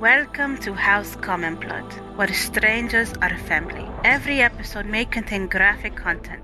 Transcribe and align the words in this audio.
Welcome 0.00 0.58
to 0.58 0.74
House 0.74 1.16
Common 1.16 1.56
Blood, 1.56 1.92
where 2.14 2.32
strangers 2.32 3.12
are 3.20 3.36
family. 3.36 3.84
Every 4.04 4.40
episode 4.42 4.86
may 4.86 5.04
contain 5.04 5.48
graphic 5.48 5.96
content, 5.96 6.40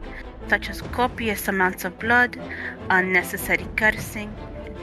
such 0.49 0.69
as 0.69 0.83
copious 0.83 1.47
amounts 1.47 1.85
of 1.85 1.97
blood, 2.01 2.37
unnecessary 2.91 3.69
cursing, 3.77 4.35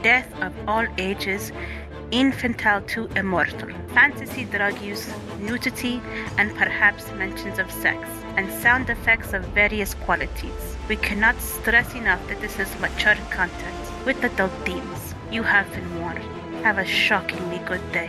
death 0.02 0.32
of 0.40 0.54
all 0.66 0.86
ages, 0.96 1.52
infantile 2.12 2.80
to 2.94 3.08
immortal, 3.14 3.68
fantasy 3.88 4.44
drug 4.46 4.80
use, 4.80 5.06
nudity, 5.38 6.00
and 6.38 6.56
perhaps 6.56 7.12
mentions 7.12 7.58
of 7.58 7.70
sex, 7.70 8.08
and 8.38 8.50
sound 8.62 8.88
effects 8.88 9.34
of 9.34 9.44
various 9.48 9.92
qualities. 9.92 10.76
We 10.88 10.96
cannot 10.96 11.38
stress 11.42 11.94
enough 11.94 12.26
that 12.28 12.40
this 12.40 12.58
is 12.58 12.80
mature 12.80 13.16
content 13.28 14.06
with 14.06 14.24
adult 14.24 14.52
themes. 14.64 15.14
You 15.30 15.42
have 15.42 15.70
been 15.72 16.00
warned. 16.00 16.24
Have 16.64 16.78
a 16.78 16.86
shockingly 16.86 17.58
good 17.66 17.92
day. 17.92 18.08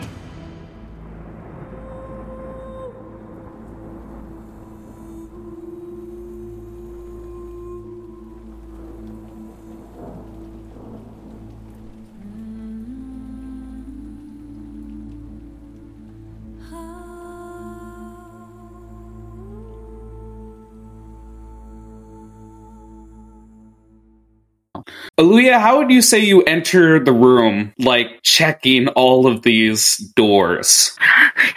Aluya, 25.23 25.57
how 25.57 25.77
would 25.77 25.89
you 25.89 26.01
say 26.01 26.19
you 26.19 26.41
enter 26.43 27.01
the 27.01 27.13
room, 27.13 27.73
like 27.79 28.21
checking 28.23 28.89
all 28.89 29.25
of 29.25 29.41
these 29.43 29.97
doors? 30.17 30.97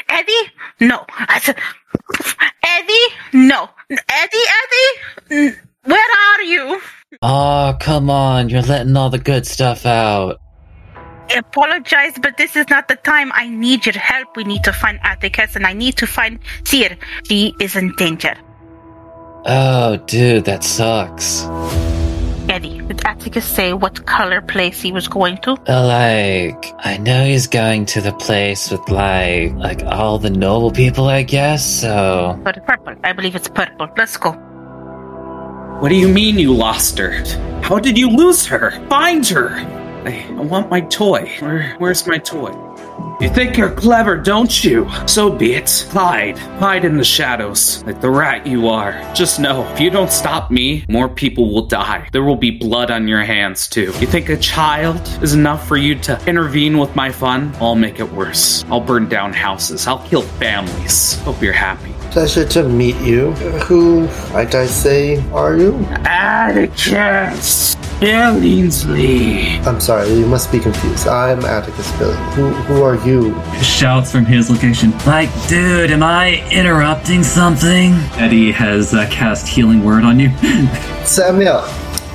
Eddie? 0.09 0.53
No. 0.79 1.05
I 1.19 1.41
said, 1.41 1.59
Eddie? 2.63 3.15
No. 3.33 3.69
Eddie, 3.91 4.47
Eddie? 5.29 5.57
Where 5.83 6.11
are 6.29 6.43
you? 6.43 6.81
Oh, 7.23 7.77
come 7.81 8.09
on. 8.09 8.51
You're 8.51 8.63
letting 8.63 8.97
all 8.97 9.11
the 9.11 9.19
good 9.19 9.49
stuff 9.49 9.85
out. 9.85 10.39
I 11.29 11.39
apologize, 11.39 12.15
but 12.23 12.37
this 12.37 12.55
is 12.55 12.69
not 12.71 12.87
the 12.87 12.95
time. 12.95 13.33
I 13.35 13.49
need 13.49 13.85
your 13.85 13.99
help. 13.99 14.37
We 14.37 14.45
need 14.45 14.63
to 14.63 14.73
find 14.73 15.01
Atticus 15.03 15.57
and 15.57 15.67
I 15.67 15.73
need 15.73 15.97
to 15.97 16.07
find 16.07 16.39
Seer. 16.65 16.97
She 17.27 17.53
is 17.59 17.75
in 17.75 17.97
danger. 17.97 18.37
Oh, 19.45 19.97
dude, 20.07 20.45
that 20.45 20.63
sucks. 20.63 21.43
Eddie, 22.49 22.81
did 22.83 23.05
Atticus 23.05 23.45
say 23.45 23.73
what 23.73 24.07
color 24.07 24.41
place 24.41 24.81
he 24.81 24.93
was 24.93 25.09
going 25.09 25.39
to? 25.39 25.53
Uh, 25.69 25.87
like, 25.87 26.73
I 26.79 26.97
know 26.97 27.25
he's 27.25 27.47
going 27.49 27.87
to 27.87 28.01
the 28.01 28.13
place 28.13 28.71
with 28.71 28.89
like, 28.89 29.53
like 29.55 29.83
all 29.85 30.19
the 30.19 30.31
noble 30.31 30.71
people, 30.71 31.07
I 31.09 31.23
guess. 31.23 31.81
So, 31.81 32.39
But 32.45 32.65
purple. 32.67 32.95
I 33.03 33.13
believe 33.13 33.35
it's 33.35 33.49
purple. 33.49 33.89
Let's 33.97 34.17
go. 34.17 34.33
What 35.81 35.89
do 35.89 35.97
you 35.97 36.09
mean 36.09 36.39
you 36.39 36.55
lost 36.55 36.97
her? 36.99 37.23
How 37.63 37.79
did 37.79 37.99
you 37.99 38.09
lose 38.09 38.47
her? 38.47 38.71
Find 38.89 39.27
her! 39.29 39.51
I, 40.07 40.25
I 40.31 40.41
want 40.41 40.71
my 40.71 40.81
toy. 40.83 41.29
Where, 41.41 41.75
where's 41.79 42.07
my 42.07 42.19
toy? 42.19 42.53
You 43.21 43.31
think 43.31 43.57
you're 43.57 43.73
clever, 43.73 44.17
don't 44.17 44.63
you? 44.63 44.89
So 45.07 45.31
be 45.31 45.55
it. 45.55 45.89
Hide. 45.91 46.39
Hide 46.39 46.85
in 46.85 46.99
the 46.99 47.05
shadows, 47.05 47.83
like 47.85 48.01
the 48.01 48.11
rat 48.11 48.47
you 48.47 48.69
are. 48.69 48.93
Just 49.15 49.41
know, 49.41 49.67
if 49.73 49.81
you 49.81 49.89
don't 49.89 50.13
stop 50.13 50.51
me, 50.51 50.85
more 50.89 51.09
people 51.09 51.53
will 51.53 51.67
die. 51.67 52.09
There 52.13 52.25
will 52.25 52.37
be 52.37 52.51
blood 52.51 52.91
on 52.91 53.09
your 53.09 53.25
hands, 53.25 53.69
too. 53.69 53.93
You 54.01 54.07
think 54.07 54.29
a 54.29 54.37
child 54.37 55.01
is 55.23 55.33
enough 55.33 55.67
for 55.67 55.79
you 55.79 55.95
to 56.01 56.23
intervene 56.27 56.79
with 56.79 56.95
my 56.95 57.11
fun? 57.11 57.55
I'll 57.59 57.75
make 57.75 58.01
it 58.01 58.13
worse. 58.13 58.65
I'll 58.71 58.81
burn 58.81 59.09
down 59.09 59.33
houses. 59.33 59.87
I'll 59.87 60.07
kill 60.07 60.23
families. 60.23 61.19
Hope 61.21 61.41
you're 61.43 61.53
happy. 61.53 61.96
Pleasure 62.11 62.47
to 62.49 62.69
meet 62.69 62.97
you. 63.03 63.33
Who, 63.67 64.07
might 64.33 64.55
I 64.55 64.67
say, 64.67 65.23
are 65.33 65.57
you? 65.57 65.75
Atticus 66.05 67.77
Billingsley. 68.01 69.67
I'm 69.67 69.81
sorry, 69.81 70.13
you 70.13 70.27
must 70.27 70.53
be 70.53 70.59
confused. 70.59 71.09
I'm 71.09 71.45
Atticus 71.45 71.91
Billing. 71.99 72.17
Who, 72.33 72.49
who 72.51 72.83
are 72.83 72.97
you? 73.07 73.35
Shouts 73.63 74.13
from 74.13 74.27
his 74.27 74.51
location. 74.51 74.93
Like, 75.07 75.31
dude, 75.49 75.91
am 75.91 76.03
I 76.03 76.47
interrupting 76.51 77.23
something? 77.23 77.95
Eddie 78.17 78.53
has 78.53 78.93
uh, 78.93 79.07
cast 79.11 79.47
Healing 79.47 79.83
Word 79.83 80.05
on 80.05 80.21
you. 80.21 80.29
Samuel, 81.05 81.65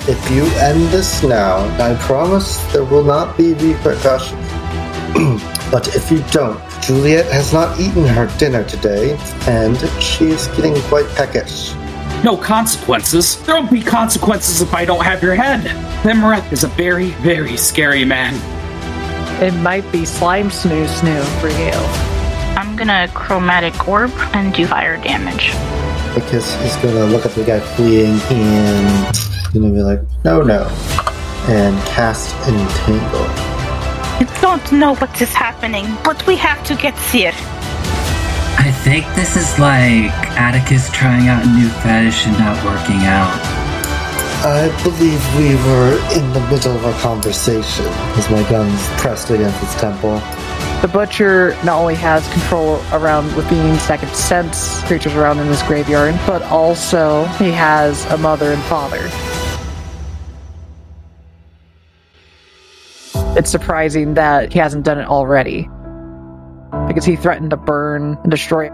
if 0.07 0.31
you 0.31 0.43
end 0.59 0.81
this 0.89 1.23
now, 1.23 1.57
I 1.83 1.95
promise 2.01 2.57
there 2.73 2.85
will 2.85 3.03
not 3.03 3.35
be 3.35 3.53
repercussions. 3.53 4.47
but 5.71 5.95
if 5.95 6.11
you 6.11 6.23
don't, 6.31 6.59
Juliet 6.81 7.25
has 7.31 7.53
not 7.53 7.79
eaten 7.79 8.05
her 8.05 8.25
dinner 8.37 8.63
today, 8.63 9.15
and 9.47 9.77
she 10.01 10.25
is 10.25 10.47
getting 10.49 10.75
quite 10.83 11.07
peckish. 11.15 11.73
No 12.23 12.35
consequences. 12.35 13.41
There 13.43 13.59
will 13.59 13.69
be 13.69 13.81
consequences 13.81 14.61
if 14.61 14.73
I 14.73 14.85
don't 14.85 15.03
have 15.03 15.21
your 15.21 15.35
head. 15.35 15.61
Limerith 16.03 16.51
is 16.51 16.63
a 16.63 16.67
very, 16.67 17.11
very 17.21 17.55
scary 17.55 18.03
man. 18.03 18.33
It 19.41 19.53
might 19.61 19.89
be 19.91 20.05
slime 20.05 20.49
snoo 20.49 20.87
snoo 20.87 21.23
for 21.39 21.49
you. 21.49 21.71
I'm 22.57 22.75
gonna 22.75 23.07
chromatic 23.13 23.87
orb 23.87 24.11
and 24.33 24.53
do 24.53 24.65
fire 24.67 24.97
damage. 24.97 25.51
Because 26.13 26.53
he's 26.61 26.75
gonna 26.77 27.05
look 27.05 27.25
at 27.25 27.31
the 27.31 27.43
guy 27.43 27.59
fleeing 27.59 28.19
and 28.29 29.15
gonna 29.53 29.69
be 29.69 29.81
like, 29.81 30.01
no, 30.23 30.41
no, 30.41 30.67
and 31.47 31.75
cast 31.87 32.35
Entangle. 32.47 33.50
I 34.21 34.25
don't 34.39 34.71
know 34.73 34.93
what 34.97 35.19
is 35.19 35.33
happening, 35.33 35.87
but 36.03 36.27
we 36.27 36.35
have 36.35 36.63
to 36.65 36.75
get 36.75 36.95
Seer. 37.09 37.31
I 37.33 38.71
think 38.83 39.07
this 39.15 39.35
is 39.35 39.57
like 39.57 40.13
Atticus 40.37 40.91
trying 40.91 41.27
out 41.27 41.43
a 41.43 41.49
new 41.49 41.67
fetish 41.81 42.27
and 42.27 42.37
not 42.37 42.63
working 42.63 43.01
out. 43.01 43.33
I 44.45 44.69
believe 44.83 45.21
we 45.37 45.55
were 45.65 45.97
in 46.13 46.33
the 46.33 46.39
middle 46.51 46.75
of 46.75 46.85
a 46.85 46.93
conversation 46.99 47.87
as 48.13 48.29
my 48.29 48.47
gun's 48.47 48.85
pressed 49.01 49.31
against 49.31 49.59
his 49.59 49.73
temple. 49.81 50.21
The 50.81 50.89
butcher 50.93 51.57
not 51.63 51.79
only 51.79 51.95
has 51.95 52.31
control 52.31 52.79
around 52.91 53.35
with 53.35 53.49
being 53.49 53.75
second 53.79 54.13
sense 54.13 54.83
creatures 54.83 55.15
around 55.15 55.39
in 55.39 55.47
his 55.47 55.63
graveyard, 55.63 56.13
but 56.27 56.43
also 56.43 57.25
he 57.39 57.49
has 57.49 58.05
a 58.11 58.17
mother 58.19 58.51
and 58.51 58.61
father. 58.65 59.09
It's 63.37 63.49
surprising 63.49 64.15
that 64.15 64.51
he 64.51 64.59
hasn't 64.59 64.83
done 64.83 64.99
it 64.99 65.07
already. 65.07 65.69
Because 66.87 67.05
he 67.05 67.15
threatened 67.15 67.51
to 67.51 67.57
burn 67.57 68.17
and 68.21 68.31
destroy 68.31 68.69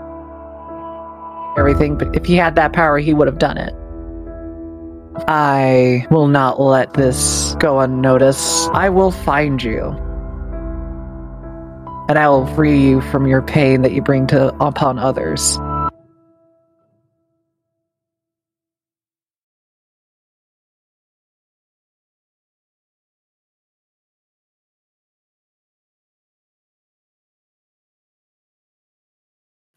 everything, 1.57 1.97
but 1.97 2.15
if 2.15 2.25
he 2.25 2.35
had 2.35 2.55
that 2.55 2.73
power, 2.73 2.97
he 2.97 3.13
would 3.13 3.27
have 3.27 3.39
done 3.39 3.57
it. 3.57 3.73
I 5.27 6.05
will 6.11 6.27
not 6.27 6.59
let 6.59 6.93
this 6.93 7.55
go 7.59 7.79
unnoticed. 7.79 8.69
I 8.71 8.89
will 8.89 9.11
find 9.11 9.61
you. 9.61 9.95
And 12.09 12.17
I 12.17 12.29
will 12.29 12.47
free 12.47 12.79
you 12.79 13.01
from 13.01 13.27
your 13.27 13.41
pain 13.41 13.81
that 13.81 13.91
you 13.91 14.01
bring 14.01 14.27
to 14.27 14.55
upon 14.63 14.99
others. 14.99 15.57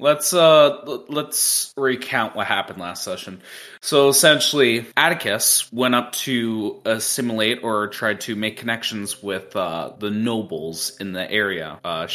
Let's 0.00 0.32
uh 0.32 0.80
let's 1.08 1.74
recount 1.76 2.34
what 2.34 2.46
happened 2.46 2.80
last 2.80 3.04
session. 3.04 3.42
So 3.82 4.08
essentially, 4.08 4.86
Atticus 4.96 5.70
went 5.72 5.94
up 5.94 6.12
to 6.12 6.80
assimilate 6.84 7.62
or 7.62 7.88
tried 7.88 8.22
to 8.22 8.34
make 8.34 8.56
connections 8.56 9.22
with 9.22 9.54
uh, 9.54 9.92
the 9.98 10.10
nobles 10.10 10.96
in 11.00 11.12
the 11.12 11.30
area, 11.30 11.78
uh, 11.84 12.06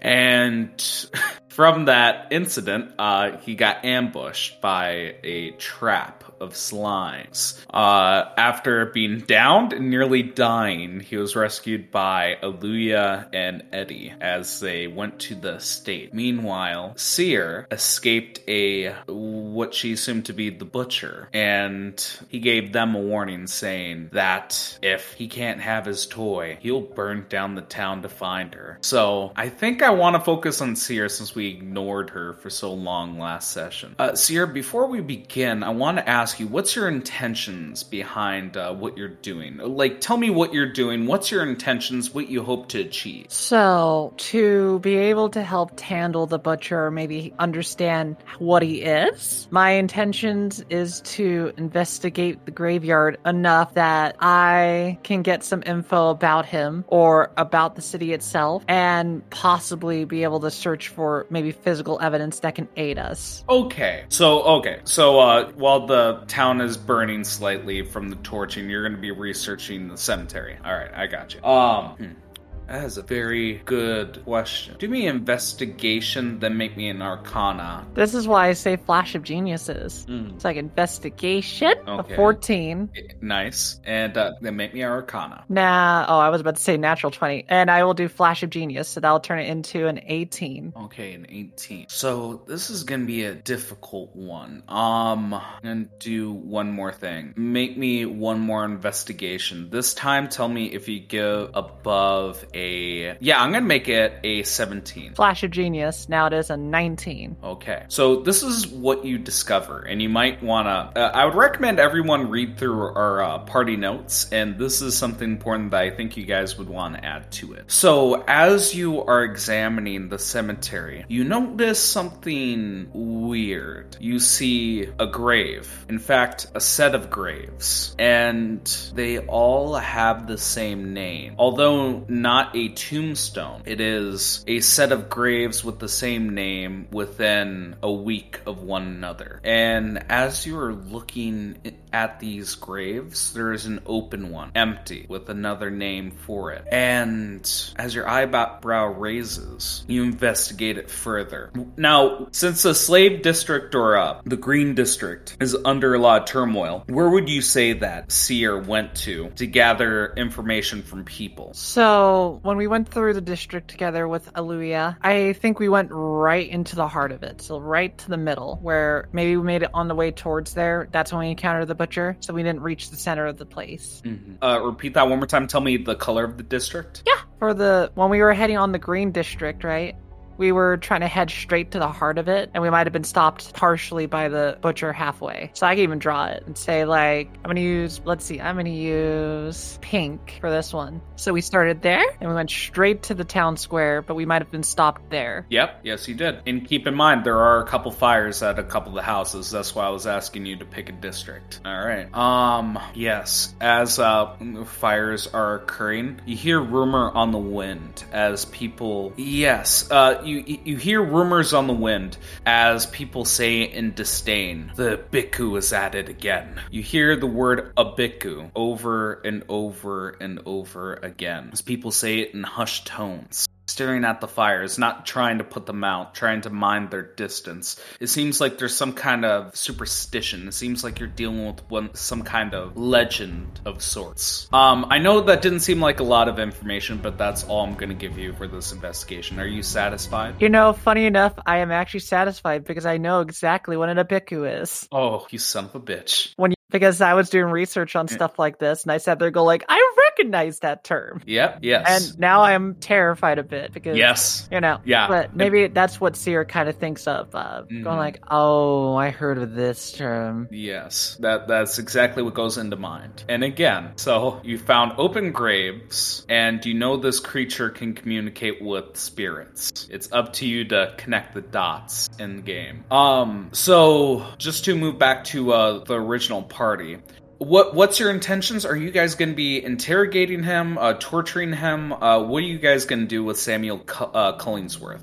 and 0.00 1.08
from 1.48 1.86
that 1.86 2.28
incident, 2.30 2.92
uh, 2.98 3.38
he 3.38 3.54
got 3.54 3.84
ambushed 3.84 4.60
by 4.60 5.16
a 5.24 5.52
trap 5.52 6.24
of 6.40 6.52
slimes. 6.52 7.58
Uh, 7.72 8.24
after 8.36 8.86
being 8.86 9.20
downed 9.20 9.72
and 9.72 9.90
nearly 9.90 10.22
dying, 10.22 11.00
he 11.00 11.16
was 11.16 11.34
rescued 11.34 11.90
by 11.90 12.36
Aluya 12.42 13.28
and 13.32 13.64
Eddie 13.72 14.12
as 14.20 14.60
they 14.60 14.86
went 14.86 15.18
to 15.20 15.34
the 15.34 15.58
state. 15.58 16.12
Meanwhile, 16.12 16.94
Seer 17.16 17.66
escaped 17.70 18.40
a 18.46 18.92
what 19.06 19.72
she 19.72 19.94
assumed 19.94 20.26
to 20.26 20.34
be 20.34 20.50
the 20.50 20.66
butcher, 20.66 21.30
and 21.32 22.06
he 22.28 22.40
gave 22.40 22.74
them 22.74 22.94
a 22.94 23.00
warning 23.00 23.46
saying 23.46 24.10
that 24.12 24.78
if 24.82 25.14
he 25.14 25.26
can't 25.26 25.62
have 25.62 25.86
his 25.86 26.04
toy, 26.04 26.58
he'll 26.60 26.82
burn 26.82 27.24
down 27.30 27.54
the 27.54 27.62
town 27.62 28.02
to 28.02 28.10
find 28.10 28.52
her. 28.52 28.76
So 28.82 29.32
I 29.34 29.48
think 29.48 29.82
I 29.82 29.88
want 29.88 30.14
to 30.16 30.20
focus 30.20 30.60
on 30.60 30.76
Seer 30.76 31.08
since 31.08 31.34
we 31.34 31.48
ignored 31.48 32.10
her 32.10 32.34
for 32.34 32.50
so 32.50 32.74
long 32.74 33.18
last 33.18 33.50
session. 33.50 33.96
Uh, 33.98 34.14
Sierra, 34.14 34.46
before 34.46 34.86
we 34.86 35.00
begin, 35.00 35.62
I 35.62 35.70
want 35.70 35.96
to 35.96 36.06
ask 36.06 36.38
you, 36.38 36.46
what's 36.46 36.76
your 36.76 36.86
intentions 36.86 37.82
behind 37.82 38.58
uh, 38.58 38.74
what 38.74 38.98
you're 38.98 39.08
doing? 39.08 39.56
Like, 39.56 40.02
tell 40.02 40.18
me 40.18 40.28
what 40.28 40.52
you're 40.52 40.70
doing. 40.70 41.06
What's 41.06 41.30
your 41.30 41.48
intentions? 41.48 42.12
What 42.12 42.28
you 42.28 42.42
hope 42.42 42.68
to 42.68 42.80
achieve? 42.80 43.32
So, 43.32 44.12
to 44.18 44.80
be 44.80 44.96
able 44.96 45.30
to 45.30 45.42
help 45.42 45.76
Tandle 45.76 46.28
the 46.28 46.38
Butcher, 46.38 46.90
maybe 46.90 47.05
understand 47.38 48.16
what 48.38 48.62
he 48.62 48.82
is, 48.82 49.48
my 49.50 49.70
intentions 49.70 50.64
is 50.70 51.00
to 51.02 51.52
investigate 51.56 52.44
the 52.44 52.50
graveyard 52.50 53.18
enough 53.24 53.74
that 53.74 54.16
I 54.20 54.98
can 55.02 55.22
get 55.22 55.44
some 55.44 55.62
info 55.66 56.10
about 56.10 56.46
him 56.46 56.84
or 56.88 57.30
about 57.36 57.76
the 57.76 57.82
city 57.82 58.12
itself 58.12 58.64
and 58.68 59.28
possibly 59.30 60.04
be 60.04 60.22
able 60.22 60.40
to 60.40 60.50
search 60.50 60.88
for 60.88 61.26
maybe 61.30 61.52
physical 61.52 62.00
evidence 62.00 62.40
that 62.40 62.54
can 62.54 62.68
aid 62.76 62.98
us. 62.98 63.44
Okay. 63.48 64.04
So, 64.08 64.42
okay. 64.42 64.80
So, 64.84 65.20
uh, 65.20 65.50
while 65.52 65.86
the 65.86 66.24
town 66.26 66.60
is 66.60 66.76
burning 66.76 67.24
slightly 67.24 67.82
from 67.82 68.10
the 68.10 68.16
torching, 68.16 68.68
you're 68.70 68.82
going 68.82 68.96
to 68.96 69.00
be 69.00 69.10
researching 69.10 69.88
the 69.88 69.96
cemetery. 69.96 70.56
All 70.64 70.74
right, 70.74 70.92
I 70.94 71.06
got 71.06 71.34
you. 71.34 71.42
Um, 71.42 71.96
hmm. 71.96 72.25
That 72.68 72.84
is 72.84 72.98
a 72.98 73.02
very 73.02 73.54
good 73.64 74.24
question. 74.24 74.76
Do 74.78 74.88
me 74.88 75.06
investigation, 75.06 76.40
then 76.40 76.56
make 76.56 76.76
me 76.76 76.88
an 76.88 77.00
arcana. 77.00 77.86
This 77.94 78.12
is 78.14 78.26
why 78.26 78.48
I 78.48 78.52
say 78.54 78.76
Flash 78.76 79.14
of 79.14 79.22
Geniuses. 79.22 80.04
Mm. 80.08 80.34
It's 80.34 80.44
like 80.44 80.56
investigation, 80.56 81.72
Okay. 81.86 82.12
a 82.12 82.16
14. 82.16 82.90
Nice. 83.20 83.80
And 83.84 84.16
uh, 84.16 84.32
then 84.40 84.56
make 84.56 84.74
me 84.74 84.82
an 84.82 84.90
arcana. 84.90 85.44
Nah, 85.48 86.06
oh, 86.08 86.18
I 86.18 86.28
was 86.28 86.40
about 86.40 86.56
to 86.56 86.62
say 86.62 86.76
natural 86.76 87.12
20. 87.12 87.44
And 87.48 87.70
I 87.70 87.84
will 87.84 87.94
do 87.94 88.08
Flash 88.08 88.42
of 88.42 88.50
Genius, 88.50 88.88
so 88.88 89.00
that'll 89.00 89.20
turn 89.20 89.38
it 89.38 89.48
into 89.48 89.86
an 89.86 90.00
18. 90.04 90.72
Okay, 90.76 91.12
an 91.14 91.26
18. 91.28 91.86
So 91.88 92.42
this 92.46 92.70
is 92.70 92.82
gonna 92.82 93.04
be 93.04 93.24
a 93.24 93.34
difficult 93.34 94.14
one. 94.16 94.62
Um, 94.68 95.34
I'm 95.34 95.62
gonna 95.62 95.86
do 96.00 96.32
one 96.32 96.72
more 96.72 96.92
thing. 96.92 97.34
Make 97.36 97.78
me 97.78 98.06
one 98.06 98.40
more 98.40 98.64
investigation. 98.64 99.70
This 99.70 99.94
time, 99.94 100.28
tell 100.28 100.48
me 100.48 100.66
if 100.66 100.88
you 100.88 100.98
get 101.00 101.50
above 101.54 102.44
a. 102.56 103.16
Yeah, 103.20 103.40
I'm 103.40 103.52
gonna 103.52 103.66
make 103.66 103.88
it 103.88 104.14
a 104.24 104.42
17. 104.42 105.14
Flash 105.14 105.42
of 105.42 105.50
Genius, 105.50 106.08
now 106.08 106.26
it 106.26 106.32
is 106.32 106.50
a 106.50 106.56
19. 106.56 107.36
Okay, 107.42 107.84
so 107.88 108.22
this 108.22 108.42
is 108.42 108.66
what 108.66 109.04
you 109.04 109.18
discover, 109.18 109.82
and 109.82 110.00
you 110.00 110.08
might 110.08 110.42
wanna. 110.42 110.92
Uh, 110.96 111.10
I 111.12 111.24
would 111.26 111.34
recommend 111.34 111.78
everyone 111.78 112.30
read 112.30 112.58
through 112.58 112.80
our 112.80 113.22
uh, 113.22 113.38
party 113.40 113.76
notes, 113.76 114.32
and 114.32 114.58
this 114.58 114.80
is 114.80 114.96
something 114.96 115.30
important 115.30 115.70
that 115.72 115.82
I 115.82 115.90
think 115.90 116.16
you 116.16 116.24
guys 116.24 116.56
would 116.58 116.68
want 116.68 116.96
to 116.96 117.04
add 117.04 117.30
to 117.32 117.52
it. 117.52 117.70
So, 117.70 118.24
as 118.26 118.74
you 118.74 119.02
are 119.02 119.22
examining 119.22 120.08
the 120.08 120.18
cemetery, 120.18 121.04
you 121.08 121.24
notice 121.24 121.82
something 121.82 122.88
weird. 122.92 123.96
You 124.00 124.18
see 124.18 124.88
a 124.98 125.06
grave, 125.06 125.86
in 125.88 125.98
fact, 125.98 126.46
a 126.54 126.60
set 126.60 126.94
of 126.94 127.10
graves, 127.10 127.94
and 127.98 128.64
they 128.94 129.18
all 129.18 129.74
have 129.74 130.26
the 130.26 130.38
same 130.38 130.94
name. 130.94 131.34
Although 131.38 132.04
not 132.08 132.45
a 132.54 132.68
tombstone, 132.68 133.62
it 133.64 133.80
is 133.80 134.44
a 134.46 134.60
set 134.60 134.92
of 134.92 135.08
graves 135.08 135.64
with 135.64 135.78
the 135.78 135.88
same 135.88 136.34
name 136.34 136.88
within 136.90 137.76
a 137.82 137.92
week 137.92 138.40
of 138.46 138.62
one 138.62 138.82
another. 138.82 139.40
And 139.44 140.10
as 140.10 140.46
you 140.46 140.58
are 140.58 140.74
looking 140.74 141.58
at 141.96 142.20
these 142.20 142.54
graves, 142.56 143.32
there 143.32 143.54
is 143.54 143.64
an 143.64 143.80
open 143.86 144.30
one, 144.30 144.52
empty, 144.54 145.06
with 145.08 145.30
another 145.30 145.70
name 145.70 146.10
for 146.10 146.52
it. 146.52 146.62
And 146.70 147.40
as 147.76 147.94
your 147.94 148.06
eyebrow 148.06 148.88
raises, 148.88 149.82
you 149.88 150.02
investigate 150.02 150.76
it 150.76 150.90
further. 150.90 151.50
Now, 151.78 152.28
since 152.32 152.64
the 152.64 152.74
slave 152.74 153.22
district 153.22 153.74
or 153.74 153.96
uh, 153.96 154.20
the 154.26 154.36
green 154.36 154.74
district 154.74 155.38
is 155.40 155.56
under 155.64 155.94
a 155.94 155.98
lot 155.98 156.20
of 156.20 156.28
turmoil, 156.28 156.84
where 156.86 157.08
would 157.08 157.30
you 157.30 157.40
say 157.40 157.72
that 157.72 158.12
Seer 158.12 158.58
went 158.60 158.94
to 158.96 159.30
to 159.36 159.46
gather 159.46 160.12
information 160.18 160.82
from 160.82 161.02
people? 161.02 161.54
So, 161.54 162.40
when 162.42 162.58
we 162.58 162.66
went 162.66 162.90
through 162.90 163.14
the 163.14 163.22
district 163.22 163.68
together 163.68 164.06
with 164.06 164.30
Aluya, 164.34 164.98
I 165.00 165.32
think 165.32 165.58
we 165.58 165.70
went 165.70 165.88
right 165.92 166.46
into 166.46 166.76
the 166.76 166.88
heart 166.88 167.10
of 167.10 167.22
it. 167.22 167.40
So, 167.40 167.58
right 167.58 167.96
to 167.96 168.10
the 168.10 168.18
middle, 168.18 168.58
where 168.60 169.08
maybe 169.14 169.38
we 169.38 169.42
made 169.42 169.62
it 169.62 169.70
on 169.72 169.88
the 169.88 169.94
way 169.94 170.10
towards 170.10 170.52
there. 170.52 170.88
That's 170.92 171.10
when 171.10 171.20
we 171.20 171.30
encountered 171.30 171.68
the 171.68 171.85
butcher. 171.86 172.16
So, 172.20 172.34
we 172.34 172.42
didn't 172.42 172.62
reach 172.62 172.90
the 172.90 172.96
center 172.96 173.26
of 173.26 173.36
the 173.36 173.46
place. 173.46 174.02
Uh, 174.42 174.60
repeat 174.62 174.94
that 174.94 175.08
one 175.08 175.18
more 175.18 175.26
time. 175.26 175.46
Tell 175.46 175.60
me 175.60 175.76
the 175.76 175.94
color 175.94 176.24
of 176.24 176.36
the 176.36 176.42
district. 176.42 177.02
Yeah. 177.06 177.20
For 177.38 177.54
the, 177.54 177.90
when 177.94 178.10
we 178.10 178.20
were 178.20 178.32
heading 178.32 178.56
on 178.56 178.72
the 178.72 178.78
green 178.78 179.12
district, 179.12 179.62
right? 179.62 179.94
We 180.38 180.52
were 180.52 180.76
trying 180.76 181.00
to 181.00 181.08
head 181.08 181.30
straight 181.30 181.72
to 181.72 181.78
the 181.78 181.88
heart 181.88 182.18
of 182.18 182.28
it, 182.28 182.50
and 182.54 182.62
we 182.62 182.70
might 182.70 182.86
have 182.86 182.92
been 182.92 183.04
stopped 183.04 183.54
partially 183.54 184.06
by 184.06 184.28
the 184.28 184.58
butcher 184.60 184.92
halfway. 184.92 185.50
So 185.54 185.66
I 185.66 185.74
can 185.74 185.84
even 185.84 185.98
draw 185.98 186.26
it 186.26 186.44
and 186.46 186.56
say, 186.56 186.84
like, 186.84 187.28
I'm 187.36 187.48
gonna 187.48 187.60
use, 187.60 188.00
let's 188.04 188.24
see, 188.24 188.40
I'm 188.40 188.56
gonna 188.56 188.70
use 188.70 189.78
pink 189.80 190.38
for 190.40 190.50
this 190.50 190.72
one. 190.72 191.00
So 191.16 191.32
we 191.32 191.40
started 191.40 191.82
there, 191.82 192.04
and 192.20 192.28
we 192.28 192.34
went 192.34 192.50
straight 192.50 193.04
to 193.04 193.14
the 193.14 193.24
town 193.24 193.56
square, 193.56 194.02
but 194.02 194.14
we 194.14 194.26
might 194.26 194.42
have 194.42 194.50
been 194.50 194.62
stopped 194.62 195.10
there. 195.10 195.46
Yep, 195.48 195.80
yes, 195.84 196.08
you 196.08 196.14
did. 196.14 196.40
And 196.46 196.66
keep 196.66 196.86
in 196.86 196.94
mind, 196.94 197.24
there 197.24 197.38
are 197.38 197.60
a 197.60 197.66
couple 197.66 197.90
fires 197.90 198.42
at 198.42 198.58
a 198.58 198.64
couple 198.64 198.90
of 198.90 198.96
the 198.96 199.02
houses. 199.02 199.50
That's 199.50 199.74
why 199.74 199.86
I 199.86 199.90
was 199.90 200.06
asking 200.06 200.46
you 200.46 200.56
to 200.56 200.64
pick 200.64 200.88
a 200.88 200.92
district. 200.92 201.60
All 201.64 201.84
right. 201.84 202.12
Um, 202.14 202.78
yes, 202.94 203.54
as 203.60 203.98
uh, 203.98 204.36
fires 204.66 205.26
are 205.28 205.56
occurring, 205.56 206.20
you 206.26 206.36
hear 206.36 206.60
rumor 206.60 207.10
on 207.10 207.32
the 207.32 207.38
wind 207.38 208.04
as 208.12 208.44
people. 208.46 209.12
Yes, 209.16 209.90
uh, 209.90 210.22
you 210.26 210.58
you 210.64 210.76
hear 210.76 211.02
rumors 211.02 211.52
on 211.52 211.66
the 211.66 211.72
wind 211.72 212.18
as 212.44 212.86
people 212.86 213.24
say 213.24 213.62
in 213.62 213.94
disdain, 213.94 214.72
"The 214.76 215.00
Biku 215.10 215.56
is 215.56 215.72
at 215.72 215.94
it 215.94 216.08
again." 216.08 216.60
You 216.70 216.82
hear 216.82 217.16
the 217.16 217.26
word 217.26 217.74
"abiku" 217.76 218.50
over 218.54 219.20
and 219.24 219.44
over 219.48 220.16
and 220.20 220.40
over 220.46 220.94
again 220.94 221.50
as 221.52 221.62
people 221.62 221.90
say 221.90 222.18
it 222.18 222.34
in 222.34 222.42
hushed 222.42 222.86
tones 222.86 223.46
staring 223.66 224.04
at 224.04 224.20
the 224.20 224.28
fires, 224.28 224.78
not 224.78 225.06
trying 225.06 225.38
to 225.38 225.44
put 225.44 225.66
them 225.66 225.84
out, 225.84 226.14
trying 226.14 226.40
to 226.42 226.50
mind 226.50 226.90
their 226.90 227.02
distance. 227.02 227.80
It 228.00 228.06
seems 228.08 228.40
like 228.40 228.58
there's 228.58 228.74
some 228.74 228.92
kind 228.92 229.24
of 229.24 229.56
superstition. 229.56 230.48
It 230.48 230.52
seems 230.52 230.84
like 230.84 230.98
you're 230.98 231.08
dealing 231.08 231.46
with 231.46 231.68
one, 231.70 231.94
some 231.94 232.22
kind 232.22 232.54
of 232.54 232.76
legend 232.76 233.60
of 233.64 233.82
sorts. 233.82 234.48
Um, 234.52 234.86
I 234.90 234.98
know 234.98 235.20
that 235.22 235.42
didn't 235.42 235.60
seem 235.60 235.80
like 235.80 236.00
a 236.00 236.04
lot 236.04 236.28
of 236.28 236.38
information, 236.38 236.98
but 236.98 237.18
that's 237.18 237.44
all 237.44 237.64
I'm 237.64 237.74
going 237.74 237.88
to 237.88 237.94
give 237.94 238.18
you 238.18 238.32
for 238.34 238.46
this 238.46 238.72
investigation. 238.72 239.40
Are 239.40 239.46
you 239.46 239.62
satisfied? 239.62 240.40
You 240.40 240.48
know, 240.48 240.72
funny 240.72 241.06
enough, 241.06 241.34
I 241.44 241.58
am 241.58 241.70
actually 241.70 242.00
satisfied 242.00 242.64
because 242.64 242.86
I 242.86 242.98
know 242.98 243.20
exactly 243.20 243.76
what 243.76 243.88
an 243.88 243.98
abiku 243.98 244.62
is. 244.62 244.88
Oh, 244.92 245.26
you 245.30 245.38
son 245.38 245.66
of 245.66 245.74
a 245.74 245.80
bitch. 245.80 246.32
When 246.36 246.52
you, 246.52 246.56
because 246.70 247.00
I 247.00 247.14
was 247.14 247.30
doing 247.30 247.46
research 247.46 247.96
on 247.96 248.08
stuff 248.08 248.38
like 248.38 248.58
this, 248.58 248.82
and 248.82 248.92
I 248.92 248.98
sat 248.98 249.18
there, 249.18 249.30
go 249.30 249.44
like, 249.44 249.64
I 249.68 249.76
recognize 250.16 250.60
that 250.60 250.84
term. 250.84 251.20
Yep. 251.26 251.58
Yes. 251.62 252.10
And 252.10 252.18
now 252.18 252.42
I'm 252.42 252.74
terrified 252.76 253.38
a 253.38 253.42
bit 253.42 253.72
because 253.72 253.96
yes. 253.96 254.48
you 254.50 254.60
know 254.60 254.78
Yeah. 254.84 255.08
but 255.08 255.36
maybe 255.36 255.66
that's 255.66 256.00
what 256.00 256.16
seer 256.16 256.44
kind 256.44 256.68
of 256.68 256.76
thinks 256.76 257.06
of 257.06 257.34
uh, 257.34 257.62
Mhm. 257.70 257.84
going 257.84 257.98
like 257.98 258.22
oh 258.30 258.94
i 258.96 259.10
heard 259.10 259.38
of 259.38 259.54
this 259.54 259.92
term 259.92 260.48
Yes, 260.50 261.16
that 261.20 261.48
that's 261.48 261.78
exactly 261.78 262.22
what 262.22 262.34
goes 262.34 262.56
into 262.58 262.76
mind. 262.76 263.24
And 263.28 263.42
again, 263.44 263.92
so 263.96 264.40
you 264.42 264.58
found 264.58 264.92
open 264.98 265.32
graves, 265.32 266.24
and 266.28 266.64
you 266.64 266.74
know 266.74 266.96
this 266.96 267.20
creature 267.20 267.70
can 267.70 267.94
communicate 267.94 268.62
with 268.62 268.96
spirits. 268.96 269.88
It's 269.90 270.10
up 270.12 270.32
to 270.34 270.46
you 270.46 270.64
to 270.66 270.94
connect 270.96 271.34
the 271.34 271.40
dots 271.42 272.08
in 272.18 272.36
the 272.36 272.42
game. 272.42 272.84
Um, 272.90 273.50
so 273.52 274.26
just 274.38 274.64
to 274.66 274.74
move 274.74 274.98
back 274.98 275.24
to 275.24 275.52
uh, 275.52 275.84
the 275.84 275.94
original 275.94 276.42
party. 276.42 276.98
What 277.38 277.74
what's 277.74 278.00
your 278.00 278.10
intentions? 278.10 278.64
Are 278.64 278.76
you 278.76 278.90
guys 278.90 279.14
going 279.14 279.30
to 279.30 279.34
be 279.36 279.62
interrogating 279.62 280.42
him, 280.42 280.78
uh, 280.78 280.94
torturing 280.94 281.52
him? 281.52 281.92
Uh, 281.92 282.22
what 282.22 282.38
are 282.38 282.46
you 282.46 282.58
guys 282.58 282.86
going 282.86 283.00
to 283.00 283.06
do 283.06 283.22
with 283.22 283.38
Samuel 283.38 283.80
Cu- 283.80 284.04
uh, 284.04 284.38
Cullingsworth? 284.38 285.02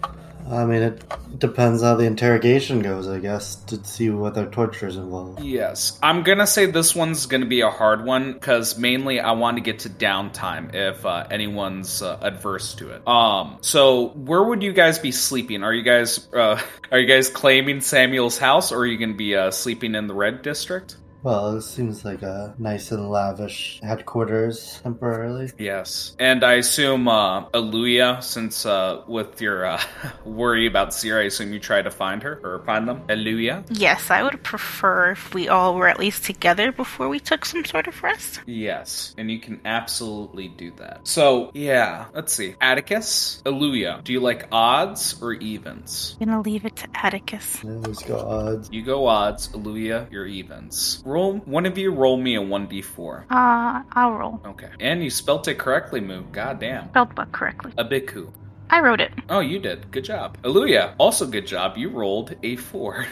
I 0.49 0.65
mean, 0.65 0.81
it 0.81 1.39
depends 1.39 1.81
how 1.81 1.95
the 1.95 2.03
interrogation 2.03 2.81
goes, 2.81 3.07
I 3.07 3.19
guess, 3.19 3.55
to 3.67 3.83
see 3.85 4.09
whether 4.09 4.45
torture 4.45 4.87
is 4.87 4.97
involved. 4.97 5.41
Yes. 5.41 5.97
I'm 6.03 6.23
going 6.23 6.39
to 6.39 6.47
say 6.47 6.65
this 6.65 6.93
one's 6.93 7.27
going 7.27 7.41
to 7.41 7.47
be 7.47 7.61
a 7.61 7.69
hard 7.69 8.03
one 8.03 8.33
because 8.33 8.77
mainly 8.77 9.19
I 9.19 9.31
want 9.31 9.57
to 9.57 9.61
get 9.61 9.79
to 9.79 9.89
downtime 9.89 10.75
if 10.75 11.05
uh, 11.05 11.27
anyone's 11.31 12.01
uh, 12.01 12.19
adverse 12.21 12.75
to 12.75 12.89
it. 12.91 13.07
Um 13.07 13.57
so 13.61 14.09
where 14.09 14.43
would 14.43 14.63
you 14.63 14.73
guys 14.73 14.99
be 14.99 15.11
sleeping? 15.11 15.63
Are 15.63 15.73
you 15.73 15.83
guys 15.83 16.27
uh 16.33 16.61
are 16.91 16.99
you 16.99 17.07
guys 17.07 17.29
claiming 17.29 17.81
Samuel's 17.81 18.37
house 18.37 18.71
or 18.71 18.79
are 18.79 18.85
you 18.85 18.97
going 18.97 19.11
to 19.11 19.17
be 19.17 19.35
uh, 19.35 19.51
sleeping 19.51 19.95
in 19.95 20.07
the 20.07 20.13
red 20.13 20.41
district? 20.41 20.97
Well, 21.23 21.55
it 21.55 21.61
seems 21.61 22.03
like 22.03 22.21
a 22.21 22.53
nice 22.57 22.91
and 22.91 23.09
lavish 23.09 23.79
headquarters 23.81 24.81
temporarily. 24.83 25.51
Yes, 25.57 26.17
and 26.19 26.43
I 26.43 26.55
assume 26.55 27.07
uh, 27.07 27.49
Aluya, 27.51 28.21
since 28.21 28.65
uh, 28.65 29.03
with 29.07 29.39
your 29.41 29.65
uh, 29.65 29.81
worry 30.25 30.67
about 30.67 30.93
Sierra, 30.93 31.21
I 31.21 31.27
assume 31.27 31.53
you 31.53 31.61
try 31.61 31.81
to 31.81 31.89
find 31.89 32.21
her 32.23 32.41
or 32.43 32.61
find 32.65 32.89
them. 32.89 33.03
Aluya. 33.07 33.63
Yes, 33.69 34.11
I 34.11 34.21
would 34.21 34.43
prefer 34.43 35.11
if 35.11 35.33
we 35.33 35.47
all 35.47 35.75
were 35.75 35.87
at 35.87 35.97
least 35.97 36.25
together 36.25 36.73
before 36.73 37.07
we 37.07 37.21
took 37.21 37.45
some 37.45 37.63
sort 37.63 37.87
of 37.87 38.03
rest. 38.03 38.41
Yes, 38.45 39.15
and 39.17 39.31
you 39.31 39.39
can 39.39 39.61
absolutely 39.63 40.49
do 40.49 40.71
that. 40.77 41.07
So 41.07 41.51
yeah, 41.53 42.07
let's 42.13 42.33
see. 42.33 42.55
Atticus, 42.59 43.41
Aluya. 43.45 44.03
Do 44.03 44.11
you 44.11 44.19
like 44.19 44.47
odds 44.51 45.15
or 45.21 45.31
evens? 45.31 46.17
I'm 46.19 46.27
gonna 46.27 46.41
leave 46.41 46.65
it 46.65 46.75
to 46.77 46.87
Atticus. 46.93 47.63
I 47.63 47.69
always 47.69 47.99
go 47.99 48.19
odds. 48.19 48.69
You 48.73 48.81
go 48.83 49.07
odds, 49.07 49.47
Aluya. 49.49 50.11
You're 50.11 50.27
evens. 50.27 51.01
Roll 51.13 51.35
one 51.45 51.67
of 51.67 51.77
you. 51.77 51.91
Roll 51.91 52.17
me 52.17 52.33
a 52.33 52.41
one 52.41 52.65
d 52.65 52.81
four. 52.81 53.27
Uh, 53.29 53.83
I'll 53.91 54.13
roll. 54.13 54.41
Okay, 54.43 54.69
and 54.79 55.03
you 55.03 55.11
spelt 55.11 55.47
it 55.47 55.59
correctly. 55.59 56.01
Move. 56.01 56.31
God 56.31 56.59
damn. 56.59 56.89
Spelled 56.89 57.13
but 57.13 57.31
correctly. 57.31 57.71
Abiku. 57.73 58.33
I 58.71 58.79
wrote 58.79 58.99
it. 58.99 59.11
Oh, 59.29 59.39
you 59.39 59.59
did. 59.59 59.91
Good 59.91 60.05
job. 60.05 60.41
Aluya, 60.41 60.95
also 60.97 61.27
good 61.27 61.45
job. 61.45 61.77
You 61.77 61.89
rolled 61.89 62.35
a 62.41 62.55
four. 62.55 63.05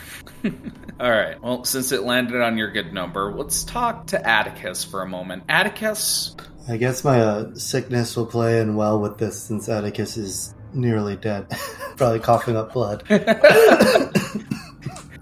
All 0.99 1.11
right. 1.11 1.39
Well, 1.43 1.63
since 1.63 1.91
it 1.91 2.01
landed 2.01 2.41
on 2.41 2.57
your 2.57 2.71
good 2.71 2.91
number, 2.91 3.31
let's 3.35 3.63
talk 3.63 4.07
to 4.07 4.27
Atticus 4.27 4.83
for 4.83 5.03
a 5.03 5.07
moment. 5.07 5.43
Atticus, 5.47 6.35
I 6.67 6.77
guess 6.77 7.03
my 7.03 7.21
uh, 7.21 7.53
sickness 7.53 8.17
will 8.17 8.25
play 8.25 8.61
in 8.61 8.75
well 8.75 8.99
with 8.99 9.19
this 9.19 9.43
since 9.43 9.69
Atticus 9.69 10.17
is 10.17 10.55
nearly 10.73 11.17
dead. 11.17 11.49
Probably 11.97 12.19
coughing 12.19 12.55
up 12.55 12.73
blood. 12.73 13.03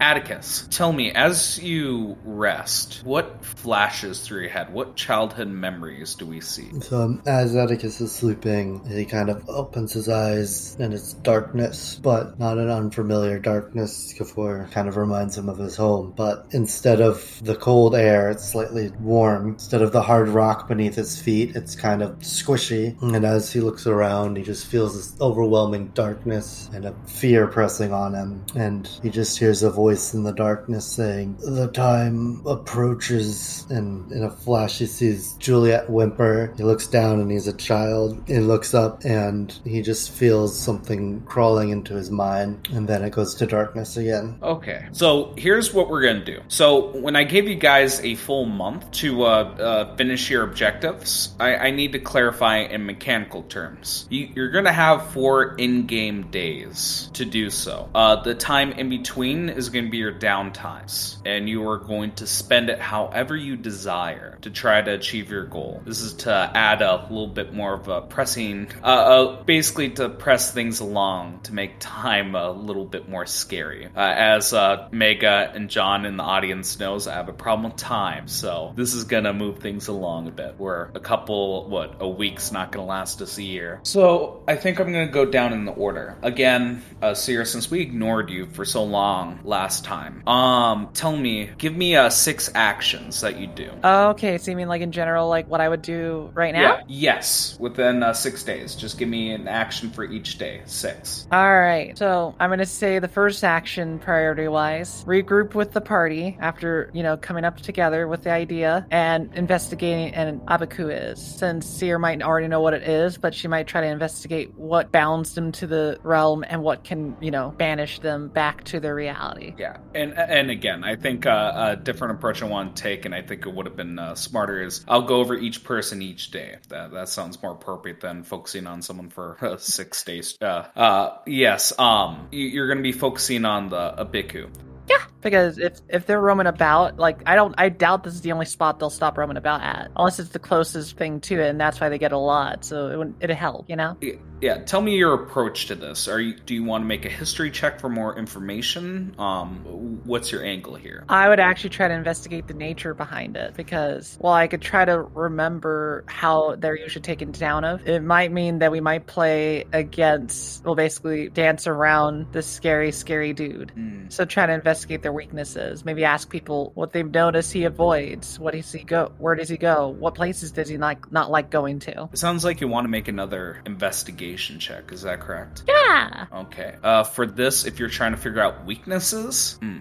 Atticus, 0.00 0.66
tell 0.70 0.94
me, 0.94 1.12
as 1.12 1.62
you 1.62 2.16
rest, 2.24 3.02
what 3.04 3.44
flashes 3.44 4.20
through 4.20 4.40
your 4.40 4.50
head? 4.50 4.72
What 4.72 4.96
childhood 4.96 5.48
memories 5.48 6.14
do 6.14 6.24
we 6.24 6.40
see? 6.40 6.70
So 6.80 7.02
um, 7.02 7.22
as 7.26 7.54
Atticus 7.54 8.00
is 8.00 8.10
sleeping, 8.10 8.82
he 8.88 9.04
kind 9.04 9.28
of 9.28 9.46
opens 9.50 9.92
his 9.92 10.08
eyes 10.08 10.74
and 10.80 10.94
it's 10.94 11.12
darkness, 11.12 12.00
but 12.02 12.38
not 12.38 12.56
an 12.56 12.70
unfamiliar 12.70 13.38
darkness. 13.38 14.14
Kafor 14.18 14.70
kind 14.70 14.88
of 14.88 14.96
reminds 14.96 15.36
him 15.36 15.50
of 15.50 15.58
his 15.58 15.76
home, 15.76 16.14
but 16.16 16.46
instead 16.52 17.02
of 17.02 17.38
the 17.44 17.54
cold 17.54 17.94
air, 17.94 18.30
it's 18.30 18.48
slightly 18.48 18.90
warm. 19.00 19.48
Instead 19.48 19.82
of 19.82 19.92
the 19.92 20.00
hard 20.00 20.28
rock 20.28 20.66
beneath 20.66 20.94
his 20.94 21.20
feet, 21.20 21.54
it's 21.54 21.76
kind 21.76 22.00
of 22.00 22.18
squishy. 22.20 23.00
And 23.02 23.26
as 23.26 23.52
he 23.52 23.60
looks 23.60 23.86
around, 23.86 24.38
he 24.38 24.44
just 24.44 24.66
feels 24.66 24.94
this 24.96 25.20
overwhelming 25.20 25.88
darkness 25.88 26.70
and 26.72 26.86
a 26.86 26.94
fear 27.06 27.46
pressing 27.46 27.92
on 27.92 28.14
him. 28.14 28.46
And 28.56 28.88
he 29.02 29.10
just 29.10 29.38
hears 29.38 29.62
a 29.62 29.70
voice 29.70 29.89
in 30.14 30.22
the 30.22 30.32
darkness 30.32 30.86
saying, 30.86 31.36
The 31.38 31.68
time 31.68 32.42
approaches. 32.46 33.66
And 33.70 34.10
in 34.12 34.22
a 34.22 34.30
flash, 34.30 34.78
he 34.78 34.86
sees 34.86 35.34
Juliet 35.34 35.90
whimper. 35.90 36.54
He 36.56 36.62
looks 36.62 36.86
down 36.86 37.20
and 37.20 37.30
he's 37.30 37.46
a 37.46 37.56
child. 37.56 38.22
He 38.26 38.38
looks 38.38 38.74
up 38.74 39.04
and 39.04 39.52
he 39.64 39.82
just 39.82 40.10
feels 40.10 40.58
something 40.58 41.22
crawling 41.22 41.70
into 41.70 41.94
his 41.94 42.10
mind. 42.10 42.68
And 42.72 42.88
then 42.88 43.02
it 43.02 43.10
goes 43.10 43.34
to 43.36 43.46
darkness 43.46 43.96
again. 43.96 44.38
Okay, 44.42 44.86
so 44.92 45.34
here's 45.36 45.72
what 45.72 45.88
we're 45.88 46.02
gonna 46.02 46.24
do. 46.24 46.40
So 46.48 46.96
when 46.96 47.16
I 47.16 47.24
gave 47.24 47.48
you 47.48 47.56
guys 47.56 48.00
a 48.00 48.14
full 48.14 48.46
month 48.46 48.90
to 48.92 49.24
uh, 49.24 49.26
uh, 49.26 49.96
finish 49.96 50.30
your 50.30 50.44
objectives, 50.44 51.34
I, 51.40 51.56
I 51.56 51.70
need 51.70 51.92
to 51.92 51.98
clarify 51.98 52.58
in 52.58 52.86
mechanical 52.86 53.42
terms. 53.44 54.06
You, 54.10 54.30
you're 54.34 54.50
gonna 54.50 54.72
have 54.72 55.10
four 55.12 55.54
in-game 55.56 56.30
days 56.30 57.10
to 57.14 57.24
do 57.24 57.50
so. 57.50 57.88
Uh, 57.94 58.16
the 58.22 58.34
time 58.34 58.72
in 58.72 58.88
between 58.88 59.48
is 59.48 59.68
going 59.68 59.79
to 59.86 59.90
be 59.90 59.98
your 59.98 60.12
downtimes, 60.12 61.16
and 61.24 61.48
you 61.48 61.68
are 61.68 61.78
going 61.78 62.12
to 62.16 62.26
spend 62.26 62.70
it 62.70 62.78
however 62.78 63.36
you 63.36 63.56
desire 63.56 64.38
to 64.42 64.50
try 64.50 64.80
to 64.82 64.92
achieve 64.92 65.30
your 65.30 65.44
goal. 65.44 65.82
This 65.84 66.00
is 66.00 66.14
to 66.14 66.50
add 66.54 66.82
a 66.82 67.06
little 67.10 67.26
bit 67.26 67.52
more 67.52 67.74
of 67.74 67.88
a 67.88 68.00
pressing, 68.02 68.68
uh, 68.82 68.86
uh, 68.86 69.42
basically 69.44 69.90
to 69.90 70.08
press 70.08 70.52
things 70.52 70.80
along 70.80 71.40
to 71.44 71.54
make 71.54 71.72
time 71.78 72.34
a 72.34 72.50
little 72.50 72.84
bit 72.84 73.08
more 73.08 73.26
scary. 73.26 73.86
Uh, 73.86 74.00
as 74.00 74.52
uh, 74.52 74.88
Mega 74.90 75.52
and 75.54 75.70
John 75.70 76.04
in 76.04 76.16
the 76.16 76.22
audience 76.22 76.78
knows, 76.78 77.06
I 77.06 77.14
have 77.14 77.28
a 77.28 77.32
problem 77.32 77.70
with 77.70 77.80
time, 77.80 78.28
so 78.28 78.72
this 78.76 78.94
is 78.94 79.04
gonna 79.04 79.32
move 79.32 79.58
things 79.58 79.88
along 79.88 80.28
a 80.28 80.30
bit. 80.30 80.54
Where 80.58 80.90
a 80.94 81.00
couple, 81.00 81.68
what, 81.68 81.96
a 82.00 82.08
week's 82.08 82.52
not 82.52 82.72
gonna 82.72 82.86
last 82.86 83.22
us 83.22 83.38
a 83.38 83.42
year. 83.42 83.80
So 83.82 84.42
I 84.48 84.56
think 84.56 84.80
I'm 84.80 84.92
gonna 84.92 85.06
go 85.06 85.24
down 85.24 85.52
in 85.52 85.64
the 85.64 85.72
order 85.72 86.16
again. 86.22 86.82
Uh, 87.00 87.14
Seer, 87.14 87.44
since 87.44 87.70
we 87.70 87.80
ignored 87.80 88.30
you 88.30 88.46
for 88.46 88.64
so 88.64 88.82
long 88.82 89.40
last 89.44 89.69
time, 89.78 90.26
um, 90.26 90.88
tell 90.94 91.16
me, 91.16 91.50
give 91.58 91.76
me 91.76 91.96
uh 91.96 92.08
six 92.10 92.50
actions 92.54 93.20
that 93.20 93.38
you 93.38 93.46
do. 93.46 93.70
Okay, 93.84 94.38
so 94.38 94.50
you 94.50 94.56
mean 94.56 94.68
like 94.68 94.82
in 94.82 94.92
general, 94.92 95.28
like 95.28 95.48
what 95.48 95.60
I 95.60 95.68
would 95.68 95.82
do 95.82 96.30
right 96.34 96.54
now? 96.54 96.60
Yeah. 96.60 96.82
Yes. 96.88 97.56
Within 97.58 98.02
uh, 98.02 98.12
six 98.12 98.42
days. 98.44 98.74
Just 98.74 98.98
give 98.98 99.08
me 99.08 99.32
an 99.32 99.48
action 99.48 99.90
for 99.90 100.04
each 100.04 100.38
day. 100.38 100.62
Six. 100.66 101.26
All 101.32 101.60
right. 101.60 101.96
So 101.98 102.34
I'm 102.38 102.50
to 102.60 102.66
say 102.66 102.98
the 102.98 103.08
first 103.08 103.42
action, 103.42 103.98
priority 103.98 104.48
wise, 104.48 105.04
regroup 105.04 105.54
with 105.54 105.72
the 105.72 105.80
party 105.80 106.36
after, 106.40 106.90
you 106.92 107.02
know, 107.02 107.16
coming 107.16 107.44
up 107.44 107.60
together 107.60 108.06
with 108.06 108.22
the 108.24 108.30
idea 108.30 108.86
and 108.90 109.30
investigating 109.34 110.14
an 110.14 110.40
Abiku 110.40 110.90
is. 111.12 111.20
Since 111.20 111.66
Seer 111.66 111.98
might 111.98 112.22
already 112.22 112.48
know 112.48 112.60
what 112.60 112.74
it 112.74 112.82
is, 112.82 113.18
but 113.18 113.34
she 113.34 113.48
might 113.48 113.66
try 113.66 113.80
to 113.80 113.86
investigate 113.86 114.54
what 114.56 114.92
bounds 114.92 115.34
them 115.34 115.52
to 115.52 115.66
the 115.66 115.98
realm 116.02 116.44
and 116.46 116.62
what 116.62 116.84
can, 116.84 117.16
you 117.20 117.30
know, 117.30 117.50
banish 117.56 118.00
them 118.00 118.28
back 118.28 118.64
to 118.64 118.80
their 118.80 118.94
reality. 118.94 119.54
Yeah, 119.60 119.76
and 119.94 120.14
and 120.18 120.50
again, 120.50 120.84
I 120.84 120.96
think 120.96 121.26
uh, 121.26 121.52
a 121.72 121.76
different 121.76 122.14
approach 122.14 122.42
I 122.42 122.46
want 122.46 122.76
to 122.76 122.82
take, 122.82 123.04
and 123.04 123.14
I 123.14 123.20
think 123.20 123.44
it 123.44 123.52
would 123.52 123.66
have 123.66 123.76
been 123.76 123.98
uh, 123.98 124.14
smarter 124.14 124.62
is 124.62 124.82
I'll 124.88 125.02
go 125.02 125.16
over 125.16 125.34
each 125.34 125.64
person 125.64 126.00
each 126.00 126.30
day. 126.30 126.56
That 126.70 126.92
that 126.92 127.10
sounds 127.10 127.42
more 127.42 127.52
appropriate 127.52 128.00
than 128.00 128.22
focusing 128.22 128.66
on 128.66 128.80
someone 128.80 129.10
for 129.10 129.36
uh, 129.42 129.56
six 129.58 130.02
days. 130.02 130.38
Uh, 130.40 130.64
uh, 130.74 131.18
yes, 131.26 131.78
um, 131.78 132.28
you- 132.32 132.46
you're 132.46 132.68
going 132.68 132.78
to 132.78 132.82
be 132.82 132.92
focusing 132.92 133.44
on 133.44 133.68
the 133.68 133.92
Abiku. 133.98 134.48
Yeah, 134.88 135.02
because 135.20 135.58
if 135.58 135.80
if 135.88 136.06
they're 136.06 136.20
roaming 136.20 136.46
about, 136.46 136.98
like 136.98 137.20
I 137.26 137.34
don't, 137.34 137.54
I 137.58 137.68
doubt 137.68 138.04
this 138.04 138.14
is 138.14 138.20
the 138.22 138.32
only 138.32 138.46
spot 138.46 138.78
they'll 138.78 138.90
stop 138.90 139.18
roaming 139.18 139.36
about 139.36 139.62
at, 139.62 139.90
unless 139.96 140.18
it's 140.18 140.30
the 140.30 140.38
closest 140.38 140.96
thing 140.96 141.20
to 141.22 141.40
it, 141.40 141.48
and 141.48 141.60
that's 141.60 141.80
why 141.80 141.88
they 141.88 141.98
get 141.98 142.12
a 142.12 142.18
lot. 142.18 142.64
So 142.64 142.88
it 142.88 142.96
would 142.96 143.14
it'd 143.20 143.36
help, 143.36 143.68
you 143.68 143.76
know. 143.76 143.96
Yeah, 144.40 144.62
tell 144.64 144.80
me 144.80 144.96
your 144.96 145.14
approach 145.14 145.66
to 145.66 145.74
this. 145.74 146.08
Are 146.08 146.20
you 146.20 146.34
do 146.34 146.54
you 146.54 146.64
want 146.64 146.82
to 146.82 146.86
make 146.86 147.04
a 147.04 147.10
history 147.10 147.50
check 147.50 147.78
for 147.78 147.88
more 147.88 148.18
information? 148.18 149.14
Um, 149.18 150.00
what's 150.04 150.32
your 150.32 150.42
angle 150.42 150.74
here? 150.76 151.04
I 151.08 151.28
would 151.28 151.40
actually 151.40 151.70
try 151.70 151.88
to 151.88 151.94
investigate 151.94 152.48
the 152.48 152.54
nature 152.54 152.94
behind 152.94 153.36
it 153.36 153.54
because 153.54 154.16
while 154.18 154.32
I 154.32 154.46
could 154.46 154.62
try 154.62 154.84
to 154.84 155.02
remember 155.02 156.04
how 156.06 156.56
they're 156.56 156.76
usually 156.76 157.02
taken 157.02 157.32
down 157.32 157.64
of, 157.64 157.86
it 157.86 158.02
might 158.02 158.32
mean 158.32 158.60
that 158.60 158.72
we 158.72 158.80
might 158.80 159.06
play 159.06 159.66
against, 159.72 160.64
well, 160.64 160.74
basically 160.74 161.28
dance 161.28 161.66
around 161.66 162.32
this 162.32 162.46
scary, 162.46 162.92
scary 162.92 163.34
dude. 163.34 163.72
Hmm. 163.72 164.08
So 164.08 164.24
try 164.24 164.46
to 164.46 164.52
investigate 164.52 164.79
their 164.88 165.12
weaknesses. 165.12 165.84
Maybe 165.84 166.04
ask 166.04 166.28
people 166.28 166.72
what 166.74 166.92
they've 166.92 167.10
noticed 167.10 167.52
he 167.52 167.64
avoids. 167.64 168.38
What 168.38 168.54
does 168.54 168.72
he 168.72 168.84
go? 168.84 169.12
Where 169.18 169.34
does 169.34 169.48
he 169.48 169.56
go? 169.56 169.88
What 169.88 170.14
places 170.14 170.52
does 170.52 170.68
he 170.68 170.78
like 170.78 171.10
not 171.12 171.30
like 171.30 171.50
going 171.50 171.78
to? 171.80 172.08
It 172.12 172.18
sounds 172.18 172.44
like 172.44 172.60
you 172.60 172.68
want 172.68 172.84
to 172.84 172.88
make 172.88 173.08
another 173.08 173.60
investigation 173.66 174.58
check. 174.58 174.92
Is 174.92 175.02
that 175.02 175.20
correct? 175.20 175.64
Yeah. 175.68 176.26
Okay. 176.32 176.76
Uh, 176.82 177.04
for 177.04 177.26
this, 177.26 177.64
if 177.64 177.78
you're 177.78 177.88
trying 177.88 178.12
to 178.12 178.18
figure 178.18 178.40
out 178.40 178.64
weaknesses, 178.64 179.58
hmm, 179.60 179.78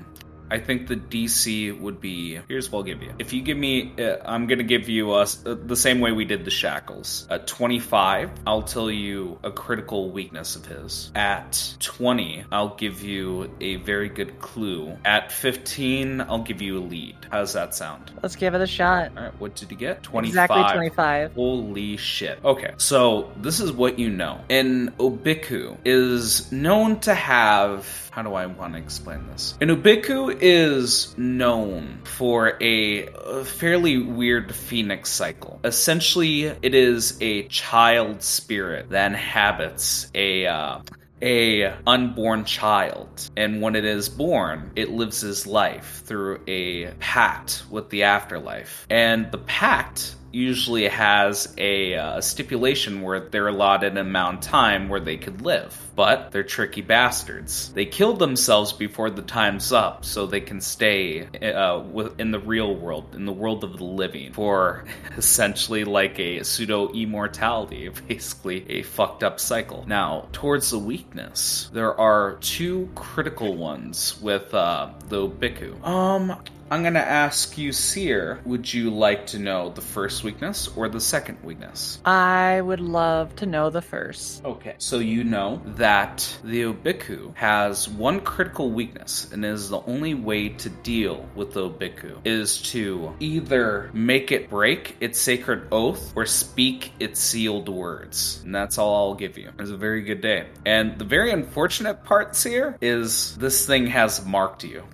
I 0.52 0.60
think 0.60 0.88
the 0.88 0.96
DC 0.96 1.80
would 1.80 2.02
be. 2.02 2.40
Here's 2.48 2.72
what 2.72 2.80
I'll 2.80 2.84
give 2.84 3.02
you. 3.04 3.14
If 3.20 3.34
you 3.34 3.42
give 3.42 3.58
me, 3.58 3.94
uh, 4.00 4.18
I'm 4.26 4.48
gonna 4.48 4.64
give 4.64 4.90
you 4.90 5.14
uh, 5.14 5.22
s- 5.22 5.44
uh, 5.46 5.56
the 5.66 5.76
same 5.76 6.00
way 6.00 6.12
we 6.12 6.26
did 6.26 6.46
the 6.46 6.52
shackles. 6.52 7.28
At 7.30 7.48
25, 7.48 8.32
I'll 8.48 8.62
tell 8.64 8.90
you 8.90 9.38
a 9.44 9.52
critical 9.52 10.10
weakness 10.12 10.56
of 10.56 10.66
his. 10.66 11.12
At 11.16 11.76
20, 11.80 12.46
I'll 12.52 12.76
give 12.76 13.04
you 13.04 13.52
a 13.62 13.76
very 13.78 14.10
good 14.10 14.40
clue. 14.40 14.98
At 15.06 15.32
15, 15.32 16.22
I'll 16.22 16.44
give 16.44 16.62
you 16.62 16.78
a 16.80 16.84
lead. 16.84 17.16
How's 17.32 17.54
that 17.54 17.76
sound? 17.76 18.12
Let's 18.24 18.36
give 18.36 18.54
it 18.56 18.62
a 18.62 18.68
shot. 18.68 19.12
All 19.18 19.24
right. 19.24 19.40
What 19.40 19.56
did 19.56 19.72
you 19.72 19.78
get? 19.78 20.04
25. 20.04 20.30
Exactly 20.30 20.74
25. 20.74 21.34
Holy 21.34 21.98
shit. 21.98 22.40
Okay, 22.44 22.74
so 22.78 23.32
this 23.38 23.60
is 23.60 23.72
what 23.72 24.00
you 24.00 24.10
know. 24.10 24.42
An 24.50 24.92
Obiku 25.00 25.78
is 25.86 26.52
known 26.52 27.00
to 27.02 27.14
have. 27.14 28.10
How 28.12 28.24
do 28.24 28.34
I 28.34 28.48
want 28.48 28.74
to 28.74 28.80
explain 28.80 29.28
this? 29.28 29.56
An 29.62 29.70
Obiku 29.70 30.39
is 30.42 31.18
known 31.18 32.00
for 32.04 32.58
a, 32.62 33.08
fairly 33.44 33.98
weird 33.98 34.54
phoenix 34.54 35.10
cycle. 35.10 35.60
Essentially, 35.64 36.46
it 36.62 36.74
is 36.74 37.18
a 37.22 37.44
child 37.44 38.24
spirit 38.24 38.90
that 38.90 39.12
inhabits 39.12 40.10
a. 40.16 40.48
Uh, 40.48 40.80
a 41.22 41.74
unborn 41.86 42.46
child 42.46 43.30
and 43.36 43.62
when 43.62 43.76
it 43.76 43.84
is 43.84 44.08
born 44.08 44.72
it 44.78 44.90
lives 44.90 45.22
its 45.22 45.46
life 45.46 46.02
through 46.06 46.40
a 46.48 46.86
pact 47.00 47.64
with 47.70 47.90
the 47.90 48.04
afterlife 48.04 48.88
and 48.90 49.30
the 49.32 49.38
pact 49.40 50.16
usually 50.32 50.88
has 50.88 51.54
a 51.58 51.96
uh, 51.96 52.22
stipulation 52.22 53.02
where 53.02 53.20
they're 53.20 53.48
allotted 53.48 53.92
an 53.94 53.98
amount 53.98 54.46
of 54.46 54.52
time 54.52 54.90
where 54.90 55.00
they 55.00 55.18
could 55.18 55.42
live. 55.42 55.76
But 55.96 56.32
they're 56.32 56.44
tricky 56.44 56.82
bastards. 56.82 57.74
They 57.74 57.86
kill 57.86 58.14
themselves 58.14 58.72
before 58.72 59.10
the 59.10 59.22
time's 59.22 59.74
up 59.74 60.06
so 60.06 60.26
they 60.26 60.40
can 60.40 60.62
stay 60.62 61.28
uh, 61.42 61.84
in 62.18 62.32
the 62.32 62.40
real 62.40 62.74
world, 62.74 63.16
in 63.16 63.26
the 63.26 63.34
world 63.34 63.64
of 63.64 63.78
the 63.78 63.84
living, 63.84 64.32
for 64.32 64.86
essentially 65.18 65.84
like 65.84 66.18
a 66.20 66.44
pseudo 66.44 66.92
immortality, 66.94 67.90
basically 68.08 68.70
a 68.70 68.84
fucked 68.84 69.24
up 69.24 69.40
cycle. 69.40 69.84
Now, 69.88 70.28
towards 70.32 70.72
the 70.72 70.80
weakness, 70.80 71.70
there 71.74 72.00
are 72.00 72.38
two 72.40 72.90
critical 72.96 73.56
ones 73.56 74.20
with 74.22 74.54
uh, 74.54 74.92
the 75.10 75.28
Obiku. 75.28 75.84
Um, 75.86 76.38
I'm 76.72 76.84
gonna 76.84 77.00
ask 77.00 77.58
you, 77.58 77.72
Seer, 77.72 78.40
would 78.46 78.72
you 78.72 78.92
like 78.92 79.26
to 79.28 79.40
know 79.40 79.70
the 79.70 79.82
first 79.82 80.24
weakness 80.24 80.70
or 80.76 80.88
the 80.88 81.00
second 81.00 81.40
weakness? 81.44 82.00
I 82.06 82.62
would 82.62 82.80
love 82.80 83.36
to 83.38 83.48
know 83.48 83.72
the 83.72 83.82
first. 83.82 84.46
Okay. 84.46 84.76
So 84.78 85.00
you 85.00 85.24
know 85.24 85.62
that 85.78 86.38
the 86.44 86.64
Obiku 86.64 87.36
has 87.36 87.90
one 87.90 88.22
critical 88.22 88.70
weakness, 88.70 89.32
and 89.32 89.44
is 89.44 89.70
the 89.70 89.82
only 89.82 90.14
way 90.14 90.50
to 90.50 90.70
deal 90.70 91.28
with 91.36 91.54
the 91.54 91.70
Obiku 91.70 92.18
is 92.24 92.62
to 92.74 93.16
either 93.20 93.90
make 93.94 94.32
it 94.32 94.50
break 94.50 94.96
its 95.00 95.20
sacred 95.20 95.68
oath 95.72 96.14
or 96.16 96.26
speak 96.26 96.92
its 97.00 97.20
sealed 97.20 97.68
words. 97.68 98.42
And 98.44 98.54
that's 98.54 98.78
all 98.78 99.10
I'll 99.10 99.16
give 99.16 99.38
you. 99.38 99.52
It's 99.58 99.72
a 99.72 99.78
very 99.78 100.02
good 100.04 100.22
day. 100.22 100.48
And 100.66 101.00
the 101.00 101.06
very 101.06 101.32
unfortunate 101.32 102.04
part, 102.04 102.36
Seer, 102.36 102.78
is 102.80 103.36
this 103.38 103.66
thing 103.66 103.88
has 103.88 104.24
marked 104.26 104.64
you. 104.64 104.84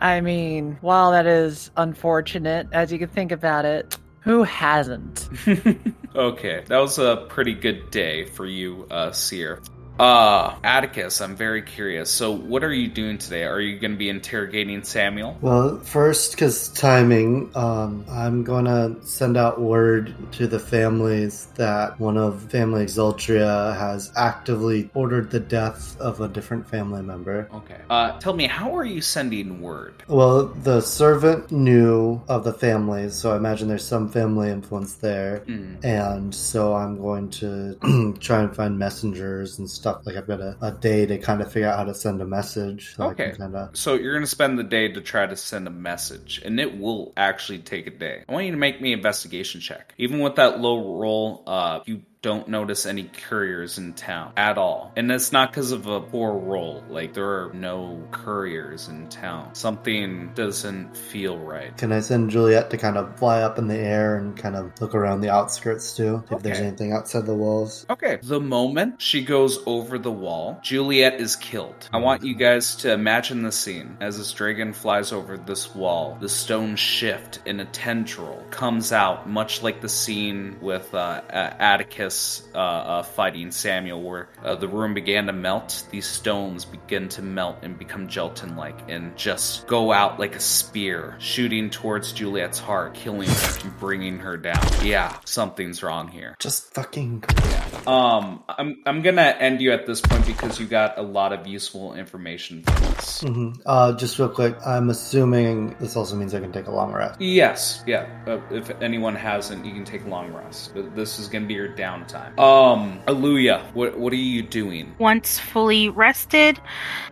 I 0.00 0.20
mean, 0.20 0.78
while 0.80 1.12
that 1.12 1.26
is 1.26 1.70
unfortunate, 1.76 2.68
as 2.72 2.92
you 2.92 2.98
can 2.98 3.08
think 3.08 3.32
about 3.32 3.64
it, 3.64 3.96
who 4.20 4.42
hasn't? 4.42 5.28
okay, 6.14 6.64
that 6.66 6.78
was 6.78 6.98
a 6.98 7.26
pretty 7.28 7.54
good 7.54 7.90
day 7.90 8.24
for 8.24 8.46
you, 8.46 8.86
uh, 8.90 9.10
Seer. 9.10 9.60
Uh, 9.98 10.54
Atticus, 10.62 11.20
I'm 11.20 11.34
very 11.34 11.62
curious. 11.62 12.10
So, 12.10 12.30
what 12.30 12.62
are 12.62 12.72
you 12.72 12.88
doing 12.88 13.18
today? 13.18 13.44
Are 13.44 13.60
you 13.60 13.78
going 13.78 13.92
to 13.92 13.96
be 13.96 14.08
interrogating 14.08 14.84
Samuel? 14.84 15.36
Well, 15.40 15.80
first, 15.80 16.32
because 16.32 16.68
timing, 16.68 17.50
um, 17.56 18.04
I'm 18.08 18.44
gonna 18.44 18.94
send 19.02 19.36
out 19.36 19.60
word 19.60 20.14
to 20.32 20.46
the 20.46 20.58
families 20.58 21.46
that 21.56 21.98
one 21.98 22.16
of 22.16 22.42
family 22.50 22.84
Exultria 22.84 23.76
has 23.76 24.12
actively 24.16 24.88
ordered 24.94 25.30
the 25.30 25.40
death 25.40 25.98
of 26.00 26.20
a 26.20 26.28
different 26.28 26.68
family 26.68 27.02
member. 27.02 27.48
Okay. 27.52 27.80
Uh, 27.90 28.18
tell 28.20 28.34
me, 28.34 28.46
how 28.46 28.76
are 28.76 28.84
you 28.84 29.00
sending 29.00 29.60
word? 29.60 30.02
Well, 30.06 30.46
the 30.46 30.80
servant 30.80 31.50
knew 31.50 32.20
of 32.28 32.44
the 32.44 32.52
families, 32.52 33.14
so 33.14 33.32
I 33.32 33.36
imagine 33.36 33.68
there's 33.68 33.86
some 33.86 34.08
family 34.08 34.50
influence 34.50 34.94
there. 34.94 35.42
Mm. 35.46 35.84
And 35.84 36.34
so 36.34 36.74
I'm 36.74 36.98
going 36.98 37.30
to 37.30 38.16
try 38.20 38.42
and 38.42 38.54
find 38.54 38.78
messengers 38.78 39.58
and 39.58 39.68
stuff. 39.68 39.87
Like 40.04 40.16
I've 40.16 40.26
got 40.26 40.40
a, 40.40 40.56
a 40.60 40.72
day 40.72 41.06
to 41.06 41.18
kind 41.18 41.40
of 41.40 41.52
figure 41.52 41.68
out 41.68 41.78
how 41.78 41.84
to 41.84 41.94
send 41.94 42.20
a 42.20 42.26
message. 42.26 42.94
So 42.96 43.04
Okay. 43.04 43.32
Kind 43.36 43.54
of. 43.56 43.76
So 43.76 43.94
you're 43.94 44.12
going 44.12 44.24
to 44.24 44.30
spend 44.30 44.58
the 44.58 44.64
day 44.64 44.88
to 44.88 45.00
try 45.00 45.26
to 45.26 45.36
send 45.36 45.66
a 45.66 45.70
message, 45.70 46.40
and 46.44 46.60
it 46.60 46.78
will 46.78 47.12
actually 47.16 47.58
take 47.58 47.86
a 47.86 47.90
day. 47.90 48.24
I 48.28 48.32
want 48.32 48.46
you 48.46 48.52
to 48.52 48.58
make 48.58 48.80
me 48.80 48.92
investigation 48.92 49.60
check. 49.60 49.94
Even 49.98 50.20
with 50.20 50.36
that 50.36 50.60
low 50.60 50.98
roll, 50.98 51.42
uh, 51.46 51.80
you 51.86 52.02
don't 52.20 52.48
notice 52.48 52.86
any 52.86 53.04
couriers 53.04 53.78
in 53.78 53.94
town 53.94 54.32
at 54.36 54.58
all. 54.58 54.92
And 54.96 55.10
it's 55.12 55.32
not 55.32 55.50
because 55.50 55.70
of 55.70 55.86
a 55.86 56.00
poor 56.00 56.32
roll. 56.34 56.82
Like, 56.88 57.14
there 57.14 57.44
are 57.44 57.52
no 57.52 58.02
couriers 58.10 58.88
in 58.88 59.08
town. 59.08 59.54
Something 59.54 60.32
doesn't 60.34 60.96
feel 60.96 61.38
right. 61.38 61.76
Can 61.76 61.92
I 61.92 62.00
send 62.00 62.30
Juliet 62.30 62.70
to 62.70 62.78
kind 62.78 62.96
of 62.96 63.16
fly 63.18 63.42
up 63.42 63.58
in 63.58 63.68
the 63.68 63.78
air 63.78 64.16
and 64.16 64.36
kind 64.36 64.56
of 64.56 64.72
look 64.80 64.94
around 64.94 65.20
the 65.20 65.30
outskirts 65.30 65.94
too? 65.96 66.24
If 66.30 66.42
there's 66.42 66.58
anything 66.58 66.92
outside 66.92 67.26
the 67.26 67.34
walls. 67.34 67.86
Okay. 67.88 68.18
The 68.22 68.40
moment 68.40 69.00
she 69.00 69.24
goes 69.24 69.60
over 69.66 69.98
the 69.98 70.12
wall, 70.12 70.58
Juliet 70.62 71.20
is 71.20 71.36
killed. 71.36 71.88
I 71.92 71.98
want 71.98 72.24
you 72.24 72.34
guys 72.34 72.76
to 72.76 72.92
imagine 72.92 73.42
the 73.42 73.52
scene 73.52 73.96
as 74.00 74.18
this 74.18 74.32
dragon 74.32 74.72
flies 74.72 75.12
over 75.12 75.36
this 75.36 75.74
wall. 75.74 76.18
The 76.20 76.28
stones 76.28 76.80
shift 76.80 77.40
and 77.46 77.60
a 77.60 77.64
tendril 77.66 78.44
comes 78.50 78.92
out, 78.92 79.28
much 79.28 79.62
like 79.62 79.80
the 79.80 79.88
scene 79.88 80.58
with 80.60 80.92
uh, 80.94 81.22
uh, 81.30 81.54
Atticus 81.58 82.07
uh, 82.54 82.58
uh, 82.58 83.02
fighting 83.02 83.50
Samuel, 83.50 84.02
where 84.02 84.28
uh, 84.42 84.54
the 84.54 84.68
room 84.68 84.94
began 84.94 85.26
to 85.26 85.32
melt. 85.32 85.84
These 85.90 86.06
stones 86.06 86.64
begin 86.64 87.08
to 87.10 87.22
melt 87.22 87.58
and 87.62 87.78
become 87.78 88.08
gelatin 88.08 88.56
like 88.56 88.88
and 88.88 89.16
just 89.16 89.66
go 89.66 89.92
out 89.92 90.18
like 90.18 90.34
a 90.34 90.40
spear, 90.40 91.16
shooting 91.18 91.70
towards 91.70 92.12
Juliet's 92.12 92.58
heart, 92.58 92.94
killing 92.94 93.28
her 93.28 93.58
and 93.62 93.78
bringing 93.78 94.18
her 94.18 94.36
down. 94.36 94.64
Yeah, 94.82 95.16
something's 95.24 95.82
wrong 95.82 96.08
here. 96.08 96.34
Just 96.38 96.72
fucking. 96.74 97.24
Yeah. 97.50 97.64
Um, 97.86 98.42
I'm 98.48 98.82
I'm 98.86 99.02
gonna 99.02 99.34
end 99.38 99.60
you 99.60 99.72
at 99.72 99.86
this 99.86 100.00
point 100.00 100.26
because 100.26 100.58
you 100.60 100.66
got 100.66 100.98
a 100.98 101.02
lot 101.02 101.32
of 101.32 101.46
useful 101.46 101.94
information 101.94 102.62
from 102.62 102.82
this. 102.94 103.20
hmm 103.20 103.50
Uh, 103.66 103.92
just 103.92 104.18
real 104.18 104.28
quick, 104.28 104.56
I'm 104.66 104.90
assuming 104.90 105.76
this 105.80 105.96
also 105.96 106.16
means 106.16 106.34
I 106.34 106.40
can 106.40 106.52
take 106.52 106.66
a 106.66 106.70
long 106.70 106.92
rest. 106.92 107.20
Yes, 107.20 107.82
yeah. 107.86 108.06
Uh, 108.26 108.40
if 108.50 108.70
anyone 108.82 109.14
hasn't, 109.14 109.64
you 109.64 109.72
can 109.72 109.84
take 109.84 110.04
a 110.04 110.08
long 110.08 110.32
rest. 110.32 110.72
This 110.74 111.18
is 111.18 111.28
gonna 111.28 111.46
be 111.46 111.54
your 111.54 111.68
downtime. 111.98 112.38
Um, 112.38 113.00
Aluya, 113.06 113.62
what 113.74 113.98
what 113.98 114.12
are 114.12 114.16
you 114.16 114.42
doing? 114.42 114.94
Once 114.98 115.38
fully 115.38 115.88
rested 115.88 116.60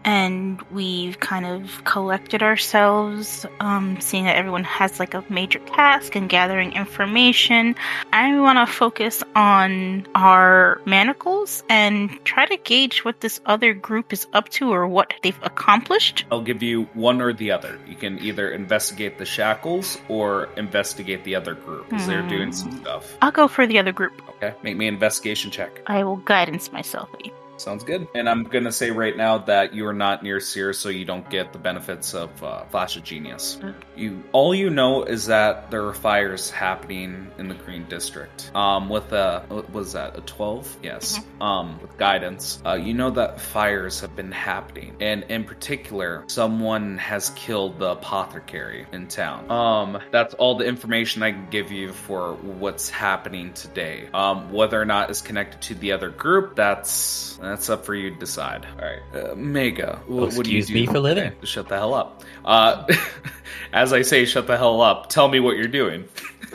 and 0.04 0.60
we've 0.70 1.18
kind 1.20 1.46
of 1.46 1.84
collected 1.84 2.42
ourselves, 2.42 3.46
um, 3.60 4.00
seeing 4.00 4.24
that 4.24 4.36
everyone 4.36 4.64
has 4.64 4.98
like 4.98 5.14
a 5.14 5.24
major 5.28 5.58
task 5.60 6.14
and 6.14 6.28
gathering 6.28 6.72
information, 6.72 7.74
I 8.12 8.38
want 8.40 8.58
to 8.58 8.72
focus 8.72 9.22
on 9.34 10.06
our 10.14 10.80
manacles 10.84 11.64
and 11.68 12.10
try 12.24 12.46
to 12.46 12.56
gauge 12.56 13.04
what 13.04 13.20
this 13.20 13.40
other 13.46 13.74
group 13.74 14.12
is 14.12 14.26
up 14.32 14.48
to 14.50 14.70
or 14.70 14.86
what 14.86 15.12
they've 15.22 15.38
accomplished. 15.42 16.24
I'll 16.30 16.42
give 16.42 16.62
you 16.62 16.84
one 16.94 17.20
or 17.20 17.32
the 17.32 17.50
other. 17.50 17.78
You 17.86 17.96
can 17.96 18.18
either 18.20 18.50
investigate 18.50 19.18
the 19.18 19.24
shackles 19.24 19.98
or 20.08 20.48
investigate 20.56 21.24
the 21.24 21.34
other 21.34 21.54
group 21.54 21.88
because 21.88 22.06
they're 22.06 22.26
doing 22.28 22.52
some 22.52 22.72
stuff. 22.80 23.16
I'll 23.22 23.32
go 23.32 23.48
for 23.48 23.66
the 23.66 23.78
other 23.78 23.92
group. 23.92 24.12
Okay, 24.36 24.54
make 24.62 24.76
me 24.76 24.86
an 24.88 24.94
investigation 24.94 25.50
check. 25.50 25.82
I 25.86 26.04
will 26.04 26.16
guidance 26.16 26.70
myself. 26.72 27.08
Sounds 27.56 27.84
good. 27.84 28.06
And 28.14 28.28
I'm 28.28 28.44
gonna 28.44 28.72
say 28.72 28.90
right 28.90 29.16
now 29.16 29.38
that 29.38 29.74
you 29.74 29.86
are 29.86 29.92
not 29.92 30.22
near 30.22 30.40
Seer, 30.40 30.72
so 30.72 30.88
you 30.88 31.04
don't 31.04 31.28
get 31.30 31.52
the 31.52 31.58
benefits 31.58 32.14
of 32.14 32.42
uh, 32.42 32.64
Flash 32.66 32.96
of 32.96 33.04
Genius. 33.04 33.58
You 33.96 34.22
all 34.32 34.54
you 34.54 34.70
know 34.70 35.04
is 35.04 35.26
that 35.26 35.70
there 35.70 35.86
are 35.86 35.94
fires 35.94 36.50
happening 36.50 37.30
in 37.38 37.48
the 37.48 37.54
Green 37.54 37.86
District. 37.88 38.50
Um, 38.54 38.88
with 38.88 39.12
a 39.12 39.44
what 39.48 39.70
was 39.72 39.92
that 39.94 40.16
a 40.18 40.20
twelve? 40.22 40.74
Yes. 40.82 41.20
Um, 41.40 41.80
with 41.80 41.96
guidance, 41.98 42.60
uh, 42.64 42.74
you 42.74 42.94
know 42.94 43.10
that 43.10 43.40
fires 43.40 44.00
have 44.00 44.14
been 44.14 44.32
happening, 44.32 44.96
and 45.00 45.24
in 45.24 45.44
particular, 45.44 46.24
someone 46.26 46.98
has 46.98 47.30
killed 47.30 47.78
the 47.78 47.92
apothecary 47.92 48.86
in 48.92 49.08
town. 49.08 49.50
Um, 49.50 49.98
that's 50.10 50.34
all 50.34 50.56
the 50.56 50.66
information 50.66 51.22
I 51.22 51.32
can 51.32 51.48
give 51.50 51.72
you 51.72 51.92
for 51.92 52.34
what's 52.34 52.88
happening 52.90 53.52
today. 53.54 54.08
Um, 54.12 54.52
whether 54.52 54.80
or 54.80 54.84
not 54.84 55.10
it's 55.10 55.22
connected 55.22 55.62
to 55.62 55.74
the 55.74 55.92
other 55.92 56.10
group, 56.10 56.56
that's 56.56 57.38
that's 57.46 57.70
up 57.70 57.84
for 57.84 57.94
you 57.94 58.10
to 58.10 58.16
decide. 58.16 58.66
All 58.80 58.84
right, 58.86 59.30
uh, 59.30 59.34
Mega, 59.34 59.96
wh- 60.06 60.10
what 60.10 60.44
do 60.44 60.50
you 60.52 60.58
excuse 60.58 60.66
do? 60.68 60.74
me 60.74 60.86
for 60.86 60.98
living. 61.00 61.28
Okay, 61.32 61.46
shut 61.46 61.68
the 61.68 61.76
hell 61.76 61.94
up. 61.94 62.22
Uh, 62.44 62.86
as 63.72 63.92
I 63.92 64.02
say, 64.02 64.24
shut 64.24 64.46
the 64.46 64.56
hell 64.56 64.80
up. 64.80 65.08
Tell 65.08 65.28
me 65.28 65.40
what 65.40 65.56
you're 65.56 65.68
doing. 65.68 66.08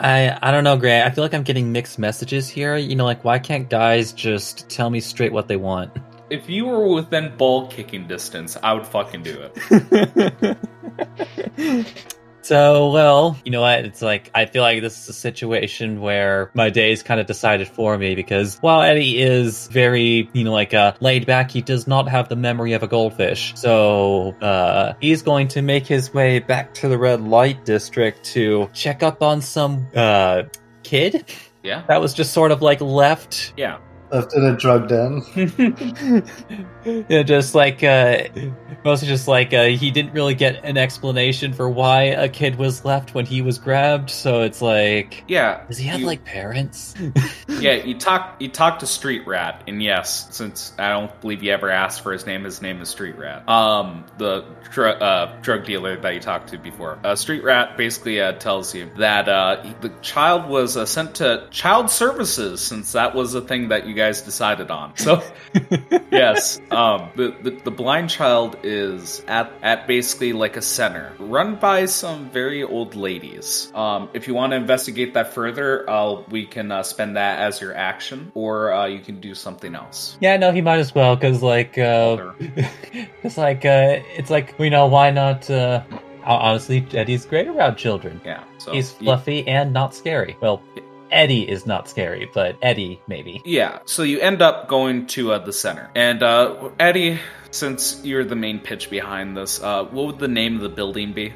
I 0.00 0.38
I 0.42 0.50
don't 0.50 0.64
know, 0.64 0.76
Gray. 0.76 1.02
I 1.02 1.10
feel 1.10 1.24
like 1.24 1.34
I'm 1.34 1.42
getting 1.42 1.72
mixed 1.72 1.98
messages 1.98 2.48
here. 2.48 2.76
You 2.76 2.96
know, 2.96 3.04
like 3.04 3.24
why 3.24 3.38
can't 3.38 3.68
guys 3.68 4.12
just 4.12 4.68
tell 4.68 4.90
me 4.90 5.00
straight 5.00 5.32
what 5.32 5.48
they 5.48 5.56
want? 5.56 5.92
If 6.30 6.48
you 6.50 6.66
were 6.66 6.86
within 6.92 7.34
ball 7.36 7.68
kicking 7.68 8.06
distance, 8.06 8.56
I 8.62 8.74
would 8.74 8.86
fucking 8.86 9.22
do 9.22 9.48
it. 9.54 10.56
So, 12.48 12.88
well, 12.92 13.36
you 13.44 13.50
know 13.52 13.60
what? 13.60 13.84
It's 13.84 14.00
like 14.00 14.30
I 14.34 14.46
feel 14.46 14.62
like 14.62 14.80
this 14.80 14.98
is 15.02 15.08
a 15.10 15.12
situation 15.12 16.00
where 16.00 16.50
my 16.54 16.70
day 16.70 16.92
is 16.92 17.02
kind 17.02 17.20
of 17.20 17.26
decided 17.26 17.68
for 17.68 17.98
me 17.98 18.14
because 18.14 18.56
while 18.62 18.80
Eddie 18.80 19.20
is 19.20 19.66
very, 19.68 20.30
you 20.32 20.44
know, 20.44 20.52
like 20.54 20.72
uh, 20.72 20.94
laid 21.00 21.26
back, 21.26 21.50
he 21.50 21.60
does 21.60 21.86
not 21.86 22.08
have 22.08 22.30
the 22.30 22.36
memory 22.36 22.72
of 22.72 22.82
a 22.82 22.86
goldfish. 22.88 23.52
So, 23.54 24.30
uh, 24.40 24.94
he's 24.98 25.20
going 25.20 25.48
to 25.48 25.60
make 25.60 25.86
his 25.86 26.14
way 26.14 26.38
back 26.38 26.72
to 26.80 26.88
the 26.88 26.96
red 26.96 27.20
light 27.20 27.66
district 27.66 28.24
to 28.32 28.70
check 28.72 29.02
up 29.02 29.22
on 29.22 29.42
some 29.42 29.86
uh 29.94 30.44
kid 30.84 31.26
Yeah. 31.62 31.84
that 31.88 32.00
was 32.00 32.14
just 32.14 32.32
sort 32.32 32.50
of 32.50 32.62
like 32.62 32.80
left 32.80 33.52
Yeah. 33.58 33.76
Left 34.10 34.34
in 34.34 34.44
a 34.44 34.56
drug 34.56 34.88
den. 34.88 35.22
yeah, 37.08 37.22
just 37.22 37.54
like 37.54 37.82
uh, 37.84 38.22
mostly 38.84 39.06
just 39.08 39.28
like 39.28 39.52
uh, 39.52 39.64
he 39.66 39.90
didn't 39.90 40.12
really 40.12 40.34
get 40.34 40.64
an 40.64 40.76
explanation 40.78 41.52
for 41.52 41.68
why 41.68 42.04
a 42.04 42.28
kid 42.28 42.56
was 42.56 42.84
left 42.84 43.14
when 43.14 43.26
he 43.26 43.42
was 43.42 43.58
grabbed. 43.58 44.08
So 44.10 44.42
it's 44.42 44.62
like, 44.62 45.24
Yeah. 45.28 45.62
does 45.68 45.76
he 45.78 45.86
have 45.88 46.00
you- 46.00 46.06
like 46.06 46.24
parents? 46.24 46.94
Yeah, 47.60 47.72
you 47.72 47.98
talk 47.98 48.36
you 48.38 48.46
talk 48.48 48.78
to 48.80 48.86
Street 48.86 49.26
Rat, 49.26 49.64
and 49.66 49.82
yes, 49.82 50.28
since 50.30 50.72
I 50.78 50.90
don't 50.90 51.20
believe 51.20 51.42
you 51.42 51.50
ever 51.50 51.70
asked 51.70 52.02
for 52.02 52.12
his 52.12 52.24
name, 52.24 52.44
his 52.44 52.62
name 52.62 52.80
is 52.80 52.88
Street 52.88 53.18
Rat. 53.18 53.48
Um, 53.48 54.04
the 54.16 54.44
dr- 54.70 55.02
uh, 55.02 55.34
drug 55.42 55.64
dealer 55.64 55.96
that 55.96 56.14
you 56.14 56.20
talked 56.20 56.50
to 56.50 56.58
before. 56.58 57.00
Uh, 57.02 57.16
Street 57.16 57.42
Rat 57.42 57.76
basically 57.76 58.20
uh, 58.20 58.32
tells 58.34 58.72
you 58.76 58.88
that 58.98 59.28
uh, 59.28 59.64
the 59.80 59.88
child 60.02 60.48
was 60.48 60.76
uh, 60.76 60.86
sent 60.86 61.16
to 61.16 61.48
child 61.50 61.90
services 61.90 62.60
since 62.60 62.92
that 62.92 63.12
was 63.16 63.34
a 63.34 63.40
thing 63.40 63.68
that 63.70 63.88
you 63.88 63.94
guys 63.98 64.22
decided 64.22 64.70
on. 64.70 64.96
So 64.96 65.22
yes, 66.10 66.60
um, 66.70 67.10
the, 67.16 67.34
the 67.42 67.50
the 67.64 67.70
blind 67.70 68.08
child 68.10 68.56
is 68.62 69.22
at 69.28 69.50
at 69.62 69.86
basically 69.86 70.32
like 70.32 70.56
a 70.56 70.62
center 70.62 71.12
run 71.18 71.56
by 71.56 71.84
some 71.86 72.30
very 72.30 72.62
old 72.62 72.94
ladies. 72.94 73.70
Um, 73.74 74.08
if 74.14 74.26
you 74.28 74.34
want 74.34 74.52
to 74.52 74.56
investigate 74.56 75.14
that 75.14 75.34
further, 75.34 75.88
uh, 75.90 76.22
we 76.30 76.46
can 76.46 76.70
uh, 76.72 76.82
spend 76.82 77.16
that 77.16 77.40
as 77.40 77.60
your 77.60 77.74
action, 77.74 78.30
or 78.34 78.72
uh, 78.72 78.86
you 78.86 79.00
can 79.00 79.20
do 79.20 79.34
something 79.34 79.74
else. 79.74 80.16
yeah, 80.20 80.36
no, 80.36 80.52
he 80.52 80.60
might 80.62 80.78
as 80.78 80.94
well 80.94 81.16
because 81.16 81.42
like 81.42 81.76
uh, 81.78 82.32
it's 83.22 83.36
like 83.46 83.64
uh, 83.64 84.00
it's 84.16 84.30
like 84.30 84.58
we 84.58 84.70
know 84.70 84.86
why 84.86 85.10
not. 85.10 85.50
Uh, 85.50 85.82
honestly, 86.24 86.86
Eddie's 86.92 87.24
great 87.24 87.48
around 87.48 87.76
children. 87.76 88.20
Yeah, 88.24 88.44
so 88.58 88.72
He's 88.72 88.92
you- 89.00 89.06
fluffy 89.06 89.48
and 89.48 89.72
not 89.72 89.94
scary. 89.94 90.36
Well, 90.42 90.62
Eddie 91.10 91.48
is 91.48 91.66
not 91.66 91.88
scary, 91.88 92.30
but 92.32 92.56
Eddie 92.62 93.00
maybe. 93.06 93.42
Yeah, 93.44 93.80
so 93.84 94.02
you 94.02 94.20
end 94.20 94.42
up 94.42 94.68
going 94.68 95.06
to 95.08 95.32
uh, 95.32 95.38
the 95.38 95.52
center. 95.52 95.90
And 95.94 96.22
uh, 96.22 96.70
Eddie, 96.78 97.18
since 97.50 98.00
you're 98.04 98.24
the 98.24 98.36
main 98.36 98.60
pitch 98.60 98.90
behind 98.90 99.36
this, 99.36 99.62
uh, 99.62 99.84
what 99.84 100.06
would 100.06 100.18
the 100.18 100.28
name 100.28 100.56
of 100.56 100.62
the 100.62 100.68
building 100.68 101.12
be? 101.12 101.34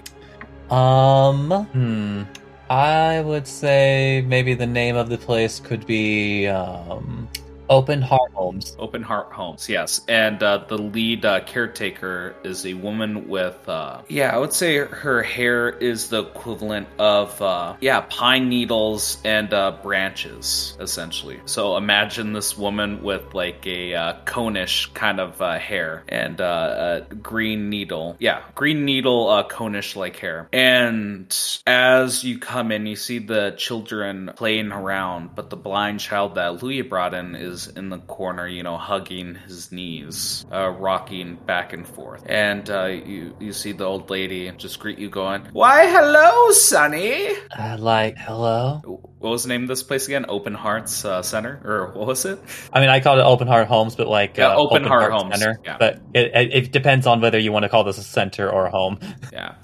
Um, 0.70 1.50
hmm. 1.50 2.22
I 2.70 3.20
would 3.20 3.46
say 3.46 4.24
maybe 4.26 4.54
the 4.54 4.66
name 4.66 4.96
of 4.96 5.10
the 5.10 5.18
place 5.18 5.60
could 5.60 5.86
be 5.86 6.46
um, 6.46 7.28
Open 7.68 8.02
Heart 8.02 8.32
Homes. 8.32 8.76
Open 8.78 9.02
Heart 9.02 9.32
Homes, 9.32 9.68
yes. 9.68 10.02
And 10.08 10.42
uh, 10.42 10.64
the 10.68 10.78
lead 10.78 11.24
uh, 11.24 11.40
caretaker 11.40 12.34
is 12.44 12.66
a 12.66 12.74
woman 12.74 13.28
with, 13.28 13.68
uh, 13.68 14.02
yeah, 14.08 14.34
I 14.34 14.38
would 14.38 14.52
say 14.52 14.76
her 14.76 15.22
hair 15.22 15.70
is 15.70 16.08
the 16.08 16.22
equivalent 16.22 16.88
of, 16.98 17.40
uh, 17.40 17.76
yeah, 17.80 18.00
pine 18.02 18.48
needles 18.48 19.18
and 19.24 19.52
uh, 19.54 19.78
branches, 19.82 20.76
essentially. 20.80 21.40
So 21.46 21.76
imagine 21.76 22.32
this 22.32 22.58
woman 22.58 23.02
with 23.02 23.34
like 23.34 23.66
a 23.66 23.94
uh, 23.94 24.14
conish 24.24 24.92
kind 24.94 25.20
of 25.20 25.38
hair 25.38 26.04
and 26.08 26.40
a 26.40 27.06
green 27.22 27.70
needle. 27.70 28.16
Yeah, 28.18 28.42
green 28.54 28.84
needle, 28.84 29.42
conish 29.48 29.96
like 29.96 30.16
hair. 30.16 30.48
And 30.52 31.34
as 31.66 32.24
you 32.24 32.38
come 32.38 32.72
in, 32.72 32.86
you 32.86 32.96
see 32.96 33.18
the 33.18 33.54
children 33.56 34.32
playing 34.36 34.72
around, 34.72 35.34
but 35.34 35.50
the 35.50 35.56
blind 35.56 36.00
child 36.00 36.34
that 36.34 36.62
Louis 36.62 36.82
brought 36.82 37.14
in 37.14 37.34
is 37.34 37.61
in 37.68 37.88
the 37.88 37.98
corner, 37.98 38.46
you 38.46 38.62
know, 38.62 38.76
hugging 38.76 39.34
his 39.34 39.72
knees, 39.72 40.44
uh, 40.52 40.68
rocking 40.70 41.36
back 41.36 41.72
and 41.72 41.86
forth. 41.86 42.22
And 42.26 42.68
uh, 42.70 42.86
you 42.86 43.34
you 43.40 43.52
see 43.52 43.72
the 43.72 43.84
old 43.84 44.10
lady 44.10 44.50
just 44.56 44.78
greet 44.80 44.98
you, 44.98 45.10
going, 45.10 45.46
"Why, 45.52 45.86
hello, 45.86 46.50
Sonny." 46.52 47.28
Uh, 47.56 47.76
like, 47.78 48.16
hello? 48.18 48.80
What 49.18 49.30
was 49.30 49.42
the 49.44 49.48
name 49.50 49.62
of 49.62 49.68
this 49.68 49.82
place 49.84 50.06
again? 50.06 50.26
Open 50.28 50.54
Hearts 50.54 51.04
uh, 51.04 51.22
Center, 51.22 51.60
or 51.64 51.92
what 51.98 52.06
was 52.08 52.24
it? 52.24 52.40
I 52.72 52.80
mean, 52.80 52.88
I 52.88 52.98
called 53.00 53.18
it 53.20 53.24
Open 53.24 53.46
Heart 53.46 53.68
Homes, 53.68 53.94
but 53.94 54.08
like 54.08 54.36
Yeah, 54.36 54.48
uh, 54.48 54.56
Open 54.56 54.82
Heart 54.82 55.12
Homes, 55.12 55.38
Center. 55.38 55.60
yeah. 55.64 55.76
But 55.78 56.00
it, 56.12 56.32
it 56.52 56.72
depends 56.72 57.06
on 57.06 57.20
whether 57.20 57.38
you 57.38 57.52
want 57.52 57.62
to 57.64 57.68
call 57.68 57.84
this 57.84 57.98
a 57.98 58.02
center 58.02 58.50
or 58.50 58.66
a 58.66 58.70
home. 58.70 58.98
Yeah. 59.32 59.54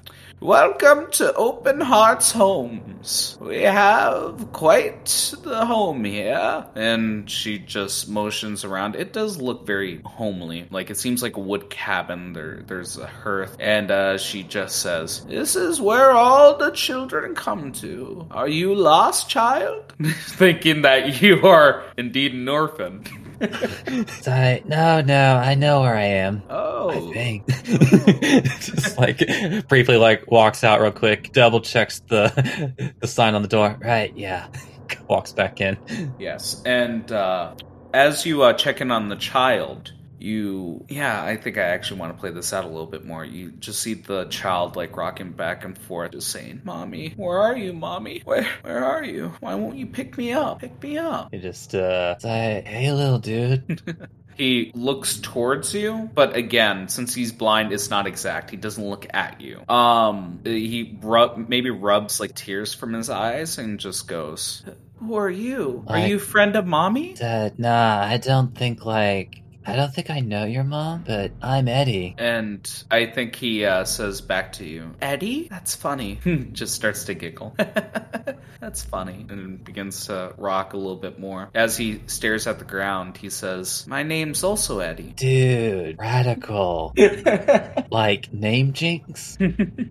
Welcome 0.41 1.11
to 1.11 1.33
Open 1.33 1.81
Hearts 1.81 2.31
Homes. 2.31 3.37
We 3.41 3.63
have 3.63 4.53
quite 4.53 5.35
the 5.43 5.65
home 5.65 6.05
here. 6.05 6.65
And 6.75 7.29
she 7.29 7.59
just 7.59 8.07
motions 8.07 8.63
around. 8.63 8.95
It 8.95 9.11
does 9.11 9.41
look 9.41 9.67
very 9.67 10.01
homely. 10.05 10.65
Like 10.71 10.89
it 10.91 10.95
seems 10.95 11.21
like 11.21 11.35
a 11.35 11.41
wood 11.41 11.69
cabin. 11.69 12.31
There 12.31 12.63
there's 12.65 12.97
a 12.97 13.05
hearth. 13.05 13.57
And 13.59 13.91
uh, 13.91 14.17
she 14.17 14.43
just 14.43 14.77
says, 14.77 15.25
This 15.25 15.57
is 15.57 15.81
where 15.81 16.11
all 16.11 16.55
the 16.57 16.71
children 16.71 17.35
come 17.35 17.73
to. 17.73 18.25
Are 18.31 18.47
you 18.47 18.73
lost, 18.73 19.29
child? 19.29 19.93
Thinking 20.01 20.83
that 20.83 21.21
you 21.21 21.45
are 21.45 21.83
indeed 21.97 22.33
an 22.33 22.47
orphan. 22.47 23.03
I, 23.41 24.61
no, 24.65 25.01
no, 25.01 25.35
I 25.35 25.55
know 25.55 25.81
where 25.81 25.95
I 25.95 26.03
am. 26.03 26.43
Oh. 26.49 26.69
I 26.89 27.13
think. 27.13 27.45
Just 27.63 28.97
like 28.97 29.19
briefly, 29.67 29.97
like 29.97 30.29
walks 30.29 30.63
out 30.63 30.81
real 30.81 30.91
quick, 30.91 31.31
double 31.31 31.61
checks 31.61 32.01
the 32.07 32.93
the 32.99 33.07
sign 33.07 33.35
on 33.35 33.41
the 33.41 33.47
door. 33.47 33.77
Right, 33.81 34.15
yeah. 34.15 34.47
Walks 35.07 35.31
back 35.31 35.61
in. 35.61 35.77
Yes, 36.17 36.63
and 36.65 37.11
uh, 37.11 37.53
as 37.93 38.25
you 38.25 38.41
uh, 38.41 38.53
check 38.53 38.81
in 38.81 38.89
on 38.89 39.09
the 39.09 39.15
child, 39.15 39.93
you 40.19 40.85
yeah, 40.89 41.23
I 41.23 41.35
think 41.37 41.57
I 41.57 41.63
actually 41.63 41.99
want 41.99 42.15
to 42.15 42.19
play 42.19 42.31
this 42.31 42.53
out 42.53 42.65
a 42.65 42.67
little 42.67 42.87
bit 42.87 43.05
more. 43.05 43.23
You 43.25 43.51
just 43.51 43.81
see 43.81 43.93
the 43.93 44.25
child 44.25 44.75
like 44.75 44.95
rocking 44.95 45.31
back 45.31 45.63
and 45.63 45.77
forth, 45.77 46.11
just 46.11 46.29
saying, 46.29 46.61
"Mommy, 46.63 47.13
where 47.17 47.39
are 47.39 47.57
you, 47.57 47.73
mommy? 47.73 48.21
Where 48.25 48.47
where 48.61 48.83
are 48.83 49.03
you? 49.03 49.33
Why 49.39 49.55
won't 49.55 49.77
you 49.77 49.85
pick 49.85 50.17
me 50.17 50.33
up? 50.33 50.59
Pick 50.59 50.81
me 50.81 50.97
up." 50.97 51.29
He 51.31 51.39
just 51.39 51.75
uh, 51.75 52.17
say, 52.19 52.63
"Hey, 52.65 52.91
little 52.91 53.19
dude." 53.19 54.07
He 54.39 54.71
looks 54.73 55.19
towards 55.19 55.73
you, 55.73 56.09
but 56.13 56.33
again, 56.33 56.87
since 56.87 57.13
he's 57.13 57.33
blind, 57.33 57.73
it's 57.73 57.89
not 57.89 58.07
exact. 58.07 58.49
He 58.49 58.55
doesn't 58.55 58.89
look 58.89 59.05
at 59.13 59.41
you. 59.41 59.61
Um, 59.67 60.39
he 60.45 60.97
rub 61.01 61.49
maybe 61.49 61.71
rubs 61.71 62.21
like 62.21 62.35
tears 62.35 62.73
from 62.73 62.93
his 62.93 63.09
eyes 63.09 63.57
and 63.57 63.77
just 63.77 64.07
goes, 64.07 64.63
"Who 64.99 65.15
are 65.15 65.29
you? 65.29 65.83
Are 65.87 65.99
you 65.99 66.19
friend 66.19 66.55
of 66.55 66.65
mommy?" 66.65 67.15
Dad, 67.15 67.59
nah, 67.59 68.01
I 68.01 68.15
don't 68.15 68.57
think 68.57 68.85
like 68.85 69.43
I 69.69 69.75
don't 69.75 69.93
think 69.93 70.09
I 70.09 70.19
know 70.19 70.45
your 70.45 70.63
mom, 70.63 71.03
but 71.05 71.31
I'm 71.43 71.67
Eddie. 71.67 72.15
And 72.17 72.67
I 72.89 73.05
think 73.05 73.35
he 73.35 73.65
uh, 73.65 73.85
says 73.85 74.19
back 74.19 74.53
to 74.53 74.65
you, 74.65 74.95
Eddie? 74.99 75.47
That's 75.47 75.75
funny. 75.75 76.19
Just 76.53 76.73
starts 76.73 77.03
to 77.05 77.13
giggle. 77.13 77.55
That's 78.59 78.83
funny. 78.83 79.27
And 79.29 79.63
begins 79.63 80.07
to 80.07 80.33
rock 80.37 80.73
a 80.73 80.77
little 80.77 80.95
bit 80.95 81.19
more. 81.19 81.49
As 81.53 81.77
he 81.77 82.01
stares 82.07 82.47
at 82.47 82.57
the 82.59 82.65
ground, 82.65 83.17
he 83.17 83.29
says, 83.29 83.85
My 83.87 84.03
name's 84.03 84.43
also 84.43 84.79
Eddie. 84.79 85.13
Dude, 85.15 85.97
radical. 85.99 86.93
like 87.91 88.33
name 88.33 88.73
jinx? 88.73 89.37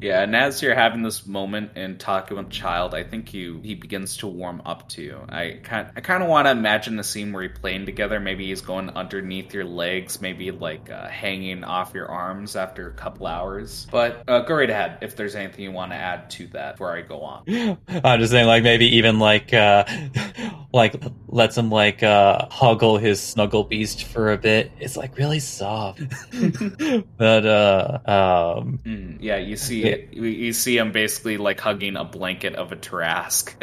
yeah, 0.01 0.23
and 0.23 0.35
as 0.35 0.61
you're 0.61 0.75
having 0.75 1.03
this 1.03 1.27
moment 1.27 1.73
and 1.77 2.01
talking 2.01 2.37
with 2.37 2.51
child, 2.51 2.95
I 2.95 3.05
think 3.05 3.33
you 3.33 3.61
he 3.63 3.75
begins 3.75 4.19
to 4.19 4.27
warm 4.27 4.63
up 4.67 4.89
to 4.91 5.03
you. 5.03 5.21
I 5.29 5.61
kind 5.63 5.89
I 5.97 6.01
kind 6.01 6.23
of 6.23 6.29
want 6.29 6.47
to 6.47 6.51
imagine 6.51 6.97
the 6.97 7.05
scene 7.05 7.33
where 7.33 7.45
you're 7.45 7.53
playing 7.55 7.87
together. 7.87 8.21
Maybe 8.21 8.49
he's 8.49 8.61
going 8.61 8.91
underneath 8.91 9.55
your 9.55 9.65
legs, 9.69 10.21
maybe 10.21 10.51
like 10.51 10.91
uh, 10.91 11.09
hanging 11.09 11.65
off 11.65 11.93
your 11.95 12.09
arms 12.09 12.57
after 12.57 12.89
a 12.89 12.93
couple 12.93 13.27
hours. 13.27 13.87
But 13.91 14.23
uh, 14.29 14.41
go 14.41 14.57
right 14.57 14.71
ahead 14.71 14.99
if 15.03 15.17
there's 15.17 15.35
anything 15.35 15.65
you 15.65 15.73
want 15.73 15.93
to 15.93 15.97
add 15.97 16.31
to 16.31 16.47
that 16.49 16.75
before 16.75 16.97
I 16.97 17.03
go 17.03 17.21
on. 17.21 17.45
I'm 18.05 18.21
just 18.21 18.33
saying, 18.33 18.47
like 18.47 18.63
maybe 18.63 18.97
even 18.97 19.19
like, 19.19 19.53
uh, 19.55 19.85
like 20.73 21.03
lets 21.29 21.57
him 21.57 21.71
like 21.71 22.03
uh 22.03 22.47
huggle 22.49 23.01
his 23.01 23.21
snuggle 23.21 23.65
beast 23.65 24.05
for 24.05 24.33
a 24.33 24.39
bit. 24.39 24.73
It's 24.81 24.97
like 24.97 25.17
really 25.17 25.41
soft, 25.41 26.01
but 27.17 27.47
uh, 27.47 27.99
um, 28.07 28.79
Mm, 28.85 29.19
yeah, 29.21 29.37
you 29.37 29.57
see 29.57 29.85
it. 29.85 30.13
You 30.13 30.25
you 30.25 30.53
see 30.53 30.79
him 30.79 30.93
basically 30.93 31.37
like 31.37 31.61
hugging 31.61 31.97
a 31.97 32.05
blanket 32.05 32.55
of 32.55 32.73
a 32.73 32.77
Tarrasque. 32.77 33.55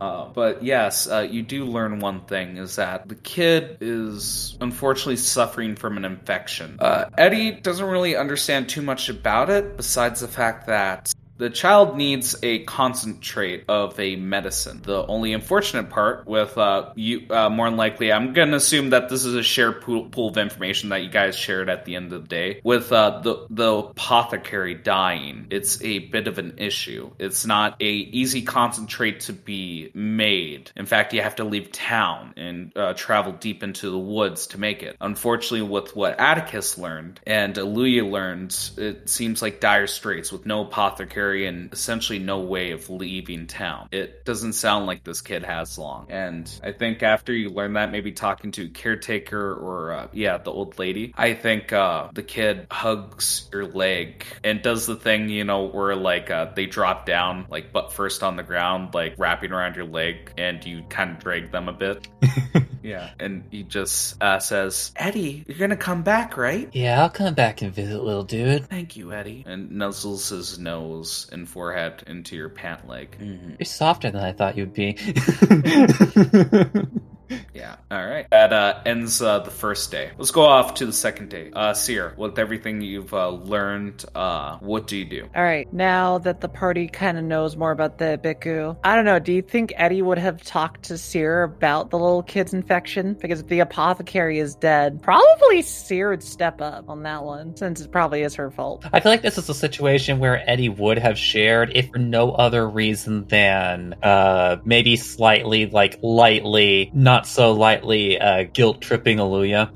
Uh, 0.00 0.30
but 0.32 0.62
yes, 0.62 1.06
uh, 1.06 1.28
you 1.30 1.42
do 1.42 1.66
learn 1.66 2.00
one 2.00 2.22
thing 2.22 2.56
is 2.56 2.76
that 2.76 3.06
the 3.06 3.14
kid 3.14 3.76
is 3.82 4.56
unfortunately 4.62 5.16
suffering 5.16 5.76
from 5.76 5.98
an 5.98 6.06
infection. 6.06 6.76
Uh, 6.78 7.04
Eddie 7.18 7.52
doesn't 7.52 7.84
really 7.84 8.16
understand 8.16 8.70
too 8.70 8.80
much 8.80 9.10
about 9.10 9.50
it, 9.50 9.76
besides 9.76 10.20
the 10.20 10.28
fact 10.28 10.66
that 10.68 11.12
the 11.40 11.48
child 11.48 11.96
needs 11.96 12.36
a 12.42 12.58
concentrate 12.64 13.64
of 13.66 13.98
a 13.98 14.14
medicine. 14.16 14.82
The 14.82 15.06
only 15.06 15.32
unfortunate 15.32 15.88
part 15.88 16.26
with 16.26 16.58
uh, 16.58 16.92
you, 16.96 17.26
uh, 17.30 17.48
more 17.48 17.68
than 17.68 17.78
likely, 17.78 18.12
I'm 18.12 18.34
gonna 18.34 18.58
assume 18.58 18.90
that 18.90 19.08
this 19.08 19.24
is 19.24 19.34
a 19.34 19.42
shared 19.42 19.80
pool, 19.80 20.04
pool 20.04 20.28
of 20.28 20.36
information 20.36 20.90
that 20.90 21.02
you 21.02 21.08
guys 21.08 21.34
shared 21.34 21.70
at 21.70 21.86
the 21.86 21.96
end 21.96 22.12
of 22.12 22.22
the 22.22 22.28
day. 22.28 22.60
With 22.62 22.92
uh, 22.92 23.20
the 23.20 23.46
the 23.48 23.72
apothecary 23.72 24.74
dying, 24.74 25.46
it's 25.48 25.80
a 25.82 26.00
bit 26.00 26.28
of 26.28 26.36
an 26.36 26.58
issue. 26.58 27.10
It's 27.18 27.46
not 27.46 27.80
a 27.80 27.90
easy 27.90 28.42
concentrate 28.42 29.20
to 29.20 29.32
be 29.32 29.90
made. 29.94 30.70
In 30.76 30.84
fact, 30.84 31.14
you 31.14 31.22
have 31.22 31.36
to 31.36 31.44
leave 31.44 31.72
town 31.72 32.34
and 32.36 32.76
uh, 32.76 32.92
travel 32.92 33.32
deep 33.32 33.62
into 33.62 33.88
the 33.88 33.98
woods 33.98 34.48
to 34.48 34.60
make 34.60 34.82
it. 34.82 34.94
Unfortunately, 35.00 35.66
with 35.66 35.96
what 35.96 36.20
Atticus 36.20 36.76
learned 36.76 37.18
and 37.26 37.54
Aluya 37.54 38.08
learned, 38.08 38.54
it 38.76 39.08
seems 39.08 39.40
like 39.40 39.60
dire 39.60 39.86
straits 39.86 40.30
with 40.30 40.44
no 40.44 40.66
apothecary 40.66 41.29
apothecary 41.30 41.46
and 41.46 41.72
essentially 41.72 42.18
no 42.18 42.40
way 42.40 42.72
of 42.72 42.88
leaving 42.90 43.46
town. 43.46 43.88
It 43.92 44.24
doesn't 44.24 44.54
sound 44.54 44.86
like 44.86 45.04
this 45.04 45.20
kid 45.20 45.44
has 45.44 45.78
long. 45.78 46.06
And 46.10 46.50
I 46.62 46.72
think 46.72 47.02
after 47.02 47.32
you 47.32 47.50
learn 47.50 47.74
that, 47.74 47.90
maybe 47.90 48.12
talking 48.12 48.50
to 48.52 48.68
caretaker 48.68 49.54
or 49.54 49.92
uh, 49.92 50.08
yeah, 50.12 50.38
the 50.38 50.50
old 50.50 50.78
lady, 50.78 51.12
I 51.16 51.34
think 51.34 51.72
uh, 51.72 52.08
the 52.12 52.22
kid 52.22 52.66
hugs 52.70 53.48
your 53.52 53.66
leg 53.66 54.24
and 54.44 54.62
does 54.62 54.86
the 54.86 54.96
thing 54.96 55.28
you 55.28 55.44
know 55.44 55.66
where 55.66 55.96
like 55.96 56.30
uh, 56.30 56.52
they 56.54 56.66
drop 56.66 57.06
down 57.06 57.46
like 57.50 57.72
butt 57.72 57.92
first 57.92 58.22
on 58.22 58.36
the 58.36 58.42
ground, 58.42 58.94
like 58.94 59.14
wrapping 59.18 59.52
around 59.52 59.76
your 59.76 59.86
leg, 59.86 60.32
and 60.36 60.64
you 60.64 60.82
kind 60.88 61.10
of 61.12 61.18
drag 61.18 61.50
them 61.50 61.68
a 61.68 61.72
bit. 61.72 62.08
yeah, 62.82 63.10
and 63.18 63.44
he 63.50 63.62
just 63.62 64.20
uh, 64.22 64.38
says, 64.38 64.92
"Eddie, 64.96 65.44
you're 65.46 65.58
gonna 65.58 65.76
come 65.76 66.02
back, 66.02 66.36
right?" 66.36 66.68
Yeah, 66.72 67.02
I'll 67.02 67.10
come 67.10 67.34
back 67.34 67.62
and 67.62 67.72
visit, 67.72 68.02
little 68.02 68.24
dude. 68.24 68.68
Thank 68.68 68.96
you, 68.96 69.12
Eddie. 69.12 69.44
And 69.46 69.70
nuzzles 69.70 70.30
his 70.30 70.58
nose 70.58 71.19
and 71.28 71.48
forehead 71.48 72.04
into 72.06 72.36
your 72.36 72.48
pant 72.48 72.88
leg. 72.88 73.16
Mm-hmm. 73.18 73.50
You're 73.58 73.66
softer 73.66 74.10
than 74.10 74.22
I 74.22 74.32
thought 74.32 74.56
you'd 74.56 74.74
be. 74.74 74.96
Yeah. 77.54 77.76
All 77.90 78.06
right. 78.06 78.26
That 78.30 78.52
uh, 78.52 78.80
ends 78.84 79.22
uh, 79.22 79.40
the 79.40 79.50
first 79.50 79.90
day. 79.90 80.10
Let's 80.18 80.30
go 80.30 80.42
off 80.42 80.74
to 80.74 80.86
the 80.86 80.92
second 80.92 81.30
day. 81.30 81.50
Uh, 81.52 81.74
Seer, 81.74 82.14
with 82.16 82.38
everything 82.38 82.80
you've 82.80 83.14
uh, 83.14 83.28
learned, 83.28 84.04
uh, 84.14 84.58
what 84.58 84.86
do 84.86 84.96
you 84.96 85.04
do? 85.04 85.28
All 85.34 85.42
right, 85.42 85.72
now 85.72 86.18
that 86.18 86.40
the 86.40 86.48
party 86.48 86.88
kind 86.88 87.18
of 87.18 87.24
knows 87.24 87.56
more 87.56 87.70
about 87.70 87.98
the 87.98 88.20
Biku, 88.22 88.76
I 88.84 88.96
don't 88.96 89.04
know. 89.04 89.18
Do 89.18 89.32
you 89.32 89.42
think 89.42 89.72
Eddie 89.76 90.02
would 90.02 90.18
have 90.18 90.42
talked 90.42 90.84
to 90.84 90.98
Seer 90.98 91.42
about 91.42 91.90
the 91.90 91.98
little 91.98 92.22
kid's 92.22 92.52
infection? 92.52 93.14
Because 93.14 93.40
if 93.40 93.48
the 93.48 93.60
apothecary 93.60 94.38
is 94.38 94.54
dead, 94.54 95.02
probably 95.02 95.62
Seer 95.62 96.10
would 96.10 96.22
step 96.22 96.60
up 96.60 96.88
on 96.88 97.02
that 97.04 97.24
one, 97.24 97.56
since 97.56 97.80
it 97.80 97.90
probably 97.90 98.22
is 98.22 98.34
her 98.34 98.50
fault. 98.50 98.84
I 98.92 99.00
feel 99.00 99.12
like 99.12 99.22
this 99.22 99.38
is 99.38 99.48
a 99.48 99.54
situation 99.54 100.18
where 100.18 100.42
Eddie 100.48 100.68
would 100.68 100.98
have 100.98 101.18
shared, 101.18 101.72
if 101.74 101.90
for 101.90 101.98
no 101.98 102.32
other 102.32 102.68
reason 102.68 103.26
than 103.26 103.94
uh, 104.02 104.56
maybe 104.64 104.96
slightly, 104.96 105.66
like 105.66 105.98
lightly, 106.02 106.90
not 106.94 107.19
so 107.26 107.52
lightly, 107.52 108.20
uh, 108.20 108.44
guilt 108.52 108.80
tripping 108.80 109.18
Aluya. 109.18 109.70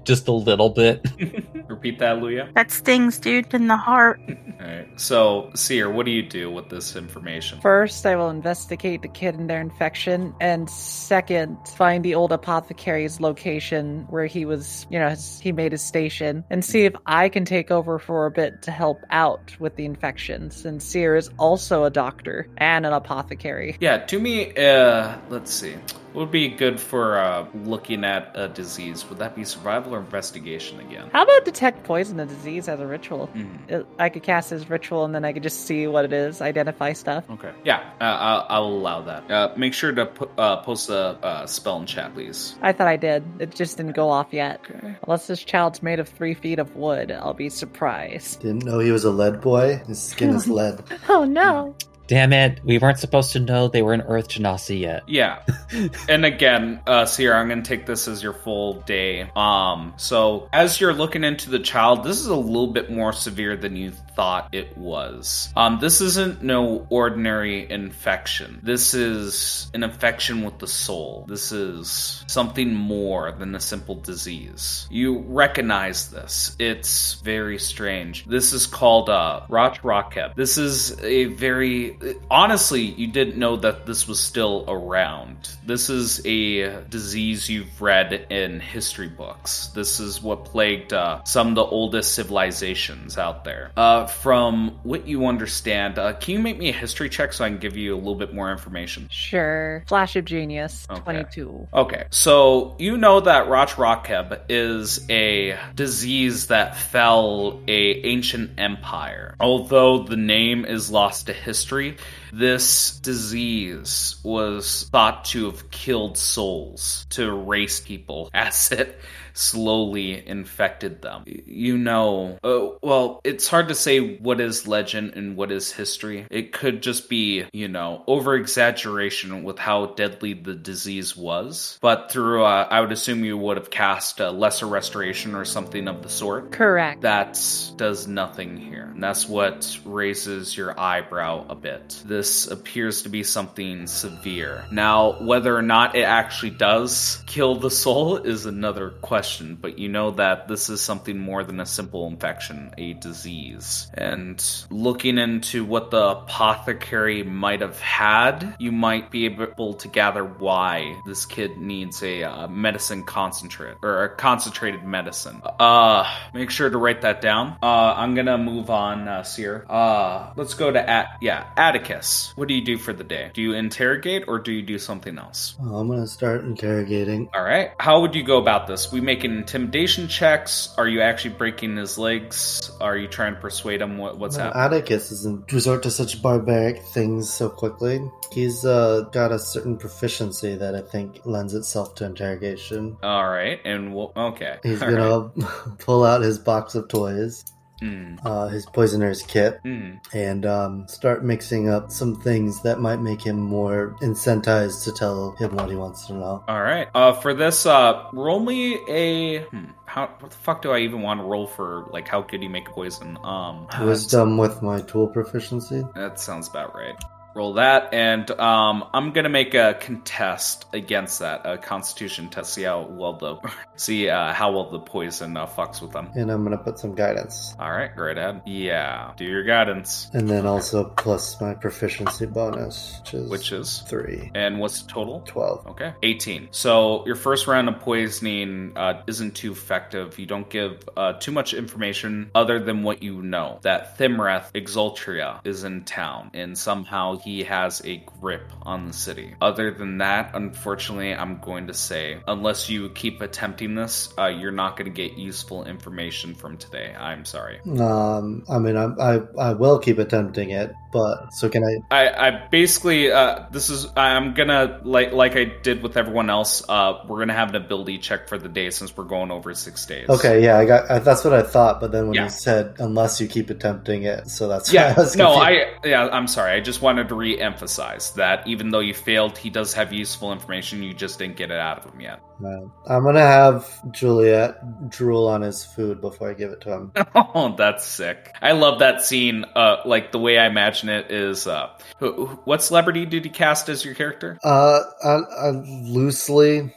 Just 0.04 0.28
a 0.28 0.32
little 0.32 0.70
bit. 0.70 1.06
Repeat 1.68 1.98
that, 2.00 2.18
Luya. 2.18 2.52
That 2.54 2.70
stings, 2.70 3.18
dude, 3.18 3.52
in 3.54 3.66
the 3.66 3.76
heart. 3.76 4.20
All 4.28 4.66
right. 4.66 4.88
So, 5.00 5.50
Seer, 5.54 5.90
what 5.90 6.06
do 6.06 6.12
you 6.12 6.22
do 6.22 6.50
with 6.50 6.68
this 6.68 6.96
information? 6.96 7.60
First, 7.60 8.04
I 8.06 8.16
will 8.16 8.30
investigate 8.30 9.02
the 9.02 9.08
kid 9.08 9.34
and 9.34 9.48
their 9.48 9.60
infection, 9.60 10.34
and 10.40 10.68
second, 10.68 11.56
find 11.68 12.04
the 12.04 12.14
old 12.14 12.32
apothecary's 12.32 13.20
location 13.20 14.06
where 14.10 14.26
he 14.26 14.44
was, 14.44 14.86
you 14.90 14.98
know, 14.98 15.08
his, 15.08 15.40
he 15.40 15.52
made 15.52 15.72
his 15.72 15.82
station, 15.82 16.44
and 16.50 16.64
see 16.64 16.84
if 16.84 16.94
I 17.06 17.28
can 17.28 17.44
take 17.44 17.70
over 17.70 17.98
for 17.98 18.26
a 18.26 18.30
bit 18.30 18.62
to 18.62 18.70
help 18.70 19.00
out 19.10 19.56
with 19.58 19.76
the 19.76 19.84
infection, 19.84 20.50
since 20.50 20.84
Seer 20.84 21.16
is 21.16 21.30
also 21.38 21.84
a 21.84 21.90
doctor 21.90 22.48
and 22.58 22.86
an 22.86 22.92
apothecary. 22.92 23.76
Yeah, 23.80 23.98
to 23.98 24.18
me, 24.18 24.54
uh, 24.54 25.16
let's 25.28 25.52
see. 25.52 25.74
What 26.12 26.20
would 26.22 26.30
be 26.30 26.48
good 26.48 26.78
for 26.78 27.18
uh, 27.18 27.46
looking 27.64 28.04
at 28.04 28.32
a 28.34 28.48
disease? 28.48 29.08
Would 29.08 29.18
that 29.18 29.34
be 29.34 29.44
survival 29.44 29.94
or 29.94 29.98
investigation 29.98 30.78
again? 30.80 31.08
How 31.12 31.22
about 31.22 31.44
detect 31.46 31.84
poison 31.84 32.20
and 32.20 32.28
disease 32.28 32.68
as 32.68 32.80
a 32.80 32.86
ritual? 32.86 33.30
It- 33.68 33.86
I 33.98 34.08
could 34.10 34.22
cast 34.22 34.52
as 34.52 34.68
ritual, 34.68 35.04
and 35.04 35.14
then 35.14 35.24
I 35.24 35.32
could 35.32 35.42
just 35.42 35.64
see 35.66 35.86
what 35.86 36.04
it 36.04 36.12
is, 36.12 36.42
identify 36.42 36.92
stuff. 36.92 37.24
Okay. 37.30 37.50
Yeah, 37.64 37.78
uh, 38.00 38.04
I'll, 38.04 38.46
I'll 38.48 38.64
allow 38.72 39.00
that. 39.02 39.30
Uh, 39.30 39.52
make 39.56 39.72
sure 39.74 39.92
to 39.92 40.06
pu- 40.06 40.28
uh, 40.36 40.56
post 40.62 40.90
a 40.90 40.96
uh, 41.22 41.46
spell 41.46 41.78
in 41.80 41.86
chat, 41.86 42.12
please. 42.14 42.56
I 42.62 42.72
thought 42.72 42.88
I 42.88 42.96
did. 42.96 43.24
It 43.38 43.54
just 43.54 43.76
didn't 43.78 43.92
go 43.96 44.10
off 44.10 44.28
yet. 44.32 44.60
Okay. 44.68 44.94
Unless 45.04 45.26
this 45.28 45.42
child's 45.42 45.82
made 45.82 45.98
of 45.98 46.08
three 46.08 46.34
feet 46.34 46.58
of 46.58 46.76
wood, 46.76 47.10
I'll 47.10 47.32
be 47.34 47.48
surprised. 47.48 48.40
Didn't 48.40 48.64
know 48.64 48.78
he 48.80 48.90
was 48.90 49.04
a 49.04 49.10
lead 49.10 49.40
boy. 49.40 49.80
His 49.86 50.02
skin 50.02 50.30
is 50.30 50.46
lead. 50.48 50.82
Oh 51.08 51.24
no! 51.24 51.74
Damn 52.12 52.34
it, 52.34 52.62
we 52.62 52.76
weren't 52.76 52.98
supposed 52.98 53.32
to 53.32 53.40
know 53.40 53.68
they 53.68 53.80
were 53.80 53.94
in 53.94 54.02
Earth 54.02 54.28
Genasi 54.28 54.80
yet. 54.80 55.02
Yeah. 55.08 55.42
and 56.10 56.26
again, 56.26 56.78
uh 56.86 57.06
Sierra, 57.06 57.40
I'm 57.40 57.48
gonna 57.48 57.62
take 57.62 57.86
this 57.86 58.06
as 58.06 58.22
your 58.22 58.34
full 58.34 58.82
day. 58.82 59.30
Um, 59.34 59.94
so 59.96 60.46
as 60.52 60.78
you're 60.78 60.92
looking 60.92 61.24
into 61.24 61.48
the 61.48 61.58
child, 61.58 62.04
this 62.04 62.18
is 62.18 62.26
a 62.26 62.36
little 62.36 62.70
bit 62.70 62.90
more 62.90 63.14
severe 63.14 63.56
than 63.56 63.76
you 63.76 63.92
thought 64.14 64.50
it 64.52 64.76
was. 64.76 65.48
Um, 65.56 65.78
this 65.80 66.02
isn't 66.02 66.42
no 66.42 66.86
ordinary 66.90 67.70
infection. 67.70 68.60
This 68.62 68.92
is 68.92 69.70
an 69.72 69.82
infection 69.82 70.44
with 70.44 70.58
the 70.58 70.66
soul. 70.66 71.24
This 71.26 71.50
is 71.50 72.24
something 72.26 72.74
more 72.74 73.32
than 73.32 73.54
a 73.54 73.60
simple 73.60 73.94
disease. 73.94 74.86
You 74.90 75.20
recognize 75.20 76.10
this. 76.10 76.56
It's 76.58 77.14
very 77.22 77.58
strange. 77.58 78.26
This 78.26 78.52
is 78.52 78.66
called 78.66 79.08
uh 79.08 79.46
Rach 79.48 79.80
Rakeb. 79.80 80.34
This 80.34 80.58
is 80.58 81.00
a 81.00 81.24
very 81.24 81.96
honestly, 82.30 82.82
you 82.82 83.06
didn't 83.06 83.36
know 83.36 83.56
that 83.56 83.86
this 83.86 84.08
was 84.08 84.20
still 84.20 84.64
around. 84.68 85.50
This 85.66 85.90
is 85.90 86.24
a 86.26 86.82
disease 86.84 87.48
you've 87.48 87.80
read 87.80 88.26
in 88.30 88.60
history 88.60 89.08
books. 89.08 89.68
This 89.68 90.00
is 90.00 90.22
what 90.22 90.44
plagued 90.44 90.92
uh, 90.92 91.22
some 91.24 91.48
of 91.48 91.54
the 91.54 91.64
oldest 91.64 92.14
civilizations 92.14 93.18
out 93.18 93.44
there. 93.44 93.72
Uh, 93.76 94.06
from 94.06 94.78
what 94.82 95.06
you 95.06 95.26
understand, 95.26 95.98
uh, 95.98 96.14
can 96.14 96.34
you 96.34 96.40
make 96.40 96.58
me 96.58 96.68
a 96.68 96.72
history 96.72 97.08
check 97.08 97.32
so 97.32 97.44
I 97.44 97.48
can 97.48 97.58
give 97.58 97.76
you 97.76 97.94
a 97.94 97.98
little 97.98 98.14
bit 98.14 98.34
more 98.34 98.50
information? 98.50 99.08
Sure. 99.10 99.84
Flash 99.86 100.16
of 100.16 100.24
genius. 100.24 100.86
Okay. 100.90 101.00
Twenty-two. 101.00 101.68
Okay, 101.72 102.04
so 102.10 102.76
you 102.78 102.96
know 102.96 103.20
that 103.20 103.46
Rach 103.46 103.74
Rakeb 103.74 104.42
is 104.48 105.04
a 105.10 105.58
disease 105.74 106.48
that 106.48 106.76
fell 106.76 107.60
a 107.68 108.04
ancient 108.04 108.58
empire. 108.58 109.34
Although 109.40 110.04
the 110.04 110.16
name 110.16 110.64
is 110.64 110.90
lost 110.90 111.26
to 111.26 111.32
history, 111.32 111.91
this 112.32 112.98
disease 113.00 114.16
was 114.22 114.88
thought 114.90 115.24
to 115.26 115.46
have 115.46 115.70
killed 115.70 116.16
souls, 116.18 117.06
to 117.10 117.22
erase 117.28 117.80
people. 117.80 118.30
As 118.34 118.72
it 118.72 118.98
slowly 119.34 120.26
infected 120.26 121.02
them. 121.02 121.24
You 121.26 121.78
know, 121.78 122.38
uh, 122.42 122.76
well, 122.82 123.20
it's 123.24 123.48
hard 123.48 123.68
to 123.68 123.74
say 123.74 124.16
what 124.16 124.40
is 124.40 124.66
legend 124.66 125.14
and 125.14 125.36
what 125.36 125.50
is 125.52 125.72
history. 125.72 126.26
It 126.30 126.52
could 126.52 126.82
just 126.82 127.08
be, 127.08 127.44
you 127.52 127.68
know, 127.68 128.04
over 128.06 128.34
exaggeration 128.34 129.42
with 129.44 129.58
how 129.58 129.86
deadly 129.86 130.34
the 130.34 130.54
disease 130.54 131.16
was. 131.16 131.78
But 131.80 132.10
through, 132.10 132.44
uh, 132.44 132.68
I 132.70 132.80
would 132.80 132.92
assume 132.92 133.24
you 133.24 133.36
would 133.36 133.56
have 133.56 133.70
cast 133.70 134.20
a 134.20 134.30
lesser 134.30 134.66
restoration 134.66 135.34
or 135.34 135.44
something 135.44 135.88
of 135.88 136.02
the 136.02 136.08
sort. 136.08 136.52
Correct. 136.52 137.02
That 137.02 137.40
does 137.76 138.06
nothing 138.06 138.56
here. 138.56 138.90
And 138.92 139.02
that's 139.02 139.28
what 139.28 139.78
raises 139.84 140.56
your 140.56 140.78
eyebrow 140.78 141.46
a 141.48 141.54
bit. 141.54 142.02
This 142.04 142.46
appears 142.46 143.02
to 143.02 143.08
be 143.08 143.22
something 143.22 143.86
severe. 143.86 144.64
Now, 144.70 145.20
whether 145.20 145.56
or 145.56 145.62
not 145.62 145.96
it 145.96 146.02
actually 146.02 146.50
does 146.50 147.22
kill 147.26 147.56
the 147.56 147.70
soul 147.70 148.16
is 148.16 148.46
another 148.46 148.90
question, 148.90 149.21
but 149.60 149.78
you 149.78 149.88
know 149.88 150.10
that 150.12 150.48
this 150.48 150.68
is 150.68 150.80
something 150.80 151.18
more 151.18 151.44
than 151.44 151.60
a 151.60 151.66
simple 151.66 152.06
infection, 152.06 152.72
a 152.78 152.94
disease. 152.94 153.90
And 153.94 154.42
looking 154.70 155.18
into 155.18 155.64
what 155.64 155.90
the 155.90 156.08
apothecary 156.08 157.22
might 157.22 157.60
have 157.60 157.80
had, 157.80 158.56
you 158.58 158.72
might 158.72 159.10
be 159.10 159.26
able 159.26 159.74
to 159.74 159.88
gather 159.88 160.24
why 160.24 161.00
this 161.06 161.26
kid 161.26 161.56
needs 161.56 162.02
a 162.02 162.24
uh, 162.24 162.48
medicine 162.48 163.04
concentrate 163.04 163.76
or 163.82 164.04
a 164.04 164.08
concentrated 164.16 164.84
medicine. 164.84 165.40
Uh, 165.58 166.04
make 166.34 166.50
sure 166.50 166.68
to 166.68 166.78
write 166.78 167.02
that 167.02 167.20
down. 167.20 167.56
Uh, 167.62 167.94
I'm 167.96 168.14
gonna 168.14 168.38
move 168.38 168.70
on, 168.70 169.08
uh, 169.08 169.22
Seer. 169.22 169.64
Uh, 169.68 170.32
let's 170.36 170.54
go 170.54 170.70
to 170.70 170.90
At 170.90 171.18
yeah, 171.20 171.46
Atticus. 171.56 172.32
What 172.36 172.48
do 172.48 172.54
you 172.54 172.64
do 172.64 172.78
for 172.78 172.92
the 172.92 173.04
day? 173.04 173.30
Do 173.32 173.42
you 173.42 173.54
interrogate 173.54 174.24
or 174.28 174.38
do 174.38 174.52
you 174.52 174.62
do 174.62 174.78
something 174.78 175.18
else? 175.18 175.54
Oh, 175.62 175.76
I'm 175.76 175.88
gonna 175.88 176.06
start 176.06 176.42
interrogating. 176.44 177.28
All 177.34 177.42
right. 177.42 177.72
How 177.78 178.00
would 178.00 178.14
you 178.14 178.22
go 178.22 178.38
about 178.38 178.66
this? 178.66 178.92
We 178.92 179.00
making 179.12 179.36
intimidation 179.36 180.08
checks? 180.08 180.72
Are 180.78 180.88
you 180.88 181.02
actually 181.02 181.34
breaking 181.34 181.76
his 181.76 181.98
legs? 181.98 182.70
Are 182.80 182.96
you 182.96 183.08
trying 183.08 183.34
to 183.34 183.40
persuade 183.40 183.82
him 183.82 183.98
what, 183.98 184.18
what's 184.18 184.38
Well, 184.38 184.46
happening? 184.46 184.78
Atticus 184.78 185.10
doesn't 185.10 185.52
resort 185.52 185.82
to 185.82 185.90
such 185.90 186.22
barbaric 186.22 186.82
things 186.82 187.30
so 187.30 187.50
quickly. 187.50 188.00
He's 188.32 188.64
uh, 188.64 189.02
got 189.12 189.30
a 189.30 189.38
certain 189.38 189.76
proficiency 189.76 190.56
that 190.56 190.74
I 190.74 190.80
think 190.80 191.20
lends 191.26 191.52
itself 191.52 191.94
to 191.96 192.06
interrogation. 192.06 192.96
All 193.02 193.28
right, 193.28 193.60
and 193.66 193.94
we'll 193.94 194.12
okay. 194.16 194.56
He's 194.62 194.80
All 194.80 194.88
right. 194.90 194.96
gonna 194.96 195.76
pull 195.78 196.04
out 196.04 196.22
his 196.22 196.38
box 196.38 196.74
of 196.74 196.88
toys, 196.88 197.44
Mm, 197.82 198.18
uh, 198.24 198.46
his 198.46 198.64
poisoner's 198.66 199.22
kit, 199.22 199.60
mm. 199.64 199.98
and 200.14 200.46
um, 200.46 200.86
start 200.86 201.24
mixing 201.24 201.68
up 201.68 201.90
some 201.90 202.14
things 202.14 202.62
that 202.62 202.78
might 202.78 203.00
make 203.00 203.20
him 203.20 203.40
more 203.40 203.96
incentivized 204.00 204.84
to 204.84 204.92
tell 204.92 205.32
him 205.32 205.56
what 205.56 205.68
he 205.68 205.74
wants 205.74 206.06
to 206.06 206.14
know. 206.14 206.44
All 206.46 206.62
right. 206.62 206.88
Uh, 206.94 207.12
for 207.12 207.34
this, 207.34 207.66
uh, 207.66 208.04
roll 208.12 208.38
me 208.38 208.78
a. 208.88 209.40
Hmm, 209.44 209.64
how? 209.84 210.06
What 210.20 210.30
the 210.30 210.36
fuck 210.36 210.62
do 210.62 210.70
I 210.70 210.78
even 210.78 211.02
want 211.02 211.20
to 211.20 211.24
roll 211.24 211.48
for? 211.48 211.88
Like, 211.90 212.06
how 212.06 212.22
could 212.22 212.42
you 212.42 212.50
make 212.50 212.68
a 212.68 212.72
poison? 212.72 213.18
Um, 213.24 213.66
Wisdom 213.80 214.38
with 214.38 214.62
my 214.62 214.80
tool 214.82 215.08
proficiency. 215.08 215.82
That 215.96 216.20
sounds 216.20 216.48
about 216.48 216.74
right. 216.74 216.94
Roll 217.34 217.54
that, 217.54 217.92
and 217.94 218.30
um, 218.32 218.84
I'm 218.92 219.12
gonna 219.12 219.28
make 219.28 219.54
a 219.54 219.74
contest 219.80 220.66
against 220.72 221.20
that, 221.20 221.42
a 221.44 221.58
Constitution 221.58 222.28
test. 222.28 222.52
See 222.54 222.62
how 222.62 222.82
well 222.82 223.14
the 223.14 223.36
see 223.76 224.08
uh, 224.08 224.32
how 224.32 224.52
well 224.52 224.70
the 224.70 224.80
poison 224.80 225.36
uh, 225.36 225.46
fucks 225.46 225.80
with 225.80 225.92
them. 225.92 226.10
And 226.14 226.30
I'm 226.30 226.42
gonna 226.44 226.58
put 226.58 226.78
some 226.78 226.94
guidance. 226.94 227.54
All 227.58 227.70
right, 227.70 227.94
great, 227.94 228.18
Ed. 228.18 228.42
Yeah, 228.46 229.12
do 229.16 229.24
your 229.24 229.42
guidance, 229.44 230.10
And 230.12 230.28
then 230.28 230.46
also 230.46 230.84
plus 230.84 231.40
my 231.40 231.54
proficiency 231.54 232.26
bonus, 232.26 233.00
which 233.00 233.14
is 233.14 233.30
which 233.30 233.52
is 233.52 233.78
three. 233.88 234.30
and 234.34 234.58
what's 234.58 234.82
the 234.82 234.88
total? 234.90 235.22
12. 235.26 235.66
Okay, 235.68 235.94
18. 236.02 236.48
So 236.50 237.04
your 237.06 237.16
first 237.16 237.46
round 237.46 237.68
of 237.68 237.80
poisoning 237.80 238.72
uh, 238.76 239.02
isn't 239.06 239.34
too 239.36 239.52
effective. 239.52 240.18
You 240.18 240.26
don't 240.26 240.48
give 240.48 240.88
uh, 240.96 241.14
too 241.14 241.32
much 241.32 241.54
information 241.54 242.30
other 242.34 242.58
than 242.60 242.82
what 242.82 243.02
you 243.02 243.22
know. 243.22 243.58
That 243.62 243.98
Thimreth 243.98 244.52
Exultria 244.54 245.40
is 245.44 245.64
in 245.64 245.84
town, 245.84 246.30
and 246.34 246.56
somehow 246.56 247.18
he 247.24 247.44
has 247.44 247.80
a 247.84 247.98
grip 248.20 248.50
on 248.62 248.86
the 248.86 248.92
city. 248.92 249.34
Other 249.40 249.70
than 249.70 249.98
that, 249.98 250.32
unfortunately, 250.34 251.14
I'm 251.14 251.38
going 251.38 251.66
to 251.68 251.74
say, 251.74 252.20
unless 252.26 252.68
you 252.68 252.88
keep 252.90 253.20
attempting 253.20 253.74
this, 253.74 254.08
uh, 254.18 254.26
you're 254.26 254.52
not 254.52 254.76
going 254.76 254.92
to 254.92 254.94
get 254.94 255.16
useful 255.18 255.64
information 255.64 256.34
from 256.34 256.56
today. 256.56 256.94
I'm 256.98 257.24
sorry. 257.24 257.60
Um, 257.78 258.44
I 258.50 258.58
mean, 258.58 258.76
I, 258.76 258.84
I 259.00 259.20
I 259.38 259.52
will 259.54 259.78
keep 259.78 259.98
attempting 259.98 260.50
it, 260.50 260.72
but 260.92 261.32
so 261.32 261.48
can 261.48 261.62
I? 261.64 261.96
I, 262.04 262.28
I 262.28 262.48
basically 262.50 263.10
uh, 263.12 263.46
this 263.50 263.70
is 263.70 263.86
I'm 263.96 264.34
gonna 264.34 264.80
like 264.84 265.12
like 265.12 265.36
I 265.36 265.44
did 265.44 265.82
with 265.82 265.96
everyone 265.96 266.30
else. 266.30 266.62
Uh, 266.68 267.04
we're 267.06 267.18
gonna 267.18 267.32
have 267.34 267.50
an 267.50 267.56
ability 267.56 267.98
check 267.98 268.28
for 268.28 268.38
the 268.38 268.48
day 268.48 268.70
since 268.70 268.96
we're 268.96 269.04
going 269.04 269.30
over 269.30 269.54
six 269.54 269.84
days. 269.86 270.08
Okay, 270.08 270.42
yeah, 270.42 270.58
I 270.58 270.64
got. 270.64 270.90
I, 270.90 270.98
that's 270.98 271.24
what 271.24 271.32
I 271.32 271.42
thought, 271.42 271.80
but 271.80 271.92
then 271.92 272.06
when 272.06 272.14
Yeah. 272.14 272.24
you 272.24 272.30
said 272.30 272.76
unless 272.78 273.20
you 273.20 273.26
keep 273.28 273.50
attempting 273.50 274.04
it, 274.04 274.28
so 274.28 274.48
that's 274.48 274.72
why 274.72 274.74
Yeah. 274.80 274.94
I 274.96 275.00
was 275.00 275.16
no, 275.16 275.32
I 275.34 275.74
yeah, 275.84 276.08
I'm 276.08 276.26
sorry. 276.26 276.52
I 276.52 276.60
just 276.60 276.82
wanted 276.82 277.08
to 277.12 277.18
re-emphasize 277.18 278.12
that 278.14 278.46
even 278.46 278.70
though 278.70 278.80
you 278.80 278.94
failed, 278.94 279.36
he 279.36 279.50
does 279.50 279.72
have 279.74 279.92
useful 279.92 280.32
information. 280.32 280.82
You 280.82 280.94
just 280.94 281.18
didn't 281.18 281.36
get 281.36 281.50
it 281.50 281.58
out 281.58 281.78
of 281.84 281.92
him 281.92 282.00
yet. 282.00 282.20
Uh, 282.44 282.62
I'm 282.86 283.04
gonna 283.04 283.20
have 283.20 283.68
Juliet 283.92 284.88
drool 284.90 285.28
on 285.28 285.42
his 285.42 285.64
food 285.64 286.00
before 286.00 286.30
I 286.30 286.34
give 286.34 286.50
it 286.50 286.60
to 286.62 286.70
him. 286.72 286.92
Oh, 287.34 287.54
that's 287.56 287.84
sick. 287.84 288.34
I 288.42 288.52
love 288.52 288.78
that 288.80 289.02
scene. 289.02 289.44
Uh, 289.54 289.76
like 289.86 290.12
the 290.12 290.18
way 290.18 290.38
I 290.38 290.46
imagine 290.46 290.88
it 290.88 291.10
is. 291.10 291.46
Uh, 291.46 291.70
who, 291.98 292.26
who- 292.26 292.36
what 292.44 292.62
celebrity 292.62 293.06
did 293.06 293.24
you 293.24 293.30
cast 293.30 293.68
as 293.68 293.84
your 293.84 293.94
character? 293.94 294.38
Uh, 294.44 294.80
I, 295.04 295.08
I 295.08 295.50
loosely 295.50 296.74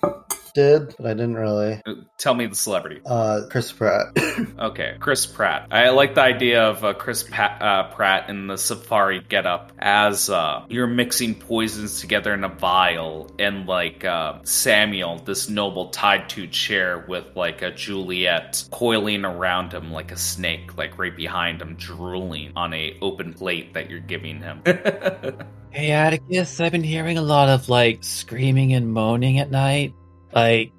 did, 0.55 0.95
but 0.97 1.05
I 1.05 1.13
didn't 1.13 1.35
really. 1.35 1.81
Uh, 1.85 1.93
Tell 2.17 2.33
me 2.33 2.47
the 2.47 2.55
celebrity. 2.55 3.01
Uh, 3.05 3.41
Chris 3.51 3.71
Pratt. 3.71 4.17
Okay, 4.57 4.95
Chris 4.99 5.25
Pratt. 5.25 5.67
I 5.71 5.89
like 5.89 6.15
the 6.15 6.21
idea 6.21 6.63
of 6.63 6.83
uh, 6.83 6.93
Chris 6.93 7.23
pa- 7.23 7.57
uh, 7.59 7.93
Pratt 7.95 8.29
in 8.29 8.47
the 8.47 8.57
safari 8.57 9.21
getup 9.21 9.71
as 9.79 10.29
uh, 10.29 10.65
you're 10.69 10.87
mixing 10.87 11.35
poisons 11.35 11.99
together 12.01 12.33
in 12.33 12.43
a 12.43 12.49
vial, 12.49 13.29
and 13.37 13.65
like 13.67 14.03
uh, 14.05 14.39
Samuel, 14.43 15.19
this 15.19 15.49
noble, 15.49 15.89
tied 15.89 16.29
to 16.29 16.47
chair 16.47 17.05
with 17.07 17.25
like 17.35 17.61
a 17.61 17.71
Juliet 17.71 18.67
coiling 18.71 19.25
around 19.25 19.73
him 19.73 19.91
like 19.91 20.11
a 20.11 20.17
snake, 20.17 20.77
like 20.77 20.97
right 20.97 21.15
behind 21.15 21.61
him, 21.61 21.75
drooling 21.75 22.53
on 22.55 22.73
a 22.73 22.97
open 23.01 23.33
plate 23.33 23.73
that 23.73 23.89
you're 23.89 23.99
giving 23.99 24.41
him. 24.41 24.61
Hey 25.75 25.91
Atticus, 25.91 26.61
I've 26.61 26.71
been 26.71 26.85
hearing 26.85 27.17
a 27.17 27.21
lot 27.21 27.49
of 27.49 27.67
like 27.67 28.01
screaming 28.01 28.71
and 28.71 28.93
moaning 28.93 29.39
at 29.39 29.51
night. 29.51 29.93
Like, 30.35 30.74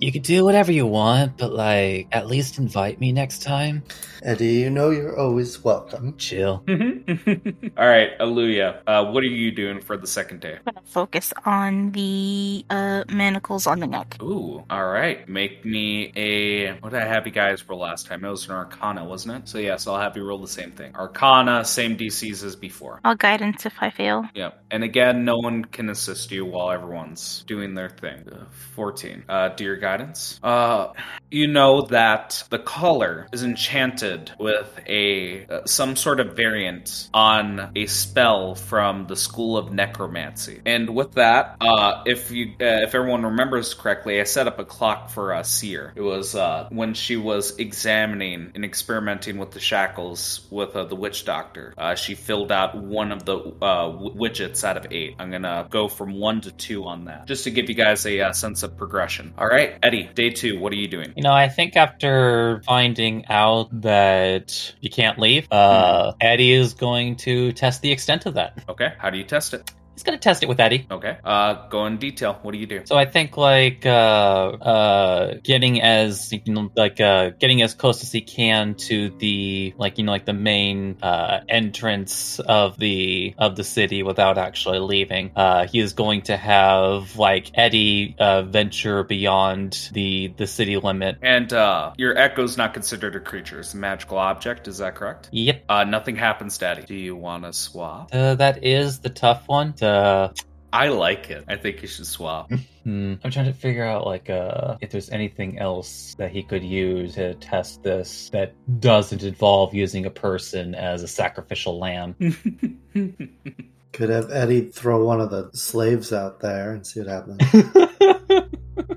you 0.00 0.10
can 0.10 0.22
do 0.22 0.44
whatever 0.44 0.72
you 0.72 0.86
want, 0.86 1.36
but 1.36 1.52
like, 1.52 2.08
at 2.10 2.26
least 2.26 2.58
invite 2.58 2.98
me 3.00 3.12
next 3.12 3.42
time. 3.42 3.82
Eddie, 4.22 4.54
you 4.54 4.70
know 4.70 4.90
you're 4.90 5.18
always 5.18 5.62
welcome. 5.62 6.16
Chill. 6.16 6.64
All 6.68 7.88
right, 7.88 8.18
Aluya, 8.18 8.80
uh, 8.86 9.04
what 9.10 9.22
are 9.22 9.26
you 9.26 9.50
doing 9.50 9.80
for 9.80 9.96
the 9.96 10.06
second 10.06 10.40
day? 10.40 10.58
I'm 10.66 10.74
gonna 10.74 10.86
focus 10.86 11.32
on 11.44 11.92
the 11.92 12.64
uh, 12.70 13.04
manacles 13.10 13.66
on 13.66 13.80
the 13.80 13.86
neck. 13.86 14.16
Ooh, 14.22 14.64
all 14.68 14.88
right. 14.88 15.26
Make 15.28 15.64
me 15.64 16.12
a. 16.16 16.72
What 16.80 16.90
did 16.90 17.02
I 17.02 17.06
have 17.06 17.26
you 17.26 17.32
guys 17.32 17.66
roll 17.68 17.80
last 17.80 18.06
time? 18.06 18.24
It 18.24 18.30
was 18.30 18.46
an 18.46 18.52
Arcana, 18.52 19.04
wasn't 19.04 19.42
it? 19.42 19.48
So 19.48 19.58
yes, 19.58 19.86
I'll 19.86 19.98
have 19.98 20.16
you 20.16 20.24
roll 20.24 20.38
the 20.38 20.48
same 20.48 20.72
thing. 20.72 20.94
Arcana, 20.94 21.64
same 21.64 21.96
DCs 21.96 22.44
as 22.44 22.56
before. 22.56 23.00
I'll 23.04 23.16
guidance 23.16 23.66
if 23.66 23.74
I 23.80 23.90
fail. 23.90 24.28
Yep. 24.34 24.64
And 24.70 24.84
again, 24.84 25.24
no 25.24 25.38
one 25.38 25.64
can 25.64 25.90
assist 25.90 26.30
you 26.30 26.44
while 26.44 26.70
everyone's 26.70 27.44
doing 27.46 27.74
their 27.74 27.90
thing. 27.90 28.28
Uh, 28.30 28.44
Fourteen. 28.74 29.24
Uh, 29.28 29.48
do 29.48 29.64
your 29.64 29.76
guidance. 29.90 30.38
Uh, 30.42 30.92
you 31.30 31.46
know 31.46 31.82
that 31.82 32.44
the 32.50 32.58
collar 32.58 33.26
is 33.32 33.42
enchanted 33.42 34.32
with 34.38 34.80
a 34.86 35.46
uh, 35.46 35.64
some 35.64 35.96
sort 35.96 36.20
of 36.20 36.36
variant 36.36 37.08
on 37.14 37.70
a 37.76 37.86
spell 37.86 38.54
from 38.54 39.06
the 39.06 39.16
school 39.16 39.56
of 39.56 39.72
necromancy. 39.72 40.60
And 40.66 40.94
with 40.94 41.12
that, 41.12 41.56
uh, 41.60 42.02
if 42.06 42.30
you 42.30 42.46
uh, 42.60 42.86
if 42.86 42.94
everyone 42.94 43.24
remembers 43.24 43.74
correctly, 43.74 44.20
I 44.20 44.24
set 44.24 44.46
up 44.46 44.58
a 44.58 44.64
clock 44.64 45.10
for 45.10 45.34
uh, 45.34 45.42
Seer. 45.42 45.92
It 45.94 46.02
was 46.02 46.34
uh, 46.34 46.68
when 46.70 46.94
she 46.94 47.16
was 47.16 47.58
examining 47.58 48.52
and 48.54 48.64
experimenting 48.64 49.38
with 49.38 49.52
the 49.52 49.60
shackles 49.60 50.46
with 50.50 50.72
the 50.72 50.96
witch 50.96 51.24
doctor. 51.24 51.74
She 51.96 52.14
filled 52.14 52.52
out 52.52 52.76
one 52.76 53.12
of 53.12 53.24
the 53.24 53.36
w- 53.36 54.14
widgets 54.14 54.64
out 54.64 54.76
of 54.76 54.86
eight. 54.90 55.16
I'm 55.18 55.30
gonna 55.30 55.66
go 55.70 55.88
from 55.88 56.18
one 56.18 56.40
to 56.42 56.52
two 56.52 56.84
on 56.84 57.04
that, 57.06 57.26
just 57.26 57.44
to 57.44 57.50
give 57.50 57.68
you 57.68 57.74
guys 57.74 58.06
a 58.06 58.32
sense 58.32 58.62
of 58.62 58.76
progression. 58.76 59.34
All 59.38 59.46
right, 59.46 59.79
Eddie, 59.82 60.10
day 60.14 60.30
two. 60.30 60.58
What 60.58 60.72
are 60.72 60.76
you 60.76 60.88
doing? 60.88 61.12
You 61.16 61.22
know, 61.22 61.32
I 61.32 61.48
think 61.48 61.76
after 61.76 62.62
finding 62.66 63.26
out 63.28 63.68
that 63.80 64.74
you 64.80 64.90
can't 64.90 65.18
leave, 65.18 65.50
uh, 65.50 66.12
Eddie 66.20 66.52
is 66.52 66.74
going 66.74 67.16
to 67.16 67.52
test 67.52 67.80
the 67.80 67.90
extent 67.90 68.26
of 68.26 68.34
that. 68.34 68.62
Okay, 68.68 68.92
how 68.98 69.10
do 69.10 69.16
you 69.18 69.24
test 69.24 69.54
it? 69.54 69.70
He's 69.94 70.02
to 70.04 70.16
test 70.16 70.42
it 70.42 70.48
with 70.48 70.60
Eddie. 70.60 70.86
Okay, 70.90 71.18
uh, 71.24 71.68
go 71.68 71.86
in 71.86 71.98
detail. 71.98 72.38
What 72.42 72.52
do 72.52 72.58
you 72.58 72.66
do? 72.66 72.82
So 72.86 72.96
I 72.96 73.04
think 73.04 73.36
like 73.36 73.84
uh 73.84 73.90
uh 73.90 75.34
getting 75.44 75.82
as 75.82 76.32
you 76.32 76.40
know 76.46 76.70
like 76.74 77.00
uh 77.00 77.30
getting 77.38 77.60
as 77.62 77.74
close 77.74 78.02
as 78.02 78.10
he 78.10 78.22
can 78.22 78.74
to 78.74 79.10
the 79.18 79.74
like 79.76 79.98
you 79.98 80.04
know 80.04 80.12
like 80.12 80.24
the 80.24 80.32
main 80.32 80.96
uh 81.02 81.40
entrance 81.48 82.40
of 82.40 82.78
the 82.78 83.34
of 83.38 83.56
the 83.56 83.64
city 83.64 84.02
without 84.02 84.38
actually 84.38 84.78
leaving. 84.78 85.32
Uh 85.36 85.66
he 85.66 85.80
is 85.80 85.92
going 85.92 86.22
to 86.22 86.36
have 86.36 87.16
like 87.16 87.50
Eddie 87.54 88.16
uh 88.18 88.42
venture 88.42 89.04
beyond 89.04 89.90
the 89.92 90.32
the 90.36 90.46
city 90.46 90.76
limit. 90.76 91.18
And 91.22 91.52
uh, 91.52 91.92
your 91.96 92.16
echo's 92.16 92.56
not 92.56 92.74
considered 92.74 93.16
a 93.16 93.20
creature; 93.20 93.60
it's 93.60 93.74
a 93.74 93.76
magical 93.76 94.18
object. 94.18 94.68
Is 94.68 94.78
that 94.78 94.94
correct? 94.94 95.28
Yep. 95.32 95.64
Uh, 95.68 95.84
nothing 95.84 96.16
happens, 96.16 96.56
Daddy. 96.58 96.82
Do 96.82 96.94
you 96.94 97.16
want 97.16 97.44
to 97.44 97.52
swap? 97.52 98.10
Uh, 98.12 98.34
that 98.36 98.64
is 98.64 99.00
the 99.00 99.10
tough 99.10 99.46
one. 99.48 99.74
Uh, 99.90 100.32
I 100.72 100.88
like 100.88 101.30
it. 101.30 101.44
I 101.48 101.56
think 101.56 101.82
you 101.82 101.88
should 101.88 102.06
swap. 102.06 102.50
Hmm. 102.82 103.16
I'm 103.22 103.30
trying 103.30 103.44
to 103.44 103.52
figure 103.52 103.84
out 103.84 104.06
like 104.06 104.30
uh 104.30 104.78
if 104.80 104.90
there's 104.90 105.10
anything 105.10 105.58
else 105.58 106.14
that 106.16 106.30
he 106.30 106.42
could 106.42 106.64
use 106.64 107.16
to 107.16 107.34
test 107.34 107.82
this 107.82 108.30
that 108.30 108.54
doesn't 108.80 109.22
involve 109.22 109.74
using 109.74 110.06
a 110.06 110.10
person 110.10 110.74
as 110.74 111.02
a 111.02 111.06
sacrificial 111.06 111.78
lamb. 111.78 112.16
Could 113.92 114.08
have 114.08 114.32
Eddie 114.32 114.62
throw 114.62 115.04
one 115.04 115.20
of 115.20 115.30
the 115.30 115.50
slaves 115.52 116.10
out 116.14 116.40
there 116.40 116.72
and 116.72 116.86
see 116.86 117.02
what 117.02 117.08
happens. 117.10 118.39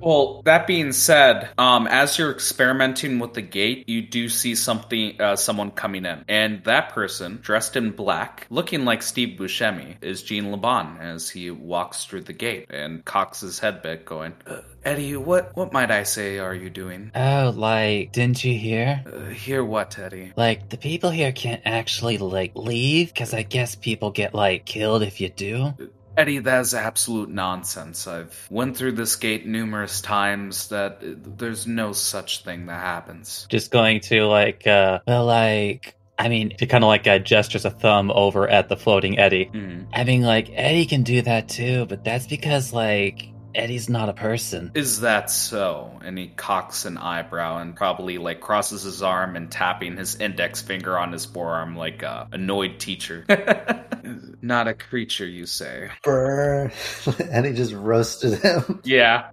Well, 0.04 0.42
that 0.44 0.68
being 0.68 0.92
said, 0.92 1.50
um, 1.58 1.88
as 1.88 2.18
you're 2.18 2.32
experimenting 2.32 3.20
with 3.20 3.34
the 3.34 3.42
gate, 3.42 3.88
you 3.88 4.02
do 4.02 4.28
see 4.28 4.54
something, 4.54 5.20
uh, 5.22 5.38
someone 5.38 5.72
coming 5.72 6.06
in, 6.06 6.26
and 6.28 6.62
that 6.66 6.90
person, 6.90 7.40
dressed 7.42 7.78
in 7.78 7.92
black, 7.92 8.46
looking 8.50 8.84
like 8.84 9.02
Steve 9.02 9.40
Buscemi, 9.40 9.96
is 10.02 10.22
Jean 10.22 10.52
Laban 10.52 10.98
as 11.00 11.30
he 11.30 11.52
walks 11.52 12.04
through 12.04 12.22
the 12.22 12.34
gate 12.34 12.68
and 12.70 13.06
cocks 13.06 13.40
his 13.40 13.60
head 13.60 13.82
back, 13.82 14.04
going, 14.04 14.34
uh, 14.46 14.60
"Eddie, 14.84 15.16
what, 15.16 15.56
what 15.56 15.72
might 15.72 15.90
I 15.90 16.04
say 16.04 16.38
are 16.40 16.54
you 16.54 16.70
doing? 16.70 17.12
oh, 17.16 17.54
like 17.56 18.12
didn't 18.12 18.44
you 18.44 18.58
hear? 18.58 19.04
Uh, 19.06 19.30
hear 19.30 19.64
what, 19.64 19.98
Eddie? 19.98 20.34
Like 20.36 20.70
the 20.70 20.78
people 20.78 21.12
here 21.12 21.32
can't 21.32 21.62
actually 21.64 22.18
like 22.18 22.52
leave 22.56 23.08
because 23.08 23.34
I 23.34 23.44
guess 23.44 23.76
people 23.76 24.12
get 24.12 24.34
like 24.34 24.66
killed 24.66 25.04
if 25.04 25.22
you 25.22 25.30
do. 25.30 25.74
Eddie, 26.16 26.40
that's 26.40 26.74
absolute 26.74 27.30
nonsense. 27.30 28.08
I've 28.08 28.48
went 28.50 28.78
through 28.78 28.94
this 28.94 29.16
gate 29.16 29.46
numerous 29.46 30.02
times. 30.02 30.70
That 30.70 31.00
there's 31.38 31.66
no 31.66 31.94
such 31.94 32.44
thing 32.44 32.68
that 32.68 32.80
happens. 32.80 33.48
Just 33.50 33.72
going 33.72 34.02
to 34.02 34.26
like 34.26 34.68
uh 34.68 35.00
well 35.08 35.26
like 35.26 35.96
I 36.18 36.30
mean, 36.30 36.54
he 36.58 36.68
kind 36.68 36.84
of 36.84 36.88
like 36.90 37.08
uh, 37.08 37.18
gestures 37.18 37.66
a 37.66 37.72
thumb 37.72 38.12
over 38.12 38.48
at 38.48 38.70
the 38.70 38.78
floating 38.78 39.18
Eddie. 39.18 39.46
Hmm. 39.46 39.86
I 39.92 40.04
mean, 40.04 40.22
like 40.22 40.50
Eddie 40.54 40.86
can 40.86 41.02
do 41.02 41.24
that 41.24 41.50
too, 41.50 41.86
but 41.88 42.04
that's 42.04 42.28
because 42.28 42.72
like 42.72 43.33
Eddie's 43.56 43.90
not 43.90 44.10
a 44.10 44.14
person. 44.14 44.72
Is 44.76 45.02
that 45.02 45.30
so? 45.30 46.00
And 46.04 46.18
he 46.18 46.28
cocks 46.28 46.86
an 46.86 46.98
eyebrow 46.98 47.60
and 47.60 47.76
probably 47.76 48.18
like 48.18 48.42
crosses 48.42 48.84
his 48.84 49.02
arm 49.02 49.36
and 49.36 49.52
tapping 49.52 49.98
his 49.98 50.16
index 50.16 50.62
finger 50.62 50.98
on 50.98 51.12
his 51.12 51.26
forearm 51.26 51.76
like 51.76 52.04
a 52.04 52.28
annoyed 52.32 52.80
teacher. 52.80 53.26
Not 54.42 54.68
a 54.68 54.74
creature, 54.74 55.26
you 55.26 55.46
say? 55.46 55.90
Brr. 56.04 56.72
and 57.32 57.46
he 57.46 57.54
just 57.54 57.74
roasted 57.74 58.40
him. 58.40 58.82
Yeah. 58.94 59.30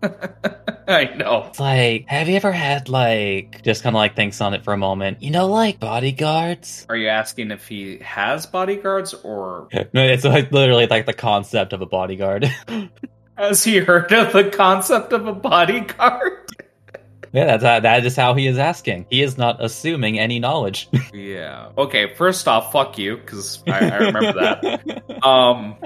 I 0.87 1.05
know. 1.17 1.47
It's 1.49 1.61
like, 1.61 2.07
have 2.07 2.29
you 2.29 2.37
ever 2.37 2.53
had 2.53 2.89
like 2.89 3.63
just 3.63 3.83
kind 3.83 3.95
of 3.95 3.99
like 3.99 4.17
thinks 4.17 4.41
on 4.41 4.55
it 4.55 4.65
for 4.65 4.73
a 4.73 4.77
moment? 4.77 5.23
You 5.23 5.31
know, 5.31 5.47
like 5.47 5.81
bodyguards. 5.81 6.87
Are 6.89 6.97
you 6.97 7.09
asking 7.09 7.51
if 7.51 7.67
he 7.69 7.99
has 7.99 8.47
bodyguards 8.47 9.15
or 9.15 9.69
No, 9.93 10.03
it's 10.03 10.25
like 10.25 10.53
literally 10.53 10.87
like 10.87 11.07
the 11.07 11.13
concept 11.13 11.73
of 11.73 11.83
a 11.83 11.87
bodyguard. 11.87 12.51
Has 13.41 13.65
he 13.65 13.79
heard 13.79 14.13
of 14.13 14.33
the 14.33 14.51
concept 14.51 15.13
of 15.13 15.27
a 15.27 15.33
bodyguard? 15.33 16.51
yeah, 17.33 17.47
that's 17.47 17.65
how, 17.65 17.81
that 17.81 18.05
is 18.05 18.17
how 18.17 18.35
he 18.35 18.47
is 18.47 18.59
asking. 18.59 19.07
He 19.11 19.23
is 19.23 19.39
not 19.39 19.63
assuming 19.65 20.19
any 20.19 20.39
knowledge. 20.39 20.89
yeah. 21.13 21.71
Okay, 21.79 22.15
first 22.15 22.47
off, 22.47 22.73
fuck 22.73 22.99
you, 22.99 23.17
because 23.17 23.63
I, 23.67 23.89
I 23.89 23.97
remember 23.99 24.33
that. 24.35 25.03
Um, 25.25 25.77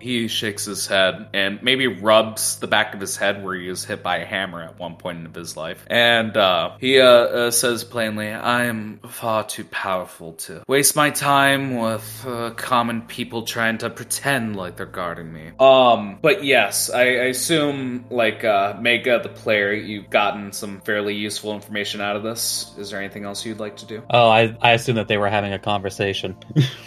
he 0.00 0.28
shakes 0.28 0.64
his 0.64 0.86
head 0.86 1.28
and 1.32 1.62
maybe 1.62 1.86
rubs 1.86 2.56
the 2.56 2.66
back 2.66 2.94
of 2.94 3.00
his 3.00 3.16
head 3.16 3.42
where 3.44 3.54
he 3.54 3.68
was 3.68 3.84
hit 3.84 4.02
by 4.02 4.18
a 4.18 4.26
hammer 4.26 4.62
at 4.62 4.78
one 4.78 4.96
point 4.96 5.26
in 5.26 5.32
his 5.32 5.56
life. 5.56 5.84
And 5.88 6.36
uh, 6.36 6.76
he 6.80 7.00
uh, 7.00 7.06
uh, 7.06 7.50
says 7.50 7.84
plainly, 7.84 8.28
I 8.28 8.64
am 8.64 9.00
far 9.08 9.44
too 9.44 9.64
powerful 9.64 10.34
to 10.34 10.62
waste 10.66 10.96
my 10.96 11.10
time 11.10 11.76
with 11.76 12.24
uh, 12.26 12.50
common 12.50 13.02
people 13.02 13.42
trying 13.42 13.78
to 13.78 13.90
pretend 13.90 14.56
like 14.56 14.76
they're 14.76 14.86
guarding 14.86 15.32
me. 15.32 15.52
Um, 15.58 16.18
but 16.20 16.44
yes, 16.44 16.90
I, 16.90 17.02
I 17.02 17.26
assume, 17.32 18.06
like, 18.10 18.44
uh, 18.44 18.76
Mega, 18.80 19.20
the 19.22 19.28
player, 19.28 19.72
you've 19.72 20.10
gotten 20.10 20.52
some 20.52 20.80
fairly 20.80 21.14
useful 21.14 21.54
information 21.54 22.00
out 22.00 22.16
of 22.16 22.22
this. 22.22 22.72
Is 22.78 22.90
there 22.90 23.00
anything 23.00 23.24
else 23.24 23.44
you'd 23.44 23.60
like 23.60 23.76
to 23.78 23.86
do? 23.86 24.02
oh, 24.10 24.28
I, 24.28 24.56
I 24.60 24.72
assume 24.72 24.96
that 24.96 25.08
they 25.08 25.18
were 25.18 25.28
having 25.28 25.52
a 25.52 25.58
conversation. 25.58 26.36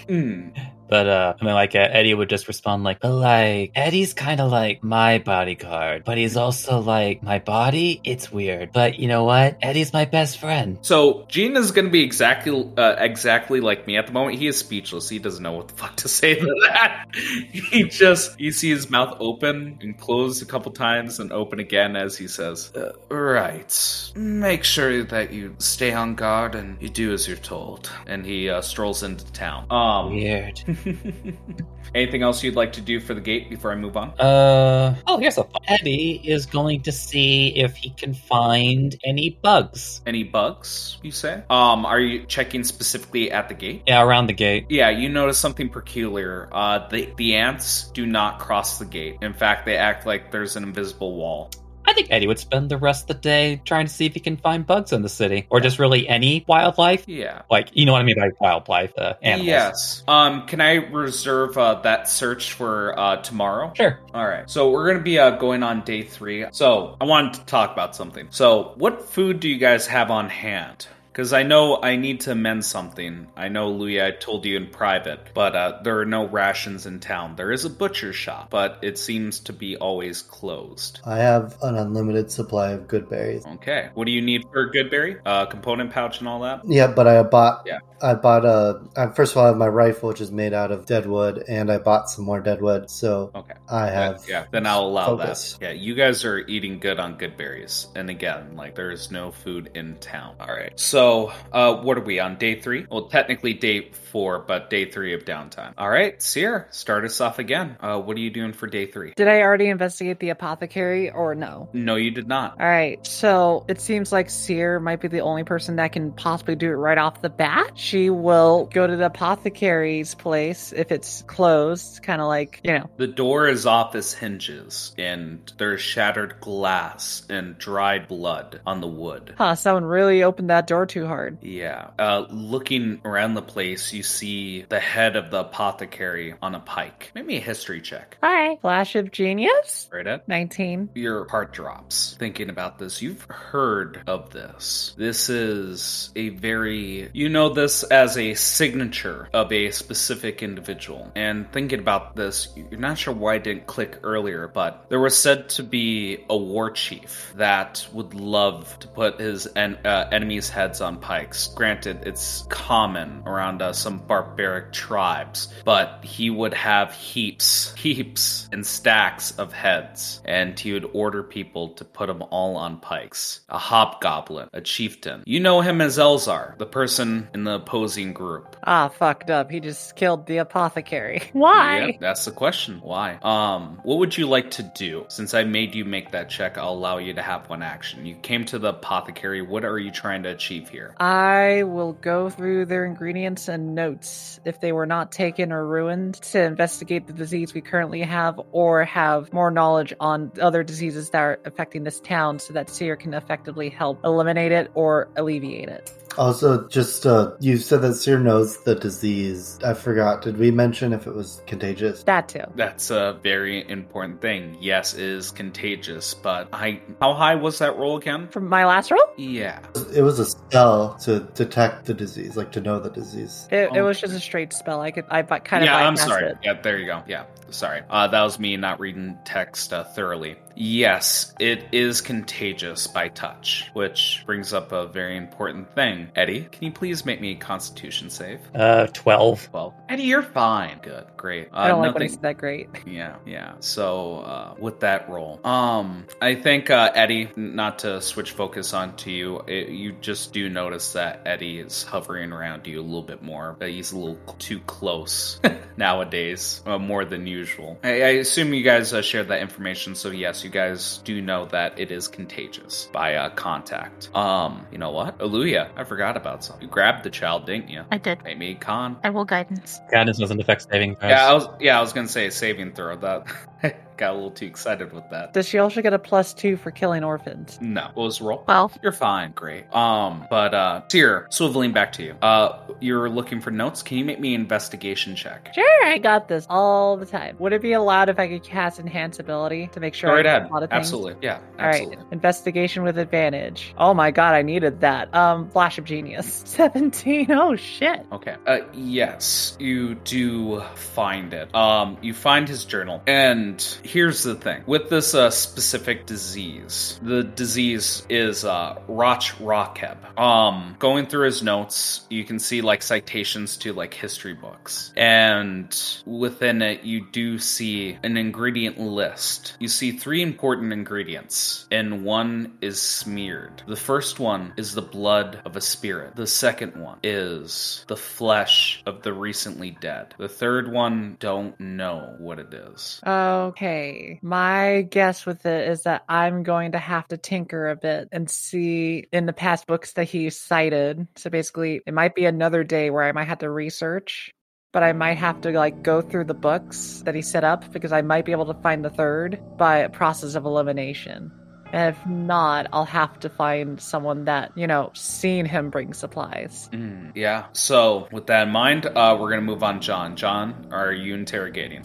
Hmm. 0.07 0.49
But 0.87 1.07
uh, 1.07 1.33
I 1.39 1.43
mean, 1.43 1.53
like 1.53 1.75
uh, 1.75 1.79
Eddie 1.79 2.13
would 2.13 2.29
just 2.29 2.47
respond 2.47 2.83
like, 2.83 2.99
"But 2.99 3.13
like 3.13 3.71
Eddie's 3.75 4.13
kind 4.13 4.39
of 4.39 4.51
like 4.51 4.83
my 4.83 5.17
bodyguard, 5.19 6.03
but 6.05 6.17
he's 6.17 6.37
also 6.37 6.79
like 6.79 7.23
my 7.23 7.39
body. 7.39 8.01
It's 8.03 8.31
weird, 8.31 8.71
but 8.71 8.99
you 8.99 9.07
know 9.07 9.23
what? 9.23 9.57
Eddie's 9.61 9.93
my 9.93 10.05
best 10.05 10.37
friend." 10.39 10.77
So 10.81 11.25
Gene 11.27 11.55
is 11.57 11.71
going 11.71 11.85
to 11.85 11.91
be 11.91 12.03
exactly 12.03 12.69
uh, 12.77 12.95
exactly 12.99 13.61
like 13.61 13.87
me 13.87 13.97
at 13.97 14.07
the 14.07 14.13
moment. 14.13 14.37
He 14.37 14.47
is 14.47 14.57
speechless. 14.57 15.09
He 15.09 15.19
doesn't 15.19 15.41
know 15.41 15.53
what 15.53 15.69
the 15.69 15.73
fuck 15.75 15.95
to 15.97 16.07
say 16.07 16.35
to 16.35 16.45
that. 16.69 17.05
he 17.13 17.83
just 17.83 18.39
you 18.39 18.51
see 18.51 18.69
his 18.69 18.89
mouth 18.89 19.15
open 19.19 19.79
and 19.81 19.97
close 19.97 20.41
a 20.41 20.45
couple 20.45 20.71
times 20.71 21.19
and 21.19 21.31
open 21.31 21.59
again 21.59 21.95
as 21.95 22.17
he 22.17 22.27
says, 22.27 22.71
uh, 22.75 22.91
"Right. 23.09 24.11
Make 24.15 24.63
sure 24.63 25.03
that 25.03 25.33
you 25.33 25.55
stay 25.57 25.93
on 25.93 26.15
guard 26.15 26.53
and 26.55 26.81
you 26.81 26.89
do 26.89 27.11
as 27.13 27.27
you're 27.27 27.37
told." 27.37 27.91
And 28.05 28.25
he 28.25 28.49
uh, 28.49 28.61
strolls 28.61 29.01
into 29.03 29.25
town. 29.33 29.65
Um, 29.71 30.11
Weird. 30.11 30.61
anything 31.95 32.21
else 32.21 32.43
you'd 32.43 32.55
like 32.55 32.73
to 32.73 32.81
do 32.81 32.99
for 32.99 33.13
the 33.13 33.21
gate 33.21 33.49
before 33.49 33.71
I 33.71 33.75
move 33.75 33.97
on? 33.97 34.09
Uh 34.19 34.95
oh, 35.07 35.17
here's 35.17 35.37
a 35.37 35.43
fun. 35.43 35.61
Eddie 35.67 36.21
is 36.23 36.45
going 36.45 36.81
to 36.83 36.91
see 36.91 37.55
if 37.55 37.75
he 37.75 37.89
can 37.91 38.13
find 38.13 38.95
any 39.05 39.31
bugs. 39.41 40.01
Any 40.05 40.23
bugs? 40.23 40.97
You 41.01 41.11
say? 41.11 41.43
Um, 41.49 41.85
are 41.85 41.99
you 41.99 42.25
checking 42.25 42.63
specifically 42.63 43.31
at 43.31 43.49
the 43.49 43.55
gate? 43.55 43.83
Yeah, 43.87 44.03
around 44.03 44.27
the 44.27 44.33
gate. 44.33 44.65
Yeah, 44.69 44.89
you 44.89 45.09
notice 45.09 45.37
something 45.37 45.69
peculiar. 45.69 46.49
Uh, 46.51 46.87
the 46.87 47.09
the 47.17 47.35
ants 47.35 47.89
do 47.93 48.05
not 48.05 48.39
cross 48.39 48.79
the 48.79 48.85
gate. 48.85 49.17
In 49.21 49.33
fact, 49.33 49.65
they 49.65 49.77
act 49.77 50.05
like 50.05 50.31
there's 50.31 50.55
an 50.55 50.63
invisible 50.63 51.15
wall. 51.15 51.51
I 51.87 51.93
think 51.93 52.07
Eddie 52.11 52.27
would 52.27 52.39
spend 52.39 52.69
the 52.69 52.77
rest 52.77 53.03
of 53.03 53.07
the 53.07 53.21
day 53.21 53.61
trying 53.65 53.87
to 53.87 53.93
see 53.93 54.05
if 54.05 54.13
he 54.13 54.19
can 54.19 54.37
find 54.37 54.65
bugs 54.65 54.91
in 54.91 55.01
the 55.01 55.09
city, 55.09 55.47
or 55.49 55.59
just 55.59 55.79
really 55.79 56.07
any 56.07 56.43
wildlife. 56.47 57.07
Yeah. 57.07 57.43
Like 57.49 57.69
you 57.73 57.85
know 57.85 57.91
what 57.91 58.01
I 58.01 58.05
mean 58.05 58.15
by 58.17 58.29
wildlife, 58.39 58.93
uh, 58.97 59.13
animals. 59.21 59.47
Yes. 59.47 60.03
Um, 60.07 60.45
can 60.47 60.61
I 60.61 60.73
reserve 60.73 61.57
uh, 61.57 61.81
that 61.81 62.07
search 62.07 62.53
for 62.53 62.97
uh, 62.97 63.17
tomorrow? 63.17 63.71
Sure. 63.75 63.99
All 64.13 64.27
right. 64.27 64.49
So 64.49 64.71
we're 64.71 64.85
going 64.85 64.97
to 64.97 65.03
be 65.03 65.19
uh, 65.19 65.31
going 65.31 65.63
on 65.63 65.81
day 65.81 66.03
three. 66.03 66.45
So 66.51 66.97
I 66.99 67.05
wanted 67.05 67.35
to 67.35 67.45
talk 67.45 67.71
about 67.71 67.95
something. 67.95 68.27
So, 68.29 68.73
what 68.75 69.03
food 69.09 69.39
do 69.39 69.49
you 69.49 69.57
guys 69.57 69.87
have 69.87 70.11
on 70.11 70.29
hand? 70.29 70.87
Because 71.15 71.31
I 71.31 71.43
know 71.43 71.79
I 71.81 71.95
need 71.95 72.19
to 72.21 72.35
mend 72.35 72.65
something. 72.65 73.27
I 73.37 73.47
know, 73.47 73.69
Louis, 73.69 74.01
I 74.01 74.11
told 74.11 74.45
you 74.45 74.57
in 74.57 74.67
private, 74.67 75.29
but 75.33 75.55
uh, 75.55 75.79
there 75.81 75.97
are 76.01 76.05
no 76.05 76.27
rations 76.27 76.85
in 76.85 76.99
town. 76.99 77.37
There 77.37 77.53
is 77.53 77.63
a 77.63 77.69
butcher 77.69 78.11
shop, 78.11 78.49
but 78.49 78.79
it 78.81 78.97
seems 78.97 79.39
to 79.47 79.53
be 79.53 79.77
always 79.77 80.21
closed. 80.21 80.99
I 81.05 81.19
have 81.19 81.55
an 81.61 81.75
unlimited 81.77 82.31
supply 82.31 82.71
of 82.71 82.89
good 82.89 83.07
berries. 83.09 83.45
Okay. 83.45 83.91
What 83.93 84.07
do 84.07 84.11
you 84.11 84.21
need 84.21 84.43
for 84.51 84.69
Goodberry? 84.69 85.21
Uh, 85.25 85.45
component 85.45 85.91
pouch 85.93 86.19
and 86.19 86.27
all 86.27 86.41
that? 86.41 86.63
Yeah, 86.67 86.87
but 86.87 87.07
I 87.07 87.23
bought. 87.23 87.63
Yeah. 87.65 87.79
I 88.01 88.13
bought 88.15 88.43
a. 88.43 88.81
I, 88.97 89.07
first 89.07 89.31
of 89.31 89.37
all, 89.37 89.45
I 89.45 89.47
have 89.47 89.57
my 89.57 89.69
rifle, 89.69 90.09
which 90.09 90.19
is 90.19 90.33
made 90.33 90.53
out 90.53 90.73
of 90.73 90.85
dead 90.85 91.07
wood, 91.07 91.45
and 91.47 91.71
I 91.71 91.77
bought 91.77 92.09
some 92.09 92.25
more 92.25 92.41
dead 92.41 92.61
wood. 92.61 92.89
So 92.89 93.31
Okay. 93.33 93.53
I 93.69 93.87
have. 93.87 94.25
yeah, 94.27 94.47
then 94.51 94.67
I'll 94.67 94.81
allow 94.81 95.15
focus. 95.17 95.53
that. 95.53 95.61
Yeah, 95.65 95.71
you 95.71 95.95
guys 95.95 96.25
are 96.25 96.39
eating 96.39 96.79
good 96.79 96.99
on 96.99 97.17
good 97.17 97.37
berries. 97.37 97.87
And 97.95 98.09
again, 98.09 98.57
like 98.57 98.75
there 98.75 98.91
is 98.91 99.11
no 99.11 99.31
food 99.31 99.71
in 99.75 99.95
town. 99.99 100.35
All 100.41 100.47
right. 100.53 100.77
So, 100.77 101.04
uh 101.51 101.75
what 101.81 101.97
are 101.97 102.03
we 102.03 102.19
on 102.19 102.37
day 102.37 102.59
3? 102.59 102.87
Well, 102.89 103.07
technically 103.07 103.53
day 103.53 103.91
4, 103.91 104.39
but 104.39 104.69
day 104.69 104.89
3 104.89 105.13
of 105.13 105.25
downtime. 105.25 105.73
All 105.77 105.89
right, 105.89 106.21
Seer, 106.21 106.67
start 106.71 107.05
us 107.05 107.21
off 107.21 107.39
again. 107.39 107.77
Uh 107.79 107.99
what 107.99 108.17
are 108.17 108.21
you 108.21 108.29
doing 108.29 108.53
for 108.53 108.67
day 108.67 108.85
3? 108.85 109.13
Did 109.15 109.27
I 109.27 109.41
already 109.41 109.67
investigate 109.67 110.19
the 110.19 110.29
apothecary 110.29 111.11
or 111.11 111.35
no? 111.35 111.69
No, 111.73 111.95
you 111.95 112.11
did 112.11 112.27
not. 112.27 112.59
All 112.59 112.67
right, 112.67 113.05
so 113.05 113.65
it 113.67 113.81
seems 113.81 114.11
like 114.11 114.29
Seer 114.29 114.79
might 114.79 115.01
be 115.01 115.07
the 115.07 115.21
only 115.21 115.43
person 115.43 115.75
that 115.77 115.91
can 115.91 116.11
possibly 116.11 116.55
do 116.55 116.69
it 116.69 116.75
right 116.75 116.97
off 116.97 117.21
the 117.21 117.29
bat. 117.29 117.71
She 117.75 118.09
will 118.09 118.69
go 118.73 118.87
to 118.87 118.95
the 118.95 119.05
apothecary's 119.05 120.15
place 120.15 120.73
if 120.73 120.91
it's 120.91 121.21
closed, 121.23 122.01
kind 122.03 122.21
of 122.21 122.27
like, 122.27 122.59
you 122.63 122.73
know. 122.73 122.89
The 122.97 123.07
door 123.07 123.47
is 123.47 123.65
off 123.65 123.95
its 123.95 124.13
hinges 124.13 124.93
and 124.97 125.51
there's 125.57 125.81
shattered 125.81 126.39
glass 126.41 127.23
and 127.29 127.57
dried 127.57 128.07
blood 128.07 128.61
on 128.65 128.81
the 128.81 128.87
wood. 128.87 129.35
Huh, 129.37 129.55
someone 129.55 129.85
really 129.85 130.23
opened 130.23 130.49
that 130.49 130.67
door 130.67 130.85
too 130.95 131.05
hard. 131.05 131.37
Yeah. 131.43 131.89
Uh, 131.99 132.25
looking 132.29 133.01
around 133.03 133.33
the 133.33 133.41
place, 133.41 133.91
you 133.91 134.01
see 134.01 134.61
the 134.69 134.79
head 134.79 135.17
of 135.17 135.29
the 135.29 135.41
apothecary 135.41 136.35
on 136.41 136.55
a 136.55 136.61
pike. 136.61 137.11
Make 137.13 137.25
me 137.25 137.35
a 137.35 137.41
history 137.41 137.81
check. 137.81 138.17
Hi. 138.23 138.55
Flash 138.61 138.95
of 138.95 139.11
genius? 139.11 139.89
Right, 139.91 140.07
Ed? 140.07 140.21
19. 140.27 140.91
Your 140.95 141.27
heart 141.27 141.51
drops 141.51 142.15
thinking 142.17 142.49
about 142.49 142.79
this. 142.79 143.01
You've 143.01 143.23
heard 143.23 144.03
of 144.07 144.29
this. 144.29 144.95
This 144.97 145.27
is 145.27 146.11
a 146.15 146.29
very, 146.29 147.09
you 147.11 147.27
know, 147.27 147.49
this 147.49 147.83
as 147.83 148.17
a 148.17 148.33
signature 148.35 149.27
of 149.33 149.51
a 149.51 149.71
specific 149.71 150.41
individual. 150.41 151.11
And 151.13 151.51
thinking 151.51 151.79
about 151.79 152.15
this, 152.15 152.53
you're 152.55 152.79
not 152.79 152.97
sure 152.97 153.13
why 153.13 153.33
I 153.33 153.39
didn't 153.39 153.67
click 153.67 153.99
earlier, 154.03 154.47
but 154.47 154.85
there 154.87 155.01
was 155.01 155.17
said 155.17 155.49
to 155.49 155.63
be 155.63 156.23
a 156.29 156.37
war 156.37 156.71
chief 156.71 157.33
that 157.35 157.85
would 157.91 158.13
love 158.13 158.79
to 158.79 158.87
put 158.87 159.19
his 159.19 159.45
en- 159.57 159.79
uh, 159.83 160.07
enemies' 160.13 160.47
heads 160.47 160.79
on 160.85 160.99
pikes. 160.99 161.47
Granted, 161.47 162.03
it's 162.05 162.43
common 162.49 163.23
around 163.25 163.61
uh, 163.61 163.73
some 163.73 163.97
barbaric 163.97 164.71
tribes, 164.71 165.53
but 165.65 166.05
he 166.05 166.29
would 166.29 166.53
have 166.53 166.93
heaps, 166.93 167.73
heaps, 167.77 168.47
and 168.53 168.65
stacks 168.65 169.31
of 169.31 169.51
heads, 169.51 170.21
and 170.23 170.57
he 170.57 170.71
would 170.71 170.89
order 170.93 171.23
people 171.23 171.69
to 171.69 171.83
put 171.83 172.07
them 172.07 172.23
all 172.29 172.55
on 172.55 172.79
pikes. 172.79 173.41
A 173.49 173.57
hobgoblin, 173.57 174.49
a 174.53 174.61
chieftain. 174.61 175.23
You 175.25 175.41
know 175.41 175.61
him 175.61 175.81
as 175.81 175.97
Elzar, 175.97 176.57
the 176.57 176.65
person 176.65 177.27
in 177.33 177.43
the 177.43 177.55
opposing 177.55 178.13
group. 178.13 178.55
Ah, 178.63 178.87
fucked 178.87 179.29
up. 179.29 179.51
He 179.51 179.59
just 179.59 179.95
killed 179.95 180.27
the 180.27 180.37
apothecary. 180.37 181.23
Why? 181.33 181.87
Yep, 181.87 181.95
that's 181.99 182.25
the 182.25 182.31
question. 182.31 182.79
Why? 182.81 183.17
Um, 183.21 183.79
what 183.83 183.97
would 183.99 184.17
you 184.17 184.27
like 184.27 184.51
to 184.51 184.63
do? 184.75 185.05
Since 185.09 185.33
I 185.33 185.43
made 185.43 185.75
you 185.75 185.85
make 185.85 186.11
that 186.11 186.29
check, 186.29 186.57
I'll 186.57 186.73
allow 186.73 186.97
you 186.99 187.13
to 187.13 187.21
have 187.21 187.49
one 187.49 187.63
action. 187.63 188.05
You 188.05 188.15
came 188.15 188.45
to 188.45 188.59
the 188.59 188.69
apothecary. 188.69 189.41
What 189.41 189.65
are 189.65 189.79
you 189.79 189.91
trying 189.91 190.23
to 190.23 190.29
achieve 190.29 190.64
here? 190.69 190.95
I 190.99 191.63
will 191.63 191.93
go 191.93 192.29
through 192.29 192.65
their 192.65 192.85
ingredients 192.85 193.47
and 193.47 193.75
notes 193.75 194.39
if 194.45 194.59
they 194.61 194.71
were 194.71 194.85
not 194.85 195.11
taken 195.11 195.51
or 195.51 195.65
ruined 195.65 196.15
to 196.15 196.43
investigate 196.43 197.07
the 197.07 197.13
disease 197.13 197.53
we 197.53 197.61
currently 197.61 198.01
have 198.01 198.39
or 198.51 198.83
have 198.85 199.31
more 199.33 199.51
knowledge 199.51 199.93
on 199.99 200.31
other 200.41 200.63
diseases 200.63 201.09
that 201.11 201.21
are 201.21 201.39
affecting 201.45 201.83
this 201.83 201.99
town 201.99 202.39
so 202.39 202.53
that 202.53 202.69
Seer 202.69 202.95
can 202.95 203.13
effectively 203.13 203.69
help 203.69 204.03
eliminate 204.03 204.51
it 204.51 204.71
or 204.73 205.09
alleviate 205.15 205.69
it. 205.69 206.04
Also, 206.17 206.67
just 206.67 207.05
uh, 207.05 207.31
you 207.39 207.57
said 207.57 207.81
that 207.81 207.95
Seer 207.95 208.19
knows 208.19 208.57
the 208.63 208.75
disease. 208.75 209.59
I 209.65 209.73
forgot. 209.73 210.21
Did 210.21 210.37
we 210.37 210.51
mention 210.51 210.93
if 210.93 211.07
it 211.07 211.13
was 211.13 211.41
contagious? 211.47 212.03
That 212.03 212.29
too. 212.29 212.43
That's 212.55 212.89
a 212.91 213.17
very 213.23 213.67
important 213.69 214.21
thing. 214.21 214.57
Yes, 214.61 214.93
it 214.93 215.01
is 215.01 215.31
contagious, 215.31 216.13
but 216.13 216.47
I 216.53 216.79
how 217.01 217.13
high 217.13 217.35
was 217.35 217.59
that 217.59 217.77
roll 217.77 217.97
again? 217.97 218.27
From 218.29 218.47
my 218.49 218.65
last 218.65 218.91
roll, 218.91 219.01
Yeah. 219.17 219.59
It 219.93 220.01
was 220.01 220.19
a 220.19 220.25
spell 220.25 220.95
to 221.03 221.19
detect 221.35 221.85
the 221.85 221.93
disease, 221.93 222.37
like 222.37 222.51
to 222.53 222.61
know 222.61 222.79
the 222.79 222.89
disease. 222.89 223.47
it, 223.51 223.55
it 223.73 223.77
Oh. 223.77 223.85
was 223.85 223.99
just 223.99 224.13
a 224.13 224.19
straight 224.19 224.53
spell. 224.53 224.81
I 224.81 224.91
could, 224.91 225.05
I 225.09 225.21
bu- 225.21 225.39
kind 225.39 225.63
of 225.63 225.67
yeah, 225.67 225.87
I'm 225.87 225.97
sorry. 225.97 226.29
it. 226.31 226.37
Yeah, 226.43 226.53
there 226.61 226.77
you 226.77 226.85
go. 226.85 227.03
Yeah. 227.07 227.25
Sorry, 227.49 227.81
uh, 227.89 228.07
that 228.07 228.21
was 228.23 228.39
me 228.39 228.57
not 228.57 228.79
reading 228.79 229.17
text 229.25 229.71
uh, 229.73 229.83
thoroughly. 229.83 230.35
Yes, 230.57 231.33
it 231.39 231.65
is 231.73 231.99
contagious 232.01 232.87
by 232.87 233.09
touch, 233.09 233.69
which 233.73 234.23
brings 234.25 234.53
up 234.53 234.71
a 234.71 234.87
very 234.87 235.17
important 235.17 235.73
thing. 235.75 236.09
Eddie, 236.15 236.47
can 236.51 236.63
you 236.63 236.71
please 236.71 237.05
make 237.05 237.19
me 237.19 237.31
a 237.33 237.35
Constitution 237.35 238.09
save? 238.09 238.39
Uh, 238.55 238.87
12. 238.87 239.49
Well, 239.51 239.73
Eddie, 239.89 240.03
you're 240.03 240.21
fine. 240.23 240.79
Good, 240.81 241.05
great. 241.17 241.47
Uh, 241.53 241.57
I 241.57 241.67
don't 241.67 241.79
like 241.81 241.93
when 241.93 242.03
nothing- 242.03 242.07
he 242.07 242.13
said 242.13 242.21
that 242.23 242.37
great. 242.37 242.69
yeah, 242.87 243.17
yeah. 243.25 243.53
So 243.59 244.19
uh, 244.19 244.53
with 244.57 244.79
that 244.79 245.09
roll, 245.09 245.39
um, 245.45 246.05
I 246.21 246.35
think 246.35 246.69
uh, 246.69 246.91
Eddie, 246.95 247.29
not 247.35 247.79
to 247.79 247.99
switch 248.01 248.31
focus 248.31 248.73
onto 248.73 249.11
you, 249.11 249.39
it, 249.47 249.69
you 249.69 249.91
just 250.01 250.31
do 250.33 250.49
notice 250.49 250.93
that 250.93 251.21
Eddie 251.25 251.59
is 251.59 251.83
hovering 251.83 252.31
around 252.31 252.65
you 252.65 252.79
a 252.79 252.81
little 252.81 253.01
bit 253.03 253.21
more, 253.21 253.55
but 253.59 253.69
he's 253.69 253.91
a 253.91 253.97
little 253.97 254.17
too 254.39 254.59
close 254.61 255.39
nowadays, 255.77 256.61
uh, 256.65 256.77
more 256.79 257.03
than 257.05 257.27
usual. 257.35 257.77
I, 257.83 257.89
I 257.89 258.09
assume 258.23 258.53
you 258.53 258.63
guys 258.63 258.93
uh, 258.93 259.01
shared 259.01 259.27
that 259.27 259.41
information, 259.41 259.95
so 259.95 260.09
yes, 260.09 260.43
you 260.43 260.49
guys 260.49 260.99
do 261.03 261.21
know 261.21 261.45
that 261.47 261.79
it 261.79 261.91
is 261.91 262.07
contagious 262.07 262.89
by 262.91 263.15
uh, 263.15 263.29
contact. 263.29 264.09
Um, 264.15 264.65
you 264.71 264.77
know 264.77 264.91
what, 264.91 265.17
Aluya, 265.19 265.69
I 265.75 265.83
forgot 265.83 266.17
about 266.17 266.43
something. 266.43 266.63
You 266.63 266.71
grabbed 266.71 267.03
the 267.03 267.09
child, 267.09 267.45
didn't 267.45 267.69
you? 267.69 267.83
I 267.91 267.97
did. 267.97 268.23
Make 268.23 268.37
me 268.37 268.51
a 268.51 268.55
con. 268.55 268.97
I 269.03 269.09
will 269.09 269.25
guidance. 269.25 269.79
Guidance 269.91 270.17
doesn't 270.17 270.39
affect 270.39 270.67
saving 270.71 270.95
throws. 270.95 271.09
Yeah, 271.09 271.29
I 271.29 271.33
was. 271.33 271.47
Yeah, 271.59 271.77
I 271.77 271.81
was 271.81 271.93
gonna 271.93 272.07
say 272.07 272.29
saving 272.29 272.73
throw. 272.73 272.95
That 272.95 273.27
got 273.97 274.11
a 274.11 274.13
little 274.13 274.31
too 274.31 274.45
excited 274.45 274.93
with 274.93 275.09
that. 275.09 275.33
Does 275.33 275.47
she 275.47 275.57
also 275.57 275.81
get 275.81 275.93
a 275.93 275.99
plus 275.99 276.33
two 276.33 276.57
for 276.57 276.71
killing 276.71 277.03
orphans? 277.03 277.57
No, 277.61 277.89
what 277.93 278.03
was 278.03 278.19
the 278.19 278.25
roll? 278.25 278.43
12. 278.43 278.79
You're 278.83 278.91
fine, 278.91 279.31
great. 279.31 279.73
Um, 279.73 280.25
but 280.29 280.53
uh, 280.53 280.81
Seer, 280.89 281.27
swiveling 281.31 281.73
back 281.73 281.91
to 281.93 282.03
you. 282.03 282.15
Uh, 282.21 282.59
you're 282.79 283.09
looking 283.09 283.41
for 283.41 283.51
notes. 283.51 283.81
Can 283.81 283.97
you 283.97 284.05
make 284.05 284.19
me 284.19 284.35
an 284.35 284.41
investigation 284.41 285.15
check? 285.15 285.51
Sure, 285.53 285.85
I 285.85 285.97
got 285.97 286.27
this 286.27 286.45
all 286.49 286.97
the 286.97 287.05
time. 287.05 287.35
Would 287.39 287.53
it 287.53 287.61
be 287.61 287.73
allowed 287.73 288.09
if 288.09 288.19
I 288.19 288.27
could 288.27 288.43
cast 288.43 288.79
enhance 288.79 289.19
ability 289.19 289.69
to 289.73 289.79
make 289.79 289.93
sure 289.93 290.09
Go 290.09 290.15
right 290.15 290.25
ahead. 290.25 290.49
Absolutely. 290.71 291.15
Yeah. 291.21 291.39
All 291.59 291.65
right, 291.65 291.97
investigation 292.11 292.83
with 292.83 292.97
advantage. 292.97 293.73
Oh 293.77 293.93
my 293.93 294.11
god, 294.11 294.35
I 294.35 294.41
needed 294.41 294.81
that. 294.81 295.13
Um, 295.13 295.49
flash 295.49 295.77
of 295.77 295.85
genius. 295.85 296.43
17. 296.45 297.31
Oh 297.31 297.55
shit. 297.55 298.05
Okay. 298.11 298.35
Uh, 298.45 298.59
yes, 298.73 299.55
you 299.59 299.95
do 299.95 300.61
find 300.75 301.33
it. 301.33 301.53
Um, 301.55 301.97
you 302.01 302.13
find 302.13 302.47
his 302.47 302.65
journal, 302.65 303.01
and 303.07 303.61
here's 303.85 304.23
the 304.23 304.35
thing: 304.35 304.63
with 304.65 304.89
this 304.89 305.13
uh, 305.13 305.29
specific 305.29 306.05
disease, 306.05 306.99
the 307.01 307.23
disease 307.23 308.05
is 308.09 308.43
uh, 308.43 308.79
Roch 308.87 309.35
Rockeb. 309.39 310.19
Um, 310.19 310.75
going 310.79 311.07
through 311.07 311.25
his 311.25 311.43
notes, 311.43 312.05
you 312.09 312.23
can 312.23 312.39
see 312.39 312.61
like 312.61 312.81
citations 312.81 313.57
to 313.57 313.73
like 313.73 313.93
history 313.93 314.33
books, 314.33 314.91
and 314.97 315.75
within 316.05 316.61
it, 316.61 316.83
you 316.83 317.05
do 317.11 317.37
see 317.39 317.97
an 318.03 318.17
ingredient 318.17 318.79
list. 318.79 319.55
You 319.59 319.67
see 319.67 319.91
three 319.91 320.21
important 320.21 320.73
ingredients, 320.73 321.67
and 321.71 322.03
one 322.03 322.57
is 322.61 322.81
smeared. 322.81 323.63
The 323.67 323.75
first 323.75 324.19
one 324.19 324.53
is 324.57 324.73
the 324.73 324.81
blood 324.81 325.41
of 325.45 325.55
a 325.55 325.61
spirit. 325.61 326.15
The 326.15 326.27
second 326.27 326.75
one 326.75 326.99
is 327.03 327.85
the 327.87 327.97
flesh 327.97 328.81
of 328.85 329.03
the 329.03 329.13
recently 329.13 329.77
dead. 329.79 330.15
The 330.17 330.29
third 330.29 330.71
one, 330.71 331.17
don't 331.19 331.59
know 331.59 332.15
what 332.17 332.39
it 332.39 332.53
is. 332.53 332.99
Okay. 333.05 333.74
My 334.21 334.87
guess 334.89 335.25
with 335.25 335.45
it 335.45 335.69
is 335.69 335.83
that 335.83 336.03
I'm 336.09 336.43
going 336.43 336.73
to 336.73 336.77
have 336.77 337.07
to 337.09 337.17
tinker 337.17 337.69
a 337.69 337.75
bit 337.75 338.09
and 338.11 338.29
see 338.29 339.05
in 339.11 339.25
the 339.25 339.33
past 339.33 339.67
books 339.67 339.93
that 339.93 340.05
he 340.05 340.29
cited. 340.29 341.07
So 341.15 341.29
basically, 341.29 341.81
it 341.85 341.93
might 341.93 342.15
be 342.15 342.25
another 342.25 342.63
day 342.63 342.89
where 342.89 343.03
I 343.03 343.11
might 343.11 343.27
have 343.27 343.39
to 343.39 343.49
research, 343.49 344.31
but 344.71 344.83
I 344.83 344.93
might 344.93 345.17
have 345.17 345.41
to 345.41 345.51
like 345.51 345.83
go 345.83 346.01
through 346.01 346.25
the 346.25 346.33
books 346.33 347.01
that 347.05 347.15
he 347.15 347.21
set 347.21 347.43
up 347.43 347.71
because 347.71 347.91
I 347.91 348.01
might 348.01 348.25
be 348.25 348.31
able 348.31 348.53
to 348.53 348.61
find 348.61 348.83
the 348.83 348.89
third 348.89 349.39
by 349.57 349.77
a 349.77 349.89
process 349.89 350.35
of 350.35 350.45
elimination. 350.45 351.31
And 351.73 351.95
if 351.95 352.05
not, 352.05 352.67
I'll 352.71 352.85
have 352.85 353.19
to 353.19 353.29
find 353.29 353.81
someone 353.81 354.25
that, 354.25 354.51
you 354.55 354.67
know, 354.67 354.91
seen 354.93 355.45
him 355.45 355.69
bring 355.69 355.93
supplies. 355.93 356.69
Mm, 356.71 357.11
yeah. 357.15 357.47
So, 357.53 358.07
with 358.11 358.27
that 358.27 358.47
in 358.47 358.53
mind, 358.53 358.85
uh, 358.85 359.17
we're 359.19 359.29
going 359.29 359.41
to 359.41 359.45
move 359.45 359.63
on. 359.63 359.81
John. 359.81 360.15
John, 360.15 360.67
are 360.71 360.93
you 360.93 361.15
interrogating? 361.15 361.83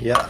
Yeah. 0.00 0.28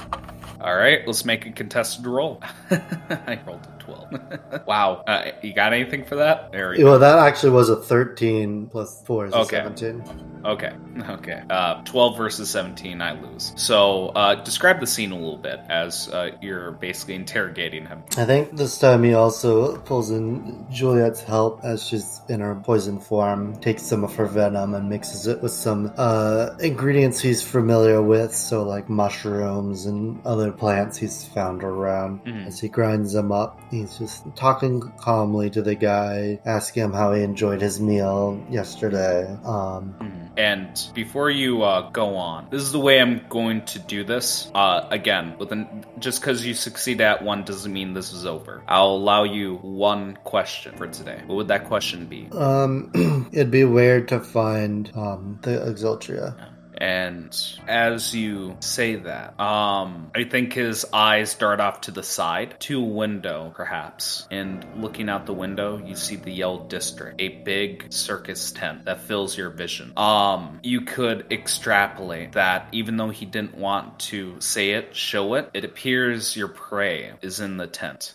All 0.61 0.77
right, 0.77 1.07
let's 1.07 1.25
make 1.25 1.47
a 1.47 1.53
contested 1.53 2.07
roll. 2.07 2.43
I 2.71 3.41
rolled 3.47 3.67
12. 3.81 4.15
wow. 4.67 5.03
Uh, 5.07 5.33
you 5.43 5.53
got 5.53 5.73
anything 5.73 6.05
for 6.05 6.17
that? 6.17 6.53
There 6.53 6.71
we 6.71 6.79
go. 6.79 6.85
Well, 6.85 6.99
that 6.99 7.19
actually 7.19 7.51
was 7.51 7.69
a 7.69 7.77
13 7.77 8.69
plus 8.69 9.03
4 9.05 9.27
is 9.27 9.33
a 9.33 9.37
Okay. 9.39 9.57
17. 9.63 10.43
Okay. 10.45 10.73
Okay. 11.01 11.43
Uh, 11.49 11.83
12 11.85 12.19
versus 12.19 12.51
17, 12.51 13.01
I 13.01 13.19
lose. 13.21 13.53
So, 13.57 14.09
uh, 14.09 14.35
describe 14.35 14.81
the 14.81 14.87
scene 14.87 15.13
a 15.13 15.15
little 15.15 15.39
bit 15.39 15.61
as 15.71 16.09
uh, 16.11 16.33
you're 16.43 16.73
basically 16.73 17.15
interrogating 17.15 17.87
him. 17.87 18.03
I 18.19 18.27
think 18.27 18.55
this 18.57 18.79
time 18.79 19.03
he 19.03 19.15
also 19.15 19.79
pulls 19.79 20.11
in 20.11 20.67
Juliet's 20.71 21.23
help 21.23 21.61
as 21.65 21.83
she's 21.83 22.21
in 22.29 22.41
her 22.41 22.55
poison 22.55 23.01
form, 23.01 23.57
takes 23.61 23.83
some 23.83 24.05
of 24.05 24.15
her 24.17 24.27
venom 24.27 24.75
and 24.75 24.91
mixes 24.91 25.27
it 25.27 25.41
with 25.43 25.53
some 25.53 25.91
uh, 25.97 26.51
ingredients 26.61 27.19
he's 27.21 27.43
familiar 27.43 28.03
with, 28.03 28.35
so 28.35 28.63
like 28.63 28.91
mushrooms 28.91 29.87
and 29.87 30.21
other 30.27 30.53
plants 30.53 30.99
he's 30.99 31.25
found 31.25 31.63
around. 31.63 32.25
Mhm. 32.25 32.47
As 32.47 32.61
he 32.61 32.69
grinds 32.69 33.13
them 33.15 33.33
up, 33.33 33.59
he's 33.71 33.99
just 33.99 34.25
talking 34.37 34.81
calmly 34.99 35.51
to 35.51 35.63
the 35.63 35.75
guy, 35.75 36.41
asking 36.45 36.85
him 36.85 36.93
how 36.93 37.13
he 37.13 37.23
enjoyed 37.23 37.61
his 37.61 37.81
meal 37.81 38.45
yesterday. 38.51 39.27
Um, 39.45 39.95
Mhm. 40.01 40.17
And 40.37 40.81
before 40.95 41.29
you 41.29 41.63
uh, 41.63 41.91
go 41.91 42.15
on, 42.17 42.47
this 42.51 42.63
is 42.63 42.73
the 42.73 42.79
way 42.81 43.01
I'm 43.01 43.21
going 43.29 43.65
to 43.67 43.79
do 43.79 44.05
this. 44.05 44.51
Uh, 44.55 44.87
again, 44.91 45.35
with 45.39 45.53
an, 45.53 45.85
just 45.99 46.21
because 46.21 46.47
you 46.47 46.55
succeed 46.55 47.01
at 47.01 47.23
one 47.23 47.45
doesn't 47.45 47.73
mean 47.73 47.93
this 47.95 48.13
is 48.13 48.25
over. 48.25 48.63
I'll 48.67 48.93
allow 48.93 49.25
you 49.25 49.57
one 49.57 50.17
question 50.25 50.77
for 50.77 50.87
today. 50.87 51.21
What 51.27 51.35
would 51.37 51.49
that 51.49 51.67
question 51.67 52.07
be? 52.07 52.29
um, 52.33 52.91
it'd 53.33 53.51
be 53.51 53.65
weird 53.65 54.09
to 54.09 54.21
find 54.21 54.91
um, 54.95 55.39
the 55.43 55.51
Exultria. 55.59 56.35
And 56.81 57.37
as 57.69 58.15
you 58.15 58.57
say 58.61 58.97
that, 58.97 59.39
um, 59.39 60.11
I 60.15 60.25
think 60.25 60.53
his 60.53 60.87
eyes 60.93 61.35
dart 61.35 61.61
off 61.61 61.83
to 61.83 61.91
the 61.91 62.03
side, 62.03 62.57
to 62.61 62.81
a 62.81 62.85
window, 62.85 63.53
perhaps. 63.55 64.27
And 64.31 64.65
looking 64.77 65.09
out 65.09 65.27
the 65.27 65.35
window, 65.35 65.77
you 65.85 65.95
see 65.95 66.17
the 66.17 66.31
Yell 66.33 66.59
District, 66.59 67.21
a 67.21 67.29
big 67.29 67.93
circus 67.93 68.53
tent 68.53 68.87
that 68.87 69.03
fills 69.03 69.37
your 69.37 69.51
vision. 69.51 69.93
Um, 69.97 70.61
you 70.63 70.83
could 70.83 71.27
extrapolate 71.31 72.33
that 72.33 72.69
even 72.73 72.97
though 72.97 73.11
he 73.11 73.27
didn't 73.27 73.57
want 73.57 73.99
to 74.01 74.41
say 74.41 74.71
it, 74.71 74.97
show 74.97 75.35
it, 75.35 75.51
it 75.55 75.65
appears 75.65 76.37
your 76.37 76.49
prey 76.49 77.13
is 77.23 77.41
in 77.41 77.57
the 77.57 77.67
tent. 77.67 78.15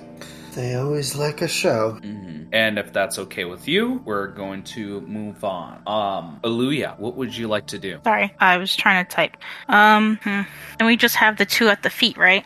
They 0.54 0.76
always 0.76 1.16
like 1.16 1.42
a 1.42 1.48
show. 1.48 2.00
Mhm. 2.02 2.48
And 2.52 2.80
if 2.80 2.94
that's 2.94 3.20
okay 3.20 3.46
with 3.46 3.68
you, 3.68 4.02
we're 4.06 4.28
going 4.28 4.64
to 4.64 5.02
move 5.02 5.44
on. 5.44 5.82
Um, 5.86 6.40
Aluya, 6.44 6.98
what 6.98 7.16
would 7.16 7.36
you 7.36 7.48
like 7.48 7.68
to 7.68 7.80
do? 7.80 8.00
Sorry, 8.04 8.34
I 8.40 8.55
was 8.58 8.76
trying 8.76 9.06
to 9.06 9.10
type. 9.10 9.38
Um, 9.68 10.20
hmm. 10.24 10.42
and 10.80 10.88
we 10.88 10.98
just 10.98 11.16
have 11.16 11.38
the 11.38 11.46
two 11.46 11.70
at 11.70 11.84
the 11.84 11.90
feet, 11.90 12.18
right? 12.18 12.46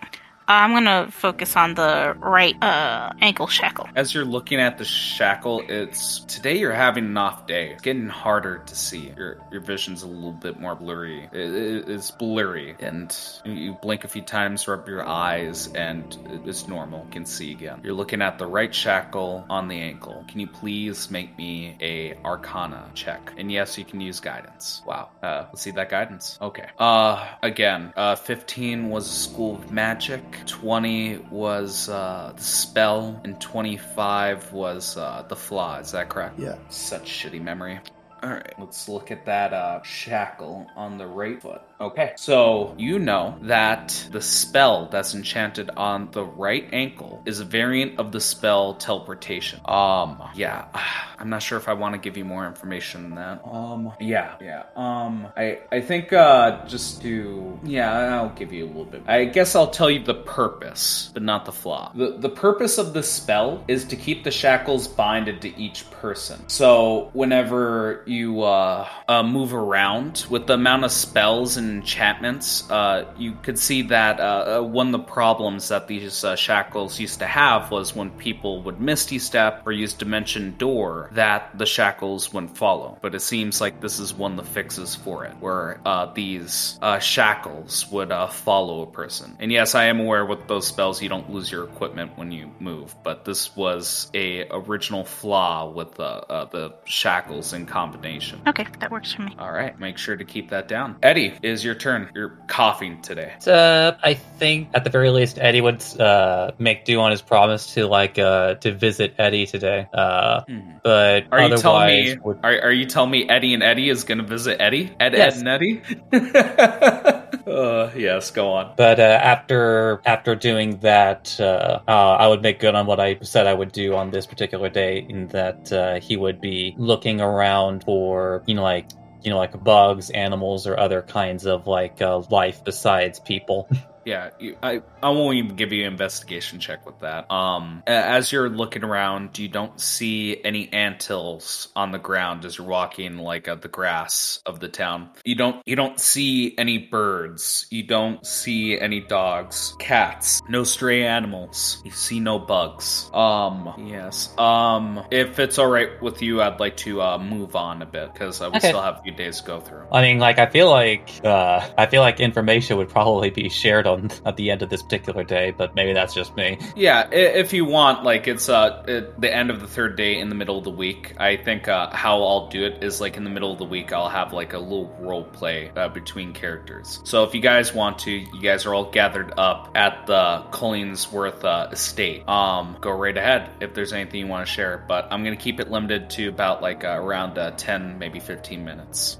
Uh, 0.49 0.53
I'm 0.53 0.73
gonna 0.73 1.09
focus 1.11 1.55
on 1.55 1.75
the 1.75 2.15
right 2.17 2.55
uh, 2.63 3.11
ankle 3.21 3.45
shackle. 3.45 3.87
As 3.95 4.15
you're 4.15 4.25
looking 4.25 4.59
at 4.59 4.79
the 4.79 4.83
shackle, 4.83 5.61
it's 5.69 6.21
today 6.21 6.57
you're 6.57 6.73
having 6.73 7.05
an 7.05 7.17
off 7.17 7.45
day. 7.45 7.73
It's 7.73 7.83
getting 7.83 8.09
harder 8.09 8.57
to 8.65 8.75
see. 8.75 9.13
Your 9.15 9.39
your 9.51 9.61
vision's 9.61 10.01
a 10.01 10.07
little 10.07 10.31
bit 10.31 10.59
more 10.59 10.73
blurry. 10.73 11.29
It, 11.31 11.53
it- 11.53 11.89
it's 11.89 12.09
blurry, 12.09 12.75
and 12.79 13.15
you 13.45 13.77
blink 13.79 14.05
a 14.05 14.07
few 14.07 14.23
times, 14.23 14.67
rub 14.67 14.87
your 14.87 15.05
eyes, 15.07 15.67
and 15.73 16.17
it's 16.45 16.67
normal. 16.67 17.03
You 17.05 17.11
can 17.11 17.25
see 17.27 17.51
again. 17.51 17.81
You're 17.83 17.93
looking 17.93 18.21
at 18.23 18.39
the 18.39 18.47
right 18.47 18.73
shackle 18.73 19.45
on 19.51 19.67
the 19.67 19.79
ankle. 19.79 20.25
Can 20.27 20.39
you 20.39 20.47
please 20.47 21.11
make 21.11 21.37
me 21.37 21.77
a 21.79 22.15
Arcana 22.25 22.89
check? 22.95 23.33
And 23.37 23.51
yes, 23.51 23.77
you 23.77 23.85
can 23.85 24.01
use 24.01 24.19
guidance. 24.19 24.81
Wow. 24.85 25.09
Uh, 25.21 25.45
let's 25.49 25.61
see 25.61 25.71
that 25.71 25.89
guidance. 25.89 26.39
Okay. 26.41 26.67
Uh, 26.79 27.27
again, 27.43 27.93
uh, 27.95 28.15
15 28.15 28.89
was 28.89 29.05
a 29.07 29.13
school 29.13 29.55
of 29.55 29.71
magic. 29.71 30.23
20 30.45 31.17
was 31.31 31.89
uh, 31.89 32.33
the 32.35 32.43
spell, 32.43 33.19
and 33.23 33.39
25 33.39 34.51
was 34.53 34.97
uh, 34.97 35.25
the 35.27 35.35
flaw. 35.35 35.79
Is 35.79 35.91
that 35.91 36.09
correct? 36.09 36.39
Yeah. 36.39 36.55
Such 36.69 37.03
shitty 37.03 37.41
memory. 37.41 37.79
All 38.21 38.29
right, 38.29 38.53
let's 38.59 38.89
look 38.89 39.11
at 39.11 39.25
that 39.25 39.53
uh, 39.53 39.81
shackle 39.83 40.67
on 40.75 40.97
the 40.97 41.07
right 41.07 41.41
foot. 41.41 41.61
Okay, 41.81 42.11
so 42.17 42.75
you 42.77 42.99
know 42.99 43.37
that 43.43 44.07
the 44.11 44.21
spell 44.21 44.89
that's 44.91 45.15
enchanted 45.15 45.69
on 45.77 46.11
the 46.11 46.25
right 46.25 46.67
ankle 46.73 47.23
is 47.25 47.39
a 47.39 47.45
variant 47.45 47.99
of 47.99 48.11
the 48.11 48.19
spell 48.19 48.73
teleportation. 48.73 49.61
Um, 49.63 50.21
yeah, 50.35 50.65
I'm 51.17 51.29
not 51.29 51.41
sure 51.41 51.57
if 51.57 51.69
I 51.69 51.73
want 51.73 51.95
to 51.95 51.99
give 51.99 52.17
you 52.17 52.25
more 52.25 52.45
information 52.45 53.03
than 53.03 53.15
that. 53.15 53.41
Um, 53.45 53.93
yeah, 54.01 54.35
yeah. 54.41 54.63
Um, 54.75 55.27
I 55.37 55.59
I 55.71 55.79
think 55.79 56.11
uh, 56.11 56.65
just 56.65 57.01
to 57.03 57.57
yeah, 57.63 58.17
I'll 58.17 58.35
give 58.35 58.51
you 58.51 58.65
a 58.65 58.67
little 58.67 58.85
bit. 58.85 59.03
I 59.07 59.23
guess 59.25 59.55
I'll 59.55 59.71
tell 59.71 59.89
you 59.89 60.03
the 60.03 60.15
purpose, 60.15 61.11
but 61.13 61.23
not 61.23 61.45
the 61.45 61.53
flaw. 61.53 61.93
The 61.95 62.17
the 62.17 62.29
purpose 62.29 62.77
of 62.77 62.93
the 62.93 63.03
spell 63.03 63.63
is 63.69 63.85
to 63.85 63.95
keep 63.95 64.25
the 64.25 64.31
shackles 64.31 64.85
binded 64.85 65.41
to 65.43 65.57
each 65.57 65.89
person. 65.91 66.47
So 66.49 67.09
whenever 67.13 68.03
you 68.05 68.41
uh, 68.41 68.87
uh, 69.07 69.23
move 69.23 69.53
around 69.53 70.25
with 70.29 70.47
the 70.47 70.55
amount 70.55 70.83
of 70.83 70.91
spells 70.91 71.55
and 71.55 71.68
enchantments, 71.69 72.69
uh, 72.69 73.05
you 73.17 73.33
could 73.43 73.59
see 73.59 73.83
that 73.83 74.19
uh, 74.19 74.59
uh, 74.59 74.63
one 74.63 74.87
of 74.87 74.91
the 74.93 74.99
problems 74.99 75.69
that 75.69 75.87
these 75.87 76.23
uh, 76.23 76.35
shackles 76.35 76.99
used 76.99 77.19
to 77.19 77.25
have 77.25 77.71
was 77.71 77.95
when 77.95 78.09
people 78.11 78.61
would 78.63 78.79
misty 78.79 79.19
step 79.19 79.65
or 79.65 79.71
use 79.71 79.93
dimension 79.93 80.55
door, 80.57 81.09
that 81.13 81.57
the 81.57 81.65
shackles 81.65 82.33
wouldn't 82.33 82.57
follow. 82.57 82.97
But 83.01 83.15
it 83.15 83.21
seems 83.21 83.61
like 83.61 83.81
this 83.81 83.99
is 83.99 84.13
one 84.13 84.31
of 84.31 84.45
the 84.45 84.51
fixes 84.51 84.95
for 84.95 85.25
it, 85.25 85.35
where 85.39 85.79
uh, 85.85 86.13
these 86.13 86.79
uh, 86.81 86.99
shackles 86.99 87.89
would 87.91 88.11
uh, 88.11 88.27
follow 88.27 88.81
a 88.83 88.87
person. 88.87 89.35
And 89.39 89.51
yes, 89.51 89.75
I 89.75 89.85
am 89.85 89.99
aware 89.99 90.25
with 90.25 90.47
those 90.47 90.67
spells 90.67 91.01
you 91.01 91.09
don't 91.09 91.29
lose 91.29 91.51
your 91.51 91.63
equipment 91.63 92.17
when 92.17 92.31
you 92.31 92.51
move, 92.59 92.95
but 93.03 93.25
this 93.25 93.55
was 93.55 94.09
a 94.13 94.47
original 94.49 95.03
flaw 95.03 95.69
with 95.69 95.95
the 95.95 96.03
uh, 96.03 96.45
the 96.45 96.73
shackles 96.85 97.53
in 97.53 97.65
combination. 97.65 98.41
Okay, 98.47 98.65
that 98.79 98.91
works 98.91 99.13
for 99.13 99.23
me. 99.23 99.35
All 99.37 99.51
right, 99.51 99.77
make 99.79 99.97
sure 99.97 100.15
to 100.15 100.25
keep 100.25 100.49
that 100.49 100.67
down. 100.67 100.97
Eddie, 101.03 101.37
is 101.41 101.58
your 101.63 101.75
turn. 101.75 102.09
You're 102.15 102.37
coughing 102.47 103.01
today. 103.01 103.33
Uh, 103.47 103.93
I 104.03 104.13
think 104.13 104.69
at 104.73 104.83
the 104.83 104.89
very 104.89 105.09
least 105.09 105.37
Eddie 105.39 105.61
would 105.61 105.83
uh, 105.99 106.51
make 106.59 106.85
do 106.85 106.99
on 106.99 107.11
his 107.11 107.21
promise 107.21 107.73
to 107.73 107.87
like 107.87 108.17
uh, 108.19 108.55
to 108.55 108.73
visit 108.73 109.13
Eddie 109.17 109.45
today. 109.45 109.87
Uh, 109.93 110.41
Mhm. 110.49 110.81
but 110.83 111.25
Are 111.31 111.41
you 111.47 111.57
telling 111.57 111.87
me? 111.87 112.17
would- 112.23 112.39
Are, 112.43 112.61
are 112.61 112.71
you 112.71 112.85
telling 112.85 113.11
me 113.11 113.27
Eddie 113.29 113.53
and 113.53 113.63
Eddie 113.63 113.89
is 113.89 114.03
going 114.03 114.17
to 114.19 114.23
visit 114.23 114.61
Eddie? 114.61 114.91
Ed, 114.99 115.13
Yes. 115.13 115.35
Ed, 115.35 115.39
and 115.39 115.47
Eddie. 115.49 115.81
uh, 117.47 117.91
yes, 117.95 118.31
go 118.31 118.51
on. 118.53 118.73
But 118.77 118.99
uh, 118.99 119.03
after 119.03 120.01
after 120.05 120.35
doing 120.35 120.79
that, 120.79 121.35
uh, 121.39 121.79
uh, 121.87 121.91
I 122.19 122.27
would 122.27 122.41
make 122.41 122.59
good 122.59 122.75
on 122.75 122.85
what 122.85 122.99
I 122.99 123.17
said 123.21 123.47
I 123.47 123.53
would 123.53 123.71
do 123.71 123.95
on 123.95 124.11
this 124.11 124.25
particular 124.25 124.69
day, 124.69 125.05
in 125.09 125.27
that 125.29 125.71
uh, 125.71 125.99
he 125.99 126.17
would 126.17 126.39
be 126.41 126.75
looking 126.77 127.21
around 127.21 127.83
for 127.83 128.43
you 128.45 128.55
know 128.55 128.63
like 128.63 128.89
you 129.23 129.29
know 129.29 129.37
like 129.37 129.63
bugs, 129.63 130.09
animals, 130.11 130.67
or 130.67 130.79
other 130.79 131.01
kinds 131.01 131.45
of 131.45 131.67
like 131.67 132.01
uh, 132.01 132.19
life 132.29 132.63
besides 132.63 133.19
people. 133.19 133.69
Yeah, 134.05 134.29
you, 134.39 134.57
I 134.63 134.81
I 135.03 135.09
won't 135.09 135.35
even 135.37 135.55
give 135.55 135.71
you 135.71 135.85
an 135.85 135.91
investigation 135.91 136.59
check 136.59 136.85
with 136.85 136.99
that. 136.99 137.29
Um, 137.31 137.83
as 137.85 138.31
you're 138.31 138.49
looking 138.49 138.83
around, 138.83 139.37
you 139.37 139.47
don't 139.47 139.79
see 139.79 140.41
any 140.43 140.71
antilles 140.73 141.67
on 141.75 141.91
the 141.91 141.99
ground 141.99 142.45
as 142.45 142.57
you're 142.57 142.67
walking 142.67 143.17
like 143.17 143.47
uh, 143.47 143.55
the 143.55 143.67
grass 143.67 144.41
of 144.45 144.59
the 144.59 144.67
town. 144.67 145.09
You 145.25 145.35
don't 145.35 145.61
you 145.65 145.75
don't 145.75 145.99
see 145.99 146.55
any 146.57 146.77
birds. 146.77 147.65
You 147.69 147.83
don't 147.83 148.25
see 148.25 148.79
any 148.79 149.01
dogs, 149.01 149.75
cats, 149.79 150.41
no 150.49 150.63
stray 150.63 151.03
animals. 151.05 151.81
You 151.85 151.91
see 151.91 152.19
no 152.19 152.39
bugs. 152.39 153.09
Um, 153.13 153.73
yes. 153.77 154.37
Um, 154.37 155.03
if 155.11 155.39
it's 155.39 155.57
all 155.59 155.67
right 155.67 155.89
with 156.01 156.21
you, 156.21 156.41
I'd 156.41 156.59
like 156.59 156.77
to 156.77 157.01
uh, 157.01 157.17
move 157.17 157.55
on 157.55 157.81
a 157.81 157.85
bit 157.85 158.13
because 158.13 158.41
uh, 158.41 158.49
we 158.51 158.57
Okay. 158.57 158.69
still 158.69 158.81
have 158.81 158.97
a 158.99 159.01
few 159.03 159.13
days 159.13 159.39
to 159.41 159.45
go 159.47 159.59
through. 159.59 159.85
I 159.91 160.01
mean, 160.01 160.19
like 160.19 160.39
I 160.39 160.47
feel 160.47 160.69
like 160.69 161.09
uh, 161.23 161.67
I 161.77 161.85
feel 161.87 162.01
like 162.01 162.19
information 162.19 162.77
would 162.77 162.89
probably 162.89 163.29
be 163.29 163.49
shared 163.49 163.87
on 163.89 164.09
at 164.25 164.37
the 164.37 164.51
end 164.51 164.61
of 164.61 164.69
this 164.69 164.81
particular 164.81 165.23
day, 165.23 165.51
but 165.51 165.75
maybe 165.75 165.93
that's 165.93 166.13
just 166.13 166.35
me. 166.35 166.57
Yeah, 166.75 167.09
if 167.11 167.53
you 167.53 167.65
want, 167.65 168.03
like 168.03 168.27
it's 168.27 168.49
uh 168.49 168.83
the 169.17 169.33
end 169.33 169.49
of 169.49 169.59
the 169.59 169.67
third 169.67 169.95
day 169.95 170.19
in 170.19 170.29
the 170.29 170.35
middle 170.35 170.57
of 170.57 170.63
the 170.63 170.71
week. 170.71 171.13
I 171.17 171.37
think 171.37 171.67
uh, 171.67 171.89
how 171.95 172.23
I'll 172.23 172.47
do 172.47 172.63
it 172.63 172.83
is 172.83 173.01
like 173.01 173.17
in 173.17 173.23
the 173.23 173.29
middle 173.29 173.51
of 173.51 173.57
the 173.57 173.65
week, 173.65 173.91
I'll 173.91 174.09
have 174.09 174.33
like 174.33 174.53
a 174.53 174.59
little 174.59 174.95
role 174.99 175.23
play 175.23 175.71
uh, 175.75 175.89
between 175.89 176.33
characters. 176.33 177.01
So 177.03 177.23
if 177.23 177.33
you 177.33 177.41
guys 177.41 177.73
want 177.73 177.99
to, 177.99 178.11
you 178.11 178.41
guys 178.41 178.65
are 178.65 178.73
all 178.73 178.89
gathered 178.89 179.33
up 179.37 179.71
at 179.75 180.07
the 180.07 180.45
Collingsworth 180.51 181.43
uh, 181.43 181.69
estate. 181.71 182.27
Um, 182.27 182.77
go 182.81 182.91
right 182.91 183.17
ahead 183.17 183.51
if 183.61 183.73
there's 183.73 183.93
anything 183.93 184.21
you 184.21 184.27
want 184.27 184.47
to 184.47 184.51
share. 184.51 184.83
But 184.87 185.07
I'm 185.11 185.23
gonna 185.23 185.35
keep 185.35 185.59
it 185.59 185.69
limited 185.69 186.09
to 186.11 186.27
about 186.29 186.61
like 186.61 186.83
uh, 186.83 186.89
around 186.89 187.37
uh, 187.37 187.51
ten, 187.51 187.99
maybe 187.99 188.19
fifteen 188.19 188.63
minutes. 188.63 189.17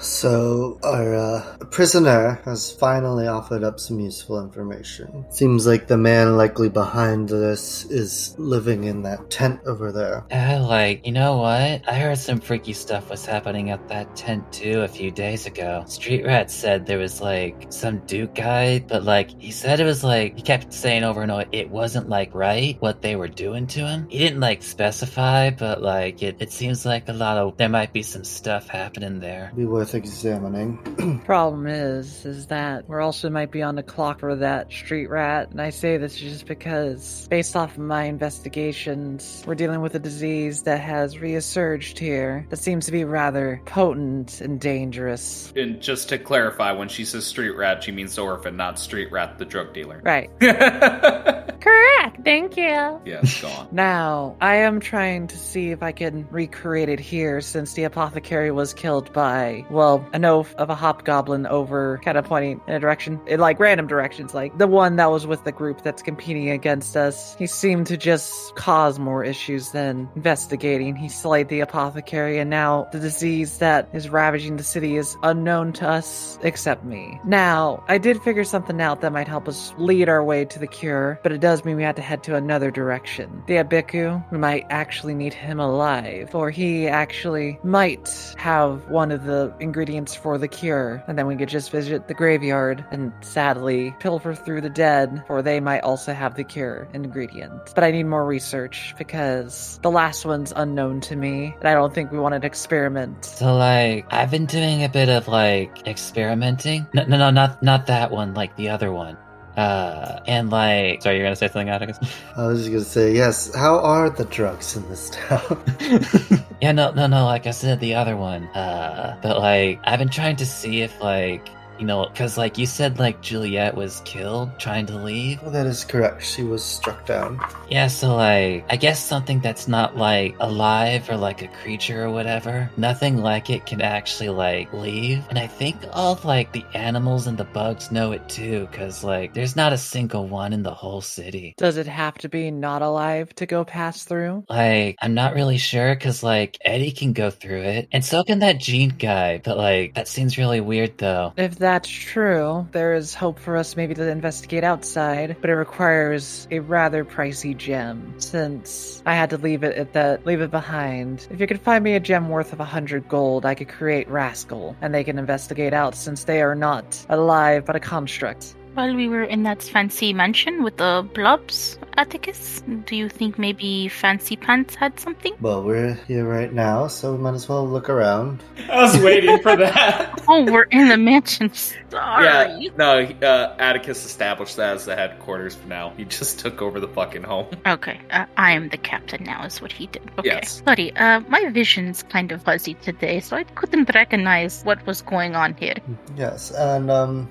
So, 0.00 0.78
our 0.82 1.14
uh, 1.14 1.56
prisoner 1.70 2.40
has 2.44 2.72
finally 2.72 3.26
offered 3.26 3.64
up 3.64 3.80
some 3.80 4.00
useful 4.00 4.42
information. 4.42 5.26
Seems 5.30 5.66
like 5.66 5.86
the 5.86 5.96
man 5.96 6.36
likely 6.36 6.68
behind 6.68 7.28
this 7.28 7.84
is 7.86 8.34
living 8.38 8.84
in 8.84 9.02
that 9.02 9.30
tent 9.30 9.60
over 9.66 9.92
there. 9.92 10.24
Uh, 10.30 10.64
like, 10.66 11.04
you 11.06 11.12
know 11.12 11.38
what? 11.38 11.88
I 11.88 11.94
heard 11.94 12.18
some 12.18 12.40
freaky 12.40 12.72
stuff 12.72 13.10
was 13.10 13.24
happening 13.26 13.70
at 13.70 13.88
that 13.88 14.14
tent 14.16 14.52
too 14.52 14.80
a 14.82 14.88
few 14.88 15.10
days 15.10 15.46
ago. 15.46 15.84
Street 15.86 16.24
Rat 16.24 16.50
said 16.50 16.86
there 16.86 16.98
was 16.98 17.20
like 17.20 17.66
some 17.70 17.98
Duke 18.06 18.34
guy, 18.34 18.78
but 18.80 19.04
like 19.04 19.30
he 19.40 19.50
said 19.50 19.80
it 19.80 19.84
was 19.84 20.04
like 20.04 20.36
he 20.36 20.42
kept 20.42 20.72
saying 20.72 21.04
over 21.04 21.22
and 21.22 21.30
over 21.30 21.44
it 21.52 21.70
wasn't 21.70 22.08
like 22.08 22.34
right 22.34 22.76
what 22.80 23.02
they 23.02 23.16
were 23.16 23.28
doing 23.28 23.66
to 23.68 23.86
him. 23.86 24.06
He 24.08 24.18
didn't 24.18 24.40
like 24.40 24.62
specify, 24.62 25.50
but 25.50 25.82
like 25.82 26.22
it, 26.22 26.36
it 26.40 26.52
seems 26.52 26.86
like 26.86 27.08
a 27.08 27.12
lot 27.12 27.38
of 27.38 27.56
there 27.56 27.68
might 27.68 27.92
be 27.92 28.02
some 28.02 28.24
stuff 28.24 28.68
happening 28.68 29.20
there. 29.20 29.52
Be 29.56 29.64
worth 29.64 29.87
examining. 29.94 31.20
Problem 31.24 31.66
is, 31.66 32.24
is 32.24 32.46
that 32.48 32.88
we're 32.88 33.00
also 33.00 33.30
might 33.30 33.50
be 33.50 33.62
on 33.62 33.74
the 33.74 33.82
clock 33.82 34.20
for 34.20 34.36
that 34.36 34.70
street 34.70 35.08
rat, 35.08 35.50
and 35.50 35.60
I 35.60 35.70
say 35.70 35.96
this 35.96 36.16
just 36.16 36.46
because, 36.46 37.26
based 37.28 37.56
off 37.56 37.72
of 37.72 37.78
my 37.78 38.04
investigations, 38.04 39.42
we're 39.46 39.54
dealing 39.54 39.80
with 39.80 39.94
a 39.94 39.98
disease 39.98 40.62
that 40.62 40.80
has 40.80 41.18
resurged 41.18 41.98
here 41.98 42.46
that 42.50 42.58
seems 42.58 42.86
to 42.86 42.92
be 42.92 43.04
rather 43.04 43.60
potent 43.66 44.40
and 44.40 44.60
dangerous. 44.60 45.52
And 45.56 45.80
just 45.80 46.08
to 46.10 46.18
clarify, 46.18 46.72
when 46.72 46.88
she 46.88 47.04
says 47.04 47.26
street 47.26 47.56
rat, 47.56 47.84
she 47.84 47.92
means 47.92 48.16
the 48.16 48.22
orphan, 48.22 48.56
not 48.56 48.78
street 48.78 49.10
rat, 49.12 49.38
the 49.38 49.44
drug 49.44 49.72
dealer. 49.72 50.00
Right. 50.04 50.30
Correct. 51.60 52.24
Thank 52.24 52.56
you. 52.56 53.00
Yes, 53.04 53.40
go 53.40 53.48
on. 53.48 53.68
Now, 53.72 54.36
I 54.40 54.56
am 54.56 54.80
trying 54.80 55.26
to 55.28 55.36
see 55.36 55.70
if 55.70 55.82
I 55.82 55.92
can 55.92 56.26
recreate 56.30 56.88
it 56.88 57.00
here 57.00 57.40
since 57.40 57.74
the 57.74 57.84
apothecary 57.84 58.50
was 58.50 58.74
killed 58.74 59.12
by, 59.12 59.64
well, 59.78 60.04
an 60.12 60.24
oaf 60.24 60.54
of 60.56 60.70
a 60.70 60.74
hobgoblin 60.74 61.46
over 61.46 62.00
kind 62.04 62.18
of 62.18 62.24
pointing 62.24 62.60
in 62.66 62.74
a 62.74 62.80
direction, 62.80 63.20
in 63.28 63.38
like 63.38 63.60
random 63.60 63.86
directions, 63.86 64.34
like 64.34 64.58
the 64.58 64.66
one 64.66 64.96
that 64.96 65.10
was 65.10 65.24
with 65.24 65.44
the 65.44 65.52
group 65.52 65.82
that's 65.82 66.02
competing 66.02 66.50
against 66.50 66.96
us. 66.96 67.36
He 67.36 67.46
seemed 67.46 67.86
to 67.86 67.96
just 67.96 68.56
cause 68.56 68.98
more 68.98 69.22
issues 69.24 69.70
than 69.70 70.08
investigating. 70.16 70.96
He 70.96 71.08
slayed 71.08 71.48
the 71.48 71.60
apothecary, 71.60 72.38
and 72.38 72.50
now 72.50 72.88
the 72.90 72.98
disease 72.98 73.58
that 73.58 73.88
is 73.92 74.08
ravaging 74.08 74.56
the 74.56 74.64
city 74.64 74.96
is 74.96 75.16
unknown 75.22 75.72
to 75.74 75.88
us 75.88 76.38
except 76.42 76.84
me. 76.84 77.20
Now, 77.24 77.84
I 77.86 77.98
did 77.98 78.20
figure 78.22 78.44
something 78.44 78.80
out 78.82 79.00
that 79.02 79.12
might 79.12 79.28
help 79.28 79.46
us 79.46 79.72
lead 79.78 80.08
our 80.08 80.24
way 80.24 80.44
to 80.44 80.58
the 80.58 80.66
cure, 80.66 81.20
but 81.22 81.30
it 81.30 81.40
does 81.40 81.64
mean 81.64 81.76
we 81.76 81.84
have 81.84 81.94
to 81.96 82.02
head 82.02 82.24
to 82.24 82.34
another 82.34 82.72
direction. 82.72 83.44
The 83.46 83.54
Abiku, 83.54 84.28
we 84.32 84.38
might 84.38 84.66
actually 84.70 85.14
need 85.14 85.34
him 85.34 85.60
alive, 85.60 86.34
or 86.34 86.50
he 86.50 86.88
actually 86.88 87.60
might 87.62 88.34
have 88.38 88.90
one 88.90 89.12
of 89.12 89.24
the 89.24 89.54
ingredients 89.68 90.14
for 90.14 90.38
the 90.38 90.48
cure, 90.48 91.02
and 91.06 91.18
then 91.18 91.26
we 91.26 91.36
could 91.36 91.48
just 91.48 91.70
visit 91.70 92.08
the 92.08 92.14
graveyard 92.14 92.84
and 92.90 93.12
sadly 93.20 93.94
pilfer 94.00 94.34
through 94.34 94.62
the 94.62 94.70
dead, 94.70 95.22
for 95.26 95.42
they 95.42 95.60
might 95.60 95.80
also 95.80 96.12
have 96.12 96.34
the 96.34 96.44
cure 96.44 96.88
ingredient. 96.94 97.74
But 97.74 97.84
I 97.84 97.90
need 97.90 98.04
more 98.04 98.24
research 98.24 98.94
because 98.96 99.78
the 99.82 99.90
last 99.90 100.24
one's 100.24 100.52
unknown 100.56 101.00
to 101.02 101.16
me, 101.16 101.54
and 101.58 101.68
I 101.68 101.74
don't 101.74 101.94
think 101.94 102.10
we 102.10 102.18
want 102.18 102.40
to 102.40 102.46
experiment. 102.46 103.24
So 103.24 103.54
like 103.54 104.06
I've 104.10 104.30
been 104.30 104.46
doing 104.46 104.84
a 104.84 104.88
bit 104.88 105.08
of 105.08 105.28
like 105.28 105.86
experimenting. 105.86 106.86
No, 106.94 107.04
no, 107.04 107.18
no, 107.18 107.30
not 107.30 107.62
not 107.62 107.86
that 107.86 108.10
one. 108.10 108.34
Like 108.34 108.56
the 108.56 108.70
other 108.70 108.90
one. 108.90 109.16
Uh, 109.58 110.20
and 110.28 110.50
like, 110.50 111.02
sorry, 111.02 111.16
you're 111.16 111.26
gonna 111.26 111.34
say 111.34 111.48
something, 111.48 111.68
Atticus? 111.68 111.98
I 112.36 112.46
was 112.46 112.60
just 112.60 112.70
gonna 112.70 112.84
say, 112.84 113.12
yes, 113.12 113.52
how 113.56 113.80
are 113.80 114.08
the 114.08 114.24
drugs 114.26 114.76
in 114.76 114.88
this 114.88 115.10
town? 115.10 115.60
yeah, 116.62 116.70
no, 116.70 116.92
no, 116.92 117.08
no. 117.08 117.24
Like 117.24 117.48
I 117.48 117.50
said, 117.50 117.80
the 117.80 117.96
other 117.96 118.16
one. 118.16 118.44
Uh, 118.48 119.18
but 119.20 119.38
like 119.38 119.80
I've 119.82 119.98
been 119.98 120.10
trying 120.10 120.36
to 120.36 120.46
see 120.46 120.82
if 120.82 121.00
like 121.02 121.48
you 121.78 121.86
know, 121.86 122.06
because 122.08 122.36
like 122.36 122.58
you 122.58 122.66
said, 122.66 122.98
like 122.98 123.20
Juliet 123.22 123.74
was 123.74 124.00
killed 124.04 124.58
trying 124.58 124.86
to 124.86 124.96
leave. 124.96 125.40
well, 125.42 125.50
that 125.50 125.66
is 125.66 125.84
correct. 125.84 126.24
She 126.24 126.42
was 126.42 126.64
struck 126.64 127.06
down. 127.06 127.40
Yeah, 127.70 127.86
so 127.88 128.16
like 128.16 128.64
I 128.70 128.76
guess 128.76 129.04
something 129.04 129.40
that's 129.40 129.68
not 129.68 129.96
like 129.96 130.34
alive 130.40 131.08
or 131.10 131.16
like 131.16 131.42
a 131.42 131.48
creature 131.48 132.04
or 132.04 132.10
whatever, 132.10 132.70
nothing 132.76 133.18
like 133.18 133.50
it 133.50 133.66
can 133.66 133.80
actually 133.80 134.30
like 134.30 134.72
leave. 134.72 135.24
And 135.30 135.38
I 135.38 135.46
think 135.46 135.76
all 135.92 136.12
of, 136.12 136.24
like 136.24 136.52
the 136.52 136.64
animals 136.74 137.26
and 137.26 137.38
the 137.38 137.44
bugs 137.44 137.90
know 137.92 138.12
it 138.12 138.28
too, 138.28 138.66
because 138.70 139.04
like 139.04 139.34
there's 139.34 139.56
not 139.56 139.72
a 139.72 139.78
single 139.78 140.26
one 140.26 140.52
in 140.52 140.62
the 140.62 140.74
whole 140.74 141.00
city. 141.00 141.54
Does 141.58 141.76
it 141.76 141.86
have 141.86 142.18
to 142.18 142.28
be 142.28 142.50
not 142.50 142.82
alive 142.82 143.34
to 143.36 143.46
go 143.46 143.64
pass 143.64 144.04
through? 144.04 144.44
Like 144.48 144.96
I'm 145.00 145.14
not 145.14 145.34
really 145.34 145.58
sure, 145.58 145.94
because 145.94 146.22
like 146.22 146.58
Eddie 146.64 146.92
can 146.92 147.12
go 147.12 147.30
through 147.30 147.62
it, 147.62 147.88
and 147.92 148.04
so 148.04 148.24
can 148.24 148.40
that 148.40 148.58
Gene 148.58 148.94
guy. 148.98 149.40
But 149.44 149.56
like 149.56 149.94
that 149.94 150.08
seems 150.08 150.38
really 150.38 150.60
weird 150.60 150.98
though. 150.98 151.32
If 151.36 151.58
that's 151.68 151.88
true, 151.88 152.66
there 152.72 152.94
is 152.94 153.14
hope 153.14 153.38
for 153.38 153.54
us 153.54 153.76
maybe 153.76 153.94
to 153.94 154.08
investigate 154.08 154.64
outside, 154.64 155.36
but 155.42 155.50
it 155.50 155.54
requires 155.54 156.48
a 156.50 156.60
rather 156.60 157.04
pricey 157.04 157.54
gem. 157.54 158.14
Since 158.16 159.02
I 159.04 159.14
had 159.14 159.28
to 159.30 159.36
leave 159.36 159.62
it 159.62 159.76
at 159.76 159.92
that, 159.92 160.24
leave 160.24 160.40
it 160.40 160.50
behind. 160.50 161.28
If 161.30 161.40
you 161.40 161.46
could 161.46 161.60
find 161.60 161.84
me 161.84 161.94
a 161.94 162.00
gem 162.00 162.30
worth 162.30 162.54
of 162.54 162.60
a 162.60 162.64
hundred 162.64 163.06
gold, 163.06 163.44
I 163.44 163.54
could 163.54 163.68
create 163.68 164.08
Rascal, 164.08 164.76
and 164.80 164.94
they 164.94 165.04
can 165.04 165.18
investigate 165.18 165.74
out 165.74 165.94
since 165.94 166.24
they 166.24 166.40
are 166.40 166.54
not 166.54 167.04
alive 167.10 167.66
but 167.66 167.76
a 167.76 167.80
construct. 167.80 168.54
While 168.78 168.94
we 168.94 169.08
were 169.08 169.24
in 169.24 169.42
that 169.42 169.60
fancy 169.60 170.12
mansion 170.12 170.62
with 170.62 170.76
the 170.76 171.04
blobs, 171.12 171.76
Atticus? 171.96 172.62
Do 172.86 172.94
you 172.94 173.08
think 173.08 173.36
maybe 173.36 173.88
Fancy 173.88 174.36
Pants 174.36 174.76
had 174.76 175.00
something? 175.00 175.34
Well, 175.40 175.64
we're 175.64 175.94
here 176.06 176.24
right 176.24 176.52
now, 176.52 176.86
so 176.86 177.10
we 177.12 177.18
might 177.18 177.34
as 177.34 177.48
well 177.48 177.66
look 177.66 177.90
around. 177.90 178.40
I 178.70 178.82
was 178.82 178.96
waiting 179.02 179.40
for 179.42 179.56
that. 179.56 180.14
Oh, 180.30 180.44
we're 180.44 180.64
in 180.64 180.88
the 180.88 180.98
mansion. 180.98 181.50
Sorry. 181.54 182.24
yeah, 182.24 182.68
no, 182.76 182.98
uh, 183.00 183.56
Atticus 183.58 184.04
established 184.04 184.56
that 184.56 184.74
as 184.76 184.84
the 184.84 184.94
headquarters 184.94 185.54
for 185.54 185.66
now. 185.66 185.94
He 185.96 186.04
just 186.04 186.38
took 186.38 186.60
over 186.60 186.80
the 186.80 186.88
fucking 186.88 187.22
home. 187.22 187.46
Okay, 187.66 187.98
uh, 188.10 188.26
I 188.36 188.52
am 188.52 188.68
the 188.68 188.76
captain 188.76 189.24
now, 189.24 189.44
is 189.46 189.62
what 189.62 189.72
he 189.72 189.86
did. 189.86 190.02
Okay. 190.18 190.28
Yes. 190.28 190.62
Sorry, 190.66 190.94
uh, 190.94 191.20
my 191.28 191.48
vision's 191.48 192.02
kind 192.02 192.30
of 192.30 192.42
fuzzy 192.42 192.74
today, 192.74 193.20
so 193.20 193.38
I 193.38 193.44
couldn't 193.44 193.92
recognize 193.94 194.62
what 194.64 194.84
was 194.86 195.00
going 195.00 195.34
on 195.34 195.54
here. 195.54 195.76
Yes, 196.14 196.50
and 196.50 196.90
um, 196.90 197.30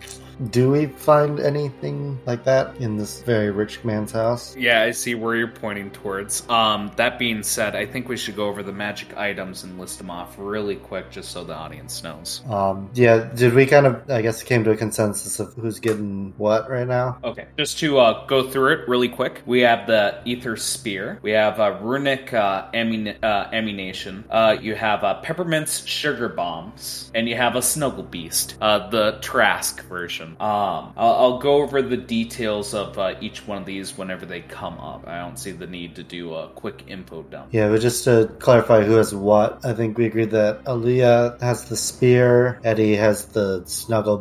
do 0.49 0.71
we 0.71 0.85
find 0.85 1.39
anything 1.39 2.19
like 2.25 2.43
that 2.43 2.75
in 2.77 2.97
this 2.97 3.21
very 3.21 3.51
rich 3.51 3.83
man's 3.83 4.11
house? 4.11 4.55
Yeah, 4.55 4.81
I 4.83 4.91
see 4.91 5.15
where 5.15 5.35
you're 5.35 5.47
pointing 5.47 5.89
towards. 5.91 6.47
Um, 6.49 6.91
that 6.95 7.17
being 7.17 7.43
said, 7.43 7.75
I 7.75 7.85
think 7.85 8.07
we 8.07 8.17
should 8.17 8.35
go 8.35 8.47
over 8.47 8.63
the 8.63 8.71
magic 8.71 9.17
items 9.17 9.63
and 9.63 9.79
list 9.79 9.97
them 9.97 10.09
off 10.09 10.35
really 10.37 10.75
quick 10.75 11.09
just 11.11 11.31
so 11.31 11.43
the 11.43 11.55
audience 11.55 12.03
knows. 12.03 12.41
Um, 12.49 12.89
yeah, 12.93 13.29
did 13.35 13.53
we 13.53 13.65
kind 13.65 13.85
of, 13.85 14.09
I 14.09 14.21
guess, 14.21 14.43
came 14.43 14.63
to 14.65 14.71
a 14.71 14.77
consensus 14.77 15.39
of 15.39 15.53
who's 15.55 15.79
getting 15.79 16.33
what 16.37 16.69
right 16.69 16.87
now? 16.87 17.17
Okay, 17.23 17.47
just 17.57 17.79
to 17.79 17.99
uh, 17.99 18.25
go 18.27 18.49
through 18.49 18.73
it 18.73 18.87
really 18.87 19.09
quick, 19.09 19.41
we 19.45 19.61
have 19.61 19.87
the 19.87 20.21
Ether 20.25 20.55
Spear, 20.55 21.19
we 21.21 21.31
have 21.31 21.59
a 21.59 21.79
Runic 21.81 22.33
uh, 22.33 22.69
ammun- 22.73 23.23
uh, 23.23 23.49
Ammunition, 23.51 24.25
uh, 24.29 24.55
you 24.59 24.75
have 24.75 25.03
uh, 25.03 25.21
Peppermint's 25.21 25.85
Sugar 25.85 26.29
Bombs, 26.29 27.11
and 27.15 27.27
you 27.27 27.35
have 27.35 27.55
a 27.55 27.61
Snuggle 27.61 28.03
Beast, 28.03 28.57
uh, 28.61 28.89
the 28.89 29.19
Tarrasque 29.21 29.81
version. 29.83 30.26
Um, 30.39 30.93
I'll, 30.97 31.13
I'll 31.13 31.37
go 31.39 31.61
over 31.61 31.81
the 31.81 31.97
details 31.97 32.73
of 32.73 32.97
uh, 32.97 33.15
each 33.21 33.47
one 33.47 33.59
of 33.59 33.65
these 33.65 33.97
whenever 33.97 34.25
they 34.25 34.41
come 34.41 34.79
up. 34.79 35.07
I 35.07 35.19
don't 35.19 35.37
see 35.37 35.51
the 35.51 35.67
need 35.67 35.95
to 35.95 36.03
do 36.03 36.33
a 36.33 36.49
quick 36.49 36.83
info 36.87 37.23
dump. 37.23 37.49
Yeah, 37.51 37.69
but 37.69 37.81
just 37.81 38.03
to 38.05 38.29
clarify 38.39 38.83
who 38.83 38.93
has 38.93 39.13
what, 39.13 39.65
I 39.65 39.73
think 39.73 39.97
we 39.97 40.05
agreed 40.05 40.31
that 40.31 40.63
Aluya 40.65 41.39
has 41.41 41.65
the 41.65 41.77
spear, 41.77 42.59
Eddie 42.63 42.95
has 42.95 43.25
the 43.25 43.63
snuggle 43.65 44.17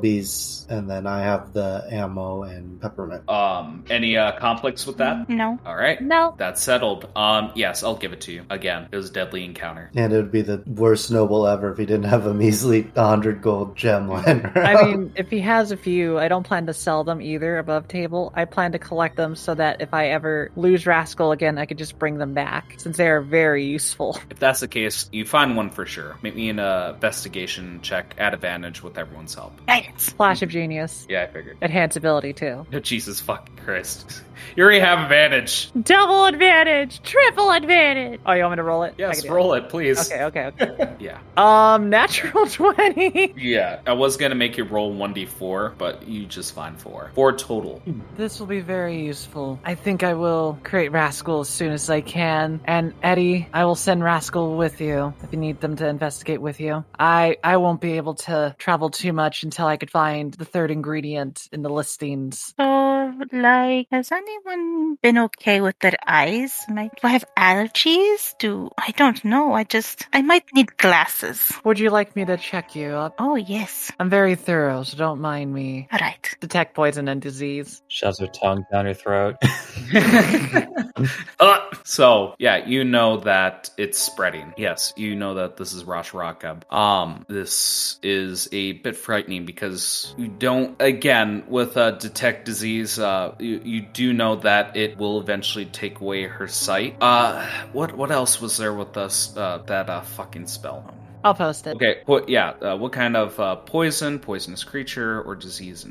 bees, 0.67 0.77
and 0.77 0.91
then 0.91 1.07
I 1.07 1.23
have 1.23 1.53
the 1.53 1.87
ammo 1.91 2.43
and 2.43 2.81
peppermint. 2.81 3.29
Um, 3.29 3.85
any 3.91 4.17
uh, 4.17 4.39
conflicts 4.39 4.87
with 4.87 4.99
that? 4.99 5.29
No. 5.29 5.59
All 5.65 5.77
right. 5.77 6.01
No. 6.01 6.35
That's 6.39 6.63
settled. 6.63 7.09
Um, 7.17 7.53
yes, 7.55 7.83
I'll 7.83 7.97
give 7.97 8.13
it 8.13 8.21
to 8.23 8.33
you. 8.33 8.45
Again, 8.51 8.89
it 8.91 8.97
was 8.97 9.11
a 9.11 9.13
deadly 9.13 9.45
encounter. 9.45 9.91
And 9.95 10.13
it 10.13 10.17
would 10.17 10.33
be 10.33 10.43
the 10.43 10.63
worst 10.67 11.11
noble 11.11 11.47
ever 11.47 11.73
if 11.73 11.79
he 11.79 11.87
didn't 11.87 12.05
have 12.05 12.27
a 12.27 12.35
measly 12.35 12.83
100 12.83 13.43
gold 13.43 13.77
gem 13.77 14.09
lying 14.09 14.45
around. 14.45 14.77
I 14.77 14.85
mean, 14.85 15.13
if 15.17 15.31
he 15.31 15.41
has 15.41 15.71
a 15.73 15.77
few, 15.77 16.19
I 16.19 16.29
don't 16.29 16.47
plan 16.47 16.67
to 16.67 16.75
sell 16.75 17.05
them 17.05 17.21
either 17.21 17.59
above 17.59 17.89
table. 17.89 18.33
I 18.35 18.45
plan 18.45 18.73
to 18.73 18.79
collect 18.79 19.17
them 19.17 19.35
so 19.35 19.55
that 19.55 19.81
if 19.81 19.95
I 19.95 20.09
ever 20.09 20.51
lose 20.57 20.87
Rascal 20.87 21.33
again, 21.33 21.59
I 21.59 21.67
could 21.67 21.79
just 21.79 21.99
bring 21.99 22.19
them 22.19 22.35
back, 22.35 22.75
since 22.79 22.97
they 22.97 23.09
are 23.09 23.21
very 23.21 23.65
useful. 23.65 24.19
If 24.37 24.41
that's 24.41 24.61
the 24.61 24.69
case, 24.69 25.09
you 25.13 25.25
find 25.25 25.57
one 25.57 25.71
for 25.71 25.87
sure. 25.87 26.19
Make 26.21 26.35
me 26.37 26.51
an 26.51 26.59
uh, 26.59 26.93
investigation 26.95 27.81
check 27.81 28.15
at 28.19 28.35
advantage 28.35 28.83
with 28.83 28.99
everyone's 28.99 29.35
help. 29.35 29.65
Guidance. 29.67 30.11
Flash 30.11 30.43
of 30.43 30.51
genius. 30.57 31.07
Yeah, 31.09 31.23
I 31.23 31.27
figured. 31.27 31.59
Enhance 31.61 31.97
ability 31.97 32.33
too. 32.33 32.67
Oh, 32.73 32.81
Jesus 32.81 33.21
fucking 33.21 33.57
Christ. 33.57 34.23
You 34.55 34.63
already 34.63 34.81
have 34.81 34.99
advantage. 35.01 35.71
Double 35.83 36.27
advantage! 36.27 37.03
Triple 37.03 37.51
advantage! 37.53 38.21
Oh, 38.27 38.33
you 38.33 38.43
want 38.43 38.53
me 38.53 38.57
to 38.57 38.63
roll 38.65 38.83
it? 38.83 38.91
I 38.93 38.95
Yes, 38.99 39.27
roll 39.27 39.55
it, 39.55 39.71
please. 39.71 40.13
Okay, 40.13 40.25
okay, 40.25 40.53
okay. 40.61 40.95
Yeah. 41.01 41.19
um, 41.39 41.89
natural 41.89 42.47
20. 42.51 43.35
Yeah. 43.39 43.81
I 43.87 43.95
was 43.95 44.17
gonna 44.19 44.35
make 44.35 44.57
you 44.59 44.65
roll 44.65 44.95
1d4, 44.95 45.79
but 45.79 46.07
you 46.07 46.27
just 46.27 46.55
find 46.55 46.79
four. 46.79 47.11
Four 47.15 47.33
total. 47.33 47.83
This 48.17 48.39
will 48.39 48.47
be 48.47 48.61
very 48.61 49.03
useful. 49.05 49.59
I 49.65 49.75
think 49.75 50.03
I 50.03 50.13
will 50.15 50.59
create 50.65 50.93
Rascal 50.93 51.41
as 51.41 51.49
soon 51.49 51.73
as 51.73 51.89
I 51.89 52.03
can. 52.03 52.61
And 52.67 52.93
Eddie, 53.03 53.49
I 53.55 53.65
will 53.65 53.75
send 53.75 54.05
Rascal 54.05 54.57
with 54.57 54.81
you 54.83 55.15
if 55.23 55.33
you 55.33 55.39
need 55.39 55.61
them 55.63 55.77
to 55.77 55.89
investigate 55.89 56.43
with 56.43 56.61
you. 56.61 56.85
I 56.99 57.39
I 57.43 57.57
won't 57.57 57.81
be 57.81 57.93
able 57.97 58.15
to 58.29 58.55
travel 58.59 58.91
too 58.91 59.15
much 59.15 59.43
until 59.45 59.67
I 59.67 59.77
could 59.79 59.91
find 59.91 60.35
the 60.35 60.45
third 60.47 60.71
ingredient 60.71 61.49
in 61.53 61.63
the 61.63 61.69
listings. 61.69 62.55
So, 62.59 63.13
like, 63.33 63.89
has 63.91 64.11
anyone 64.13 64.97
been 65.03 65.19
okay 65.19 65.61
with 65.61 65.79
their 65.81 65.97
eyes? 66.07 66.65
Might 66.69 66.93
do 67.01 67.09
I 67.09 67.11
have 67.11 67.25
allergies? 67.37 68.35
Do 68.39 68.71
I 68.79 68.93
don't 68.93 69.25
know. 69.25 69.53
I 69.53 69.65
just 69.65 70.07
I 70.13 70.23
might 70.23 70.45
need 70.55 70.77
glasses. 70.77 71.53
Would 71.65 71.79
you 71.79 71.91
like 71.91 72.17
me 72.17 72.25
to 72.25 72.37
check 72.37 72.75
you 72.75 72.89
up? 72.89 73.17
Oh 73.19 73.37
yes. 73.37 73.93
I'm 73.99 74.11
very 74.11 74.35
thorough, 74.35 74.83
so 74.83 74.97
don't 74.97 75.21
mind 75.21 75.53
me. 75.53 75.89
All 75.93 75.99
right. 76.01 76.37
Detect 76.41 76.75
poison 76.75 77.09
and 77.09 77.21
disease. 77.21 77.83
Shoves 77.89 78.21
her 78.21 78.27
tongue 78.29 78.65
down 78.73 78.87
her 78.87 78.95
throat. 78.95 79.37
Uh, 81.39 81.59
so 81.85 82.35
yeah, 82.39 82.65
you 82.65 82.83
know 82.83 83.19
that 83.19 83.71
it's 83.77 83.99
spreading. 83.99 84.55
Yes, 84.57 84.95
you 84.97 85.15
know 85.15 85.35
that 85.35 85.57
this 85.59 85.75
is 85.75 85.85
Rosh 85.85 86.13
Rakab. 86.13 86.73
Um, 86.73 87.27
this 87.29 87.99
is 88.03 88.49
a 88.53 88.73
bit 88.73 88.97
frightening 88.97 89.45
because 89.45 90.15
you 90.17 90.29
don't. 90.39 90.81
Again, 90.81 91.45
with 91.49 91.77
uh, 91.77 91.93
detect 91.93 92.45
disease, 92.45 92.99
uh, 92.99 93.35
you, 93.39 93.61
you 93.65 93.81
do 93.83 94.13
know 94.13 94.37
that 94.37 94.77
it 94.77 94.97
will 94.99 95.21
eventually 95.21 95.67
take 95.67 96.01
away 96.01 96.25
her 96.25 96.49
sight. 96.49 96.97
Uh, 97.01 97.47
what 97.73 97.97
what 97.97 98.11
else 98.11 98.41
was 98.41 98.57
there 98.57 98.75
with 98.75 98.97
us? 98.97 99.37
Uh, 99.37 99.63
that 99.67 99.89
uh, 99.91 100.01
fucking 100.01 100.47
spell. 100.47 100.95
I'll 101.25 101.35
post 101.35 101.67
it. 101.67 101.75
Okay, 101.75 102.03
what? 102.07 102.29
Yeah, 102.29 102.51
uh, 102.51 102.77
what 102.77 102.93
kind 102.93 103.17
of 103.17 103.39
uh, 103.41 103.57
poison, 103.57 104.19
poisonous 104.19 104.63
creature, 104.63 105.23
or 105.23 105.35
disease? 105.35 105.87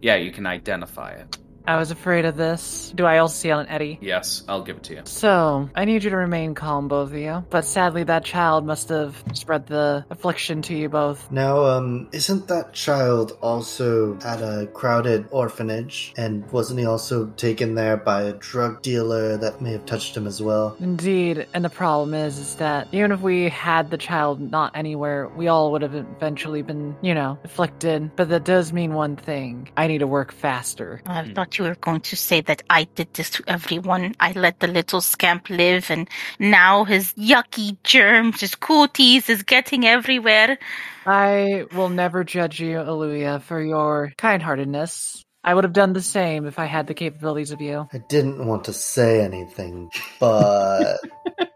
Yeah, 0.00 0.16
you 0.16 0.32
can 0.32 0.46
identify 0.46 1.12
it. 1.12 1.38
I 1.66 1.76
was 1.76 1.90
afraid 1.90 2.24
of 2.24 2.36
this. 2.36 2.92
Do 2.94 3.04
I 3.04 3.18
also 3.18 3.34
see 3.34 3.50
on 3.50 3.66
Eddie? 3.68 3.98
Yes, 4.00 4.42
I'll 4.48 4.62
give 4.62 4.76
it 4.76 4.82
to 4.84 4.94
you. 4.94 5.02
So, 5.04 5.68
I 5.74 5.84
need 5.84 6.04
you 6.04 6.10
to 6.10 6.16
remain 6.16 6.54
calm, 6.54 6.88
both 6.88 7.10
of 7.10 7.16
you. 7.16 7.44
But 7.50 7.64
sadly, 7.64 8.04
that 8.04 8.24
child 8.24 8.66
must 8.66 8.88
have 8.88 9.22
spread 9.32 9.66
the 9.66 10.04
affliction 10.10 10.62
to 10.62 10.74
you 10.74 10.88
both. 10.88 11.30
Now, 11.30 11.64
um, 11.64 12.08
isn't 12.12 12.48
that 12.48 12.72
child 12.72 13.38
also 13.40 14.18
at 14.24 14.40
a 14.40 14.68
crowded 14.72 15.26
orphanage? 15.30 16.12
And 16.16 16.50
wasn't 16.50 16.80
he 16.80 16.86
also 16.86 17.26
taken 17.36 17.74
there 17.74 17.96
by 17.96 18.22
a 18.22 18.32
drug 18.32 18.82
dealer 18.82 19.36
that 19.36 19.60
may 19.60 19.72
have 19.72 19.86
touched 19.86 20.16
him 20.16 20.26
as 20.26 20.42
well? 20.42 20.76
Indeed, 20.80 21.46
and 21.54 21.64
the 21.64 21.70
problem 21.70 22.14
is, 22.14 22.38
is 22.38 22.56
that 22.56 22.88
even 22.92 23.12
if 23.12 23.20
we 23.20 23.48
had 23.48 23.90
the 23.90 23.98
child 23.98 24.40
not 24.40 24.76
anywhere, 24.76 25.28
we 25.28 25.48
all 25.48 25.72
would 25.72 25.82
have 25.82 25.94
eventually 25.94 26.62
been, 26.62 26.96
you 27.00 27.14
know, 27.14 27.38
afflicted. 27.44 28.14
But 28.16 28.28
that 28.30 28.44
does 28.44 28.72
mean 28.72 28.94
one 28.94 29.16
thing: 29.16 29.70
I 29.76 29.86
need 29.86 29.98
to 29.98 30.06
work 30.06 30.32
faster. 30.32 31.00
I 31.06 31.22
thought 31.52 31.58
you 31.58 31.64
were 31.68 31.74
going 31.76 32.00
to 32.00 32.16
say 32.16 32.40
that 32.40 32.62
I 32.70 32.84
did 32.84 33.12
this 33.14 33.30
to 33.30 33.44
everyone. 33.46 34.14
I 34.20 34.32
let 34.32 34.60
the 34.60 34.66
little 34.66 35.00
scamp 35.00 35.50
live, 35.50 35.90
and 35.90 36.08
now 36.38 36.84
his 36.84 37.12
yucky 37.14 37.76
germs, 37.82 38.40
his 38.40 38.54
cooties, 38.54 39.28
is 39.28 39.42
getting 39.42 39.86
everywhere. 39.86 40.58
I 41.04 41.64
will 41.74 41.90
never 41.90 42.24
judge 42.24 42.60
you, 42.60 42.78
Aluya, 42.78 43.42
for 43.42 43.60
your 43.60 44.12
kind-heartedness. 44.16 45.24
I 45.44 45.54
would 45.54 45.64
have 45.64 45.72
done 45.72 45.92
the 45.92 46.02
same 46.02 46.46
if 46.46 46.58
I 46.58 46.66
had 46.66 46.86
the 46.86 46.94
capabilities 46.94 47.50
of 47.50 47.60
you. 47.60 47.86
I 47.92 47.98
didn't 47.98 48.46
want 48.46 48.64
to 48.64 48.72
say 48.72 49.20
anything, 49.20 49.90
but 50.20 50.98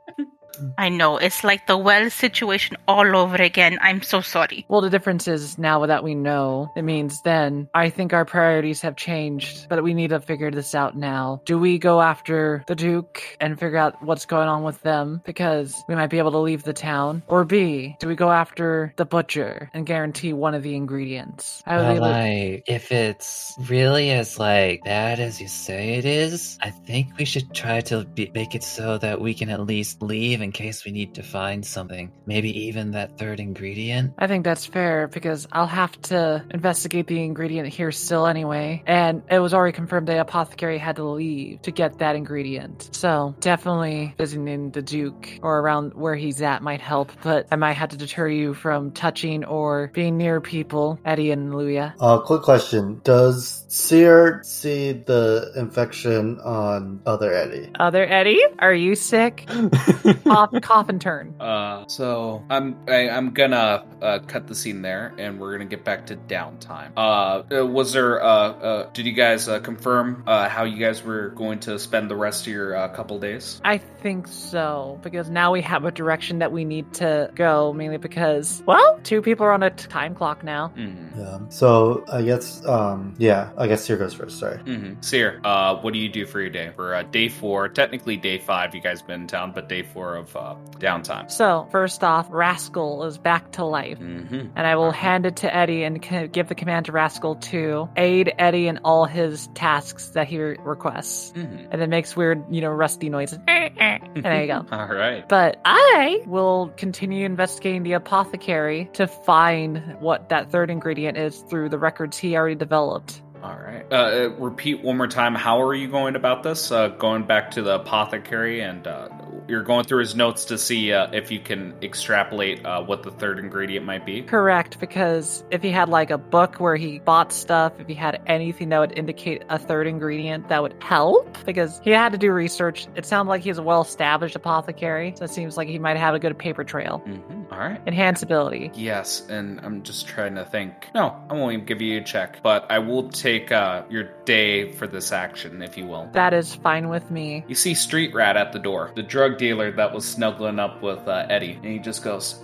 I 0.78 0.88
know 0.88 1.16
it's 1.18 1.44
like 1.44 1.66
the 1.66 1.76
well 1.76 2.10
situation 2.10 2.76
all 2.88 3.16
over 3.16 3.36
again. 3.36 3.78
I'm 3.80 4.02
so 4.02 4.20
sorry. 4.20 4.64
Well, 4.68 4.80
the 4.80 4.90
difference 4.90 5.28
is 5.28 5.58
now 5.58 5.86
that 5.86 6.04
we 6.04 6.14
know, 6.14 6.70
it 6.76 6.82
means 6.82 7.22
then 7.22 7.68
I 7.74 7.90
think 7.90 8.12
our 8.12 8.24
priorities 8.24 8.82
have 8.82 8.96
changed, 8.96 9.68
but 9.68 9.82
we 9.82 9.94
need 9.94 10.10
to 10.10 10.20
figure 10.20 10.50
this 10.50 10.74
out 10.74 10.96
now. 10.96 11.42
Do 11.44 11.58
we 11.58 11.78
go 11.78 12.00
after 12.00 12.64
the 12.66 12.74
Duke 12.74 13.22
and 13.40 13.58
figure 13.58 13.78
out 13.78 14.02
what's 14.02 14.26
going 14.26 14.48
on 14.48 14.62
with 14.62 14.80
them 14.82 15.22
because 15.24 15.74
we 15.88 15.94
might 15.94 16.10
be 16.10 16.18
able 16.18 16.32
to 16.32 16.38
leave 16.38 16.62
the 16.62 16.72
town? 16.72 17.22
Or 17.26 17.44
B, 17.44 17.96
do 18.00 18.08
we 18.08 18.14
go 18.16 18.30
after 18.30 18.92
the 18.96 19.04
butcher 19.04 19.70
and 19.74 19.86
guarantee 19.86 20.32
one 20.32 20.54
of 20.54 20.62
the 20.62 20.74
ingredients? 20.76 21.62
I 21.66 21.76
would 21.76 21.82
Well, 21.82 21.92
leave 21.92 22.02
it- 22.02 22.54
like, 22.56 22.62
if 22.66 22.92
it's 22.92 23.54
really 23.68 24.10
as 24.10 24.38
like 24.38 24.84
bad 24.84 25.20
as 25.20 25.40
you 25.40 25.48
say 25.48 25.94
it 25.94 26.04
is, 26.04 26.58
I 26.62 26.70
think 26.70 27.08
we 27.18 27.24
should 27.24 27.52
try 27.54 27.80
to 27.82 28.04
be, 28.04 28.30
make 28.34 28.54
it 28.54 28.62
so 28.62 28.98
that 28.98 29.20
we 29.20 29.34
can 29.34 29.50
at 29.50 29.60
least 29.60 30.02
leave 30.02 30.40
in 30.46 30.52
case 30.52 30.84
we 30.84 30.92
need 30.92 31.14
to 31.16 31.24
find 31.24 31.66
something. 31.66 32.12
Maybe 32.24 32.66
even 32.66 32.92
that 32.92 33.18
third 33.18 33.40
ingredient. 33.40 34.14
I 34.16 34.28
think 34.28 34.44
that's 34.44 34.64
fair 34.64 35.08
because 35.08 35.48
I'll 35.50 35.66
have 35.66 36.00
to 36.02 36.44
investigate 36.50 37.08
the 37.08 37.20
ingredient 37.20 37.68
here 37.68 37.90
still 37.90 38.28
anyway. 38.28 38.84
And 38.86 39.22
it 39.28 39.40
was 39.40 39.52
already 39.52 39.74
confirmed 39.74 40.06
the 40.06 40.20
apothecary 40.20 40.78
had 40.78 40.96
to 40.96 41.04
leave 41.04 41.62
to 41.62 41.72
get 41.72 41.98
that 41.98 42.14
ingredient. 42.14 42.90
So 42.92 43.34
definitely 43.40 44.14
visiting 44.16 44.70
the 44.70 44.82
Duke 44.82 45.40
or 45.42 45.58
around 45.58 45.94
where 45.94 46.14
he's 46.14 46.40
at 46.42 46.62
might 46.62 46.80
help, 46.80 47.10
but 47.24 47.48
I 47.50 47.56
might 47.56 47.72
have 47.72 47.88
to 47.88 47.96
deter 47.96 48.28
you 48.28 48.54
from 48.54 48.92
touching 48.92 49.44
or 49.44 49.90
being 49.92 50.16
near 50.16 50.40
people, 50.40 51.00
Eddie 51.04 51.32
and 51.32 51.52
Luya. 51.52 51.94
uh, 51.98 52.20
quick 52.20 52.42
question: 52.42 53.00
Does 53.02 53.65
Seer 53.68 54.42
see 54.44 54.92
the 54.92 55.52
infection 55.56 56.38
on 56.40 57.00
other 57.04 57.32
Eddie? 57.32 57.70
Other 57.78 58.06
Eddie, 58.06 58.40
are 58.60 58.72
you 58.72 58.94
sick? 58.94 59.48
Cough 60.24 60.88
and 60.88 61.00
turn. 61.00 61.34
Uh, 61.40 61.84
so 61.88 62.44
I'm 62.48 62.76
I, 62.88 63.08
I'm 63.08 63.32
gonna 63.32 63.84
uh, 64.00 64.20
cut 64.20 64.46
the 64.46 64.54
scene 64.54 64.82
there, 64.82 65.12
and 65.18 65.40
we're 65.40 65.52
gonna 65.52 65.68
get 65.68 65.84
back 65.84 66.06
to 66.06 66.16
downtime. 66.16 66.92
Uh, 66.96 67.42
uh, 67.52 67.66
was 67.66 67.92
there? 67.92 68.22
Uh, 68.22 68.26
uh, 68.26 68.90
did 68.92 69.06
you 69.06 69.12
guys 69.12 69.48
uh, 69.48 69.58
confirm 69.58 70.22
uh, 70.26 70.48
how 70.48 70.64
you 70.64 70.78
guys 70.78 71.02
were 71.02 71.30
going 71.30 71.58
to 71.60 71.78
spend 71.78 72.08
the 72.08 72.16
rest 72.16 72.46
of 72.46 72.52
your 72.52 72.76
uh, 72.76 72.88
couple 72.88 73.18
days? 73.18 73.60
I 73.64 73.78
think 73.78 74.28
so 74.28 75.00
because 75.02 75.28
now 75.28 75.52
we 75.52 75.62
have 75.62 75.84
a 75.84 75.90
direction 75.90 76.38
that 76.38 76.52
we 76.52 76.64
need 76.64 76.94
to 76.94 77.30
go. 77.34 77.72
Mainly 77.72 77.98
because, 77.98 78.62
well, 78.64 79.00
two 79.02 79.22
people 79.22 79.44
are 79.46 79.52
on 79.52 79.64
a 79.64 79.70
t- 79.70 79.88
time 79.88 80.14
clock 80.14 80.44
now. 80.44 80.72
Mm-hmm. 80.76 81.20
Yeah. 81.20 81.38
So 81.48 82.04
I 82.12 82.22
guess, 82.22 82.64
um, 82.66 83.14
yeah, 83.18 83.50
I 83.58 83.66
guess 83.66 83.86
here 83.86 83.96
goes 83.96 84.14
first. 84.14 84.38
Sorry. 84.38 84.58
Mm-hmm. 84.58 85.00
Seer, 85.00 85.40
uh, 85.44 85.76
what 85.76 85.92
do 85.92 85.98
you 85.98 86.08
do 86.08 86.26
for 86.26 86.40
your 86.40 86.50
day? 86.50 86.70
For 86.74 86.94
uh, 86.94 87.02
day 87.04 87.28
four, 87.28 87.68
technically 87.68 88.16
day 88.16 88.38
five, 88.38 88.74
you 88.74 88.80
guys 88.80 89.02
been 89.02 89.22
in 89.22 89.26
town, 89.26 89.52
but 89.54 89.68
day 89.68 89.82
four 89.82 90.16
of 90.16 90.34
uh, 90.36 90.56
downtime. 90.78 91.30
So 91.30 91.68
first 91.70 92.04
off, 92.04 92.28
Rascal 92.30 93.04
is 93.04 93.18
back 93.18 93.52
to 93.52 93.64
life. 93.64 93.98
Mm-hmm. 93.98 94.48
And 94.54 94.66
I 94.66 94.76
will 94.76 94.90
hand 94.90 95.26
it 95.26 95.36
to 95.36 95.54
Eddie 95.54 95.84
and 95.84 96.00
give 96.32 96.48
the 96.48 96.54
command 96.54 96.86
to 96.86 96.92
Rascal 96.92 97.36
to 97.36 97.88
aid 97.96 98.32
Eddie 98.38 98.68
in 98.68 98.78
all 98.78 99.04
his 99.04 99.48
tasks 99.48 100.08
that 100.08 100.28
he 100.28 100.38
requests. 100.38 101.32
Mm-hmm. 101.32 101.68
And 101.70 101.82
it 101.82 101.88
makes 101.88 102.16
weird, 102.16 102.44
you 102.50 102.60
know, 102.60 102.70
rusty 102.70 103.08
noises. 103.08 103.38
and 103.46 104.14
there 104.22 104.40
you 104.42 104.46
go. 104.46 104.66
All 104.70 104.88
right. 104.88 105.26
But 105.28 105.60
I 105.64 106.22
will 106.26 106.72
continue 106.76 107.24
investigating 107.24 107.82
the 107.82 107.92
apothecary 107.92 108.90
to 108.94 109.06
find 109.06 109.96
what 110.00 110.28
that 110.28 110.50
third 110.50 110.70
ingredient 110.70 111.16
is 111.16 111.38
through 111.48 111.68
the 111.68 111.78
records 111.78 112.18
he 112.18 112.36
already 112.36 112.54
developed. 112.54 113.22
All 113.42 113.56
right. 113.56 113.84
Uh, 113.90 113.94
Uh, 113.94 114.28
repeat 114.38 114.82
one 114.82 114.96
more 114.96 115.06
time. 115.06 115.34
How 115.34 115.62
are 115.62 115.74
you 115.74 115.88
going 115.88 116.16
about 116.16 116.42
this? 116.42 116.72
Uh, 116.72 116.88
going 116.88 117.24
back 117.24 117.52
to 117.52 117.62
the 117.62 117.76
apothecary, 117.76 118.60
and 118.60 118.86
uh, 118.86 119.08
you're 119.48 119.62
going 119.62 119.84
through 119.84 120.00
his 120.00 120.14
notes 120.14 120.44
to 120.46 120.58
see 120.58 120.92
uh, 120.92 121.10
if 121.12 121.30
you 121.30 121.40
can 121.40 121.74
extrapolate 121.82 122.64
uh, 122.64 122.82
what 122.82 123.02
the 123.02 123.10
third 123.10 123.38
ingredient 123.38 123.84
might 123.84 124.04
be. 124.04 124.22
Correct, 124.22 124.78
because 124.80 125.44
if 125.50 125.62
he 125.62 125.70
had 125.70 125.88
like 125.88 126.10
a 126.10 126.18
book 126.18 126.56
where 126.56 126.76
he 126.76 126.98
bought 127.00 127.32
stuff, 127.32 127.72
if 127.78 127.86
he 127.86 127.94
had 127.94 128.20
anything 128.26 128.68
that 128.70 128.78
would 128.78 128.98
indicate 128.98 129.42
a 129.48 129.58
third 129.58 129.86
ingredient, 129.86 130.48
that 130.48 130.62
would 130.62 130.74
help. 130.82 131.36
Because 131.44 131.80
he 131.84 131.90
had 131.90 132.12
to 132.12 132.18
do 132.18 132.32
research. 132.32 132.86
It 132.94 133.06
sounded 133.06 133.30
like 133.30 133.42
he's 133.42 133.58
a 133.58 133.62
well 133.62 133.82
established 133.82 134.36
apothecary, 134.36 135.14
so 135.16 135.24
it 135.24 135.30
seems 135.30 135.56
like 135.56 135.68
he 135.68 135.78
might 135.78 135.96
have 135.96 136.14
a 136.14 136.18
good 136.18 136.38
paper 136.38 136.64
trail. 136.64 137.02
Mm-hmm. 137.06 137.52
All 137.52 137.58
right. 137.58 137.80
Enhance 137.86 138.22
ability. 138.22 138.70
Yes, 138.74 139.26
and 139.28 139.60
I'm 139.60 139.82
just 139.82 140.06
trying 140.06 140.34
to 140.34 140.44
think. 140.44 140.88
No, 140.94 141.14
I 141.30 141.34
won't 141.34 141.52
even 141.52 141.64
give 141.64 141.80
you 141.80 141.98
a 141.98 142.04
check, 142.04 142.42
but 142.42 142.70
I 142.70 142.78
will 142.78 143.08
take 143.08 143.52
uh, 143.52 143.84
your 143.88 144.04
day 144.24 144.72
for 144.72 144.86
this 144.86 145.12
action, 145.12 145.62
if 145.62 145.76
you 145.76 145.86
will. 145.86 146.08
That 146.12 146.34
is 146.34 146.54
fine 146.54 146.88
with 146.88 147.10
me. 147.10 147.44
You 147.48 147.54
see 147.54 147.74
Street 147.74 148.14
Rat 148.14 148.36
at 148.36 148.52
the 148.52 148.58
door, 148.58 148.92
the 148.94 149.02
drug 149.02 149.25
dealer 149.30 149.70
that 149.72 149.92
was 149.92 150.04
snuggling 150.04 150.58
up 150.58 150.82
with 150.82 151.06
uh, 151.08 151.26
Eddie, 151.28 151.52
and 151.52 151.64
he 151.66 151.78
just 151.78 152.02
goes, 152.02 152.42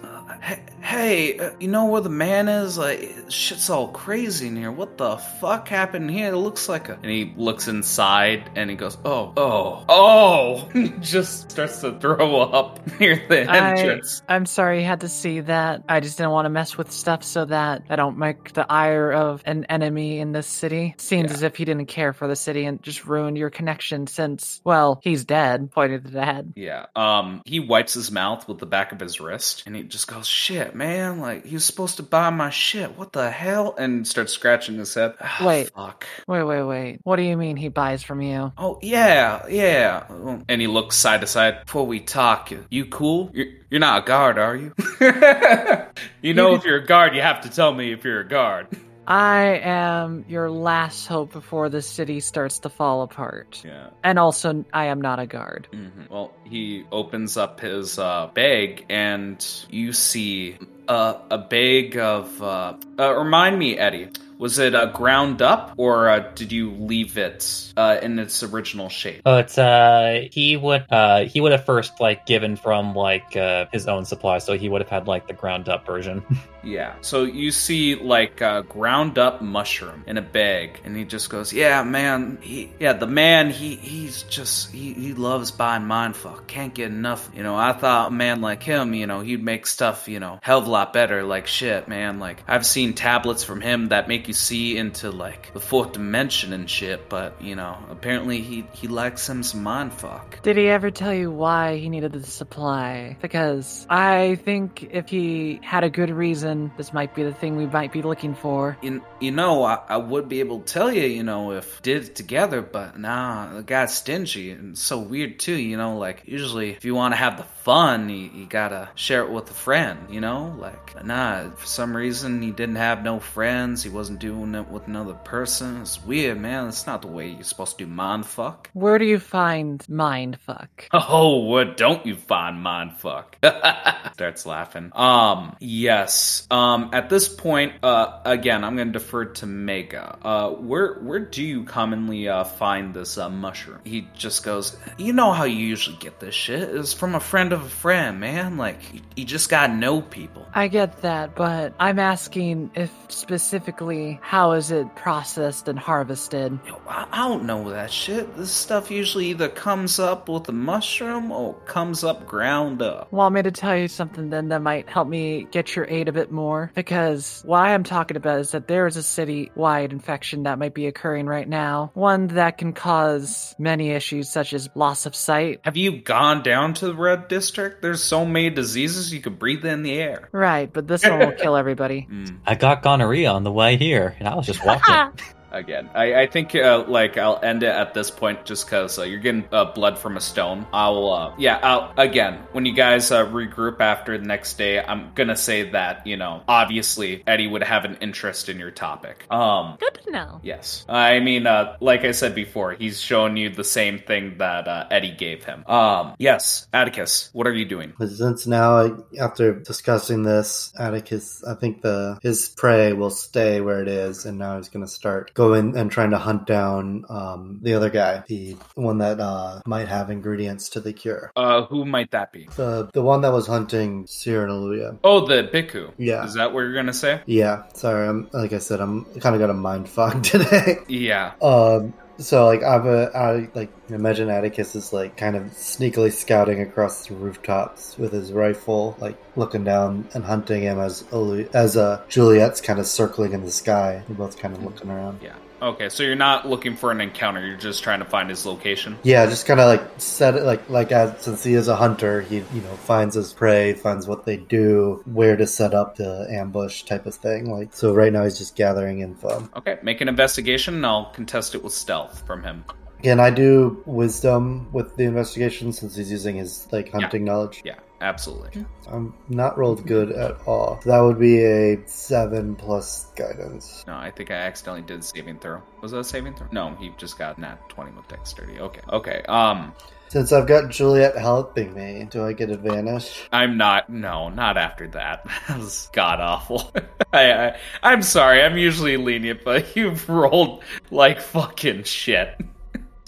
"Hey, 0.80 1.38
uh, 1.38 1.50
you 1.60 1.68
know 1.68 1.86
where 1.86 2.00
the 2.00 2.08
man 2.10 2.48
is? 2.48 2.76
Like, 2.76 3.14
shit's 3.28 3.70
all 3.70 3.88
crazy 3.88 4.48
in 4.48 4.56
here. 4.56 4.72
What 4.72 4.98
the 4.98 5.16
fuck 5.16 5.68
happened 5.68 6.10
here? 6.10 6.32
It 6.32 6.36
looks 6.36 6.68
like 6.68 6.88
a." 6.88 6.94
And 6.94 7.06
he 7.06 7.32
looks 7.36 7.68
inside, 7.68 8.50
and 8.56 8.68
he 8.68 8.74
goes, 8.76 8.98
"Oh, 9.04 9.32
oh, 9.36 9.84
oh!" 9.88 10.68
He 10.72 10.88
just 11.00 11.50
starts 11.52 11.80
to 11.82 11.98
throw 12.00 12.40
up 12.40 12.80
near 13.00 13.22
the 13.28 13.48
I, 13.48 13.70
entrance. 13.78 14.22
I'm 14.28 14.44
sorry 14.46 14.80
you 14.80 14.86
had 14.86 15.00
to 15.02 15.08
see 15.08 15.40
that. 15.40 15.84
I 15.88 16.00
just 16.00 16.18
didn't 16.18 16.32
want 16.32 16.46
to 16.46 16.50
mess 16.50 16.76
with 16.76 16.90
stuff 16.90 17.22
so 17.22 17.44
that 17.44 17.84
I 17.88 17.96
don't 17.96 18.18
make 18.18 18.52
the 18.52 18.70
ire 18.70 19.12
of 19.12 19.42
an 19.46 19.64
enemy 19.66 20.18
in 20.18 20.32
this 20.32 20.46
city. 20.48 20.94
Seems 20.98 21.30
Yeah. 21.30 21.34
as 21.34 21.42
if 21.42 21.56
he 21.56 21.64
didn't 21.64 21.86
care 21.86 22.12
for 22.12 22.26
the 22.26 22.36
city 22.36 22.64
and 22.64 22.82
just 22.82 23.06
ruined 23.06 23.38
your 23.38 23.50
connection 23.50 24.06
since, 24.08 24.60
well, 24.64 24.98
he's 25.02 25.24
dead. 25.24 25.70
Pointed 25.70 26.04
to 26.06 26.10
the 26.10 26.24
head. 26.24 26.52
Yeah. 26.56 26.86
Um, 26.96 27.42
he 27.46 27.60
wipes 27.60 27.94
his 27.94 28.10
mouth 28.10 28.48
with 28.48 28.58
the 28.58 28.66
back 28.66 28.90
of 28.92 28.98
his 29.00 29.20
wrist 29.20 29.62
and 29.66 29.76
he 29.76 29.84
just 29.84 30.08
goes, 30.08 30.26
shit, 30.32 30.74
man. 30.74 31.20
Like, 31.20 31.44
he 31.44 31.54
was 31.54 31.64
supposed 31.64 31.98
to 31.98 32.02
buy 32.02 32.30
my 32.30 32.50
shit. 32.50 32.96
What 32.96 33.12
the 33.12 33.30
hell? 33.30 33.74
And 33.78 34.06
starts 34.06 34.32
scratching 34.32 34.76
his 34.76 34.94
head. 34.94 35.14
Ah, 35.20 35.44
Wait. 35.46 35.70
Fuck. 35.70 36.06
Wait, 36.26 36.42
wait, 36.42 36.62
wait. 36.62 37.00
What 37.04 37.16
do 37.16 37.22
you 37.22 37.36
mean 37.36 37.56
he 37.56 37.68
buys 37.68 38.02
from 38.02 38.22
you? 38.22 38.52
Oh, 38.58 38.78
yeah, 38.82 39.46
yeah. 39.48 40.06
And 40.48 40.60
he 40.60 40.66
looks 40.66 40.96
side 40.96 41.20
to 41.20 41.26
side. 41.26 41.64
Before 41.66 41.86
we 41.86 42.00
talk, 42.00 42.50
you, 42.50 42.64
you 42.70 42.86
cool? 42.86 43.30
You're, 43.32 43.46
you're 43.70 43.80
not 43.80 44.02
a 44.02 44.06
guard, 44.06 44.38
are 44.38 44.56
you? 44.56 44.74
you 46.22 46.34
know, 46.34 46.54
if 46.54 46.64
you're 46.64 46.78
a 46.78 46.86
guard, 46.86 47.14
you 47.14 47.22
have 47.22 47.42
to 47.42 47.50
tell 47.50 47.72
me 47.72 47.92
if 47.92 48.04
you're 48.04 48.20
a 48.20 48.28
guard. 48.28 48.68
I 49.06 49.60
am 49.62 50.24
your 50.28 50.50
last 50.50 51.06
hope 51.06 51.32
before 51.32 51.68
the 51.68 51.82
city 51.82 52.20
starts 52.20 52.60
to 52.60 52.68
fall 52.68 53.02
apart. 53.02 53.62
Yeah. 53.64 53.88
And 54.04 54.18
also, 54.18 54.64
I 54.72 54.86
am 54.86 55.00
not 55.00 55.18
a 55.18 55.26
guard. 55.26 55.68
Mhm. 55.72 56.08
Well, 56.10 56.32
he 56.44 56.84
opens 56.92 57.36
up 57.36 57.60
his 57.60 57.98
uh, 57.98 58.28
bag, 58.34 58.86
and 58.88 59.44
you 59.70 59.92
see 59.92 60.56
uh, 60.88 61.14
a 61.30 61.38
bag 61.38 61.96
of. 61.98 62.42
Uh, 62.42 62.74
uh, 62.98 63.14
remind 63.14 63.58
me, 63.58 63.76
Eddie. 63.78 64.08
Was 64.42 64.58
it 64.58 64.74
uh, 64.74 64.86
ground 64.86 65.40
up, 65.40 65.72
or 65.76 66.08
uh, 66.08 66.18
did 66.34 66.50
you 66.50 66.72
leave 66.72 67.16
it 67.16 67.72
uh, 67.76 67.98
in 68.02 68.18
its 68.18 68.42
original 68.42 68.88
shape? 68.88 69.22
Oh, 69.24 69.36
it's 69.36 69.56
uh 69.56 70.26
he 70.32 70.56
would 70.56 70.84
uh 70.90 71.26
he 71.26 71.40
would 71.40 71.52
have 71.52 71.64
first 71.64 72.00
like 72.00 72.26
given 72.26 72.56
from 72.56 72.92
like 72.92 73.36
uh 73.36 73.66
his 73.70 73.86
own 73.86 74.04
supply, 74.04 74.38
so 74.38 74.58
he 74.58 74.68
would 74.68 74.80
have 74.80 74.90
had 74.90 75.06
like 75.06 75.28
the 75.28 75.32
ground 75.32 75.68
up 75.68 75.86
version. 75.86 76.24
Yeah. 76.64 76.94
So 77.00 77.24
you 77.24 77.50
see 77.50 77.96
like 77.96 78.40
uh, 78.40 78.62
ground 78.62 79.18
up 79.18 79.42
mushroom 79.42 80.04
in 80.06 80.16
a 80.16 80.22
bag, 80.22 80.80
and 80.84 80.96
he 80.96 81.04
just 81.04 81.28
goes, 81.30 81.52
"Yeah, 81.52 81.82
man. 81.82 82.38
He, 82.40 82.70
yeah, 82.78 82.92
the 82.92 83.06
man. 83.06 83.50
He, 83.50 83.76
he's 83.76 84.22
just 84.24 84.70
he, 84.70 84.92
he 84.92 85.12
loves 85.12 85.50
buying 85.50 85.82
mindfuck. 85.82 86.46
Can't 86.46 86.72
get 86.72 86.90
enough. 86.90 87.30
You 87.34 87.42
know, 87.42 87.56
I 87.56 87.72
thought 87.72 88.08
a 88.08 88.14
man 88.14 88.40
like 88.40 88.62
him, 88.62 88.94
you 88.94 89.06
know, 89.06 89.20
he'd 89.20 89.42
make 89.42 89.66
stuff, 89.66 90.08
you 90.08 90.20
know, 90.20 90.38
hell 90.42 90.58
of 90.58 90.66
a 90.66 90.70
lot 90.70 90.92
better. 90.92 91.24
Like 91.24 91.46
shit, 91.46 91.88
man. 91.88 92.20
Like 92.20 92.42
I've 92.46 92.66
seen 92.66 92.94
tablets 92.94 93.44
from 93.44 93.60
him 93.60 93.88
that 93.88 94.08
make 94.08 94.28
you 94.28 94.31
see 94.32 94.76
into 94.76 95.10
like 95.10 95.52
the 95.52 95.60
fourth 95.60 95.92
dimension 95.92 96.52
and 96.52 96.68
shit. 96.68 97.08
But 97.08 97.40
you 97.42 97.56
know, 97.56 97.78
apparently 97.90 98.40
he 98.40 98.66
he 98.72 98.88
likes 98.88 99.28
him 99.28 99.42
some 99.42 99.64
mindfuck. 99.64 100.42
Did 100.42 100.56
he 100.56 100.68
ever 100.68 100.90
tell 100.90 101.14
you 101.14 101.30
why 101.30 101.76
he 101.76 101.88
needed 101.88 102.12
the 102.12 102.22
supply? 102.22 103.16
Because 103.20 103.86
I 103.88 104.36
think 104.36 104.88
if 104.90 105.08
he 105.08 105.60
had 105.62 105.84
a 105.84 105.90
good 105.90 106.10
reason, 106.10 106.72
this 106.76 106.92
might 106.92 107.14
be 107.14 107.22
the 107.22 107.34
thing 107.34 107.56
we 107.56 107.66
might 107.66 107.92
be 107.92 108.02
looking 108.02 108.34
for. 108.34 108.76
You, 108.82 109.02
you 109.20 109.30
know, 109.30 109.64
I, 109.64 109.80
I 109.88 109.96
would 109.96 110.28
be 110.28 110.40
able 110.40 110.60
to 110.60 110.72
tell 110.72 110.92
you, 110.92 111.06
you 111.06 111.22
know, 111.22 111.52
if 111.52 111.82
did 111.82 112.04
it 112.04 112.14
together, 112.14 112.62
but 112.62 112.98
nah, 112.98 113.54
the 113.54 113.62
guy's 113.62 113.94
stingy 113.94 114.50
and 114.50 114.76
so 114.76 114.98
weird 114.98 115.38
too, 115.38 115.54
you 115.54 115.76
know, 115.76 115.98
like 115.98 116.22
usually 116.26 116.70
if 116.70 116.84
you 116.84 116.94
want 116.94 117.12
to 117.12 117.16
have 117.16 117.36
the 117.36 117.42
fun, 117.42 118.08
you, 118.08 118.30
you 118.34 118.46
gotta 118.46 118.88
share 118.94 119.22
it 119.22 119.30
with 119.30 119.50
a 119.50 119.54
friend, 119.54 119.98
you 120.10 120.20
know, 120.20 120.54
like 120.58 121.04
nah, 121.04 121.50
for 121.50 121.66
some 121.66 121.96
reason 121.96 122.42
he 122.42 122.50
didn't 122.50 122.76
have 122.76 123.02
no 123.02 123.18
friends, 123.18 123.82
he 123.82 123.90
wasn't 123.90 124.18
doing 124.22 124.54
it 124.54 124.68
with 124.68 124.86
another 124.86 125.14
person. 125.14 125.80
It's 125.82 126.00
weird, 126.04 126.38
man. 126.38 126.68
It's 126.68 126.86
not 126.86 127.02
the 127.02 127.08
way 127.08 127.30
you're 127.30 127.42
supposed 127.42 127.76
to 127.78 127.84
do 127.84 127.90
mind 127.90 128.24
fuck. 128.24 128.70
Where 128.72 128.96
do 128.96 129.04
you 129.04 129.18
find 129.18 129.84
mind 129.88 130.38
fuck? 130.38 130.88
Oh, 131.14 131.38
what 131.38 131.76
don't 131.76 132.06
you 132.06 132.14
find 132.14 132.62
mind 132.62 132.92
fuck? 132.92 133.36
Starts 134.14 134.46
laughing. 134.46 134.92
Um, 134.94 135.56
yes. 135.58 136.46
Um, 136.48 136.90
at 136.92 137.10
this 137.10 137.28
point, 137.28 137.72
uh, 137.82 138.20
again, 138.24 138.62
I'm 138.62 138.76
gonna 138.76 138.92
defer 138.92 139.24
to 139.24 139.46
Mega. 139.46 140.16
Uh, 140.22 140.50
where 140.50 140.94
where 141.00 141.18
do 141.18 141.42
you 141.42 141.64
commonly 141.64 142.28
uh 142.28 142.44
find 142.44 142.94
this 142.94 143.18
uh, 143.18 143.28
mushroom? 143.28 143.80
He 143.84 144.06
just 144.14 144.44
goes, 144.44 144.76
you 144.96 145.12
know 145.12 145.32
how 145.32 145.44
you 145.44 145.56
usually 145.56 145.96
get 145.96 146.20
this 146.20 146.36
shit 146.36 146.62
is 146.62 146.94
from 146.94 147.16
a 147.16 147.20
friend 147.20 147.52
of 147.52 147.62
a 147.62 147.68
friend, 147.68 148.20
man. 148.20 148.56
Like 148.56 148.78
you, 148.94 149.00
you 149.16 149.24
just 149.24 149.50
gotta 149.50 149.74
know 149.74 150.00
people. 150.00 150.46
I 150.54 150.68
get 150.68 151.02
that, 151.02 151.34
but 151.34 151.74
I'm 151.80 151.98
asking 151.98 152.70
if 152.76 152.92
specifically 153.08 154.11
how 154.20 154.52
is 154.52 154.70
it 154.70 154.94
processed 154.94 155.68
and 155.68 155.78
harvested? 155.78 156.58
Yo, 156.66 156.80
I, 156.88 157.06
I 157.10 157.28
don't 157.28 157.44
know 157.44 157.70
that 157.70 157.90
shit. 157.90 158.36
This 158.36 158.50
stuff 158.50 158.90
usually 158.90 159.26
either 159.26 159.48
comes 159.48 159.98
up 159.98 160.28
with 160.28 160.48
a 160.48 160.52
mushroom 160.52 161.30
or 161.30 161.54
comes 161.66 162.04
up 162.04 162.26
ground 162.26 162.82
up. 162.82 163.10
Want 163.12 163.34
me 163.34 163.42
to 163.42 163.50
tell 163.50 163.76
you 163.76 163.88
something 163.88 164.30
then 164.30 164.48
that 164.48 164.62
might 164.62 164.88
help 164.88 165.08
me 165.08 165.46
get 165.50 165.74
your 165.76 165.86
aid 165.88 166.08
a 166.08 166.12
bit 166.12 166.30
more? 166.30 166.70
Because 166.74 167.42
what 167.44 167.60
I'm 167.60 167.84
talking 167.84 168.16
about 168.16 168.40
is 168.40 168.52
that 168.52 168.68
there 168.68 168.86
is 168.86 168.96
a 168.96 169.02
city-wide 169.02 169.92
infection 169.92 170.44
that 170.44 170.58
might 170.58 170.74
be 170.74 170.86
occurring 170.86 171.26
right 171.26 171.48
now. 171.48 171.90
One 171.94 172.28
that 172.28 172.58
can 172.58 172.72
cause 172.72 173.54
many 173.58 173.90
issues 173.90 174.30
such 174.30 174.52
as 174.52 174.68
loss 174.74 175.06
of 175.06 175.14
sight. 175.14 175.60
Have 175.64 175.76
you 175.76 176.00
gone 176.00 176.42
down 176.42 176.74
to 176.74 176.86
the 176.86 176.94
red 176.94 177.28
district? 177.28 177.82
There's 177.82 178.02
so 178.02 178.24
many 178.24 178.50
diseases 178.50 179.12
you 179.12 179.20
could 179.20 179.38
breathe 179.38 179.64
in 179.64 179.82
the 179.82 179.98
air. 179.98 180.28
Right, 180.32 180.72
but 180.72 180.86
this 180.86 181.04
one 181.04 181.18
will 181.18 181.32
kill 181.32 181.56
everybody. 181.56 182.08
Mm. 182.12 182.40
I 182.46 182.54
got 182.54 182.82
gonorrhea 182.82 183.30
on 183.30 183.42
the 183.42 183.52
way 183.52 183.76
here, 183.76 183.91
and 184.18 184.28
I 184.28 184.34
was 184.34 184.46
just 184.46 184.64
walking. 184.64 184.94
again. 185.52 185.90
I, 185.94 186.22
I 186.22 186.26
think 186.26 186.54
uh, 186.54 186.84
like 186.88 187.18
I'll 187.18 187.40
end 187.42 187.62
it 187.62 187.68
at 187.68 187.94
this 187.94 188.10
point 188.10 188.44
just 188.44 188.66
because 188.66 188.98
uh, 188.98 189.02
you're 189.02 189.20
getting 189.20 189.44
uh, 189.52 189.66
blood 189.66 189.98
from 189.98 190.16
a 190.16 190.20
stone. 190.20 190.66
I'll 190.72 191.10
uh, 191.12 191.34
yeah. 191.38 191.60
I'll 191.62 191.92
again 191.96 192.42
when 192.52 192.66
you 192.66 192.72
guys 192.72 193.10
uh, 193.10 193.26
regroup 193.26 193.80
after 193.80 194.16
the 194.18 194.24
next 194.24 194.54
day. 194.54 194.80
I'm 194.80 195.12
gonna 195.14 195.36
say 195.36 195.70
that 195.70 196.06
you 196.06 196.16
know 196.16 196.42
obviously 196.48 197.22
Eddie 197.26 197.46
would 197.46 197.62
have 197.62 197.84
an 197.84 197.96
interest 198.00 198.48
in 198.48 198.58
your 198.58 198.70
topic. 198.70 199.26
Um. 199.30 199.76
Good 199.78 200.00
to 200.04 200.10
know. 200.10 200.40
Yes, 200.42 200.84
I 200.88 201.20
mean, 201.20 201.46
uh, 201.46 201.76
like 201.80 202.04
I 202.04 202.12
said 202.12 202.34
before, 202.34 202.72
he's 202.72 203.00
showing 203.00 203.36
you 203.36 203.50
the 203.50 203.64
same 203.64 203.98
thing 203.98 204.38
that 204.38 204.68
uh, 204.68 204.86
Eddie 204.90 205.14
gave 205.14 205.44
him. 205.44 205.64
Um. 205.66 206.14
Yes, 206.18 206.66
Atticus, 206.72 207.30
what 207.32 207.46
are 207.46 207.52
you 207.52 207.64
doing? 207.64 207.92
But 207.98 208.10
since 208.10 208.46
now, 208.46 209.04
after 209.18 209.54
discussing 209.54 210.22
this, 210.22 210.72
Atticus, 210.78 211.44
I 211.44 211.54
think 211.54 211.82
the 211.82 212.18
his 212.22 212.48
prey 212.48 212.92
will 212.92 213.10
stay 213.10 213.60
where 213.60 213.82
it 213.82 213.88
is, 213.88 214.24
and 214.24 214.38
now 214.38 214.56
he's 214.56 214.68
going 214.68 214.84
to 214.84 214.90
start 214.90 215.34
going 215.34 215.41
and 215.76 215.90
trying 215.90 216.10
to 216.10 216.18
hunt 216.18 216.46
down 216.46 217.04
um, 217.08 217.58
the 217.62 217.74
other 217.74 217.90
guy, 217.90 218.22
the 218.28 218.56
one 218.74 218.98
that 218.98 219.20
uh, 219.20 219.60
might 219.66 219.88
have 219.88 220.10
ingredients 220.10 220.70
to 220.70 220.80
the 220.80 220.92
cure. 220.92 221.32
Uh, 221.36 221.64
who 221.64 221.84
might 221.84 222.10
that 222.12 222.32
be? 222.32 222.48
The 222.56 222.90
the 222.92 223.02
one 223.02 223.22
that 223.22 223.32
was 223.32 223.46
hunting 223.46 224.06
Sierra 224.06 224.44
and 224.44 224.52
Aluya. 224.52 224.98
Oh, 225.04 225.26
the 225.26 225.48
Biku. 225.52 225.92
Yeah. 225.98 226.24
Is 226.24 226.34
that 226.34 226.52
what 226.52 226.60
you're 226.60 226.74
gonna 226.74 226.92
say? 226.92 227.20
Yeah, 227.26 227.64
sorry. 227.74 228.08
I'm 228.08 228.28
like 228.32 228.52
I 228.52 228.58
said, 228.58 228.80
I'm 228.80 229.04
kind 229.20 229.34
of 229.34 229.40
got 229.40 229.50
a 229.50 229.54
mind 229.54 229.88
fog 229.88 230.22
today. 230.32 230.78
Yeah. 230.88 231.32
Um, 231.42 231.94
so 232.22 232.46
like 232.46 232.62
I've 232.62 232.86
a, 232.86 233.10
I 233.14 233.48
like 233.54 233.70
imagine 233.88 234.30
Atticus 234.30 234.74
is 234.74 234.92
like 234.92 235.16
kind 235.16 235.36
of 235.36 235.44
sneakily 235.52 236.12
scouting 236.12 236.60
across 236.60 237.06
the 237.06 237.14
rooftops 237.14 237.98
with 237.98 238.12
his 238.12 238.32
rifle, 238.32 238.96
like 239.00 239.16
looking 239.36 239.64
down 239.64 240.08
and 240.14 240.24
hunting 240.24 240.62
him 240.62 240.78
as 240.78 241.04
as 241.52 241.76
uh, 241.76 242.02
Juliet's 242.08 242.60
kind 242.60 242.78
of 242.78 242.86
circling 242.86 243.32
in 243.32 243.44
the 243.44 243.50
sky. 243.50 244.02
They're 244.06 244.16
both 244.16 244.38
kind 244.38 244.54
of 244.56 244.62
looking 244.62 244.90
around. 244.90 245.20
Yeah. 245.22 245.34
Okay, 245.62 245.90
so 245.90 246.02
you're 246.02 246.16
not 246.16 246.48
looking 246.48 246.74
for 246.74 246.90
an 246.90 247.00
encounter. 247.00 247.46
You're 247.46 247.56
just 247.56 247.84
trying 247.84 248.00
to 248.00 248.04
find 248.04 248.28
his 248.28 248.44
location. 248.44 248.98
Yeah, 249.04 249.26
just 249.26 249.46
kind 249.46 249.60
of 249.60 249.66
like 249.66 250.00
set 250.00 250.34
it 250.34 250.42
like 250.42 250.68
like 250.68 250.90
as 250.90 251.22
since 251.22 251.44
he 251.44 251.54
is 251.54 251.68
a 251.68 251.76
hunter, 251.76 252.20
he 252.20 252.38
you 252.38 252.60
know 252.62 252.74
finds 252.74 253.14
his 253.14 253.32
prey, 253.32 253.72
finds 253.74 254.08
what 254.08 254.26
they 254.26 254.38
do, 254.38 255.00
where 255.06 255.36
to 255.36 255.46
set 255.46 255.72
up 255.72 255.94
the 255.94 256.26
ambush 256.28 256.82
type 256.82 257.06
of 257.06 257.14
thing. 257.14 257.48
Like 257.48 257.72
so, 257.74 257.94
right 257.94 258.12
now 258.12 258.24
he's 258.24 258.38
just 258.38 258.56
gathering 258.56 259.02
info. 259.02 259.48
Okay, 259.54 259.78
make 259.84 260.00
an 260.00 260.08
investigation, 260.08 260.74
and 260.74 260.84
I'll 260.84 261.12
contest 261.12 261.54
it 261.54 261.62
with 261.62 261.72
stealth 261.72 262.26
from 262.26 262.42
him. 262.42 262.64
Can 263.02 263.18
I 263.18 263.30
do 263.30 263.82
wisdom 263.84 264.68
with 264.72 264.96
the 264.96 265.04
investigation 265.04 265.72
since 265.72 265.96
he's 265.96 266.10
using 266.10 266.36
his 266.36 266.68
like 266.70 266.90
hunting 266.92 267.24
knowledge? 267.24 267.60
Yeah, 267.64 267.78
absolutely. 268.00 268.64
I'm 268.86 269.12
not 269.28 269.58
rolled 269.58 269.84
good 269.86 270.12
at 270.12 270.36
all. 270.46 270.80
That 270.84 271.00
would 271.00 271.18
be 271.18 271.42
a 271.42 271.78
seven 271.88 272.54
plus 272.54 273.06
guidance. 273.16 273.84
No, 273.88 273.94
I 273.96 274.10
think 274.12 274.30
I 274.30 274.34
accidentally 274.34 274.82
did 274.82 275.02
saving 275.02 275.40
throw. 275.40 275.60
Was 275.80 275.90
that 275.90 275.98
a 275.98 276.04
saving 276.04 276.34
throw? 276.34 276.46
No, 276.52 276.76
he 276.76 276.92
just 276.96 277.18
got 277.18 277.38
nat 277.38 277.58
20 277.68 277.90
with 277.92 278.06
dexterity. 278.06 278.60
Okay. 278.60 278.82
Okay. 278.88 279.22
Um, 279.28 279.72
Since 280.08 280.30
I've 280.32 280.46
got 280.46 280.70
Juliet 280.70 281.16
helping 281.16 281.74
me, 281.74 282.06
do 282.08 282.24
I 282.24 282.34
get 282.34 282.50
advantage? 282.50 283.28
I'm 283.32 283.56
not. 283.56 283.88
No, 283.90 284.28
not 284.28 284.56
after 284.56 284.86
that. 284.88 285.26
That 285.48 285.58
was 285.58 285.88
god 285.92 286.20
awful. 286.20 286.70
I, 287.12 287.32
I, 287.32 287.58
I'm 287.82 288.02
sorry. 288.02 288.42
I'm 288.42 288.56
usually 288.56 288.96
lenient, 288.96 289.40
but 289.44 289.74
you've 289.76 290.08
rolled 290.08 290.62
like 290.92 291.20
fucking 291.20 291.82
shit. 291.82 292.40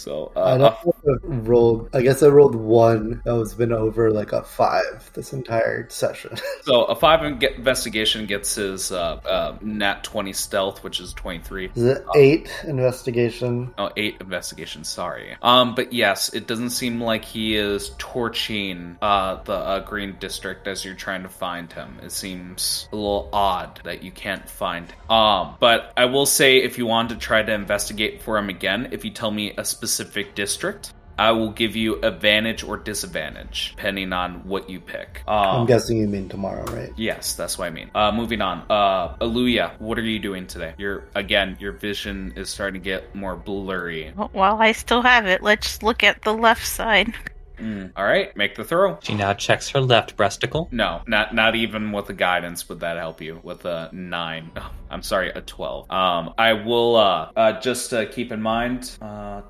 So, 0.04 0.32
I 0.36 0.40
uh, 0.40 0.58
don't 0.58 0.60
know 0.60 0.94
if 1.06 1.24
I 1.24 1.34
rolled. 1.48 1.88
I 1.94 2.02
guess 2.02 2.22
I 2.22 2.26
rolled 2.26 2.54
one. 2.54 3.22
That 3.24 3.36
was 3.36 3.54
been 3.54 3.72
over 3.72 4.10
like 4.10 4.32
a 4.32 4.42
five 4.42 5.10
this 5.14 5.32
entire 5.32 5.88
session. 5.88 6.36
so 6.64 6.84
a 6.84 6.94
five 6.94 7.24
in- 7.24 7.42
investigation 7.42 8.26
gets 8.26 8.56
his 8.56 8.92
uh, 8.92 9.14
uh, 9.24 9.56
nat 9.62 10.04
20 10.04 10.34
stealth, 10.34 10.84
which 10.84 11.00
is 11.00 11.14
23. 11.14 11.70
Is 11.74 11.84
it 11.84 12.04
eight 12.16 12.52
investigation? 12.64 13.72
Oh, 13.78 13.90
eight 13.96 14.16
investigation. 14.20 14.84
Sorry. 14.84 15.36
Um, 15.40 15.74
but 15.74 15.94
yes, 15.94 16.34
it 16.34 16.46
doesn't 16.46 16.70
seem 16.70 17.00
like 17.00 17.24
he 17.24 17.56
is 17.56 17.92
torching 17.96 18.98
uh 19.00 19.42
the 19.44 19.54
uh, 19.54 19.80
green 19.80 20.16
district 20.20 20.68
as 20.68 20.84
you're 20.84 20.94
trying 20.94 21.22
to 21.22 21.30
find 21.30 21.72
him. 21.72 21.98
It 22.02 22.12
seems 22.12 22.90
a 22.92 22.96
little 22.96 23.30
odd 23.32 23.80
that 23.84 24.02
you 24.02 24.10
can't 24.10 24.46
find. 24.46 24.90
Him. 24.90 25.10
Um, 25.10 25.56
but 25.60 25.94
I 25.96 26.04
will 26.04 26.26
say, 26.26 26.58
if 26.58 26.76
you 26.76 26.84
want 26.84 27.08
to 27.08 27.16
try 27.16 27.42
to 27.42 27.52
investigate 27.54 28.20
for 28.20 28.36
him 28.36 28.50
again, 28.50 28.90
if 28.92 29.02
you 29.02 29.10
tell 29.10 29.30
me 29.30 29.54
a 29.56 29.64
specific 29.64 29.93
district. 30.34 30.92
I 31.16 31.30
will 31.30 31.50
give 31.50 31.76
you 31.76 32.00
advantage 32.02 32.64
or 32.64 32.76
disadvantage 32.76 33.74
depending 33.76 34.12
on 34.12 34.46
what 34.48 34.68
you 34.68 34.80
pick. 34.80 35.22
I'm 35.28 35.60
Um, 35.60 35.66
guessing 35.66 35.98
you 35.98 36.08
mean 36.08 36.28
tomorrow, 36.28 36.64
right? 36.64 36.92
Yes, 36.96 37.34
that's 37.34 37.56
what 37.56 37.66
I 37.66 37.70
mean. 37.70 37.90
Uh, 37.94 38.10
moving 38.10 38.42
on. 38.42 38.64
Uh, 38.68 39.14
Aluya, 39.18 39.78
what 39.80 39.96
are 39.98 40.02
you 40.02 40.18
doing 40.18 40.46
today? 40.46 40.74
Your 40.76 41.04
again, 41.14 41.56
your 41.60 41.72
vision 41.72 42.32
is 42.36 42.48
starting 42.50 42.80
to 42.80 42.84
get 42.84 43.14
more 43.14 43.36
blurry. 43.36 44.12
While 44.32 44.60
I 44.60 44.72
still 44.72 45.02
have 45.02 45.26
it, 45.26 45.42
let's 45.42 45.82
look 45.82 46.02
at 46.02 46.22
the 46.22 46.34
left 46.34 46.66
side. 46.66 47.14
Mm. 47.58 47.92
All 47.94 48.04
right, 48.04 48.36
make 48.36 48.56
the 48.56 48.64
throw. 48.64 48.98
She 49.02 49.14
now 49.14 49.32
checks 49.34 49.68
her 49.70 49.80
left 49.80 50.16
breasticle. 50.16 50.66
No, 50.72 51.02
not 51.06 51.34
not 51.34 51.54
even 51.54 51.92
with 51.92 52.06
the 52.06 52.12
guidance 52.12 52.68
would 52.68 52.80
that 52.80 52.96
help 52.96 53.20
you 53.20 53.38
with 53.44 53.64
a 53.64 53.90
nine. 53.92 54.50
I'm 54.94 55.02
sorry, 55.02 55.30
a 55.30 55.40
twelve. 55.40 55.90
Um, 55.90 56.34
I 56.38 56.52
will 56.52 56.96
uh, 56.96 57.30
uh 57.36 57.60
just 57.60 57.92
uh, 57.92 58.06
keep 58.06 58.30
in 58.30 58.40
mind. 58.40 58.96
Uh, 59.02 59.42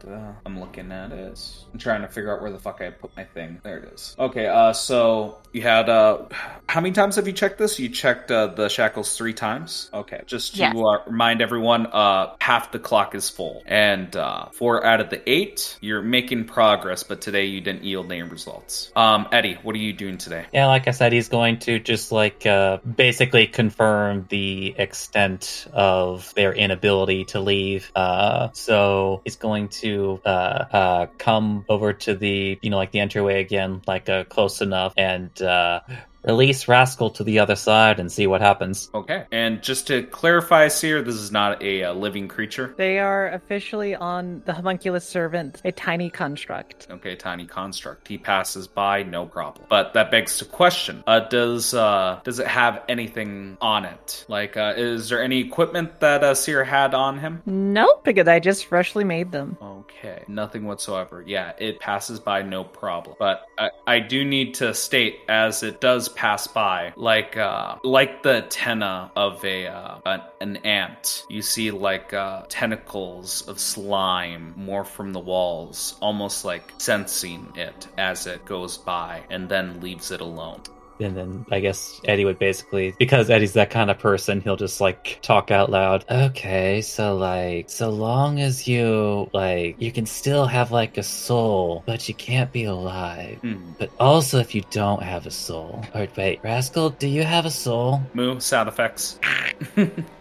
I'm 0.46 0.58
looking 0.58 0.90
at 0.90 1.12
it. 1.12 1.38
I'm 1.72 1.78
trying 1.78 2.02
to 2.02 2.08
figure 2.08 2.34
out 2.34 2.40
where 2.40 2.50
the 2.50 2.58
fuck 2.58 2.80
I 2.80 2.90
put 2.90 3.14
my 3.16 3.24
thing. 3.24 3.60
There 3.62 3.78
it 3.78 3.92
is. 3.92 4.16
Okay. 4.18 4.46
Uh, 4.46 4.72
so 4.72 5.38
you 5.52 5.60
had 5.60 5.88
uh, 5.88 6.26
how 6.68 6.80
many 6.80 6.92
times 6.92 7.16
have 7.16 7.26
you 7.26 7.32
checked 7.32 7.58
this? 7.58 7.78
You 7.78 7.90
checked 7.90 8.30
uh, 8.30 8.46
the 8.48 8.68
shackles 8.68 9.16
three 9.16 9.34
times. 9.34 9.90
Okay, 9.92 10.22
just 10.26 10.54
to 10.54 10.60
Yes. 10.60 10.74
uh, 10.74 10.98
remind 11.06 11.42
everyone, 11.42 11.86
uh, 11.86 12.34
half 12.40 12.72
the 12.72 12.78
clock 12.78 13.14
is 13.14 13.28
full, 13.28 13.62
and 13.66 14.16
uh, 14.16 14.46
four 14.52 14.84
out 14.84 15.00
of 15.00 15.10
the 15.10 15.28
eight, 15.30 15.76
you're 15.80 16.02
making 16.02 16.46
progress, 16.46 17.02
but 17.02 17.20
today 17.20 17.44
you 17.46 17.60
didn't 17.60 17.84
yield 17.84 18.10
any 18.10 18.22
results. 18.22 18.90
Um, 18.96 19.28
Eddie, 19.30 19.58
what 19.62 19.74
are 19.74 19.78
you 19.78 19.92
doing 19.92 20.16
today? 20.16 20.46
Yeah, 20.52 20.66
like 20.66 20.88
I 20.88 20.92
said, 20.92 21.12
he's 21.12 21.28
going 21.28 21.58
to 21.60 21.78
just 21.78 22.10
like 22.12 22.46
uh, 22.46 22.78
basically 22.78 23.46
confirm 23.46 24.26
the 24.28 24.74
extent 24.78 25.33
of 25.72 26.32
their 26.34 26.52
inability 26.52 27.24
to 27.26 27.40
leave. 27.40 27.90
Uh, 27.94 28.48
so 28.52 29.22
he's 29.24 29.36
going 29.36 29.68
to 29.68 30.20
uh, 30.24 30.28
uh, 30.28 31.06
come 31.18 31.64
over 31.68 31.92
to 31.92 32.14
the 32.14 32.58
you 32.62 32.70
know 32.70 32.76
like 32.76 32.92
the 32.92 33.00
entryway 33.00 33.40
again, 33.40 33.82
like 33.86 34.08
uh, 34.08 34.24
close 34.24 34.60
enough, 34.60 34.94
and 34.96 35.40
uh, 35.42 35.80
release 36.24 36.68
Rascal 36.68 37.10
to 37.10 37.24
the 37.24 37.38
other 37.38 37.56
side 37.56 38.00
and 38.00 38.10
see 38.10 38.26
what 38.26 38.40
happens. 38.40 38.90
Okay. 38.94 39.24
And 39.32 39.62
just 39.62 39.86
to 39.88 40.02
clarify, 40.04 40.68
Seer, 40.68 41.02
this 41.02 41.16
is 41.16 41.30
not 41.32 41.62
a, 41.62 41.84
uh 41.84 41.94
living 41.94 42.28
creature. 42.28 42.74
They 42.76 42.98
are 42.98 43.28
officially 43.28 43.94
on 43.94 44.42
the 44.44 44.52
homunculus 44.52 45.06
servant, 45.06 45.60
a 45.64 45.72
tiny 45.72 46.10
construct. 46.10 46.86
Okay, 46.90 47.14
tiny 47.16 47.46
construct. 47.46 48.08
He 48.08 48.18
passes 48.18 48.66
by, 48.66 49.02
no 49.02 49.26
problem. 49.26 49.66
But 49.68 49.94
that 49.94 50.10
begs 50.10 50.38
to 50.38 50.44
question: 50.44 51.04
uh, 51.06 51.20
Does 51.20 51.74
uh, 51.74 52.20
does 52.24 52.38
it 52.38 52.46
have 52.46 52.82
anything 52.88 53.56
on 53.60 53.84
it? 53.84 54.24
Like, 54.28 54.56
uh, 54.56 54.74
is 54.76 55.08
there 55.08 55.22
any 55.22 55.40
equipment 55.40 56.00
that 56.00 56.24
uh, 56.24 56.34
Seer 56.34 56.64
had 56.64 56.94
on 56.94 57.18
him? 57.18 57.42
Nope, 57.46 58.04
because 58.04 58.28
I 58.28 58.40
just 58.40 58.66
freshly 58.66 59.04
made 59.04 59.32
them. 59.32 59.56
Okay, 59.62 60.24
nothing 60.28 60.64
whatsoever. 60.64 61.22
Yeah, 61.26 61.52
it 61.58 61.80
passes 61.80 62.20
by, 62.20 62.42
no 62.42 62.64
problem. 62.64 63.16
But 63.18 63.46
I, 63.58 63.70
I 63.86 63.98
do 64.00 64.24
need 64.24 64.54
to 64.54 64.74
state, 64.74 65.18
as 65.28 65.62
it 65.62 65.80
does 65.80 66.08
pass 66.14 66.46
by, 66.46 66.92
like 66.96 67.36
uh, 67.36 67.76
like 67.82 68.22
the 68.22 68.44
antenna 68.44 69.10
of 69.16 69.44
a 69.44 69.66
uh, 69.66 69.98
an, 70.06 70.22
an 70.40 70.56
ant. 70.58 71.24
You 71.28 71.42
see 71.42 71.70
like 71.70 72.12
uh, 72.12 72.44
tentacles 72.48 73.46
of 73.48 73.58
slime 73.58 74.54
more 74.56 74.84
from 74.84 75.12
the 75.12 75.20
walls, 75.20 75.96
almost 76.00 76.44
like 76.44 76.72
sensing 76.78 77.52
it 77.56 77.88
as 77.98 78.26
it 78.26 78.44
goes 78.44 78.78
by, 78.78 79.22
and 79.30 79.48
then 79.48 79.80
leaves 79.80 80.10
it 80.10 80.20
alone. 80.20 80.62
And 81.00 81.16
then 81.16 81.46
I 81.50 81.60
guess 81.60 82.00
Eddie 82.04 82.24
would 82.24 82.38
basically, 82.38 82.94
because 82.98 83.30
Eddie's 83.30 83.54
that 83.54 83.70
kind 83.70 83.90
of 83.90 83.98
person, 83.98 84.40
he'll 84.40 84.56
just 84.56 84.80
like 84.80 85.18
talk 85.22 85.50
out 85.50 85.70
loud. 85.70 86.04
Okay, 86.10 86.80
so 86.82 87.16
like, 87.16 87.70
so 87.70 87.90
long 87.90 88.40
as 88.40 88.68
you, 88.68 89.28
like, 89.32 89.76
you 89.80 89.92
can 89.92 90.06
still 90.06 90.46
have 90.46 90.70
like 90.70 90.98
a 90.98 91.02
soul, 91.02 91.82
but 91.86 92.08
you 92.08 92.14
can't 92.14 92.52
be 92.52 92.64
alive. 92.64 93.38
Hmm. 93.40 93.72
But 93.78 93.90
also 93.98 94.38
if 94.38 94.54
you 94.54 94.62
don't 94.70 95.02
have 95.02 95.26
a 95.26 95.30
soul. 95.30 95.84
Or 95.94 96.06
wait, 96.16 96.40
Rascal, 96.42 96.90
do 96.90 97.08
you 97.08 97.22
have 97.22 97.46
a 97.46 97.50
soul? 97.50 98.02
Moo 98.14 98.40
sound 98.40 98.68
effects. 98.68 99.18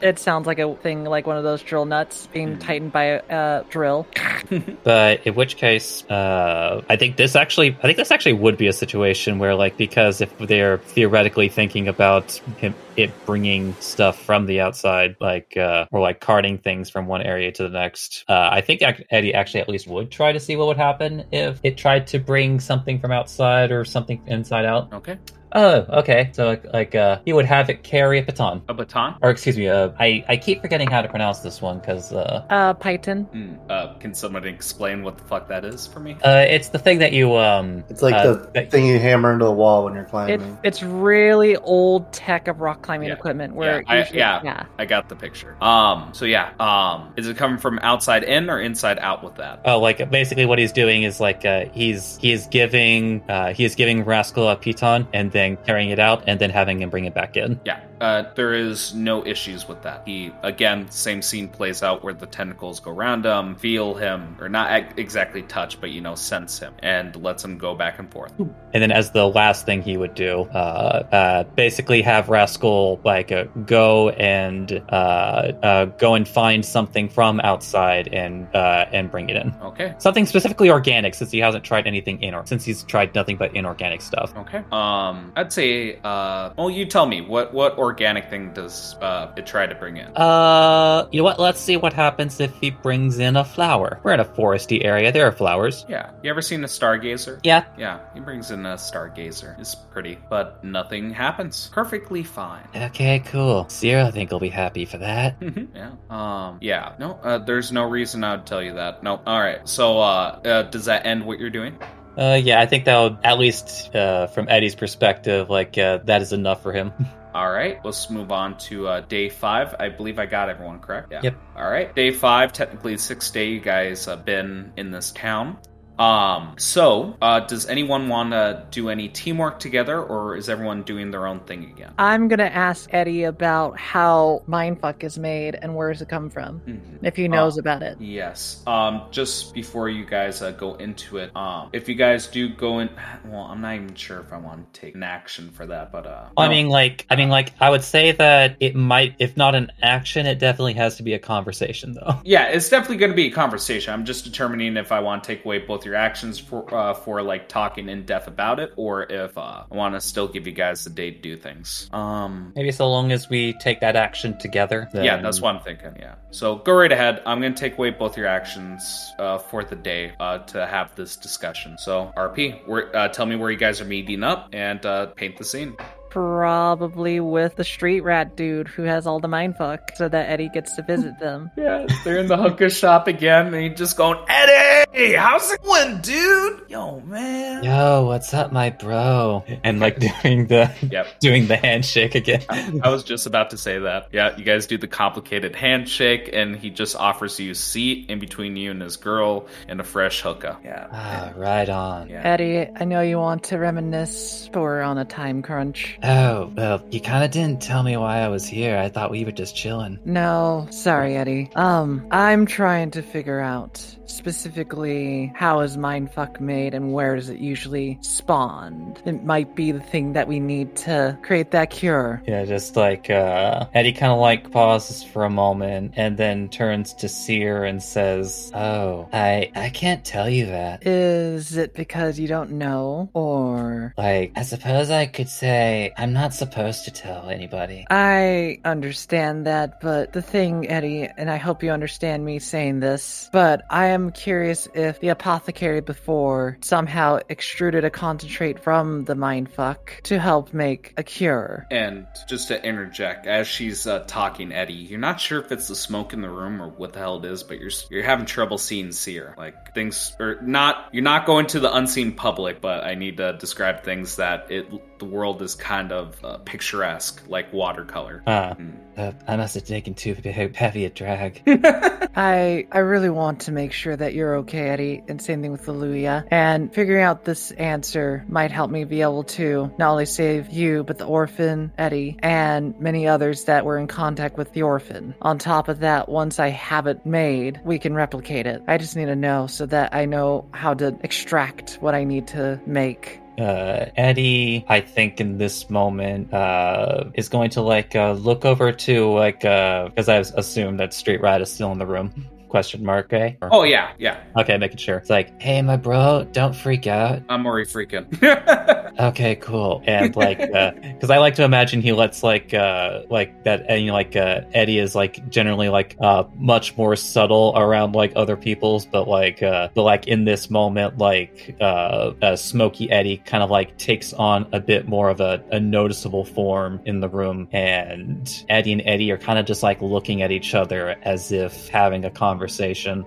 It 0.02 0.20
sounds 0.20 0.48
like 0.48 0.60
a 0.60 0.76
thing 0.76 1.06
like 1.06 1.26
one 1.26 1.38
of 1.38 1.44
those 1.44 1.62
drill 1.62 1.86
nuts 1.86 2.28
being 2.34 2.60
tightened 2.60 2.92
by 2.92 3.04
a 3.04 3.18
uh, 3.20 3.64
drill. 3.70 4.08
But 4.84 5.26
in 5.26 5.36
which 5.36 5.58
case, 5.58 6.04
uh, 6.10 6.84
I 6.90 6.96
think 6.96 7.16
this 7.16 7.36
actually, 7.36 7.78
I 7.80 7.82
think 7.84 7.98
this 7.98 8.12
actually 8.12 8.34
would 8.34 8.58
be 8.58 8.68
a 8.68 8.74
situation 8.74 9.40
where, 9.40 9.56
like, 9.56 9.78
because 9.78 10.22
if 10.22 10.38
they're 10.64 10.78
theoretically 10.78 11.50
thinking 11.50 11.90
about 11.90 12.32
him, 12.58 12.74
it 12.96 13.12
bringing 13.26 13.76
stuff 13.82 14.18
from 14.24 14.46
the 14.46 14.62
outside, 14.62 15.18
like, 15.20 15.58
uh, 15.58 15.86
or 15.92 16.00
like 16.00 16.22
carting 16.22 16.58
things 16.58 16.90
from 16.90 17.06
one 17.06 17.22
area 17.22 17.52
to 17.52 17.64
the 17.64 17.70
next, 17.70 18.24
uh, 18.30 18.48
I 18.50 18.62
think 18.62 18.82
Eddie 19.10 19.34
actually 19.34 19.60
at 19.60 19.68
least 19.68 19.88
would 19.88 20.10
try 20.10 20.32
to 20.32 20.40
see 20.40 20.56
what 20.56 20.68
would 20.68 20.78
happen 20.78 21.26
if 21.34 21.60
it 21.64 21.76
tried 21.76 22.08
to 22.08 22.20
bring 22.20 22.62
something 22.62 22.98
from 22.98 23.12
outside 23.12 23.74
or 23.74 23.84
something 23.84 24.22
inside 24.26 24.64
out. 24.64 24.94
Okay. 24.94 25.18
Oh, 25.56 25.86
okay. 26.00 26.30
So 26.34 26.46
like, 26.48 26.66
like 26.74 26.96
uh, 26.96 27.20
he 27.26 27.34
would 27.34 27.46
have 27.46 27.70
it 27.70 27.84
carry 27.84 28.20
a 28.20 28.24
baton. 28.24 28.64
A 28.70 28.74
baton? 28.74 29.16
Or 29.22 29.30
excuse 29.30 29.58
me, 29.58 29.68
uh, 29.68 29.90
I 30.00 30.24
I 30.28 30.38
keep 30.38 30.62
forgetting 30.62 30.90
how 30.90 31.02
to 31.02 31.08
pronounce 31.08 31.40
this 31.40 31.62
one 31.62 31.80
because 31.80 32.12
uh, 32.12 32.46
Uh, 32.50 32.74
Python. 32.74 33.24
Hmm, 33.26 33.54
uh, 33.70 33.94
can 34.00 34.14
someone 34.14 34.46
explain 34.46 35.04
what 35.04 35.18
the 35.18 35.24
fuck 35.26 35.48
that 35.50 35.64
is 35.66 35.86
for 35.88 36.00
me? 36.00 36.18
uh, 36.24 36.46
it's 36.50 36.70
the 36.70 36.80
thing 36.80 37.00
that 37.00 37.14
you 37.14 37.36
um. 37.38 37.84
It's 37.90 38.02
like 38.02 38.16
uh, 38.16 38.34
the 38.34 38.50
that- 38.54 38.72
thing 38.72 38.86
you 38.88 38.98
hammer 39.00 39.32
into 39.34 39.46
the 39.46 39.52
wall 39.52 39.84
when 39.86 39.94
you're 39.94 40.04
It, 40.04 40.10
climbing. 40.10 40.58
it's 40.64 40.82
really 40.82 41.56
old 41.58 42.12
tech 42.14 42.48
of 42.48 42.60
rock 42.62 42.82
climbing 42.82 43.10
Yeah. 43.10 43.14
equipment 43.16 43.54
where 43.56 43.82
Yeah, 43.82 43.92
I- 43.94 43.98
usually- 44.00 44.20
yeah. 44.20 44.42
yeah. 44.44 44.64
I 44.80 44.86
got 44.86 45.10
the 45.10 45.16
picture. 45.16 45.56
Um, 45.62 46.10
so 46.14 46.26
yeah, 46.26 46.50
um, 46.60 47.14
is 47.18 47.28
it 47.28 47.38
coming 47.38 47.58
from 47.60 47.78
outside 47.84 48.24
in 48.24 48.50
or 48.50 48.60
inside 48.60 48.98
out 49.00 49.24
with 49.24 49.36
that? 49.36 49.62
Oh, 49.66 49.80
like 49.80 50.10
basically 50.10 50.46
what 50.46 50.58
he's 50.58 50.72
doing 50.72 51.04
is 51.04 51.20
like 51.20 51.46
uh, 51.46 51.66
he's 51.74 52.18
he 52.22 52.32
is 52.32 52.48
giving 52.48 53.22
uh, 53.30 53.54
he 53.54 53.66
is 53.66 53.76
giving 53.76 54.04
Rascal 54.04 54.50
a 54.50 54.56
piton 54.56 55.06
and 55.14 55.32
then 55.32 55.43
carrying 55.66 55.90
it 55.90 56.00
out 56.00 56.24
and 56.28 56.40
then 56.40 56.50
having 56.50 56.82
him 56.82 56.90
bring 56.90 57.06
it 57.06 57.14
back 57.14 57.38
in. 57.38 57.60
Yeah, 57.66 57.82
uh, 58.02 58.24
there 58.36 58.54
is 58.54 58.94
no 58.94 59.26
issues 59.26 59.68
with 59.68 59.82
that. 59.84 60.04
He 60.06 60.32
again, 60.44 60.90
same 60.90 61.22
scene 61.22 61.48
plays 61.48 61.84
out 61.84 62.04
where 62.04 62.14
the 62.14 62.28
tentacles 62.28 62.80
go 62.80 62.92
around 62.92 63.26
him, 63.26 63.56
feel 63.56 63.94
him, 63.94 64.38
or 64.40 64.50
not 64.50 64.98
exactly 64.98 65.44
touch, 65.44 65.80
but 65.80 65.92
you 65.92 66.02
know, 66.02 66.16
sense 66.16 66.60
him, 66.60 66.74
and 66.80 67.16
lets 67.18 67.44
him 67.44 67.58
go 67.58 67.76
back 67.76 68.00
and 68.00 68.12
forth. 68.12 68.34
And 68.40 68.82
then 68.82 68.92
as 68.92 69.12
the 69.12 69.28
last 69.28 69.66
thing 69.66 69.82
he 69.82 69.98
would 69.98 70.16
do, 70.16 70.42
uh, 70.54 71.04
uh, 71.12 71.44
basically 71.56 72.02
have 72.02 72.30
Rascal 72.30 73.02
like 73.04 73.32
uh, 73.32 73.46
go 73.66 74.10
and 74.10 74.82
uh, 74.90 75.52
uh, 75.64 75.86
go 75.86 76.16
and 76.16 76.28
find 76.28 76.66
something 76.66 77.10
from 77.10 77.40
outside 77.42 78.10
and 78.14 78.48
uh, 78.56 78.86
and 78.92 79.12
bring 79.12 79.30
it 79.30 79.36
in. 79.36 79.54
Okay. 79.62 79.94
Something 79.98 80.26
specifically 80.26 80.70
organic, 80.70 81.16
since 81.16 81.32
he 81.32 81.40
hasn't 81.40 81.64
tried 81.64 81.88
anything 81.88 82.20
inor 82.20 82.48
since 82.48 82.64
he's 82.64 82.84
tried 82.84 83.14
nothing 83.16 83.38
but 83.38 83.56
inorganic 83.56 84.02
stuff. 84.02 84.34
Okay. 84.38 84.64
Um, 84.72 85.33
I'd 85.36 85.52
say. 85.52 86.00
Uh, 86.04 86.52
well, 86.58 86.70
you 86.70 86.86
tell 86.86 87.06
me 87.06 87.22
what 87.22 87.54
what 87.54 87.78
organic 87.78 88.30
thing 88.30 88.54
does 88.54 88.96
uh 89.02 89.32
it 89.36 89.46
try 89.46 89.66
to 89.66 89.76
bring 89.76 89.98
in? 89.98 90.16
Uh, 90.16 91.08
you 91.12 91.20
know 91.20 91.24
what? 91.24 91.40
Let's 91.40 91.60
see 91.60 91.78
what 91.78 91.94
happens 91.94 92.40
if 92.40 92.54
he 92.56 92.72
brings 92.72 93.20
in 93.20 93.36
a 93.36 93.44
flower. 93.44 94.00
We're 94.04 94.14
in 94.14 94.20
a 94.20 94.26
foresty 94.26 94.84
area. 94.86 95.12
There 95.12 95.28
are 95.28 95.32
flowers. 95.32 95.86
Yeah. 95.90 96.12
You 96.24 96.30
ever 96.30 96.42
seen 96.42 96.64
a 96.64 96.68
stargazer? 96.68 97.40
Yeah. 97.44 97.66
Yeah. 97.78 98.00
He 98.14 98.20
brings 98.20 98.52
in 98.52 98.66
a 98.66 98.76
stargazer. 98.76 99.60
It's 99.60 99.76
pretty, 99.76 100.18
but 100.30 100.64
nothing 100.64 101.12
happens. 101.12 101.70
Perfectly 101.74 102.24
fine. 102.24 102.68
Okay, 102.76 103.20
cool. 103.20 103.68
Sierra, 103.70 104.08
I 104.08 104.12
think 104.12 104.32
will 104.32 104.40
be 104.40 104.50
happy 104.50 104.86
for 104.86 104.98
that. 105.00 105.36
yeah. 105.76 105.92
Um. 106.10 106.58
Yeah. 106.62 106.94
No. 107.00 107.14
Uh, 107.24 107.38
there's 107.40 107.72
no 107.72 107.84
reason 107.84 108.24
I 108.24 108.36
would 108.36 108.46
tell 108.46 108.62
you 108.62 108.74
that. 108.76 109.04
No. 109.04 109.22
All 109.26 109.40
right. 109.40 109.68
So, 109.68 110.00
uh, 110.00 110.40
uh, 110.46 110.64
does 110.64 110.86
that 110.86 111.06
end 111.06 111.26
what 111.26 111.40
you're 111.40 111.50
doing? 111.50 111.78
Uh, 112.18 112.40
yeah, 112.42 112.62
I 112.62 112.66
think 112.66 112.86
that 112.86 113.00
would, 113.00 113.18
at 113.24 113.40
least 113.40 113.96
uh, 113.96 114.28
from 114.28 114.48
Eddie's 114.48 114.76
perspective, 114.76 115.50
like 115.50 115.78
uh, 115.78 116.00
that 116.06 116.22
is 116.22 116.34
enough 116.34 116.62
for 116.62 116.72
him. 116.72 116.92
All 117.34 117.52
right, 117.52 117.84
let's 117.84 118.12
move 118.12 118.32
on 118.32 118.58
to 118.60 118.88
uh, 118.88 119.02
day 119.02 119.28
five. 119.28 119.76
I 119.80 119.90
believe 119.90 120.20
I 120.20 120.28
got 120.28 120.50
everyone 120.50 120.80
correct. 120.80 121.12
Yeah. 121.12 121.22
Yep. 121.24 121.36
All 121.58 121.70
right, 121.70 121.96
day 121.96 122.12
five. 122.12 122.54
Technically, 122.54 122.96
sixth 122.98 123.34
day. 123.34 123.50
You 123.50 123.60
guys 123.60 124.06
have 124.06 124.24
been 124.24 124.72
in 124.78 124.92
this 124.92 125.12
town. 125.12 125.58
Um. 126.00 126.56
So, 126.58 127.16
uh, 127.22 127.42
does 127.42 127.68
anyone 127.68 128.10
want 128.10 128.32
to 128.32 128.66
do 128.72 128.90
any 128.90 129.10
teamwork 129.10 129.60
together, 129.60 130.02
or 130.02 130.36
is 130.36 130.50
everyone 130.50 130.82
doing 130.84 131.12
their 131.12 131.28
own 131.28 131.40
thing 131.42 131.66
again? 131.66 131.94
I'm 132.00 132.28
gonna 132.28 132.44
ask 132.46 132.90
Eddie 132.94 133.24
about 133.26 133.78
how 133.80 134.42
mindfuck 134.50 135.04
is 135.04 135.20
made 135.20 135.56
and 135.62 135.76
where 135.76 135.92
does 135.92 136.02
it 136.02 136.10
come 136.10 136.30
from, 136.30 136.62
Mhm. 136.68 137.00
if 137.04 137.16
he 137.16 137.28
knows 137.28 137.58
Oh. 137.58 137.62
about 137.62 137.84
it. 137.84 137.98
Yes. 138.00 138.64
Um. 138.66 139.04
Just 139.12 139.54
before 139.54 139.88
you 139.90 140.04
guys 140.06 140.42
uh, 140.42 140.52
go 140.52 140.74
into 140.76 141.18
it, 141.18 141.36
um, 141.36 141.70
if 141.74 141.88
you 141.88 141.96
guys 141.96 142.26
do 142.28 142.50
go 142.50 142.80
in, 142.80 142.90
well, 143.26 143.44
I'm 143.44 143.62
not 143.62 143.76
even 143.76 143.94
sure 143.94 144.20
if 144.20 144.34
I 144.34 144.38
want 144.38 144.74
to 144.74 144.82
take 144.82 144.96
an 144.96 145.04
action 145.04 145.52
for 145.52 145.66
that, 145.68 145.92
but 145.92 146.08
uh, 146.08 146.26
I 146.38 146.46
no. 146.46 146.50
mean, 146.50 146.70
like, 146.70 147.06
I 147.12 147.16
mean, 147.16 147.30
like, 147.30 147.54
I 147.60 147.70
would 147.70 147.84
say 147.84 148.12
that 148.14 148.56
it 148.60 148.76
might, 148.76 149.14
if 149.20 149.38
not 149.38 149.54
an 149.54 149.72
action, 149.82 150.26
it 150.26 150.40
definitely 150.40 150.74
has 150.74 150.96
to 150.98 151.04
be 151.04 151.14
a 151.14 151.20
conversation, 151.20 151.94
though. 151.94 152.20
Yeah, 152.24 152.46
it's 152.48 152.70
definitely 152.70 152.98
going 152.98 153.12
to 153.12 153.16
be 153.16 153.28
a 153.28 153.32
conversation. 153.32 153.94
I'm 153.94 154.06
just 154.06 154.24
determining 154.26 154.76
if 154.78 154.92
I 154.92 155.00
want 155.00 155.24
to 155.24 155.28
take 155.28 155.46
away 155.46 155.60
both 155.60 155.83
your 155.86 155.96
actions 155.96 156.40
for 156.40 156.74
uh, 156.74 156.94
for 156.94 157.22
like 157.22 157.48
talking 157.48 157.90
in 157.90 158.06
depth 158.06 158.28
about 158.28 158.60
it, 158.60 158.74
or 158.76 159.04
if 159.04 159.38
uh, 159.38 159.64
I 159.72 159.76
want 159.76 159.96
to 159.96 160.02
still 160.02 160.28
give 160.28 160.48
you 160.48 160.54
guys 160.54 160.84
the 160.84 160.90
day 160.90 161.12
to 161.12 161.20
do 161.20 161.38
things. 161.38 161.90
Um, 161.92 162.54
Maybe 162.56 162.72
so 162.72 162.90
long 162.90 163.12
as 163.12 163.30
we 163.30 163.54
take 163.54 163.80
that 163.82 163.96
action 163.96 164.38
together. 164.38 164.90
Then... 164.94 165.04
yeah, 165.04 165.22
that's 165.22 165.42
what 165.42 165.56
I'm 165.56 165.62
thinking. 165.62 165.96
Yeah, 166.00 166.16
so 166.32 166.56
go 166.56 166.74
right 166.74 166.92
ahead. 166.92 167.22
I'm 167.26 167.40
going 167.40 167.54
to 167.54 167.60
take 167.60 167.78
away 167.78 167.92
both 167.92 168.18
your 168.18 168.28
actions 168.28 169.12
uh, 169.20 169.38
for 169.38 169.64
the 169.64 169.76
day 169.76 170.14
uh, 170.20 170.40
to 170.40 170.66
have 170.66 170.96
this 170.96 171.16
discussion. 171.16 171.78
So 171.78 172.14
RP, 172.18 172.94
uh, 172.94 173.10
tell 173.10 173.26
me 173.26 173.36
where 173.36 173.52
you 173.52 173.58
guys 173.58 173.82
are 173.82 173.86
meeting 173.86 174.24
up 174.24 174.50
and 174.54 174.86
uh, 174.86 175.08
paint 175.08 175.38
the 175.38 175.44
scene. 175.44 175.76
Probably 176.14 177.20
with 177.20 177.56
the 177.56 177.64
street 177.64 178.02
rat 178.02 178.36
dude 178.36 178.68
who 178.68 178.84
has 178.84 179.08
all 179.08 179.20
the 179.20 179.28
mindfuck, 179.28 179.96
so 179.96 180.08
that 180.08 180.30
Eddie 180.30 180.50
gets 180.50 180.76
to 180.76 180.84
visit 180.84 181.18
them. 181.20 181.50
Yeah, 181.64 181.86
they're 182.04 182.18
in 182.18 182.28
the 182.28 182.36
hooker 182.38 182.70
shop 182.70 183.08
again, 183.08 183.54
and 183.54 183.56
he's 183.56 183.78
just 183.78 183.96
going, 183.96 184.20
Eddie, 184.28 185.14
how's 185.14 185.50
it 185.52 185.62
going, 185.64 186.02
dude? 186.02 186.66
Yo, 186.68 187.00
man. 187.02 187.64
Yo, 187.64 188.06
what's 188.06 188.34
up, 188.34 188.52
my 188.52 188.70
bro? 188.72 189.44
And 189.64 189.80
like 189.80 190.00
doing 190.00 190.48
the 190.48 190.72
Yep. 190.92 191.08
doing 191.22 191.48
the 191.48 191.56
handshake 191.56 192.16
again. 192.16 192.44
I 192.50 192.90
was 192.90 193.04
just 193.04 193.26
about 193.26 193.52
to 193.52 193.58
say 193.58 193.80
that. 193.80 194.10
Yeah, 194.12 194.36
you 194.36 194.44
guys 194.44 194.68
do 194.68 194.78
the 194.78 194.88
complicated 194.88 195.56
handshake, 195.56 196.30
and 196.34 196.56
he 196.56 196.70
just 196.70 196.96
offers 196.96 197.40
you 197.40 197.52
a 197.52 197.56
seat 197.56 198.10
in 198.10 198.20
between 198.20 198.56
you 198.58 198.72
and 198.72 198.82
his 198.82 198.98
girl 198.98 199.48
and 199.68 199.80
a 199.80 199.84
fresh 199.84 200.22
hookah. 200.22 200.60
Yeah. 200.64 200.88
ah, 200.92 201.32
right 201.38 201.70
on. 201.70 202.10
Yeah. 202.10 202.22
Eddie, 202.24 202.68
I 202.76 202.84
know 202.86 203.02
you 203.02 203.20
want 203.20 203.44
to 203.46 203.58
reminisce, 203.58 204.50
but 204.52 204.62
we're 204.62 204.82
on 204.82 204.98
a 204.98 205.06
time 205.06 205.42
crunch. 205.42 205.98
Oh, 206.04 206.52
well, 206.56 206.84
you 206.92 207.00
kind 207.00 207.24
of 207.24 207.32
didn't 207.32 207.62
tell 207.62 207.82
me 207.82 207.96
why 207.96 208.20
I 208.20 208.28
was 208.28 208.46
here. 208.46 208.78
I 208.78 208.90
thought 208.90 209.10
we 209.10 209.24
were 209.24 209.32
just 209.32 209.56
chilling. 209.56 210.00
No, 210.04 210.68
sorry, 210.70 211.16
Eddie. 211.16 211.50
Um, 211.56 212.06
I'm 212.12 212.46
trying 212.46 212.92
to 212.92 213.02
figure 213.02 213.40
out 213.40 213.96
specifically 214.06 215.32
how 215.36 215.62
is 215.62 215.78
mindfuck 215.78 216.40
made 216.40 216.74
and 216.74 216.94
where 216.94 217.16
does 217.16 217.30
it 217.30 217.40
usually 217.40 217.98
spawn. 218.02 218.96
It 219.06 219.24
might 219.24 219.56
be 219.56 219.72
the 219.72 219.80
thing 219.80 220.14
that 220.14 220.28
we 220.28 220.40
need 220.40 220.76
to 220.78 221.18
create 221.24 221.52
that 221.52 221.70
cure. 221.70 222.22
Yeah, 222.28 222.46
just 222.46 222.76
like 222.76 223.10
uh 223.10 223.66
Eddie 223.74 223.94
kind 223.94 224.12
of 224.12 224.20
like 224.20 224.52
pauses 224.52 225.04
for 225.04 225.24
a 225.24 225.30
moment 225.30 225.94
and 225.96 226.18
then 226.18 226.50
turns 226.50 226.94
to 226.96 227.10
Seer 227.10 227.64
and 227.64 227.82
says, 227.82 228.52
"Oh, 228.54 229.08
I 229.14 229.52
I 229.56 229.70
can't 229.70 230.04
tell 230.04 230.30
you 230.30 230.48
that. 230.48 230.86
Is 230.86 231.56
it 231.56 231.74
because 231.74 232.20
you 232.20 232.28
don't 232.28 232.52
know, 232.52 233.10
or 233.14 233.94
Like, 233.98 234.34
I 234.36 234.44
suppose 234.44 234.90
I 234.90 235.06
could 235.06 235.30
say 235.30 235.94
I'm 235.98 236.14
not 236.14 236.34
supposed 236.34 236.86
to 236.86 236.92
tell 236.92 237.30
anybody." 237.30 237.86
I 237.90 238.60
understand 238.66 239.46
that, 239.48 239.80
but 239.82 240.14
the 240.14 240.22
thing, 240.22 240.70
Eddie, 240.70 241.10
and 241.18 241.30
I 241.30 241.38
hope 241.38 241.64
you 241.64 241.72
understand 241.72 242.26
me 242.26 242.40
saying 242.40 242.80
this, 242.80 243.30
but 243.32 243.64
I 243.70 243.93
am 243.94 244.12
curious 244.12 244.68
if 244.74 245.00
the 245.00 245.10
apothecary 245.10 245.82
before 245.82 246.58
somehow 246.62 247.20
extruded 247.30 247.86
a 247.86 247.90
concentrate 247.90 248.60
from 248.60 249.06
the 249.06 249.16
mindfuck 249.16 250.02
to 250.04 250.20
help 250.20 250.54
make 250.54 250.94
a 250.98 251.04
cure. 251.04 251.66
And 251.72 252.08
just 252.28 252.50
to 252.50 252.64
interject, 252.64 253.26
as 253.26 253.48
she's 253.48 253.88
uh, 253.88 254.00
talking, 254.00 254.52
Eddie, 254.52 254.74
you're 254.74 255.00
not 255.00 255.20
sure 255.20 255.40
if 255.40 255.52
it's 255.52 255.68
the 255.68 255.76
smoke 255.76 256.14
in 256.14 256.22
the 256.22 256.30
room 256.30 256.62
or 256.62 256.70
what 256.70 256.94
the 256.94 257.00
hell 257.00 257.18
it 257.18 257.26
is, 257.26 257.44
but 257.44 257.60
you're 257.60 257.72
you're 257.90 258.04
having 258.04 258.26
trouble 258.26 258.58
seeing 258.58 258.92
Seer. 258.92 259.36
Like 259.38 259.74
things 259.74 260.16
are 260.20 260.42
not. 260.42 260.90
You're 260.92 261.04
not 261.04 261.26
going 261.26 261.48
to 261.48 261.60
the 261.60 261.74
unseen 261.74 262.14
public, 262.14 262.62
but 262.62 262.84
I 262.84 262.96
need 262.96 263.18
to 263.18 263.34
describe 263.34 263.84
things 263.84 264.18
that 264.18 264.52
it 264.52 264.93
the 265.04 265.10
world 265.10 265.42
is 265.42 265.56
kind 265.56 265.92
of 265.92 266.24
uh, 266.24 266.38
picturesque, 266.46 267.22
like 267.28 267.52
watercolor. 267.52 268.24
Ah, 268.28 268.54
Mm. 268.54 268.74
uh, 268.98 269.12
I 269.28 269.36
must 269.36 269.56
have 269.56 269.66
taken 269.66 269.94
too 269.96 270.14
heavy 270.56 270.86
a 270.86 270.90
drag. 270.90 271.42
I 272.16 272.68
I 272.72 272.80
really 272.80 273.10
want 273.10 273.42
to 273.42 273.52
make 273.52 273.72
sure 273.74 273.96
that 273.96 274.14
you're 274.14 274.36
okay, 274.38 274.70
Eddie, 274.70 275.04
and 275.08 275.22
same 275.22 275.42
thing 275.42 275.52
with 275.52 275.66
Aluya. 275.66 276.26
And 276.32 276.74
figuring 276.74 277.04
out 277.04 277.26
this 277.26 277.52
answer 277.52 278.24
might 278.30 278.52
help 278.52 278.70
me 278.72 278.84
be 278.84 279.02
able 279.02 279.24
to 279.40 279.72
not 279.78 279.92
only 279.92 280.06
save 280.06 280.52
you, 280.52 280.84
but 280.84 280.98
the 281.00 281.06
orphan, 281.06 281.72
Eddie, 281.78 282.18
and 282.22 282.80
many 282.80 283.08
others 283.08 283.46
that 283.46 283.66
were 283.66 283.78
in 283.78 283.88
contact 283.88 284.38
with 284.38 284.54
the 284.54 284.62
orphan. 284.62 285.16
On 285.22 285.38
top 285.38 285.68
of 285.68 285.80
that, 285.80 286.08
once 286.08 286.40
I 286.40 286.50
have 286.50 286.88
it 286.88 287.06
made, 287.06 287.60
we 287.66 287.80
can 287.80 287.94
replicate 287.96 288.46
it. 288.48 288.62
I 288.68 288.78
just 288.78 288.96
need 288.96 289.08
to 289.08 289.16
know 289.16 289.48
so 289.48 289.66
that 289.66 289.94
I 289.94 290.06
know 290.06 290.46
how 290.54 290.74
to 290.76 290.96
extract 291.02 291.78
what 291.82 291.96
I 291.96 292.04
need 292.04 292.28
to 292.28 292.60
make. 292.66 293.20
Uh, 293.38 293.86
Eddie, 293.96 294.66
I 294.68 294.82
think 294.82 295.20
in 295.20 295.38
this 295.38 295.70
moment, 295.70 296.34
uh, 296.34 297.06
is 297.16 297.30
going 297.30 297.50
to 297.52 297.62
like 297.62 297.96
uh, 297.96 298.14
look 298.14 298.46
over 298.46 298.72
to 298.72 299.12
like 299.14 299.42
because 299.42 300.10
I 300.10 300.18
assume 300.18 300.78
that 300.78 300.94
Street 300.94 301.22
Rat 301.22 301.42
is 301.42 301.52
still 301.52 301.72
in 301.72 301.80
the 301.80 301.88
room. 301.88 302.14
Question 302.54 302.86
mark, 302.86 303.08
okay? 303.12 303.36
Or- 303.42 303.50
Oh 303.52 303.64
yeah, 303.64 303.94
yeah. 303.98 304.22
Okay, 304.38 304.56
making 304.60 304.78
sure. 304.78 304.98
It's 304.98 305.10
like, 305.10 305.42
hey, 305.42 305.60
my 305.64 305.76
bro, 305.76 306.28
don't 306.34 306.56
freak 306.56 306.86
out. 306.86 307.24
I'm 307.28 307.48
already 307.48 307.68
freaking. 307.68 308.06
Okay, 309.00 309.36
cool. 309.38 309.82
And 309.88 310.16
like, 310.16 310.38
because 310.38 311.10
I 311.10 311.18
like 311.18 311.34
to 311.36 311.44
imagine 311.44 311.82
he 311.82 311.94
lets 311.94 312.22
like, 312.22 312.54
uh, 312.54 313.02
like 313.10 313.44
that, 313.44 313.66
and 313.68 313.82
you 313.82 313.88
know, 313.88 313.94
like 313.94 314.16
uh, 314.16 314.42
Eddie 314.54 314.78
is 314.78 314.94
like 314.94 315.28
generally 315.30 315.68
like 315.68 315.96
uh 316.00 316.26
much 316.36 316.78
more 316.78 316.96
subtle 316.96 317.54
around 317.58 317.96
like 317.96 318.14
other 318.16 318.38
people's, 318.38 318.86
but 318.86 319.08
like, 319.08 319.42
uh, 319.42 319.70
but 319.74 319.82
like 319.82 320.06
in 320.06 320.26
this 320.26 320.52
moment, 320.52 321.00
like 321.00 321.56
uh, 321.60 322.12
uh 322.22 322.36
Smoky 322.36 322.92
Eddie 322.92 323.18
kind 323.18 323.42
of 323.42 323.50
like 323.50 323.80
takes 323.80 324.14
on 324.14 324.48
a 324.54 324.60
bit 324.60 324.88
more 324.88 325.10
of 325.10 325.20
a, 325.22 325.44
a 325.52 325.60
noticeable 325.60 326.24
form 326.24 326.80
in 326.86 327.00
the 327.00 327.10
room, 327.10 327.48
and 327.52 328.44
Eddie 328.48 328.74
and 328.74 328.84
Eddie 328.86 329.12
are 329.12 329.18
kind 329.18 329.40
of 329.40 329.48
just 329.48 329.64
like 329.64 329.82
looking 329.82 330.22
at 330.22 330.30
each 330.30 330.54
other 330.54 330.96
as 331.02 331.32
if 331.32 331.68
having 331.70 332.06
a 332.06 332.12
conversation. 332.12 332.43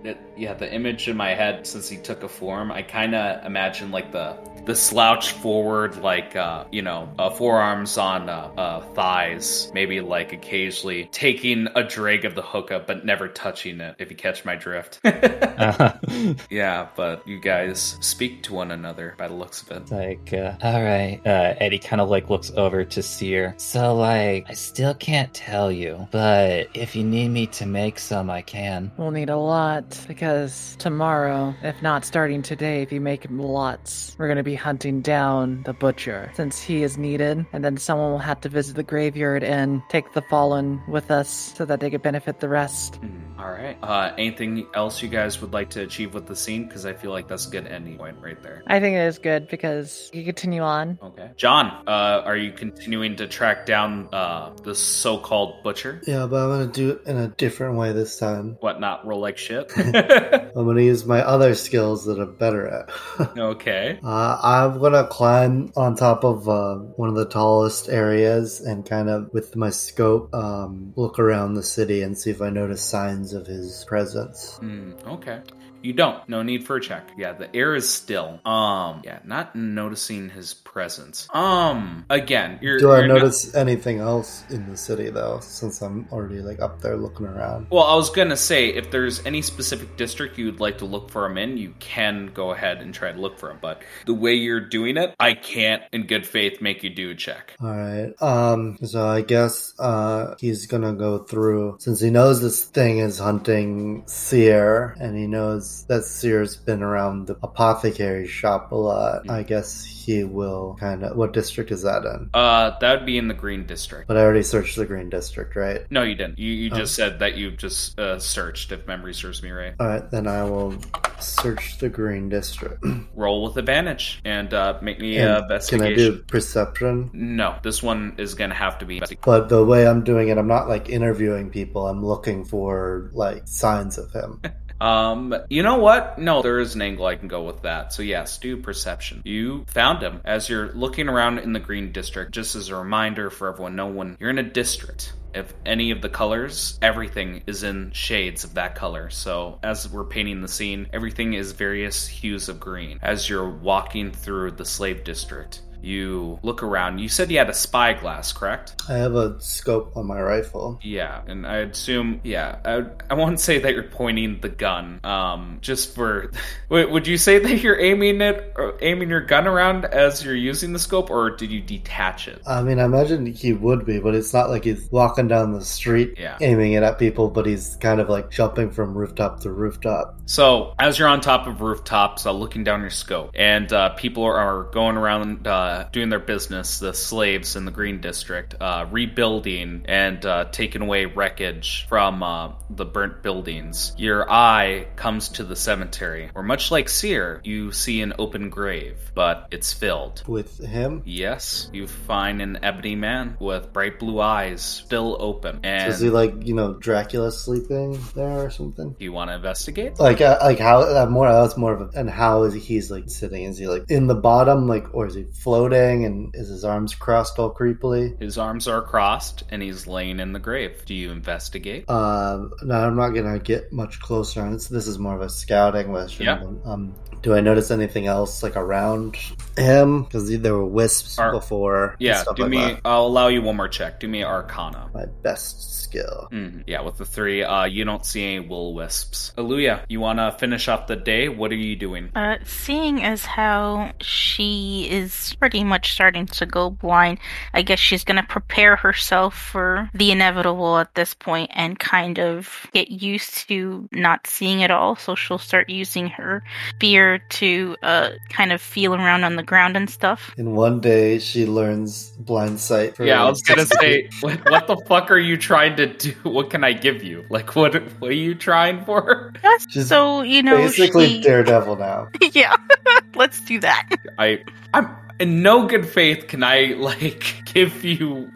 It- 0.05 0.19
yeah, 0.37 0.55
the 0.55 0.73
image 0.73 1.09
in 1.09 1.17
my 1.17 1.35
head 1.35 1.67
since 1.67 1.89
he 1.89 1.97
took 1.97 2.23
a 2.23 2.29
form, 2.29 2.71
I 2.71 2.83
kind 2.83 3.15
of 3.15 3.45
imagine 3.45 3.91
like 3.91 4.13
the 4.13 4.37
the 4.67 4.75
slouch 4.75 5.31
forward, 5.31 5.97
like 6.03 6.35
uh, 6.37 6.65
you 6.73 6.83
know, 6.83 7.09
uh, 7.19 7.31
forearms 7.31 7.97
on 7.97 8.29
uh, 8.29 8.51
uh, 8.57 8.81
thighs, 8.95 9.71
maybe 9.73 10.01
like 10.01 10.33
occasionally 10.33 11.09
taking 11.13 11.69
a 11.77 11.85
drag 11.85 12.25
of 12.25 12.35
the 12.35 12.43
hookah, 12.43 12.85
but 12.87 13.05
never 13.05 13.29
touching 13.29 13.81
it. 13.81 13.95
If 13.99 14.11
you 14.11 14.17
catch 14.17 14.45
my 14.45 14.57
drift. 14.57 15.01
yeah, 16.51 16.89
but 16.97 17.27
you 17.27 17.41
guys 17.41 17.97
speak 18.01 18.43
to 18.45 18.55
one 18.55 18.73
another 18.73 19.15
by 19.17 19.29
the 19.29 19.35
looks 19.35 19.63
of 19.63 19.71
it. 19.71 19.91
Like, 19.91 20.33
uh, 20.33 20.57
all 20.63 20.83
right. 20.83 21.21
Uh, 21.25 21.55
Eddie 21.59 21.79
kind 21.79 22.01
of 22.01 22.11
like 22.11 22.29
looks 22.29 22.51
over 22.57 22.85
to 22.85 23.03
Seer. 23.03 23.55
So, 23.59 23.95
like, 23.95 24.47
I 24.49 24.55
still 24.55 24.95
can't 24.95 25.33
tell 25.33 25.71
you, 25.71 26.09
but 26.11 26.69
if 26.75 26.97
you 26.97 27.05
need 27.05 27.29
me 27.29 27.47
to 27.47 27.67
make 27.67 28.01
some, 28.01 28.31
I 28.31 28.43
can. 28.43 28.91
We'll 28.97 29.13
need 29.13 29.31
a 29.31 29.39
lot 29.39 30.05
because 30.09 30.75
tomorrow, 30.81 31.55
if 31.63 31.81
not 31.83 32.05
starting 32.05 32.43
today, 32.43 32.83
if 32.83 32.91
you 32.91 33.01
make 33.01 33.27
lots, 33.31 34.17
we're 34.19 34.27
going 34.27 34.39
to 34.39 34.43
be 34.43 34.56
hunting 34.57 35.01
down 35.01 35.63
the 35.65 35.73
butcher 35.73 36.31
since 36.35 36.61
he 36.61 36.83
is 36.83 36.99
needed. 36.99 37.47
And 37.53 37.65
then 37.65 37.77
someone 37.77 38.11
will 38.11 38.19
have 38.19 38.41
to 38.43 38.49
visit 38.49 38.77
the 38.77 38.83
graveyard 38.83 39.45
and 39.45 39.83
take 39.89 40.13
the 40.13 40.23
fallen 40.23 40.83
with 40.89 41.11
us 41.11 41.55
so 41.57 41.65
that 41.65 41.81
they 41.81 41.91
could 41.91 42.03
benefit 42.03 42.41
the 42.41 42.49
rest. 42.49 43.01
Mm, 43.01 43.39
all 43.39 43.51
right. 43.51 43.77
Uh, 43.83 44.13
anything 44.19 44.67
else 44.75 45.03
you 45.03 45.09
guys 45.09 45.41
would 45.41 45.53
like 45.53 45.71
to 45.71 45.83
achieve 45.83 46.15
with 46.15 46.27
the 46.27 46.37
scene? 46.37 46.67
Because 46.67 46.87
I 46.87 46.95
feel 46.95 47.11
like 47.11 47.29
that's 47.29 47.47
a 47.47 47.51
good 47.51 47.67
ending 47.67 47.99
point 47.99 48.17
right 48.21 48.43
there. 48.43 48.63
I 48.67 48.81
think 48.81 48.97
it 48.97 49.07
is 49.07 49.19
good 49.19 49.49
because 49.49 50.11
you 50.13 50.25
continue 50.25 50.63
on. 50.63 50.99
Okay. 51.03 51.31
John, 51.37 51.85
uh, 51.87 52.23
are 52.25 52.37
you 52.37 52.53
continuing 52.53 53.17
to 53.17 53.27
track 53.29 53.67
down 53.67 54.09
uh, 54.13 54.55
the 54.63 54.75
so-called 54.75 55.63
butcher? 55.63 56.01
Yeah, 56.07 56.27
but 56.27 56.43
I'm 56.43 56.51
gonna 56.51 56.73
do 56.73 56.91
it 56.91 57.03
in 57.07 57.17
a 57.17 57.29
different 57.29 57.77
way 57.77 57.93
this 57.93 58.19
time. 58.19 58.57
What, 58.61 58.81
not 58.81 59.07
roll 59.07 59.21
like 59.21 59.39
shit? 59.39 59.71
I'm 59.77 60.67
gonna 60.67 60.83
use 60.83 61.05
my 61.05 61.23
other 61.23 61.55
skills 61.55 62.07
that 62.07 62.19
I'm 62.19 62.35
better 62.37 62.67
at. 62.67 62.91
okay. 63.39 63.99
Uh, 64.03 64.39
I'm 64.47 64.79
gonna 64.79 65.09
climb 65.09 65.73
on 65.77 65.97
top 65.97 66.23
of 66.23 66.49
uh, 66.49 66.77
one 66.77 67.09
of 67.09 67.17
the 67.17 67.27
tallest 67.27 67.89
areas 67.89 68.61
and 68.61 68.87
kind 68.87 69.09
of, 69.09 69.33
with 69.33 69.57
my 69.57 69.71
scope, 69.71 70.33
um, 70.33 70.93
look 70.95 71.19
around 71.19 71.55
the 71.55 71.65
city 71.65 72.03
and 72.03 72.17
see 72.17 72.31
if 72.31 72.41
I 72.41 72.51
notice 72.51 72.81
signs 72.81 73.33
of 73.33 73.49
his 73.49 73.85
presence. 73.89 74.61
Mm, 74.63 75.05
okay. 75.15 75.41
You 75.87 75.93
don't. 75.93 76.29
No 76.29 76.43
need 76.43 76.65
for 76.67 76.75
a 76.77 76.81
check. 76.81 77.11
Yeah, 77.17 77.33
the 77.35 77.55
air 77.55 77.77
is 77.77 77.89
still. 77.89 78.41
Um, 78.45 79.03
yeah, 79.05 79.21
not 79.25 79.55
noticing 79.55 80.31
his 80.31 80.53
presence. 80.53 81.29
Um, 81.33 82.05
again, 82.11 82.59
you're. 82.61 82.79
Do 82.79 82.91
I 82.91 82.99
you're 82.99 83.07
not- 83.07 83.19
notice 83.19 83.55
anything 83.55 84.01
else 84.01 84.43
in 84.51 84.69
the 84.69 84.77
city 84.77 85.11
though? 85.11 85.39
Since 85.41 85.83
I'm 85.83 86.09
already 86.11 86.41
like 86.41 86.59
up 86.61 86.81
there 86.81 86.97
looking 86.97 87.27
around. 87.27 87.69
Well, 87.71 87.85
I 87.85 87.95
was 87.95 88.11
gonna 88.11 88.37
say 88.37 88.71
if 88.71 88.91
there's 88.91 89.25
any 89.25 89.43
specific 89.43 89.97
district 89.97 90.39
you'd 90.39 90.59
like 90.59 90.79
to 90.79 90.87
look 90.87 91.09
for 91.09 91.25
him 91.25 91.39
in, 91.39 91.57
you 91.57 91.73
can 91.79 92.33
go 92.35 92.51
ahead 92.51 92.79
and 92.79 92.93
try 92.93 93.13
to 93.13 93.21
look 93.21 93.39
for 93.39 93.53
him. 93.53 93.59
But 93.63 93.83
the 94.07 94.15
way 94.15 94.35
you're 94.35 94.59
doing 94.69 94.97
it, 94.97 95.15
I 95.21 95.35
can't, 95.35 95.85
in 95.93 96.09
good 96.09 96.27
faith, 96.27 96.61
make 96.61 96.83
you 96.83 96.91
do 96.91 97.11
a 97.11 97.15
check. 97.15 97.55
All 97.63 97.69
right. 97.71 98.13
Um. 98.21 98.77
So 98.83 99.07
I 99.07 99.21
guess 99.21 99.73
uh 99.79 100.35
he's 100.41 100.67
gonna 100.67 100.95
go 100.95 101.19
through 101.19 101.77
since 101.79 102.01
he 102.01 102.11
knows 102.11 102.43
this 102.43 102.65
thing 102.65 102.99
is 102.99 103.21
hunting 103.21 104.03
Seer, 104.07 104.97
and 105.01 105.17
he 105.17 105.29
knows 105.29 105.76
that 105.85 106.05
Seer's 106.05 106.57
been 106.57 106.83
around 106.83 107.27
the 107.27 107.37
apothecary 107.43 108.27
shop 108.27 108.73
a 108.73 108.75
lot. 108.75 109.29
I 109.31 109.43
guess 109.43 109.85
he 109.85 110.25
will 110.25 110.77
kind 110.81 111.03
of. 111.05 111.17
What 111.17 111.33
district 111.33 111.71
is 111.71 111.83
that 111.83 112.05
in? 112.05 112.31
Uh, 112.35 112.79
that 112.81 112.99
would 112.99 113.07
be 113.07 113.19
in 113.19 113.29
the 113.29 113.35
green 113.35 113.67
district. 113.67 114.09
But 114.09 114.17
I 114.17 114.21
already 114.21 114.43
searched 114.43 114.77
the 114.77 114.87
green 114.87 115.11
district, 115.11 115.57
right? 115.57 115.83
No, 115.91 116.03
you 116.03 116.15
didn't. 116.15 116.39
You 116.39 116.53
you 116.53 116.71
Oh. 116.73 116.77
just 116.79 116.95
said 116.95 117.19
that 117.21 117.37
you 117.37 117.51
just 117.53 117.99
uh, 117.99 118.19
searched, 118.19 118.73
if 118.73 118.87
memory 118.87 119.15
serves 119.15 119.43
me 119.43 119.51
right. 119.51 119.75
All 119.81 119.87
right, 119.87 120.11
then 120.11 120.27
I 120.27 120.45
will 120.45 120.75
search 121.21 121.79
the 121.79 121.89
green 121.89 122.29
district. 122.29 122.85
Roll 123.15 123.45
with 123.45 123.57
advantage 123.57 124.21
and 124.25 124.53
uh, 124.53 124.79
make 124.83 125.01
me 125.01 125.17
And 125.19 125.51
a 125.51 125.61
can. 125.61 125.83
I 125.83 125.95
do 125.95 126.19
perception? 126.29 127.11
No, 127.13 127.57
this 127.63 127.83
one 127.83 128.15
is 128.19 128.35
gonna 128.35 128.55
have 128.55 128.79
to 128.79 128.85
be. 128.87 129.01
But 129.25 129.49
the 129.49 129.65
way 129.65 129.87
I'm 129.87 130.05
doing 130.05 130.29
it, 130.29 130.39
I'm 130.39 130.49
not 130.49 130.69
like 130.69 130.89
interviewing 130.89 131.51
people. 131.51 131.87
I'm 131.87 132.05
looking 132.05 132.45
for 132.45 133.11
like 133.13 133.47
signs 133.47 133.99
of 133.99 134.13
him. 134.13 134.41
Um, 134.81 135.35
you 135.49 135.63
know 135.63 135.79
what? 135.79 136.19
No, 136.19 136.43
there 136.43 136.61
is 136.61 136.75
an 136.75 136.83
angle 136.83 137.07
I 137.07 137.17
can 137.17 137.29
go 137.29 137.43
with 137.43 137.63
that. 137.63 137.93
So 137.93 138.03
yes, 138.03 138.39
do 138.39 138.57
perception. 138.57 139.23
You 139.25 139.65
found 139.69 140.03
him 140.03 140.21
as 140.25 140.49
you're 140.49 140.73
looking 140.73 141.09
around 141.09 141.39
in 141.39 141.53
the 141.53 141.61
green 141.61 141.93
district. 141.93 142.33
Just 142.33 142.55
as 142.57 142.69
a 142.69 142.77
reminder 142.77 143.31
for 143.31 143.49
everyone, 143.49 143.77
no 143.77 143.87
one 143.87 144.17
you're 144.21 144.31
in 144.31 144.39
a 144.39 144.43
district. 144.43 145.15
If 145.35 145.53
any 145.67 145.91
of 145.91 146.01
the 146.01 146.09
colors, 146.09 146.79
everything 146.81 147.43
is 147.47 147.63
in 147.63 147.91
shades 147.91 148.43
of 148.43 148.55
that 148.55 148.75
color. 148.75 149.11
So 149.11 149.59
as 149.63 149.87
we're 149.87 150.05
painting 150.05 150.41
the 150.41 150.49
scene, 150.49 150.87
everything 150.95 151.35
is 151.35 151.53
various 151.53 152.09
hues 152.09 152.49
of 152.49 152.59
green. 152.59 152.99
As 153.03 153.29
you're 153.29 153.51
walking 153.51 154.13
through 154.13 154.53
the 154.53 154.65
slave 154.65 155.05
district, 155.05 155.61
you 155.87 156.39
look 156.43 156.63
around. 156.63 156.99
You 156.99 157.09
said 157.09 157.31
you 157.31 157.39
had 157.39 157.49
a 157.49 157.55
spyglass, 157.55 158.33
correct? 158.33 158.75
I 158.89 158.95
have 158.95 159.15
a 159.15 159.41
scope 159.41 159.97
on 159.97 160.07
my 160.07 160.21
rifle. 160.21 160.79
Yeah, 160.83 161.23
and 161.27 161.47
I 161.47 161.59
assume, 161.59 162.21
yeah, 162.25 162.59
I, 162.65 162.85
I 163.11 163.15
won't 163.15 163.41
say 163.41 163.59
that 163.61 163.73
you're 163.75 163.85
pointing 163.85 164.41
the 164.41 164.49
gun. 164.49 165.01
Um, 165.05 165.59
just 165.61 165.95
for, 165.95 166.31
would 166.69 167.07
you 167.07 167.17
say 167.17 167.39
that 167.39 167.63
you're 167.63 167.79
aiming 167.81 168.21
it, 168.21 168.53
or 168.57 168.77
aiming 168.83 169.09
your 169.09 169.21
gun 169.21 169.47
around 169.47 169.85
as 169.85 170.25
you're 170.25 170.35
using 170.35 170.73
the 170.73 170.79
scope, 170.79 171.11
or 171.11 171.31
did 171.37 171.51
you 171.51 171.61
detach 171.61 172.29
it? 172.29 172.43
I 172.47 172.63
mean, 172.63 172.79
I 172.81 172.85
imagine 172.85 173.27
he 173.27 173.53
would 173.53 173.87
be, 173.87 174.01
but 174.01 174.15
it's 174.15 174.33
not 174.35 174.51
like 174.51 174.65
he's 174.65 174.91
walking 174.91 175.29
down 175.29 175.53
the 175.53 175.65
street 175.65 176.15
Yeah. 176.19 176.37
aiming 176.41 176.73
it 176.73 176.83
at 176.83 176.99
people, 176.99 177.29
but 177.31 177.47
he's 177.47 177.77
kind 177.77 178.01
of 178.01 178.09
like 178.09 178.31
jumping 178.31 178.71
from 178.71 178.95
rooftop 178.97 179.41
to 179.41 179.53
rooftop. 179.53 180.16
So, 180.27 180.75
as 180.77 180.99
you're 180.99 181.09
on 181.09 181.21
top 181.21 181.47
of 181.47 181.61
rooftops, 181.61 182.27
uh, 182.27 182.33
looking 182.33 182.65
down 182.65 182.81
your 182.81 182.91
scope, 182.91 183.31
and 183.35 183.73
uh, 183.73 183.91
people 183.91 184.25
are, 184.25 184.65
going 184.73 184.97
around 184.97 185.47
uh, 185.47 185.89
doing 185.93 186.09
their 186.09 186.19
business, 186.19 186.81
the 186.81 186.93
slaves 186.93 187.55
in 187.57 187.65
the 187.65 187.71
Green 187.71 188.01
District, 188.01 188.55
uh, 188.61 188.87
rebuilding 188.91 189.85
and 189.87 190.25
uh, 190.27 190.47
taking 190.51 190.83
away 190.83 191.07
wreckage 191.07 191.87
from 191.89 192.23
uh, 192.23 192.53
the 192.71 192.85
burnt 192.85 193.23
buildings, 193.23 193.95
your 193.97 194.31
eye 194.31 194.89
comes 194.97 195.29
to 195.29 195.45
the 195.45 195.55
cemetery, 195.55 196.31
where 196.33 196.45
much 196.45 196.71
like 196.71 196.89
Seer, 196.89 197.41
you 197.45 197.71
see 197.71 198.01
an 198.01 198.15
open 198.19 198.51
grave, 198.51 199.13
but 199.15 199.47
it's 199.53 199.73
filled. 199.73 200.25
With 200.27 200.59
him? 200.59 201.03
Yes, 201.05 201.71
you 201.73 201.87
find 201.87 202.43
an 202.43 202.59
ebony 202.65 202.97
man 202.97 203.37
with 203.39 203.73
bright 203.73 204.01
blue 204.01 204.21
eyes, 204.21 204.63
still 204.63 205.17
open. 205.21 205.61
And 205.63 205.93
Is 205.93 206.01
he 206.01 206.11
like, 206.11 206.35
you 206.45 206.55
know, 206.55 206.75
Dracula 206.75 207.31
sleeping 207.31 207.99
there 208.15 208.41
or 208.41 208.51
something? 208.51 208.97
do 208.99 209.05
you 209.05 209.13
want 209.13 209.31
to 209.31 209.35
investigate? 209.35 209.99
Like, 209.99 210.16
uh, 210.21 210.39
like 210.43 210.59
how? 210.59 210.81
Uh, 210.81 211.07
more. 211.07 211.31
That's 211.31 211.57
more 211.57 211.73
of 211.73 211.81
a. 211.81 211.99
And 211.99 212.09
how 212.11 212.43
is 212.45 212.55
he, 212.55 212.61
he's 212.61 212.91
like 212.91 213.09
sitting? 213.09 213.45
Is 213.45 213.59
he 213.59 213.67
like 213.67 213.85
in 213.91 214.07
the 214.07 214.15
bottom, 214.15 214.67
like, 214.69 214.95
or 214.95 215.07
is 215.07 215.15
he 215.15 215.25
floating? 215.25 216.05
And 216.05 216.35
is 216.35 216.49
his 216.49 216.65
arms 216.65 216.95
crossed 216.95 217.39
all 217.39 217.55
creepily? 217.55 218.21
His 218.21 218.39
arms 218.39 218.69
are 218.69 218.83
crossed 218.83 219.45
and 219.51 219.63
he's 219.63 219.87
laying 219.87 220.21
in 220.21 220.33
the 220.33 220.39
grave. 220.39 220.83
Do 220.87 220.95
you 220.95 221.11
investigate? 221.11 221.89
Um, 221.91 222.53
no, 222.63 222.75
I'm 222.75 222.97
not 222.97 223.11
gonna 223.11 223.39
get 223.39 223.73
much 223.73 224.01
closer. 224.01 224.43
On 224.43 224.53
this, 224.53 224.69
this 224.69 224.87
is 224.87 224.99
more 224.99 225.15
of 225.15 225.23
a 225.23 225.29
scouting 225.29 225.93
mission. 225.93 226.27
Yeah. 226.27 226.43
Um, 226.65 226.95
do 227.23 227.35
I 227.35 227.41
notice 227.41 227.71
anything 227.71 228.07
else 228.07 228.43
like 228.43 228.57
around 228.57 229.17
him? 229.57 230.05
Because 230.05 230.39
there 230.39 230.55
were 230.55 230.67
wisps 230.67 231.19
Ar- 231.19 231.33
before. 231.33 231.97
Yeah, 231.99 232.23
do 232.37 232.43
like 232.43 232.51
me. 232.51 232.59
that. 232.59 232.81
I'll 232.85 233.07
allow 233.07 233.29
you 233.29 233.43
one 233.43 233.57
more 233.57 233.69
check. 233.69 233.99
Do 234.01 234.07
me 234.07 234.23
Arcana. 234.23 234.91
My 234.95 235.07
best 235.23 235.83
skill. 235.83 236.29
Mhm. 236.33 236.63
Yeah, 236.67 236.83
with 236.83 236.99
the 236.99 237.05
three, 237.05 237.43
uh, 237.43 237.65
you 237.65 237.85
don't 237.85 238.05
see 238.07 238.23
any 238.25 238.47
will 238.47 238.75
wisps. 238.75 239.33
Aluya, 239.39 239.81
you 239.89 239.99
want 239.99 240.06
to 240.19 240.33
finish 240.39 240.69
off 240.69 240.87
the 240.87 240.97
day? 240.97 241.29
What 241.29 241.51
are 241.51 241.57
you 241.57 241.75
doing? 241.77 242.11
Uh, 242.15 242.37
seeing 242.45 243.03
as 243.03 243.25
how 243.25 243.93
she 244.01 244.89
is 244.91 245.35
pretty 245.39 245.65
much 245.65 245.93
starting 245.93 246.27
to 246.27 246.47
go 246.47 246.71
blind, 246.71 247.19
I 247.53 247.63
guess 247.63 247.79
she's 247.79 248.05
gonna 248.05 248.23
prepare 248.23 248.77
herself 248.77 249.37
for 249.37 249.91
the 249.95 250.11
inevitable 250.13 250.79
at 250.79 250.95
this 250.95 251.15
point 251.15 251.51
and 251.55 251.79
kind 251.79 252.19
of 252.19 252.67
get 252.73 252.91
used 252.91 253.49
to 253.49 253.89
not 253.93 254.27
seeing 254.27 254.61
it 254.61 254.71
all. 254.71 254.97
So 254.97 255.15
she'll 255.15 255.39
start 255.39 255.69
using 255.69 256.07
her 256.09 256.43
spear 256.71 257.19
to 257.19 257.77
uh, 257.83 258.11
kind 258.29 258.53
of 258.53 258.61
feel 258.63 258.95
around 258.95 259.25
on 259.25 259.37
the 259.37 259.43
ground 259.43 259.77
and 259.77 259.89
stuff. 259.91 260.33
In 260.39 260.55
one 260.55 260.81
day, 260.81 261.19
she 261.19 261.47
learns 261.47 262.11
blind 262.19 262.61
sight. 262.61 262.97
for- 262.97 263.05
Yeah, 263.05 263.25
I 263.25 263.29
was 263.29 263.43
gonna 263.43 263.67
say, 263.81 264.09
what, 264.21 264.51
what 264.51 264.67
the 264.67 264.77
fuck 264.87 265.11
are 265.11 265.19
you 265.19 265.37
trying 265.37 265.77
to 265.77 265.87
do? 265.87 266.13
What 266.37 266.51
can 266.51 266.65
I 266.65 266.73
give 266.75 267.03
you? 267.03 267.25
Like, 267.31 267.57
what 267.57 267.75
what 268.01 268.11
are 268.11 268.15
you 268.15 268.35
trying 268.35 268.85
for? 268.85 269.33
Yes, 269.43 269.67
She's 269.71 269.91
so 269.97 270.23
you 270.23 270.43
know, 270.43 270.57
basically 270.57 271.09
she... 271.09 271.21
Daredevil 271.23 271.77
now. 271.77 272.09
yeah, 272.33 272.57
let's 273.15 273.41
do 273.41 273.61
that. 273.61 273.89
I 274.19 274.45
I'm 274.75 274.89
in 275.19 275.43
no 275.43 275.67
good 275.67 275.89
faith 275.89 276.29
can 276.29 276.43
I 276.43 276.75
like 276.77 277.45
give 277.55 277.85
you 277.85 278.31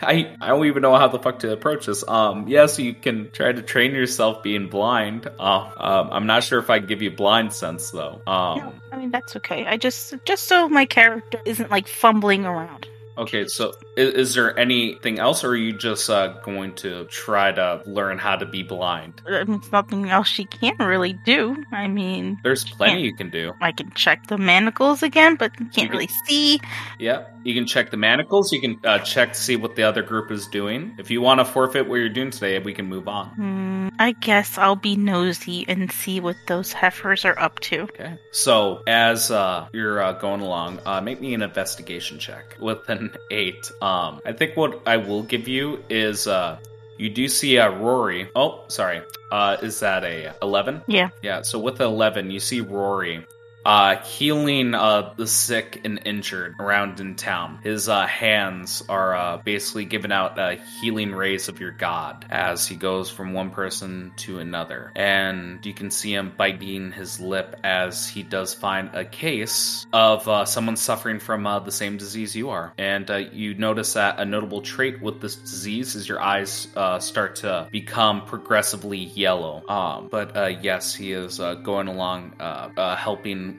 I 0.00 0.34
I 0.40 0.48
don't 0.48 0.66
even 0.66 0.82
know 0.82 0.96
how 0.96 1.08
the 1.08 1.18
fuck 1.18 1.40
to 1.40 1.52
approach 1.52 1.86
this. 1.86 2.06
Um 2.08 2.48
yes, 2.48 2.78
you 2.78 2.94
can 2.94 3.30
try 3.32 3.52
to 3.52 3.62
train 3.62 3.92
yourself 3.92 4.42
being 4.42 4.68
blind. 4.68 5.26
Uh, 5.38 5.70
um 5.76 6.08
I'm 6.12 6.26
not 6.26 6.44
sure 6.44 6.58
if 6.58 6.70
I 6.70 6.78
give 6.78 7.02
you 7.02 7.10
blind 7.10 7.52
sense 7.52 7.90
though. 7.90 8.22
Um 8.26 8.58
No, 8.58 8.72
I 8.92 8.96
mean 8.96 9.10
that's 9.10 9.36
okay. 9.36 9.66
I 9.66 9.76
just 9.76 10.14
just 10.24 10.44
so 10.44 10.68
my 10.68 10.86
character 10.86 11.40
isn't 11.44 11.70
like 11.70 11.88
fumbling 11.88 12.46
around. 12.46 12.88
Okay, 13.16 13.46
so 13.46 13.72
is, 13.96 14.14
is 14.14 14.34
there 14.34 14.58
anything 14.58 15.18
else, 15.18 15.44
or 15.44 15.50
are 15.50 15.56
you 15.56 15.72
just 15.72 16.10
uh, 16.10 16.28
going 16.42 16.74
to 16.76 17.04
try 17.06 17.52
to 17.52 17.82
learn 17.86 18.18
how 18.18 18.36
to 18.36 18.46
be 18.46 18.62
blind? 18.62 19.22
There's 19.24 19.48
nothing 19.72 20.10
else 20.10 20.26
she 20.26 20.44
can 20.44 20.76
really 20.78 21.12
do. 21.24 21.62
I 21.72 21.88
mean, 21.88 22.38
There's 22.42 22.64
plenty 22.64 23.02
you 23.02 23.14
can 23.14 23.30
do. 23.30 23.52
I 23.60 23.72
can 23.72 23.90
check 23.92 24.26
the 24.26 24.38
manacles 24.38 25.02
again, 25.02 25.36
but 25.36 25.52
you 25.60 25.66
can't 25.66 25.90
really 25.90 26.10
see. 26.26 26.60
Yeah, 26.98 27.24
you 27.44 27.54
can 27.54 27.66
check 27.66 27.90
the 27.90 27.96
manacles. 27.96 28.52
You 28.52 28.60
can 28.60 28.80
uh, 28.84 28.98
check 29.00 29.34
to 29.34 29.40
see 29.40 29.56
what 29.56 29.76
the 29.76 29.82
other 29.84 30.02
group 30.02 30.30
is 30.30 30.46
doing. 30.46 30.94
If 30.98 31.10
you 31.10 31.20
want 31.20 31.40
to 31.40 31.44
forfeit 31.44 31.88
what 31.88 31.96
you're 31.96 32.08
doing 32.08 32.30
today, 32.30 32.58
we 32.58 32.72
can 32.72 32.86
move 32.86 33.06
on. 33.06 33.28
Hmm, 33.30 33.88
I 33.98 34.12
guess 34.12 34.58
I'll 34.58 34.76
be 34.76 34.96
nosy 34.96 35.64
and 35.68 35.90
see 35.92 36.20
what 36.20 36.36
those 36.48 36.72
heifers 36.72 37.24
are 37.24 37.38
up 37.38 37.60
to. 37.60 37.82
Okay. 37.82 38.18
So 38.32 38.82
as 38.86 39.30
uh, 39.30 39.68
you're 39.72 40.00
uh, 40.02 40.12
going 40.12 40.40
along, 40.40 40.80
uh, 40.84 41.00
make 41.00 41.20
me 41.20 41.34
an 41.34 41.42
investigation 41.42 42.18
check 42.18 42.56
with 42.58 42.88
an 42.88 43.03
eight. 43.30 43.70
Um, 43.80 44.20
I 44.24 44.32
think 44.32 44.56
what 44.56 44.80
I 44.86 44.96
will 44.96 45.22
give 45.22 45.48
you 45.48 45.82
is 45.88 46.26
uh, 46.26 46.58
you 46.96 47.10
do 47.10 47.28
see 47.28 47.58
uh, 47.58 47.70
Rory. 47.70 48.28
Oh, 48.34 48.64
sorry. 48.68 49.02
Uh, 49.30 49.56
is 49.62 49.80
that 49.80 50.04
a 50.04 50.34
eleven? 50.42 50.82
Yeah. 50.86 51.10
Yeah. 51.22 51.42
So 51.42 51.58
with 51.58 51.80
eleven, 51.80 52.30
you 52.30 52.40
see 52.40 52.60
Rory. 52.60 53.26
Uh, 53.64 53.96
healing 54.02 54.74
uh, 54.74 55.14
the 55.16 55.26
sick 55.26 55.80
and 55.84 56.00
injured 56.04 56.54
around 56.58 57.00
in 57.00 57.14
town. 57.14 57.58
His 57.62 57.88
uh, 57.88 58.06
hands 58.06 58.82
are 58.88 59.16
uh, 59.16 59.36
basically 59.38 59.86
giving 59.86 60.12
out 60.12 60.38
healing 60.80 61.12
rays 61.14 61.48
of 61.48 61.60
your 61.60 61.70
god 61.70 62.26
as 62.30 62.66
he 62.66 62.76
goes 62.76 63.10
from 63.10 63.32
one 63.32 63.50
person 63.50 64.12
to 64.16 64.38
another. 64.38 64.92
And 64.94 65.64
you 65.64 65.72
can 65.72 65.90
see 65.90 66.14
him 66.14 66.32
biting 66.36 66.92
his 66.92 67.20
lip 67.20 67.58
as 67.64 68.06
he 68.06 68.22
does 68.22 68.52
find 68.52 68.90
a 68.94 69.04
case 69.04 69.86
of 69.92 70.28
uh, 70.28 70.44
someone 70.44 70.76
suffering 70.76 71.18
from 71.18 71.46
uh, 71.46 71.60
the 71.60 71.72
same 71.72 71.96
disease 71.96 72.36
you 72.36 72.50
are. 72.50 72.74
And 72.76 73.08
you 73.32 73.54
notice 73.54 73.94
that 73.94 74.18
a 74.18 74.24
notable 74.24 74.60
trait 74.60 75.00
with 75.00 75.20
this 75.20 75.36
disease 75.36 75.94
is 75.94 76.08
your 76.08 76.20
eyes 76.20 76.68
start 76.98 77.36
to 77.36 77.68
become 77.70 78.26
progressively 78.26 78.98
yellow. 78.98 79.66
Um, 79.68 80.08
but 80.10 80.62
yes, 80.62 80.94
he 80.94 81.12
is 81.12 81.38
going 81.38 81.88
along 81.88 82.34
uh, 82.40 82.96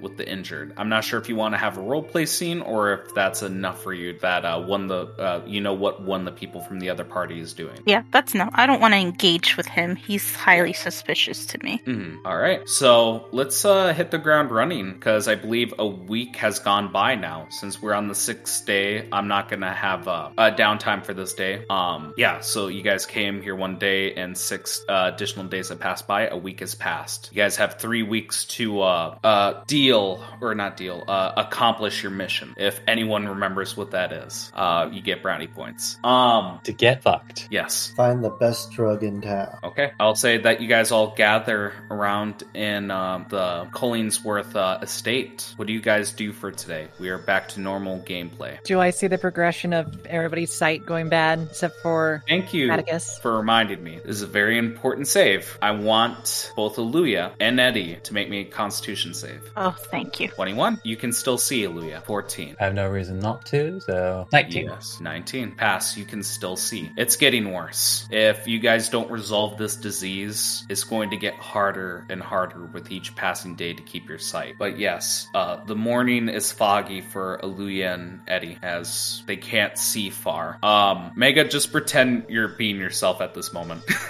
with 0.02 0.18
the 0.18 0.30
injured. 0.30 0.74
I'm 0.78 0.90
not 0.90 1.04
sure 1.04 1.20
if 1.20 1.30
you 1.30 1.36
want 1.36 1.54
to 1.54 1.58
have 1.58 1.78
a 1.78 1.82
role 1.82 2.04
play 2.04 2.26
scene 2.26 2.62
or 2.62 2.94
if 2.94 3.14
that's 3.14 3.42
enough 3.42 3.82
for 3.84 3.94
you 3.94 4.18
that 4.20 4.46
uh, 4.46 4.62
one 4.62 4.88
the 4.88 5.08
uh, 5.20 5.42
you 5.46 5.62
know 5.62 5.74
what 5.74 6.02
one 6.02 6.26
the 6.26 6.32
people 6.32 6.62
from 6.62 6.80
the 6.80 6.90
other 6.90 7.04
party 7.04 7.40
is 7.40 7.54
doing. 7.54 7.80
Yeah, 7.86 8.04
that's 8.12 8.34
no. 8.34 8.50
I 8.54 8.66
don't 8.66 8.82
want 8.82 8.94
to 8.94 9.00
engage 9.00 9.58
with 9.58 9.68
him. 9.68 9.96
He's 9.96 10.36
highly 10.36 10.74
suspicious 10.74 11.46
to 11.48 11.64
me. 11.64 11.82
Mhm. 11.86 12.18
All 12.26 12.38
right, 12.38 12.68
so 12.68 13.28
let's 13.32 13.64
uh, 13.66 13.94
hit 13.94 14.12
the 14.12 14.18
ground 14.18 14.52
running 14.52 14.94
because 14.94 15.28
I 15.28 15.36
believe 15.36 15.74
a 15.80 15.88
week 15.88 16.36
has 16.38 16.60
gone 16.60 16.92
by 16.92 17.16
now 17.16 17.48
since 17.50 17.82
we're 17.82 17.94
on 17.94 18.08
the 18.08 18.16
sixth 18.16 18.66
day. 18.66 19.08
I'm 19.12 19.28
not 19.28 19.50
gonna 19.50 19.74
have 19.74 20.08
uh, 20.08 20.30
a 20.38 20.52
downtime 20.52 21.04
for 21.06 21.14
this 21.14 21.34
day. 21.34 21.66
Um, 21.70 22.14
yeah, 22.18 22.40
so 22.42 22.68
you 22.68 22.82
guys 22.82 23.06
came 23.06 23.42
here 23.42 23.56
one 23.56 23.78
day 23.78 24.14
and 24.14 24.38
six 24.38 24.84
uh, 24.90 25.12
additional 25.14 25.46
days 25.48 25.70
have 25.70 25.80
passed 25.80 26.08
by. 26.08 26.28
A 26.28 26.38
week 26.38 26.60
has 26.60 26.76
passed. 26.76 27.30
You 27.32 27.38
guys 27.38 27.56
have 27.58 27.80
three 27.80 28.04
weeks 28.04 28.46
to 28.46 28.82
uh, 28.82 29.18
uh, 29.24 29.64
deal 29.86 30.24
or 30.42 30.56
not 30.56 30.78
deal, 30.78 31.04
uh, 31.08 31.32
accomplish 31.38 32.02
your 32.02 32.12
mission. 32.12 32.54
If 32.58 32.82
anyone 32.88 33.28
remembers 33.28 33.78
what 33.78 33.92
that 33.92 34.12
is, 34.12 34.52
uh, 34.56 34.90
you 34.92 35.02
get 35.02 35.22
brownie 35.22 35.48
points. 35.48 35.98
Um, 36.04 36.60
To 36.64 36.74
get 36.74 37.04
fucked. 37.04 37.48
yes. 37.52 37.94
Find 37.96 38.24
the 38.24 38.32
best 38.32 38.72
drug 38.72 39.04
in 39.04 39.22
town. 39.22 39.58
Okay, 39.64 39.92
I'll 40.00 40.16
say 40.16 40.38
that 40.40 40.60
you 40.62 40.68
guys 40.68 40.92
all 40.92 41.14
gather 41.16 41.74
around 41.92 42.44
in 42.56 42.90
um, 42.92 43.26
the 43.30 43.68
Collingsworth 43.74 44.56
uh, 44.56 44.80
estate. 44.82 45.54
What 45.58 45.68
do 45.68 45.74
you 45.74 45.82
guys 45.82 46.12
do 46.12 46.34
for 46.34 46.52
today? 46.52 46.88
We 47.00 47.10
are 47.10 47.18
back 47.20 47.48
to 47.50 47.60
normal 47.60 48.00
gameplay. 48.00 48.62
Do 48.64 48.80
I 48.80 48.90
see 48.90 49.08
the 49.08 49.18
progression 49.20 49.74
of 49.74 50.06
everybody's 50.08 50.54
sight 50.54 50.86
going 50.86 51.10
bad, 51.10 51.40
except 51.52 51.76
for 51.82 52.24
Thank 52.28 52.54
you 52.54 52.72
Atticus? 52.72 53.20
for 53.20 53.38
reminding 53.38 53.84
me. 53.84 54.00
This 54.04 54.16
is 54.18 54.22
a 54.24 54.28
very 54.28 54.58
important 54.58 55.08
save. 55.08 55.58
I 55.62 55.72
want 55.72 56.52
both 56.56 56.76
Aluya 56.78 57.32
and 57.40 57.60
Eddie 57.60 57.98
to 58.04 58.14
make 58.14 58.30
me 58.30 58.42
a 58.42 58.46
Constitution 58.46 59.14
save. 59.14 59.42
Oh, 59.56 59.75
thank 59.78 60.20
you. 60.20 60.30
21. 60.30 60.80
You 60.84 60.96
can 60.96 61.12
still 61.12 61.38
see 61.38 61.64
Aluya. 61.64 62.04
14. 62.04 62.56
I 62.60 62.66
have 62.66 62.74
no 62.74 62.90
reason 62.90 63.20
not 63.20 63.46
to, 63.48 63.80
so 63.82 64.28
19. 64.32 64.66
Yes, 64.66 65.00
19. 65.00 65.52
Pass, 65.56 65.98
you 65.98 66.06
can 66.06 66.24
still 66.24 66.56
see. 66.56 66.92
It's 66.98 67.16
getting 67.16 67.52
worse. 67.52 68.08
If 68.12 68.48
you 68.48 68.60
guys 68.60 68.90
don't 68.90 69.10
resolve 69.10 69.58
this 69.58 69.76
disease, 69.76 70.66
it's 70.70 70.84
going 70.84 71.10
to 71.12 71.18
get 71.18 71.34
harder 71.36 72.06
and 72.10 72.22
harder 72.22 72.66
with 72.74 72.92
each 72.92 73.16
passing 73.16 73.56
day 73.56 73.74
to 73.74 73.82
keep 73.84 74.08
your 74.08 74.20
sight. 74.20 74.56
But 74.58 74.78
yes, 74.78 75.28
uh, 75.34 75.64
the 75.66 75.76
morning 75.76 76.30
is 76.30 76.52
foggy 76.52 77.02
for 77.02 77.40
Aluya 77.44 77.94
and 77.94 78.22
Eddie 78.28 78.58
as 78.62 79.24
they 79.28 79.38
can't 79.38 79.78
see 79.78 80.10
far. 80.10 80.58
Um, 80.64 81.12
Mega, 81.16 81.44
just 81.46 81.72
pretend 81.72 82.26
you're 82.30 82.50
being 82.50 82.78
yourself 82.78 83.22
at 83.22 83.34
this 83.34 83.54
moment. 83.54 83.84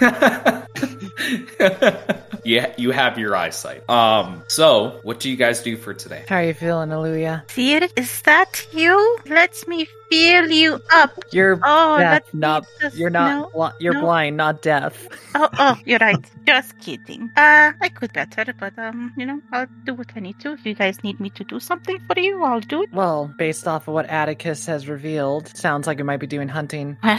yeah, 2.44 2.72
you 2.76 2.90
have 2.90 3.18
your 3.18 3.36
eyesight. 3.36 3.88
Um, 3.88 4.44
so 4.48 5.00
what 5.02 5.20
do 5.20 5.30
you 5.30 5.36
guys 5.36 5.55
do 5.64 5.76
for 5.76 5.94
today? 5.94 6.24
How 6.28 6.36
are 6.36 6.44
you 6.44 6.54
feeling, 6.54 6.90
Aluya? 6.90 7.46
Dear, 7.54 7.88
is 7.96 8.22
that 8.22 8.66
you? 8.72 9.18
Let 9.26 9.56
me 9.68 9.86
feel 10.10 10.48
you 10.50 10.80
up. 10.92 11.10
You're 11.32 11.58
Oh, 11.64 11.98
deaf, 11.98 12.22
not 12.32 12.64
makes 12.82 12.96
you're 12.96 13.10
not 13.10 13.28
no, 13.28 13.50
bli- 13.52 13.76
you're 13.80 13.94
no. 13.94 14.00
blind, 14.02 14.36
not 14.36 14.62
deaf. 14.62 15.08
Oh, 15.34 15.48
oh, 15.58 15.76
you're 15.84 15.98
right. 15.98 16.24
Just 16.46 16.78
kidding. 16.78 17.30
Uh, 17.36 17.72
I 17.80 17.88
could 17.88 18.12
better, 18.12 18.44
but 18.58 18.78
um, 18.78 19.12
you 19.16 19.26
know, 19.26 19.40
I'll 19.52 19.66
do 19.84 19.94
what 19.94 20.12
I 20.14 20.20
need 20.20 20.38
to. 20.40 20.52
If 20.52 20.64
you 20.64 20.74
guys 20.74 21.02
need 21.02 21.18
me 21.18 21.30
to 21.30 21.42
do 21.44 21.58
something 21.58 21.98
for 22.06 22.18
you, 22.20 22.44
I'll 22.44 22.60
do 22.60 22.82
it. 22.84 22.92
Well, 22.92 23.34
based 23.36 23.66
off 23.66 23.88
of 23.88 23.94
what 23.94 24.06
Atticus 24.06 24.64
has 24.66 24.88
revealed, 24.88 25.48
sounds 25.56 25.88
like 25.88 25.98
we 25.98 26.04
might 26.04 26.20
be 26.20 26.28
doing 26.28 26.48
hunting. 26.48 26.96
Well, 27.02 27.18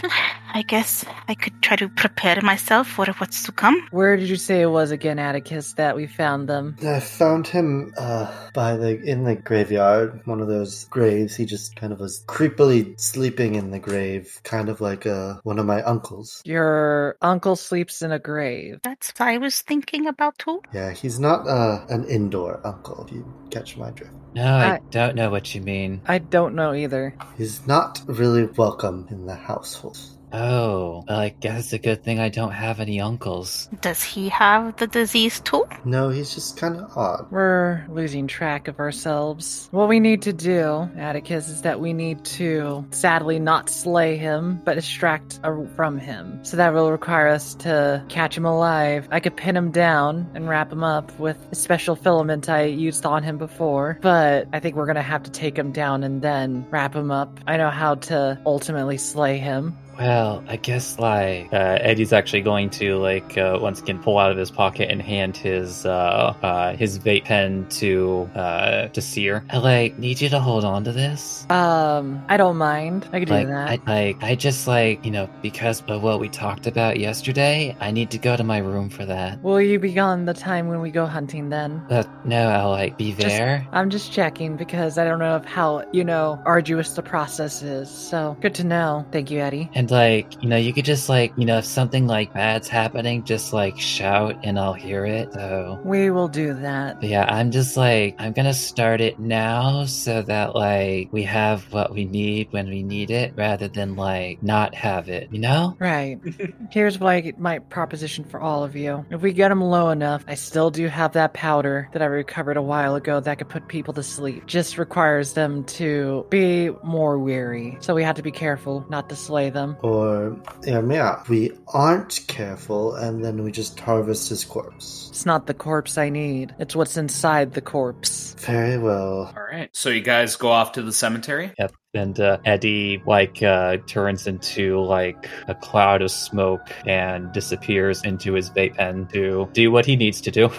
I 0.54 0.62
guess 0.62 1.04
I 1.28 1.34
could 1.34 1.60
try 1.60 1.76
to 1.76 1.90
prepare 1.90 2.40
myself 2.40 2.88
for 2.88 3.04
what's 3.18 3.42
to 3.44 3.52
come. 3.52 3.86
Where 3.90 4.16
did 4.16 4.30
you 4.30 4.36
say 4.36 4.62
it 4.62 4.66
was 4.66 4.90
again, 4.92 5.18
Atticus, 5.18 5.74
that 5.74 5.94
we 5.94 6.06
found 6.06 6.48
them? 6.48 6.74
I 6.82 7.00
found 7.00 7.46
him 7.46 7.92
uh, 7.98 8.17
by 8.54 8.76
the 8.76 9.00
in 9.00 9.24
the 9.24 9.36
graveyard, 9.36 10.22
one 10.24 10.40
of 10.40 10.48
those 10.48 10.84
graves. 10.86 11.36
He 11.36 11.44
just 11.44 11.76
kind 11.76 11.92
of 11.92 12.00
was 12.00 12.24
creepily 12.26 12.98
sleeping 13.00 13.54
in 13.54 13.70
the 13.70 13.78
grave, 13.78 14.40
kind 14.44 14.68
of 14.68 14.80
like 14.80 15.06
uh, 15.06 15.34
one 15.42 15.58
of 15.58 15.66
my 15.66 15.82
uncles. 15.82 16.42
Your 16.44 17.16
uncle 17.22 17.56
sleeps 17.56 18.02
in 18.02 18.12
a 18.12 18.18
grave. 18.18 18.80
That's 18.82 19.12
what 19.18 19.28
I 19.28 19.38
was 19.38 19.60
thinking 19.62 20.06
about 20.06 20.38
too. 20.38 20.60
Yeah, 20.72 20.92
he's 20.92 21.18
not 21.20 21.46
uh, 21.46 21.84
an 21.88 22.04
indoor 22.04 22.60
uncle. 22.64 23.04
If 23.04 23.12
you 23.12 23.24
catch 23.50 23.76
my 23.76 23.90
drift, 23.90 24.12
No, 24.38 24.54
I 24.54 24.74
I- 24.74 24.80
don't 24.90 25.16
know 25.16 25.30
what 25.30 25.54
you 25.54 25.60
mean. 25.60 26.00
I 26.06 26.18
don't 26.18 26.54
know 26.54 26.72
either. 26.74 27.14
he's 27.36 27.66
not 27.66 28.00
really 28.06 28.44
welcome 28.56 29.06
in 29.10 29.26
the 29.26 29.34
household. 29.34 29.98
Oh, 30.30 31.04
well, 31.08 31.20
I 31.20 31.30
guess 31.30 31.58
it's 31.64 31.72
a 31.72 31.78
good 31.78 32.04
thing 32.04 32.20
I 32.20 32.28
don't 32.28 32.52
have 32.52 32.80
any 32.80 33.00
uncles. 33.00 33.66
Does 33.80 34.02
he 34.02 34.28
have 34.28 34.76
the 34.76 34.86
disease 34.86 35.40
too? 35.40 35.64
No, 35.86 36.10
he's 36.10 36.34
just 36.34 36.58
kind 36.58 36.76
of 36.76 36.94
odd. 36.94 37.28
We're 37.30 37.86
losing 37.88 38.26
track 38.26 38.68
of 38.68 38.78
ourselves. 38.78 39.68
What 39.70 39.88
we 39.88 40.00
need 40.00 40.20
to 40.28 40.34
do, 40.34 40.90
Atticus, 40.98 41.48
is 41.48 41.62
that 41.62 41.80
we 41.80 41.94
need 41.94 42.26
to 42.36 42.84
sadly 42.90 43.38
not 43.38 43.70
slay 43.70 44.18
him, 44.18 44.60
but 44.66 44.74
distract 44.74 45.40
from 45.74 45.98
him. 45.98 46.44
So 46.44 46.58
that 46.58 46.74
will 46.74 46.90
require 46.92 47.28
us 47.28 47.54
to 47.64 48.04
catch 48.10 48.36
him 48.36 48.44
alive. 48.44 49.08
I 49.10 49.20
could 49.20 49.34
pin 49.34 49.56
him 49.56 49.70
down 49.70 50.30
and 50.34 50.46
wrap 50.46 50.70
him 50.70 50.84
up 50.84 51.18
with 51.18 51.38
a 51.50 51.54
special 51.54 51.96
filament 51.96 52.50
I 52.50 52.64
used 52.64 53.06
on 53.06 53.22
him 53.22 53.38
before, 53.38 53.98
but 54.02 54.27
I 54.52 54.60
think 54.60 54.76
we're 54.76 54.86
gonna 54.86 55.02
have 55.02 55.22
to 55.24 55.30
take 55.30 55.58
him 55.58 55.72
down 55.72 56.02
and 56.02 56.22
then 56.22 56.66
wrap 56.70 56.94
him 56.94 57.10
up. 57.10 57.40
I 57.46 57.56
know 57.56 57.70
how 57.70 57.96
to 57.96 58.38
ultimately 58.44 58.98
slay 58.98 59.38
him. 59.38 59.76
Well, 59.98 60.44
I 60.48 60.56
guess 60.56 60.98
like 60.98 61.52
uh, 61.52 61.78
Eddie's 61.80 62.12
actually 62.12 62.42
going 62.42 62.70
to 62.70 62.96
like 62.98 63.36
uh, 63.36 63.58
once 63.60 63.80
again 63.80 63.98
pull 63.98 64.18
out 64.18 64.30
of 64.30 64.36
his 64.36 64.50
pocket 64.50 64.90
and 64.90 65.02
hand 65.02 65.36
his 65.36 65.84
uh, 65.84 66.34
uh 66.42 66.76
his 66.76 66.98
vape 66.98 67.24
pen 67.24 67.68
to 67.70 68.30
uh 68.34 68.88
to 68.88 69.00
Seer. 69.00 69.44
I 69.50 69.58
like 69.58 69.98
need 69.98 70.20
you 70.20 70.28
to 70.28 70.40
hold 70.40 70.64
on 70.64 70.84
to 70.84 70.92
this. 70.92 71.46
Um, 71.50 72.22
I 72.28 72.36
don't 72.36 72.56
mind. 72.56 73.08
I 73.12 73.18
could 73.18 73.28
do 73.28 73.46
that. 73.46 73.80
I 73.86 73.92
like 73.92 74.22
I 74.22 74.34
just 74.34 74.66
like 74.68 75.04
you 75.04 75.10
know 75.10 75.28
because 75.42 75.82
of 75.88 76.02
what 76.02 76.20
we 76.20 76.28
talked 76.28 76.66
about 76.66 76.98
yesterday. 76.98 77.76
I 77.80 77.90
need 77.90 78.10
to 78.12 78.18
go 78.18 78.36
to 78.36 78.44
my 78.44 78.58
room 78.58 78.90
for 78.90 79.04
that. 79.04 79.42
Will 79.42 79.60
you 79.60 79.78
be 79.78 79.92
gone 79.92 80.24
the 80.24 80.34
time 80.34 80.68
when 80.68 80.80
we 80.80 80.90
go 80.90 81.06
hunting 81.06 81.48
then? 81.48 81.82
But 81.88 82.08
no, 82.24 82.48
I'll 82.48 82.70
like 82.70 82.96
be 82.96 83.12
Just- 83.12 83.26
there. 83.26 83.66
I'm 83.72 83.90
just 83.90 84.12
checking 84.12 84.56
because 84.56 84.98
I 84.98 85.04
don't 85.04 85.18
know 85.18 85.34
of 85.36 85.44
how, 85.44 85.84
you 85.92 86.04
know, 86.04 86.40
arduous 86.44 86.94
the 86.94 87.02
process 87.02 87.62
is. 87.62 87.90
So 87.90 88.36
good 88.40 88.54
to 88.56 88.64
know. 88.64 89.06
Thank 89.12 89.30
you, 89.30 89.40
Eddie. 89.40 89.70
And 89.74 89.87
like, 89.90 90.42
you 90.42 90.48
know, 90.48 90.56
you 90.56 90.72
could 90.72 90.84
just 90.84 91.08
like, 91.08 91.32
you 91.36 91.44
know, 91.44 91.58
if 91.58 91.64
something 91.64 92.06
like 92.06 92.32
bad's 92.32 92.68
happening, 92.68 93.24
just 93.24 93.52
like 93.52 93.78
shout 93.78 94.36
and 94.44 94.58
I'll 94.58 94.72
hear 94.74 95.04
it. 95.04 95.32
So 95.32 95.80
We 95.84 96.10
will 96.10 96.28
do 96.28 96.54
that. 96.54 97.00
but 97.00 97.08
yeah, 97.08 97.24
I'm 97.28 97.50
just 97.50 97.76
like, 97.76 98.14
I'm 98.18 98.32
gonna 98.32 98.54
start 98.54 99.00
it 99.00 99.18
now 99.18 99.84
so 99.86 100.22
that 100.22 100.54
like 100.54 101.12
we 101.12 101.22
have 101.24 101.72
what 101.72 101.92
we 101.92 102.04
need 102.04 102.48
when 102.52 102.68
we 102.68 102.82
need 102.82 103.10
it 103.10 103.34
rather 103.36 103.68
than 103.68 103.96
like 103.96 104.42
not 104.42 104.74
have 104.74 105.08
it, 105.08 105.28
you 105.32 105.38
know? 105.40 105.76
Right. 105.78 106.18
Here's 106.70 106.98
my 107.00 107.32
my 107.38 107.58
proposition 107.58 108.24
for 108.24 108.40
all 108.40 108.64
of 108.64 108.76
you. 108.76 109.04
If 109.10 109.22
we 109.22 109.32
get 109.32 109.48
them 109.48 109.60
low 109.62 109.90
enough, 109.90 110.24
I 110.28 110.34
still 110.34 110.70
do 110.70 110.86
have 110.88 111.12
that 111.12 111.34
powder 111.34 111.88
that 111.92 112.02
I 112.02 112.06
recovered 112.06 112.56
a 112.56 112.62
while 112.62 112.94
ago 112.94 113.20
that 113.20 113.38
could 113.38 113.48
put 113.48 113.68
people 113.68 113.94
to 113.94 114.02
sleep. 114.02 114.46
Just 114.46 114.78
requires 114.78 115.32
them 115.34 115.64
to 115.64 116.26
be 116.30 116.70
more 116.82 117.18
weary. 117.18 117.76
So 117.80 117.94
we 117.94 118.02
have 118.02 118.16
to 118.16 118.22
be 118.22 118.30
careful 118.30 118.84
not 118.88 119.08
to 119.08 119.16
slay 119.16 119.50
them. 119.50 119.76
Or, 119.82 120.36
hear 120.64 120.82
me 120.82 120.96
out. 120.96 121.28
We 121.28 121.52
aren't 121.68 122.24
careful, 122.26 122.96
and 122.96 123.24
then 123.24 123.44
we 123.44 123.52
just 123.52 123.78
harvest 123.78 124.28
his 124.28 124.44
corpse. 124.44 125.06
It's 125.10 125.24
not 125.26 125.46
the 125.46 125.54
corpse 125.54 125.96
I 125.98 126.08
need. 126.08 126.54
It's 126.58 126.74
what's 126.74 126.96
inside 126.96 127.52
the 127.54 127.60
corpse. 127.60 128.34
Very 128.38 128.78
well. 128.78 129.32
All 129.36 129.42
right. 129.42 129.70
So 129.72 129.90
you 129.90 130.00
guys 130.00 130.36
go 130.36 130.48
off 130.48 130.72
to 130.72 130.82
the 130.82 130.92
cemetery. 130.92 131.52
Yep. 131.58 131.74
And 131.94 132.20
uh, 132.20 132.38
Eddie 132.44 133.02
like 133.06 133.42
uh, 133.42 133.78
turns 133.86 134.26
into 134.26 134.78
like 134.80 135.28
a 135.48 135.54
cloud 135.54 136.02
of 136.02 136.10
smoke 136.10 136.70
and 136.86 137.32
disappears 137.32 138.02
into 138.04 138.34
his 138.34 138.50
vape 138.50 138.76
pen 138.76 139.06
to 139.12 139.48
do 139.52 139.70
what 139.70 139.86
he 139.86 139.96
needs 139.96 140.20
to 140.22 140.30
do. 140.30 140.50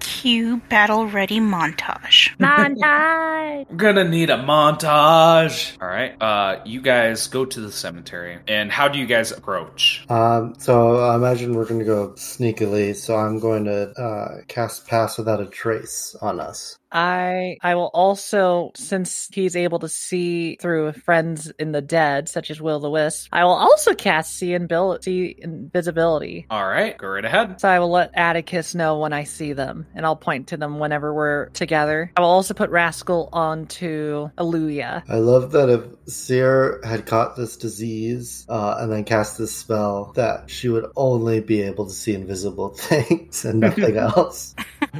Cue 0.00 0.58
battle 0.68 1.06
ready 1.06 1.40
montage. 1.40 2.36
Montage! 2.38 3.66
We're 3.68 3.76
gonna 3.76 4.08
need 4.08 4.30
a 4.30 4.36
montage. 4.36 5.76
All 5.80 5.88
right. 5.88 6.14
Uh, 6.20 6.60
you 6.64 6.80
guys 6.80 7.26
go 7.26 7.44
to 7.44 7.60
the 7.60 7.72
cemetery, 7.72 8.38
and 8.46 8.70
how 8.70 8.88
do 8.88 8.98
you 8.98 9.06
guys 9.06 9.32
approach? 9.32 10.04
Um, 10.08 10.54
so 10.58 10.98
I 11.00 11.16
imagine 11.16 11.54
we're 11.54 11.66
going 11.66 11.80
to 11.80 11.86
go 11.86 12.08
sneakily, 12.10 12.94
so 12.94 13.16
I'm 13.16 13.38
going 13.38 13.64
to 13.64 13.90
uh, 13.90 14.42
cast 14.48 14.86
Pass 14.86 15.18
Without 15.18 15.40
a 15.40 15.46
Trace 15.46 16.14
on 16.20 16.40
us. 16.40 16.78
I 16.96 17.58
I 17.62 17.74
will 17.74 17.90
also, 17.92 18.72
since 18.74 19.28
he's 19.30 19.54
able 19.54 19.80
to 19.80 19.88
see 19.88 20.56
through 20.56 20.92
friends 20.92 21.52
in 21.58 21.72
the 21.72 21.82
dead, 21.82 22.30
such 22.30 22.50
as 22.50 22.58
Will 22.58 22.80
the 22.80 22.88
Wisp, 22.88 23.28
I 23.32 23.44
will 23.44 23.52
also 23.52 23.94
cast 23.94 24.34
see 24.34 24.54
and 24.54 24.66
Bill 24.66 24.98
see 25.02 25.36
invisibility. 25.38 26.46
All 26.48 26.66
right. 26.66 26.96
Go 26.96 27.08
right 27.08 27.24
ahead. 27.24 27.60
So 27.60 27.68
I 27.68 27.80
will 27.80 27.90
let 27.90 28.12
Atticus 28.14 28.74
know 28.74 28.98
when 28.98 29.12
I 29.12 29.24
see 29.24 29.52
them, 29.52 29.86
and 29.94 30.06
I'll 30.06 30.16
point 30.16 30.48
to 30.48 30.56
them 30.56 30.78
whenever 30.78 31.12
we're 31.12 31.50
together. 31.50 32.10
I 32.16 32.22
will 32.22 32.30
also 32.30 32.54
put 32.54 32.70
Rascal 32.70 33.28
onto 33.30 34.30
Aluya. 34.38 35.02
I 35.06 35.18
love 35.18 35.52
that 35.52 35.68
if 35.68 35.84
Seer 36.10 36.80
had 36.82 37.04
caught 37.04 37.36
this 37.36 37.58
disease 37.58 38.46
uh, 38.48 38.76
and 38.78 38.90
then 38.90 39.04
cast 39.04 39.36
this 39.36 39.54
spell, 39.54 40.12
that 40.14 40.48
she 40.48 40.70
would 40.70 40.86
only 40.96 41.40
be 41.40 41.60
able 41.60 41.84
to 41.86 41.92
see 41.92 42.14
invisible 42.14 42.68
things 42.74 43.44
and 43.44 43.60
nothing 43.60 43.96
else. 43.98 44.54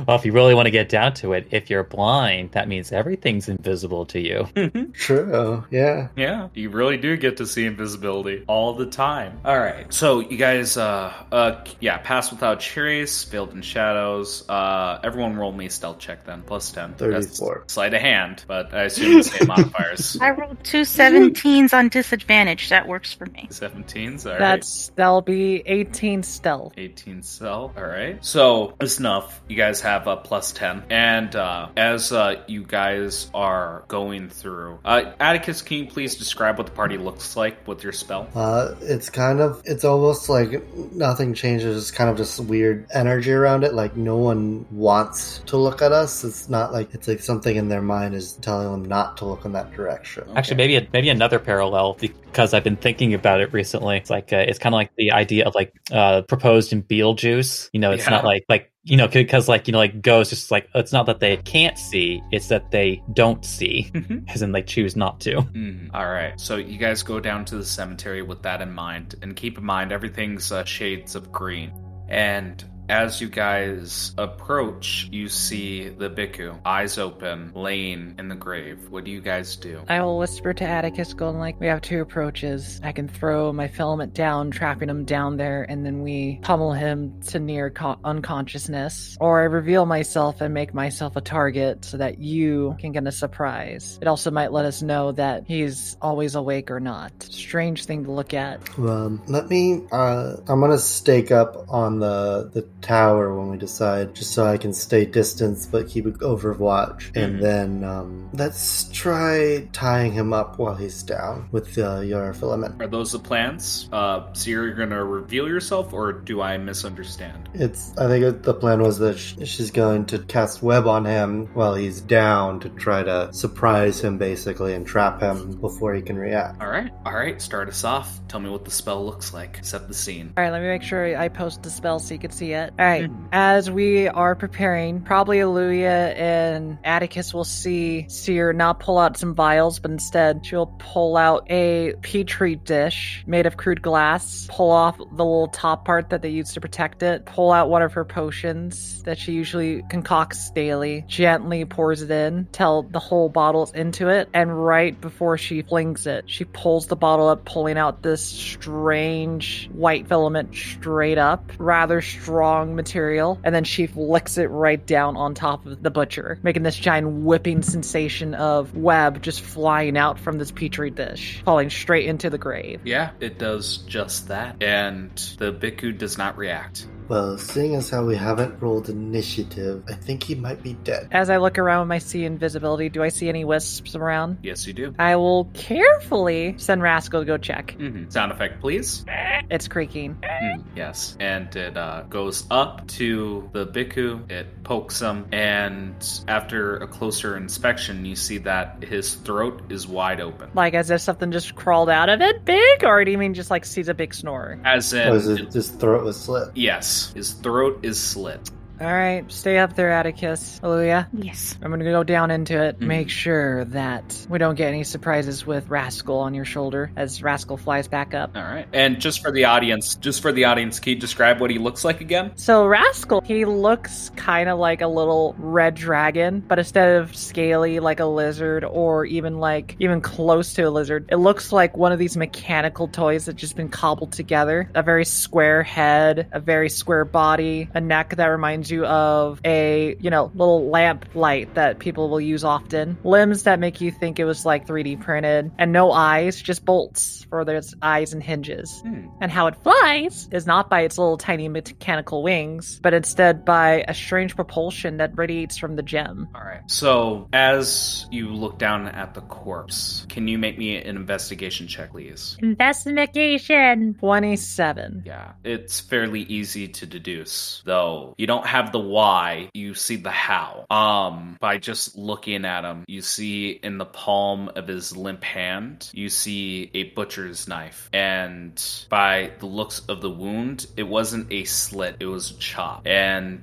Well, 0.07 0.17
if 0.17 0.25
you 0.25 0.33
really 0.33 0.55
want 0.55 0.67
to 0.67 0.71
get 0.71 0.89
down 0.89 1.15
to 1.15 1.33
it, 1.33 1.49
if 1.51 1.71
you're 1.71 1.85
blind, 1.85 2.53
that 2.53 2.69
means 2.69 2.93
everything's 2.93 3.49
invisible 3.49 4.07
to 4.07 4.21
you. 4.21 4.91
True, 4.93 5.65
yeah. 5.71 6.09
Yeah, 6.17 6.49
you 6.55 6.71
really 6.71 6.97
do 6.97 7.17
get 7.17 7.39
to 7.39 7.47
see 7.47 7.65
invisibility 7.67 8.45
all 8.47 8.75
the 8.75 8.87
time. 8.87 9.41
All 9.45 9.59
right, 9.59 9.93
so 9.93 10.21
you 10.21 10.37
guys, 10.37 10.77
uh, 10.77 11.13
uh, 11.33 11.65
yeah, 11.81 11.99
pass 11.99 12.31
without 12.31 12.61
trace, 12.61 13.25
veiled 13.25 13.53
in 13.53 13.63
shadows. 13.63 14.49
Uh, 14.49 15.01
everyone 15.03 15.37
roll 15.37 15.53
me 15.53 15.69
stealth 15.69 15.99
check 15.99 16.25
then, 16.25 16.43
plus 16.43 16.71
ten. 16.73 16.95
That's 16.97 17.39
34. 17.39 17.65
Sleight 17.69 17.95
of 17.95 18.01
hand, 18.01 18.45
but 18.47 18.73
I 18.75 18.85
assume 18.85 19.19
the 19.19 19.25
same 19.25 19.47
modifiers. 19.49 20.19
I 20.21 20.31
rolled 20.31 20.63
two 20.65 20.83
17s 20.83 21.73
on 21.73 21.89
disadvantage. 21.89 22.69
That 22.69 22.87
works 22.87 23.13
for 23.13 23.27
me. 23.27 23.49
17s. 23.51 24.27
All 24.27 24.33
right. 24.33 24.39
That's 24.39 24.91
that'll 24.97 25.23
be 25.23 25.63
18 25.67 26.23
stealth. 26.23 26.75
18 26.77 27.23
stealth. 27.23 27.77
All 27.77 27.85
right. 27.85 28.25
So 28.25 28.75
it's 28.81 28.99
enough. 28.99 29.41
You 29.49 29.57
guys 29.57 29.81
have 29.87 30.09
a 30.09 30.17
plus 30.17 30.51
10. 30.53 30.83
And 30.91 31.35
uh, 31.37 31.69
as 31.77 32.11
uh, 32.11 32.43
you 32.49 32.65
guys 32.65 33.31
are 33.33 33.85
going 33.87 34.29
through, 34.29 34.81
uh, 34.85 35.13
Atticus, 35.21 35.63
can 35.63 35.79
you 35.79 35.87
please 35.87 36.17
describe 36.17 36.59
what 36.59 36.67
the 36.67 36.73
party 36.73 36.99
looks 36.99 37.37
like 37.37 37.67
with 37.69 37.85
your 37.85 37.93
spell? 37.93 38.29
Uh, 38.35 38.75
it's 38.81 39.09
kind 39.09 39.41
of, 39.41 39.63
it's 39.65 39.85
almost 39.85 40.29
like 40.29 40.63
nothing 40.93 41.35
changes. 41.35 41.77
It's 41.77 41.91
kind 41.93 42.11
of 42.11 42.17
just 42.17 42.41
weird 42.41 42.87
energy 42.93 43.31
around 43.33 43.63
it. 43.63 43.75
Like 43.75 43.97
no 43.97 44.17
one 44.17 44.67
wants 44.73 45.39
to 45.47 45.57
look 45.57 45.83
at 45.83 45.93
us. 45.93 46.25
It's 46.25 46.49
not 46.49 46.73
like 46.73 46.93
it's 46.93 47.07
like 47.07 47.21
something 47.21 47.55
in 47.55 47.69
their 47.69 47.83
mind 47.83 48.15
is 48.15 48.33
telling 48.35 48.71
them 48.71 48.85
not 48.85 49.17
to 49.19 49.25
look 49.25 49.45
in 49.45 49.53
that 49.53 49.73
direction. 49.73 50.25
Actually, 50.35 50.57
maybe 50.57 50.77
a, 50.77 50.89
maybe 50.93 51.11
another 51.11 51.39
parallel 51.39 51.95
because 52.01 52.53
I've 52.53 52.65
been 52.65 52.77
thinking 52.77 53.15
about 53.15 53.41
it 53.41 53.53
recently. 53.53 53.97
It's 53.99 54.11
like 54.11 54.33
uh, 54.33 54.37
it's 54.39 54.59
kind 54.59 54.75
of 54.75 54.79
like 54.79 54.91
the 54.97 55.13
idea 55.13 55.47
of 55.47 55.55
like 55.55 55.73
uh, 55.93 56.23
proposed 56.23 56.73
in 56.73 56.83
Beetlejuice. 56.83 57.71
You 57.73 57.79
know, 57.81 57.93
it's 57.93 58.05
Yeah. 58.05 58.11
not 58.11 58.25
like 58.25 58.45
like 58.49 58.73
you 58.87 58.97
know 58.97 59.09
because 59.09 59.49
like 59.49 59.67
you 59.67 59.73
know 59.73 59.79
like 59.79 60.01
ghosts. 60.01 60.31
Just 60.31 60.51
like 60.51 60.69
it's 60.75 60.93
not 60.93 61.07
that 61.07 61.19
they 61.19 61.37
can't 61.39 61.77
see; 61.77 62.23
it's 62.31 62.47
that 62.49 62.71
they 62.71 63.03
don't 63.13 63.45
see, 63.45 63.91
as 64.29 64.43
in 64.43 64.53
they 64.53 64.63
choose 64.63 64.95
not 64.97 65.21
to. 65.21 65.43
Mhm. 65.43 65.91
All 65.93 66.07
right. 66.07 66.41
So 66.41 66.57
you 66.57 66.79
guys 66.79 67.03
go 67.03 67.19
down 67.19 67.45
to 67.47 67.57
the 67.57 67.65
cemetery 67.65 68.23
with 68.23 68.43
that 68.43 68.63
in 68.63 68.73
mind, 68.73 69.17
and 69.23 69.35
keep 69.35 69.59
in 69.59 69.65
mind 69.65 69.91
everything's 69.93 70.53
uh, 70.53 70.65
shades 70.65 71.17
of 71.17 71.33
green. 71.33 71.73
And 72.09 72.65
as 72.89 73.21
you 73.21 73.29
guys 73.29 74.13
approach, 74.19 75.09
you 75.11 75.29
see 75.29 75.89
the 75.89 76.11
Abiku, 76.11 76.59
eyes 76.65 76.99
open, 76.99 77.53
laying 77.55 78.15
in 78.19 78.29
the 78.29 78.35
grave. 78.35 78.91
What 78.91 79.05
do 79.05 79.11
you 79.11 79.21
guys 79.21 79.57
do? 79.57 79.83
I 79.89 80.03
will 80.03 80.19
whisper 80.19 80.53
to 80.55 80.65
Atticus, 80.65 81.15
going 81.15 81.39
like, 81.39 81.61
"We 81.61 81.67
have 81.67 81.81
two 81.81 82.01
approaches. 82.01 82.81
I 82.83 82.93
can 82.93 83.09
throw 83.09 83.53
my 83.53 83.69
filament 83.69 84.15
down, 84.15 84.51
trapping 84.51 84.89
him 84.89 85.05
down 85.05 85.37
there, 85.37 85.65
and 85.69 85.85
then 85.85 86.03
we 86.03 86.39
pummel 86.43 86.73
him 86.73 87.21
to 87.29 87.39
near 87.39 87.71
co- 87.71 87.99
unconsciousness, 88.05 89.17
or 89.21 89.41
I 89.41 89.45
reveal 89.45 89.87
myself 89.87 90.41
and 90.41 90.55
make 90.55 90.75
myself 90.75 91.17
a 91.17 91.21
target 91.21 91.85
so 91.85 91.97
that 91.97 92.19
you 92.19 92.77
can 92.79 92.93
get 92.93 93.07
a 93.07 93.13
surprise. 93.13 93.99
It 94.01 94.09
also 94.09 94.31
might 94.31 94.53
let 94.53 94.65
us 94.65 94.83
know 94.83 95.13
that 95.13 95.45
he's 95.47 95.97
always 96.01 96.35
awake 96.35 96.71
or 96.71 96.81
not. 96.81 97.13
Strange 97.23 97.85
thing 97.85 98.05
to 98.05 98.13
look 98.13 98.35
at. 98.35 98.61
Um, 98.79 99.23
let 99.27 99.49
me. 99.49 99.83
Uh, 99.91 100.37
I'm 100.49 100.61
gonna 100.61 100.79
stake 100.79 101.31
up 101.31 101.67
on 101.69 101.99
the 101.99 102.51
the 102.53 102.63
tower 102.81 103.37
when 103.37 103.51
we 103.51 103.57
decide, 103.57 104.15
just 104.15 104.33
so 104.33 104.47
I 104.47 104.57
can 104.59 104.73
stay 104.73 105.05
distance 105.05 105.67
but 105.67 105.89
keep 105.89 106.07
overwatch. 106.07 107.11
And 107.17 107.37
Mhm. 107.37 107.41
then 107.41 107.85
um, 107.85 108.29
let's 108.33 108.85
try 108.93 109.69
tying 109.73 110.13
him 110.13 110.33
up 110.33 110.59
while 110.59 110.75
he's 110.75 111.03
down 111.03 111.49
with 111.53 111.77
uh, 111.79 112.01
your 112.01 112.33
filament. 112.35 112.81
Are 112.81 112.87
those 112.87 113.13
the 113.13 113.19
plans? 113.19 113.89
Uh, 113.93 114.23
so 114.33 114.51
you're 114.51 114.73
gonna 114.75 115.05
reveal 115.05 115.49
yourself, 115.49 115.93
or 115.93 116.13
do 116.13 116.41
I 116.43 116.59
misunderstand? 116.59 117.49
It's. 117.55 117.93
I 117.99 118.07
think 118.09 118.25
it, 118.25 118.43
the 118.43 118.55
plan 118.55 118.81
was 118.83 118.99
that 118.99 119.19
she's 119.19 119.71
going 119.71 120.05
to 120.07 120.19
cast 120.21 120.63
web 120.63 120.87
on 120.87 121.05
him 121.05 121.49
while 121.55 121.75
he's 121.75 122.01
down 122.01 122.61
to 122.61 122.69
try 122.71 123.03
to 123.03 123.31
surprise 123.33 124.01
him, 124.01 124.19
basically, 124.19 124.75
and 124.75 124.87
trap 124.87 125.21
him 125.21 125.57
before 125.61 125.95
he 125.95 126.03
can 126.03 126.17
react. 126.17 126.61
All 126.63 126.69
right, 126.69 126.91
all 127.05 127.15
right. 127.15 127.41
Start 127.41 127.69
us 127.69 127.85
off. 127.85 128.21
Tell 128.29 128.41
me 128.41 128.51
what 128.51 128.65
the 128.65 128.71
spell 128.71 129.05
looks 129.05 129.33
like. 129.35 129.59
Set 129.63 129.89
the 129.89 129.95
scene. 129.95 130.33
All 130.37 130.45
right, 130.45 130.51
let 130.51 130.61
me 130.63 130.69
make 130.69 130.83
sure 130.83 131.17
I 131.17 131.29
post 131.29 131.63
the 131.63 131.71
spell 131.71 131.99
so 131.99 132.15
you 132.15 132.21
can 132.21 132.31
see 132.31 132.53
it. 132.53 132.66
All 132.79 132.85
right, 132.85 133.11
Mhm. 133.11 133.29
as 133.33 133.71
we 133.71 134.09
are 134.09 134.35
preparing, 134.35 135.01
probably 135.01 135.39
Aluya 135.39 136.15
and 136.17 136.79
Atticus 136.85 137.33
will 137.35 137.45
see 137.45 138.07
Seer 138.09 138.53
not 138.53 138.81
pull 138.81 138.99
out 138.99 139.17
some 139.17 139.35
vials, 139.35 139.79
but 139.79 139.91
instead 139.91 140.45
she'll 140.45 140.73
pull 140.79 141.17
out 141.17 141.47
a 141.51 141.95
petri 142.03 142.57
dish 142.57 143.25
made 143.27 143.47
of 143.47 143.57
crude 143.57 143.83
glass, 143.83 144.47
pull 144.51 144.71
off 144.71 144.97
the 144.99 145.05
little 145.25 145.49
top 145.49 145.85
part 145.85 146.11
that 146.11 146.23
they 146.23 146.31
use 146.31 146.55
to 146.55 146.61
protect 146.61 147.03
it, 147.03 147.25
pull 147.27 147.53
out 147.53 147.69
one 147.69 147.83
of 147.83 147.93
her 147.93 148.05
potions 148.05 149.03
that 149.05 149.19
she 149.19 149.33
usually 149.33 149.83
concocts 149.91 150.51
daily, 150.51 151.05
gently 151.07 151.65
pours 151.65 152.03
it 152.03 152.11
in 152.11 152.47
till 152.53 152.83
the 152.83 152.99
whole 152.99 153.29
bottle's 153.29 153.73
into 153.73 154.09
it, 154.09 154.29
and 154.33 154.65
right 154.65 155.01
before 155.01 155.37
she 155.37 155.63
flings 155.63 156.07
it, 156.07 156.25
she 156.27 156.45
pulls 156.45 156.87
the 156.87 156.97
bottle 156.97 157.29
up, 157.29 157.45
pulling 157.45 157.77
out 157.79 158.03
this 158.03 158.23
strange 158.23 159.69
white 159.73 160.09
filament 160.09 160.55
straight 160.55 161.19
up, 161.19 161.53
rather 161.59 162.01
strong 162.01 162.56
long 162.57 162.75
material, 162.75 163.39
and 163.45 163.55
then 163.55 163.65
she 163.65 163.87
flicks 163.87 164.39
it 164.39 164.47
right 164.47 164.85
down 164.87 165.17
on 165.17 165.35
top 165.35 165.67
of 165.67 165.83
the 165.83 165.91
butcher, 165.91 166.39
making 166.43 166.63
this 166.63 166.77
giant 166.77 167.25
whipping 167.25 167.63
sensation 167.63 168.35
of 168.35 168.75
web 168.75 169.23
just 169.23 169.43
flying 169.43 169.99
out 169.99 170.19
from 170.19 170.39
this 170.39 170.51
petri 170.51 170.91
dish, 170.91 171.43
falling 171.45 171.69
straight 171.69 172.07
into 172.07 172.31
the 172.31 172.39
grave. 172.39 172.81
Yeah, 172.85 173.11
it 173.21 173.39
does 173.39 173.79
just 173.79 174.29
that. 174.29 174.63
And 174.63 175.11
the 175.39 175.53
Abiku 175.53 175.97
does 175.97 176.17
not 176.17 176.39
react. 176.39 176.87
Well, 177.09 177.39
seeing 177.39 177.75
as 177.77 177.89
how 177.91 178.05
we 178.05 178.17
haven't 178.17 178.61
rolled 178.61 178.89
initiative, 178.89 179.85
I 179.89 179.93
think 179.93 180.23
he 180.25 180.35
might 180.35 180.63
be 180.63 180.75
dead. 180.85 181.09
As 181.13 181.31
I 181.31 181.37
look 181.37 181.59
around 181.59 181.81
with 181.81 181.89
my 181.89 181.99
see 181.99 182.25
invisibility, 182.25 182.89
do 182.89 183.03
I 183.03 183.09
see 183.09 183.29
any 183.29 183.45
wisps 183.45 183.95
around? 183.95 184.39
Yes, 184.43 184.67
you 184.67 184.73
do. 184.73 184.95
I 184.99 185.15
will 185.17 185.45
carefully 185.55 186.55
send 186.59 186.83
Rascal 186.83 187.21
to 187.21 187.27
go 187.27 187.37
check. 187.39 187.77
Mhm. 187.79 188.13
Sound 188.13 188.33
effect, 188.33 188.61
please. 188.61 189.05
It's 189.51 189.69
creaking. 189.69 190.17
Mm, 190.23 190.65
yes. 190.75 191.17
And 191.21 191.55
it 191.55 191.77
uh, 191.77 192.03
goes 192.11 192.45
up 192.51 192.87
to 192.89 193.49
the 193.53 193.67
Abiku, 193.67 194.29
it 194.31 194.65
pokes 194.65 195.01
him, 195.01 195.27
and 195.33 195.95
after 196.27 196.77
a 196.79 196.87
closer 196.89 197.37
inspection, 197.37 198.05
you 198.05 198.17
see 198.17 198.39
that 198.39 198.83
his 198.83 199.15
throat 199.17 199.63
is 199.71 199.87
wide 199.87 200.21
open. 200.21 200.51
Like 200.55 200.75
as 200.75 200.91
if 200.91 201.01
something 201.01 201.31
just 201.31 201.55
crawled 201.55 201.89
out 201.91 202.09
of 202.09 202.21
it 202.21 202.45
big? 202.45 202.83
Or 202.85 203.05
do 203.05 203.11
you 203.13 203.19
mean 203.19 203.35
just 203.35 203.51
like 203.51 203.65
sees 203.65 203.89
a 203.89 203.95
big 203.95 204.13
snore? 204.15 204.59
As 204.65 204.93
in, 204.93 205.09
Or 205.09 205.15
is 205.17 205.29
it 205.29 205.51
just 205.53 205.79
throat 205.79 206.05
was 206.05 206.17
slit? 206.21 206.49
yes, 206.57 206.96
his 207.15 207.33
throat 207.33 207.81
is 207.83 208.01
slit. 208.01 208.51
Alright, 208.79 209.33
stay 209.33 209.59
up 209.59 209.75
there, 209.75 209.91
Atticus. 209.91 210.59
Hallelujah. 210.61 211.09
Yes. 211.15 211.57
I'm 211.63 211.71
gonna 211.71 211.85
go 211.85 212.05
down 212.05 212.31
into 212.31 212.63
it. 212.63 212.79
Mhm. 212.79 212.87
Make 212.87 213.09
sure 213.09 213.65
that 213.67 214.27
we 214.29 214.39
don't 214.39 214.55
get 214.55 214.69
any 214.69 214.85
surprises 214.85 215.47
with 215.47 215.71
Rascal 215.71 216.19
on 216.19 216.35
your 216.35 216.45
shoulder 216.45 216.91
as 216.95 217.23
Rascal 217.23 217.57
flies 217.57 217.89
back 217.89 218.13
up. 218.13 218.37
All 218.37 218.43
right. 218.43 218.67
And 218.75 219.01
just 219.01 219.23
for 219.23 219.31
the 219.31 219.47
audience, 219.47 219.95
just 219.95 220.21
for 220.21 220.31
the 220.31 220.45
audience, 220.45 220.79
can 220.79 220.93
you 220.93 220.99
describe 220.99 221.41
what 221.41 221.51
he 221.51 221.59
looks 221.59 221.87
like 221.87 222.03
again? 222.03 222.33
So 222.37 222.67
Rascal, 222.67 223.23
he 223.23 223.47
looks 223.47 224.11
kind 224.17 224.51
of 224.51 224.59
like 224.59 224.83
a 224.83 224.89
little 224.89 225.35
red 225.39 225.75
dragon, 225.75 226.45
but 226.47 226.59
instead 226.59 226.97
of 226.97 227.17
scaly 227.17 227.81
like 227.81 228.01
a 228.01 228.05
lizard 228.05 228.63
or 228.63 229.07
even 229.07 229.41
like 229.41 229.75
even 229.79 230.03
close 230.03 230.53
to 230.55 230.63
a 230.63 230.71
lizard, 230.71 231.07
it 231.09 231.17
looks 231.17 231.51
like 231.51 231.79
one 231.79 231.93
of 231.93 231.99
these 231.99 232.17
mechanical 232.17 232.89
toys 232.89 233.25
that 233.25 233.37
just 233.37 233.57
been 233.57 233.71
cobbled 233.71 234.13
together. 234.13 234.69
A 234.75 234.83
very 234.83 235.07
square 235.07 235.63
head, 235.63 236.27
a 236.33 236.41
very 236.41 236.69
square 236.69 237.07
body, 237.07 237.71
a 237.73 237.81
neck 237.81 238.17
that 238.17 238.27
reminds 238.27 238.66
you 238.71 238.87
of 238.87 239.41
a, 239.45 239.97
you 240.01 240.11
know, 240.11 240.31
little 240.35 240.69
lamp 240.69 241.07
light 241.15 241.55
that 241.55 241.79
people 241.79 242.09
will 242.09 242.21
use 242.21 242.45
often. 242.45 242.97
Limbs 243.05 243.45
that 243.45 243.59
make 243.59 243.81
you 243.81 243.91
think 243.91 244.19
it 244.19 244.25
was 244.25 244.45
like 244.47 244.67
3D 244.67 245.01
printed 245.01 245.53
and 245.59 245.73
no 245.73 245.93
eyes, 245.93 246.41
just 246.41 246.65
bolts 246.65 247.27
for 247.29 247.43
its 247.51 247.75
eyes 247.83 248.13
and 248.13 248.23
hinges. 248.23 248.81
Hmm. 248.81 249.09
And 249.21 249.31
how 249.31 249.47
it 249.49 249.57
flies 249.63 250.29
is 250.33 250.47
not 250.47 250.71
by 250.71 250.83
its 250.83 250.99
little 250.99 251.19
tiny 251.19 251.49
mechanical 251.49 252.23
wings, 252.23 252.81
but 252.83 252.95
instead 252.95 253.45
by 253.45 253.85
a 253.89 253.95
strange 253.95 254.35
propulsion 254.35 254.97
that 254.97 255.17
radiates 255.17 255.59
from 255.59 255.77
the 255.77 255.83
gem. 255.83 256.29
All 256.35 256.41
right. 256.41 256.63
So, 256.67 257.29
as 257.33 258.07
you 258.11 258.29
look 258.29 258.59
down 258.59 258.89
at 258.89 259.15
the 259.15 259.21
corpse, 259.23 260.07
can 260.09 260.29
you 260.29 260.39
make 260.39 260.57
me 260.57 260.77
an 260.77 260.97
investigation 260.97 261.67
check, 261.67 261.91
please? 261.91 262.37
Investigation 262.41 263.95
27. 263.95 265.03
Yeah, 265.05 265.33
it's 265.45 265.81
fairly 265.81 266.23
easy 266.23 266.69
to 266.69 266.87
deduce, 266.87 267.63
though 267.67 268.15
you 268.17 268.27
don't 268.27 268.47
have 268.47 268.56
the 268.73 268.79
why, 268.79 269.51
you 269.55 269.75
see 269.75 269.97
the 269.97 270.11
how. 270.11 270.67
Um, 270.71 271.37
by 271.41 271.59
just 271.59 271.97
looking 271.97 272.45
at 272.45 272.65
him, 272.65 272.85
you 272.87 273.03
see 273.03 273.51
in 273.51 273.79
the 273.79 273.85
palm 273.85 274.51
of 274.57 274.69
his 274.69 274.97
limp 274.97 275.25
hand, 275.25 275.91
you 275.93 276.09
see 276.09 276.71
a 276.75 276.85
butcher's 276.85 277.49
knife. 277.49 277.89
And 277.93 278.63
by 278.89 279.33
the 279.39 279.47
looks 279.47 279.81
of 279.89 280.01
the 280.01 280.11
wound, 280.11 280.67
it 280.77 280.85
wasn't 280.85 281.33
a 281.33 281.45
slit, 281.45 281.97
it 282.01 282.07
was 282.07 282.31
a 282.31 282.35
chop. 282.35 282.87
And 282.87 283.41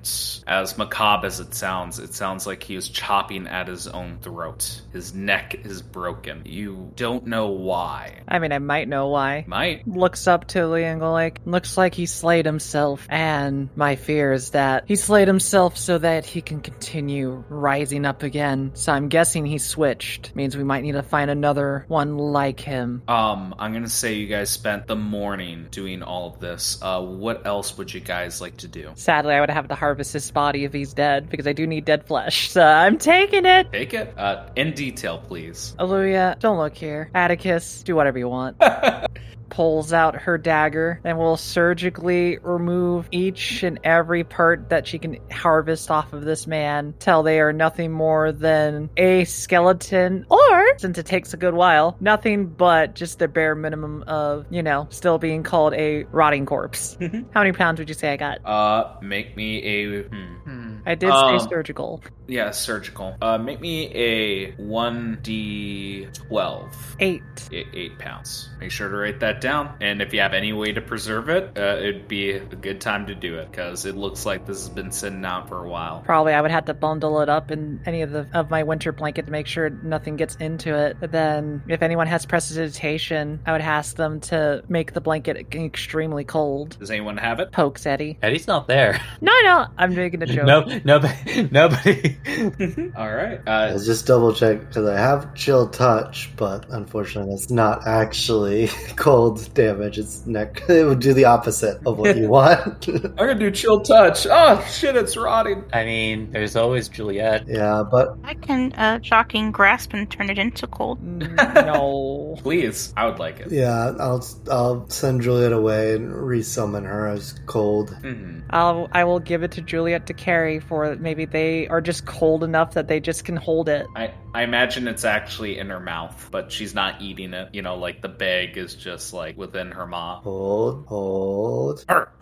as 0.48 0.78
macabre 0.78 1.28
as 1.28 1.40
it 1.40 1.54
sounds, 1.54 2.00
it 2.00 2.14
sounds 2.14 2.48
like 2.48 2.64
he 2.64 2.76
was 2.76 2.90
chopping 2.90 3.48
at 3.48 3.68
his 3.68 3.88
own 3.88 4.18
throat. 4.22 4.82
His 4.92 5.14
neck 5.14 5.66
is 5.66 5.82
broken. 5.82 6.44
You 6.46 6.92
don't 6.96 7.26
know 7.26 7.48
why. 7.48 8.22
I 8.28 8.40
mean, 8.40 8.52
I 8.52 8.60
might 8.60 8.88
know 8.88 9.10
why. 9.10 9.46
Might. 9.48 9.88
Looks 9.88 10.28
up 10.28 10.48
to 10.50 10.60
go 11.00 11.12
like, 11.12 11.40
looks 11.46 11.78
like 11.78 11.94
he 11.94 12.06
slayed 12.06 12.46
himself. 12.46 13.06
And 13.10 13.70
my 13.76 13.96
fear 13.96 14.34
is 14.34 14.52
that 14.52 14.86
he 14.88 14.96
slayed 15.04 15.28
himself 15.28 15.78
so 15.78 15.98
that 15.98 16.26
he 16.26 16.42
can 16.42 16.62
continue 16.62 17.44
rising 17.50 18.06
up 18.06 18.24
again. 18.24 18.72
So 18.74 18.94
I'm 18.94 19.10
guessing 19.10 19.46
he 19.46 19.58
switched. 19.58 20.34
Means 20.36 20.56
we 20.56 20.64
might 20.64 20.82
need 20.82 20.94
to 20.94 21.04
find 21.04 21.30
another 21.30 21.84
one 21.90 22.18
like 22.18 22.60
him. 22.60 23.04
Um, 23.08 23.54
I'm 23.60 23.74
gonna 23.74 23.90
say 23.90 24.14
you 24.14 24.28
guys 24.28 24.50
spent 24.50 24.88
the 24.88 24.96
morning 24.96 25.68
doing 25.72 26.02
all 26.04 26.28
of 26.28 26.40
this. 26.40 26.80
Uh, 26.82 27.02
what 27.02 27.46
else 27.46 27.78
would 27.78 27.94
you 27.94 28.00
guys 28.00 28.40
like 28.40 28.58
to 28.58 28.68
do? 28.68 28.92
Sadly, 28.96 29.36
I 29.36 29.42
would 29.42 29.50
have 29.50 29.68
to 29.68 29.76
harvest 29.76 30.14
his 30.14 30.32
body 30.32 30.64
if 30.64 30.72
he's 30.72 30.94
dead 30.94 31.30
because 31.30 31.48
I 31.48 31.54
do 31.54 31.68
need 31.68 31.84
dead 31.84 32.06
flesh. 32.06 32.50
So 32.50 32.64
I'm 32.64 32.98
taking 32.98 33.46
it. 33.46 33.72
Take 33.72 33.94
it. 33.94 34.18
Uh, 34.18 34.48
in 34.56 34.74
detail, 34.74 35.18
please. 35.18 35.76
Aluya, 35.80 36.40
don't 36.40 36.58
look 36.58 36.76
here. 36.76 37.10
Atticus, 37.14 37.84
do 37.84 37.96
whatever 37.96 38.18
you 38.20 38.30
want. 38.30 38.58
Pulls 39.54 39.94
out 39.94 40.16
her 40.16 40.40
dagger 40.40 41.00
and 41.04 41.16
will 41.20 41.38
surgically 41.38 42.40
remove 42.42 43.08
each 43.12 43.62
and 43.62 43.80
every 43.84 44.24
part 44.24 44.70
that 44.70 44.88
she 44.88 44.98
can 44.98 45.18
harvest 45.32 45.92
off 45.92 46.12
of 46.12 46.26
this 46.26 46.48
man 46.48 46.96
till 46.98 47.22
they 47.22 47.40
are 47.40 47.54
nothing 47.54 47.92
more 47.92 48.32
than 48.32 48.90
a 48.98 49.26
skeleton, 49.26 50.26
or, 50.28 50.78
since 50.80 50.98
it 50.98 51.06
takes 51.06 51.36
a 51.36 51.38
good 51.38 51.54
while, 51.54 51.96
nothing 52.00 52.48
but 52.48 52.96
just 52.96 53.20
the 53.20 53.28
bare 53.28 53.54
minimum 53.54 54.04
of, 54.08 54.48
you 54.50 54.64
know, 54.64 54.88
still 54.90 55.20
being 55.20 55.44
called 55.44 55.76
a 55.76 56.06
rotting 56.06 56.48
corpse. 56.48 56.98
How 57.32 57.42
many 57.42 57.52
pounds 57.52 57.78
would 57.78 57.90
you 57.90 57.96
say 57.96 58.12
I 58.12 58.18
got? 58.18 58.44
Uh, 58.44 58.96
make 59.04 59.38
me 59.38 59.62
a. 59.64 60.04
Hmm. 60.04 60.80
I 60.86 60.96
did 60.96 61.10
Um, 61.12 61.40
say 61.40 61.48
surgical. 61.48 62.04
Yeah, 62.28 62.52
surgical. 62.52 63.16
Uh, 63.22 63.38
make 63.38 63.62
me 63.62 63.86
a 63.96 64.52
one 64.56 65.20
d 65.22 66.08
twelve. 66.14 66.76
Eight. 67.00 67.22
Eight, 67.54 67.68
eight 67.74 67.98
pounds. 68.00 68.50
Make 68.60 68.72
sure 68.72 68.90
to 68.90 68.96
write 68.98 69.20
that 69.22 69.40
down. 69.44 69.76
And 69.82 70.02
if 70.02 70.14
you 70.14 70.22
have 70.22 70.34
any 70.34 70.54
way 70.54 70.72
to 70.72 70.82
preserve 70.82 71.30
it, 71.30 71.58
uh, 71.58 71.78
it'd 71.78 72.08
be 72.08 72.32
a 72.32 72.40
good 72.40 72.82
time 72.82 73.08
to 73.08 73.16
do 73.16 73.38
it 73.38 73.52
because 73.52 73.86
it 73.86 73.96
looks 73.96 74.26
like 74.26 74.48
this 74.48 74.62
has 74.62 74.70
been 74.70 74.92
sitting 74.92 75.24
out 75.24 75.50
for 75.50 75.64
a 75.64 75.70
while. 75.70 76.02
Probably 76.04 76.34
I 76.34 76.42
would 76.42 76.50
have 76.50 76.66
to 76.66 76.74
bundle 76.74 77.22
it 77.22 77.30
up 77.30 77.52
in 77.52 77.82
any 77.86 78.02
of 78.02 78.12
the 78.12 78.28
of 78.34 78.50
my 78.50 78.64
winter 78.64 78.92
blanket 78.92 79.26
to 79.26 79.32
make 79.32 79.46
sure 79.46 79.70
nothing 79.70 80.16
gets 80.16 80.36
into 80.38 80.76
it. 80.76 80.98
But 81.00 81.12
then 81.12 81.62
if 81.68 81.82
anyone 81.84 82.08
has 82.08 82.26
prestidigitation, 82.26 83.42
I 83.46 83.52
would 83.52 83.62
ask 83.62 83.96
them 83.96 84.22
to 84.22 84.64
make 84.68 84.94
the 84.94 85.02
blanket 85.02 85.54
extremely 85.54 86.24
cold. 86.24 86.78
Does 86.80 86.90
anyone 86.90 87.18
have 87.18 87.40
it? 87.40 87.52
Pokes 87.52 87.86
Eddie. 87.86 88.18
Eddie's 88.22 88.48
not 88.48 88.68
there. 88.68 89.00
No, 89.22 89.34
no, 89.44 89.68
I'm 89.78 89.94
making 89.94 90.24
a 90.24 90.26
joke. 90.26 90.46
No, 90.46 90.62
nobody, 90.86 91.50
nobody. 91.52 92.18
All 92.98 93.14
right. 93.14 93.40
Uh, 93.46 93.70
Let's 93.72 93.86
just 93.86 94.08
double 94.08 94.34
check 94.34 94.60
because 94.62 94.88
I 94.88 94.98
have 94.98 95.36
chill 95.36 95.68
touch, 95.68 96.32
but 96.36 96.70
unfortunately, 96.70 97.34
it's 97.34 97.50
not 97.50 97.86
actually 97.86 98.68
cold 98.96 99.33
damage. 99.36 99.98
It's 100.00 100.26
neck. 100.26 100.64
It 100.70 100.86
would 100.86 101.00
do 101.00 101.14
the 101.14 101.26
opposite 101.26 101.80
of 101.86 101.98
what 102.00 102.18
you 102.18 102.28
want. 102.40 102.88
I'm 102.88 103.16
gonna 103.16 103.36
do 103.36 103.52
chill 103.52 103.82
touch. 103.82 104.26
Oh 104.30 104.64
shit, 104.70 104.96
it's 104.96 105.16
rotting. 105.18 105.64
I 105.74 105.86
mean, 105.86 106.32
there's 106.32 106.56
always 106.56 106.90
Juliet. 106.90 107.48
yeah, 107.48 107.84
but 107.90 108.18
I 108.24 108.34
can 108.34 108.74
uh, 108.74 109.00
shocking 109.02 109.52
grasp 109.52 109.94
and 109.94 110.10
turn 110.10 110.30
it 110.30 110.38
into 110.40 110.68
cold. 110.68 111.00
Mm, 111.04 111.36
no. 111.66 112.36
Please, 112.42 112.94
I 112.98 113.06
would 113.06 113.20
like 113.20 113.40
it. 113.40 113.52
yeah, 113.52 113.94
I'll 114.00 114.26
I'll 114.50 114.90
send 114.90 115.22
Juliet 115.22 115.52
away 115.54 115.96
and 115.96 116.12
resummon 116.12 116.84
her 116.86 117.08
as 117.08 117.40
cold. 117.46 117.92
hmm 118.02 118.40
I'll 118.50 118.88
I 118.92 119.04
will 119.04 119.20
give 119.20 119.44
it 119.44 119.52
to 119.52 119.62
Juliet 119.62 120.08
to 120.08 120.14
carry 120.14 120.60
for 120.60 120.96
maybe 120.96 121.26
they 121.26 121.68
are 121.68 121.82
just 121.82 122.06
cold 122.06 122.44
enough 122.44 122.74
that 122.74 122.88
they 122.88 123.00
just 123.00 123.26
can 123.26 123.36
hold 123.36 123.70
it. 123.70 123.86
I, 123.96 124.14
I 124.34 124.44
imagine 124.44 124.88
it's 124.88 125.06
actually 125.06 125.58
in 125.60 125.70
her 125.70 125.80
mouth, 125.80 126.30
but 126.32 126.52
she's 126.52 126.74
not 126.74 127.02
eating 127.02 127.34
it. 127.34 127.50
You 127.54 127.62
know, 127.62 127.76
like 127.78 128.02
the 128.02 128.10
bag 128.10 128.58
is 128.58 128.74
just 128.76 129.13
like 129.14 129.38
within 129.38 129.72
her 129.72 129.86
maw. 129.88 130.22
Hold, 130.22 130.86
hold. 130.88 131.86
Her. 131.88 132.10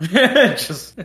just 0.56 0.98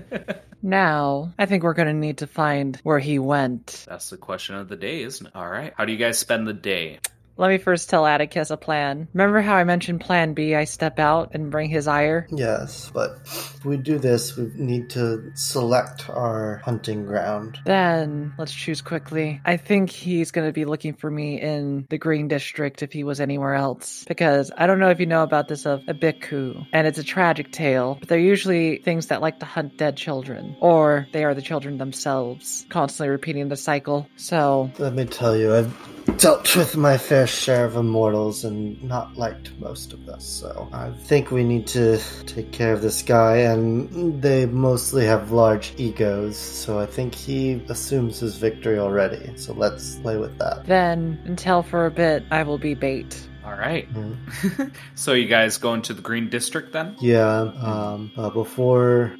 Now, 0.61 1.33
I 1.37 1.45
think 1.45 1.63
we're 1.63 1.73
gonna 1.73 1.93
need 1.93 2.17
to 2.19 2.27
find 2.27 2.77
where 2.83 2.99
he 2.99 3.19
went. 3.19 3.85
that's 3.87 4.09
the 4.09 4.17
question 4.17 4.55
of 4.55 4.67
the 4.67 4.75
day, 4.75 5.01
isn't 5.03 5.27
it? 5.27 5.35
All 5.35 5.49
right. 5.49 5.73
How 5.77 5.85
do 5.85 5.91
you 5.91 5.97
guys 5.97 6.17
spend 6.19 6.47
the 6.47 6.53
day? 6.53 6.99
Let 7.39 7.49
me 7.49 7.59
first 7.59 7.89
tell 7.89 8.07
Atticus 8.07 8.49
a 8.49 8.57
plan. 8.57 9.07
Remember 9.13 9.41
how 9.41 9.55
I 9.55 9.63
mentioned 9.63 10.01
plan 10.01 10.33
B? 10.33 10.55
I 10.55 10.63
step 10.63 10.97
out 10.97 11.31
and 11.33 11.51
bring 11.51 11.69
his 11.69 11.87
ire? 11.87 12.27
Yes, 12.31 12.89
but 12.91 13.19
if 13.25 13.63
we 13.63 13.77
do 13.77 13.99
this, 13.99 14.35
we 14.35 14.49
need 14.55 14.89
to 14.91 15.31
select 15.35 16.09
our 16.09 16.61
hunting 16.65 17.05
ground. 17.05 17.59
Then 17.63 18.33
let's 18.39 18.53
choose 18.53 18.81
quickly. 18.81 19.39
I 19.45 19.57
think 19.57 19.91
he's 19.91 20.31
going 20.31 20.47
to 20.47 20.53
be 20.53 20.65
looking 20.65 20.93
for 20.93 21.11
me 21.11 21.39
in 21.39 21.85
the 21.89 21.99
Green 21.99 22.27
District 22.27 22.81
if 22.81 22.91
he 22.91 23.03
was 23.03 23.21
anywhere 23.21 23.53
else. 23.53 24.03
Because 24.07 24.51
I 24.57 24.65
don't 24.65 24.79
know 24.79 24.89
if 24.89 24.99
you 24.99 25.05
know 25.05 25.21
about 25.21 25.47
this 25.47 25.67
of 25.67 25.81
Abiku, 25.83 26.65
and 26.73 26.87
it's 26.87 26.97
a 26.97 27.03
tragic 27.03 27.51
tale, 27.51 27.97
but 27.99 28.09
they're 28.09 28.17
usually 28.17 28.77
things 28.77 29.07
that 29.07 29.21
like 29.21 29.39
to 29.39 29.45
hunt 29.45 29.77
dead 29.77 29.95
children, 29.95 30.55
or 30.59 31.07
they 31.13 31.23
are 31.23 31.35
the 31.35 31.41
children 31.43 31.77
themselves, 31.77 32.65
constantly 32.69 33.09
repeating 33.09 33.47
the 33.47 33.57
cycle. 33.57 34.09
So, 34.15 34.71
Let 34.79 34.93
me 34.93 35.05
tell 35.05 35.37
you, 35.37 35.53
I've 35.53 35.96
dealt 36.17 36.55
with 36.55 36.77
my 36.77 36.97
fair 36.97 37.27
share 37.27 37.65
of 37.65 37.75
immortals 37.75 38.43
and 38.43 38.81
not 38.81 39.17
liked 39.17 39.51
most 39.59 39.93
of 39.93 40.07
us, 40.07 40.25
so 40.25 40.69
I 40.71 40.91
think 40.91 41.31
we 41.31 41.43
need 41.43 41.67
to 41.67 41.99
take 42.25 42.51
care 42.51 42.73
of 42.73 42.81
this 42.81 43.01
guy, 43.01 43.37
and 43.37 44.21
they 44.21 44.45
mostly 44.45 45.05
have 45.05 45.31
large 45.31 45.73
egos, 45.77 46.37
so 46.37 46.79
I 46.79 46.85
think 46.85 47.13
he 47.13 47.61
assumes 47.69 48.19
his 48.19 48.37
victory 48.37 48.79
already, 48.79 49.35
so 49.35 49.53
let's 49.53 49.95
play 49.97 50.17
with 50.17 50.37
that. 50.39 50.65
Then, 50.65 51.19
until 51.25 51.61
for 51.63 51.85
a 51.85 51.91
bit, 51.91 52.23
I 52.31 52.43
will 52.43 52.57
be 52.57 52.73
bait. 52.73 53.27
All 53.45 53.53
right. 53.53 53.87
Mhm. 53.93 54.73
so 54.95 55.13
you 55.13 55.25
guys 55.27 55.57
go 55.57 55.73
into 55.73 55.93
the 55.93 56.01
green 56.01 56.29
district 56.29 56.73
then? 56.73 56.95
Yeah, 56.99 57.51
um, 57.61 58.11
uh, 58.17 58.29
before. 58.29 59.15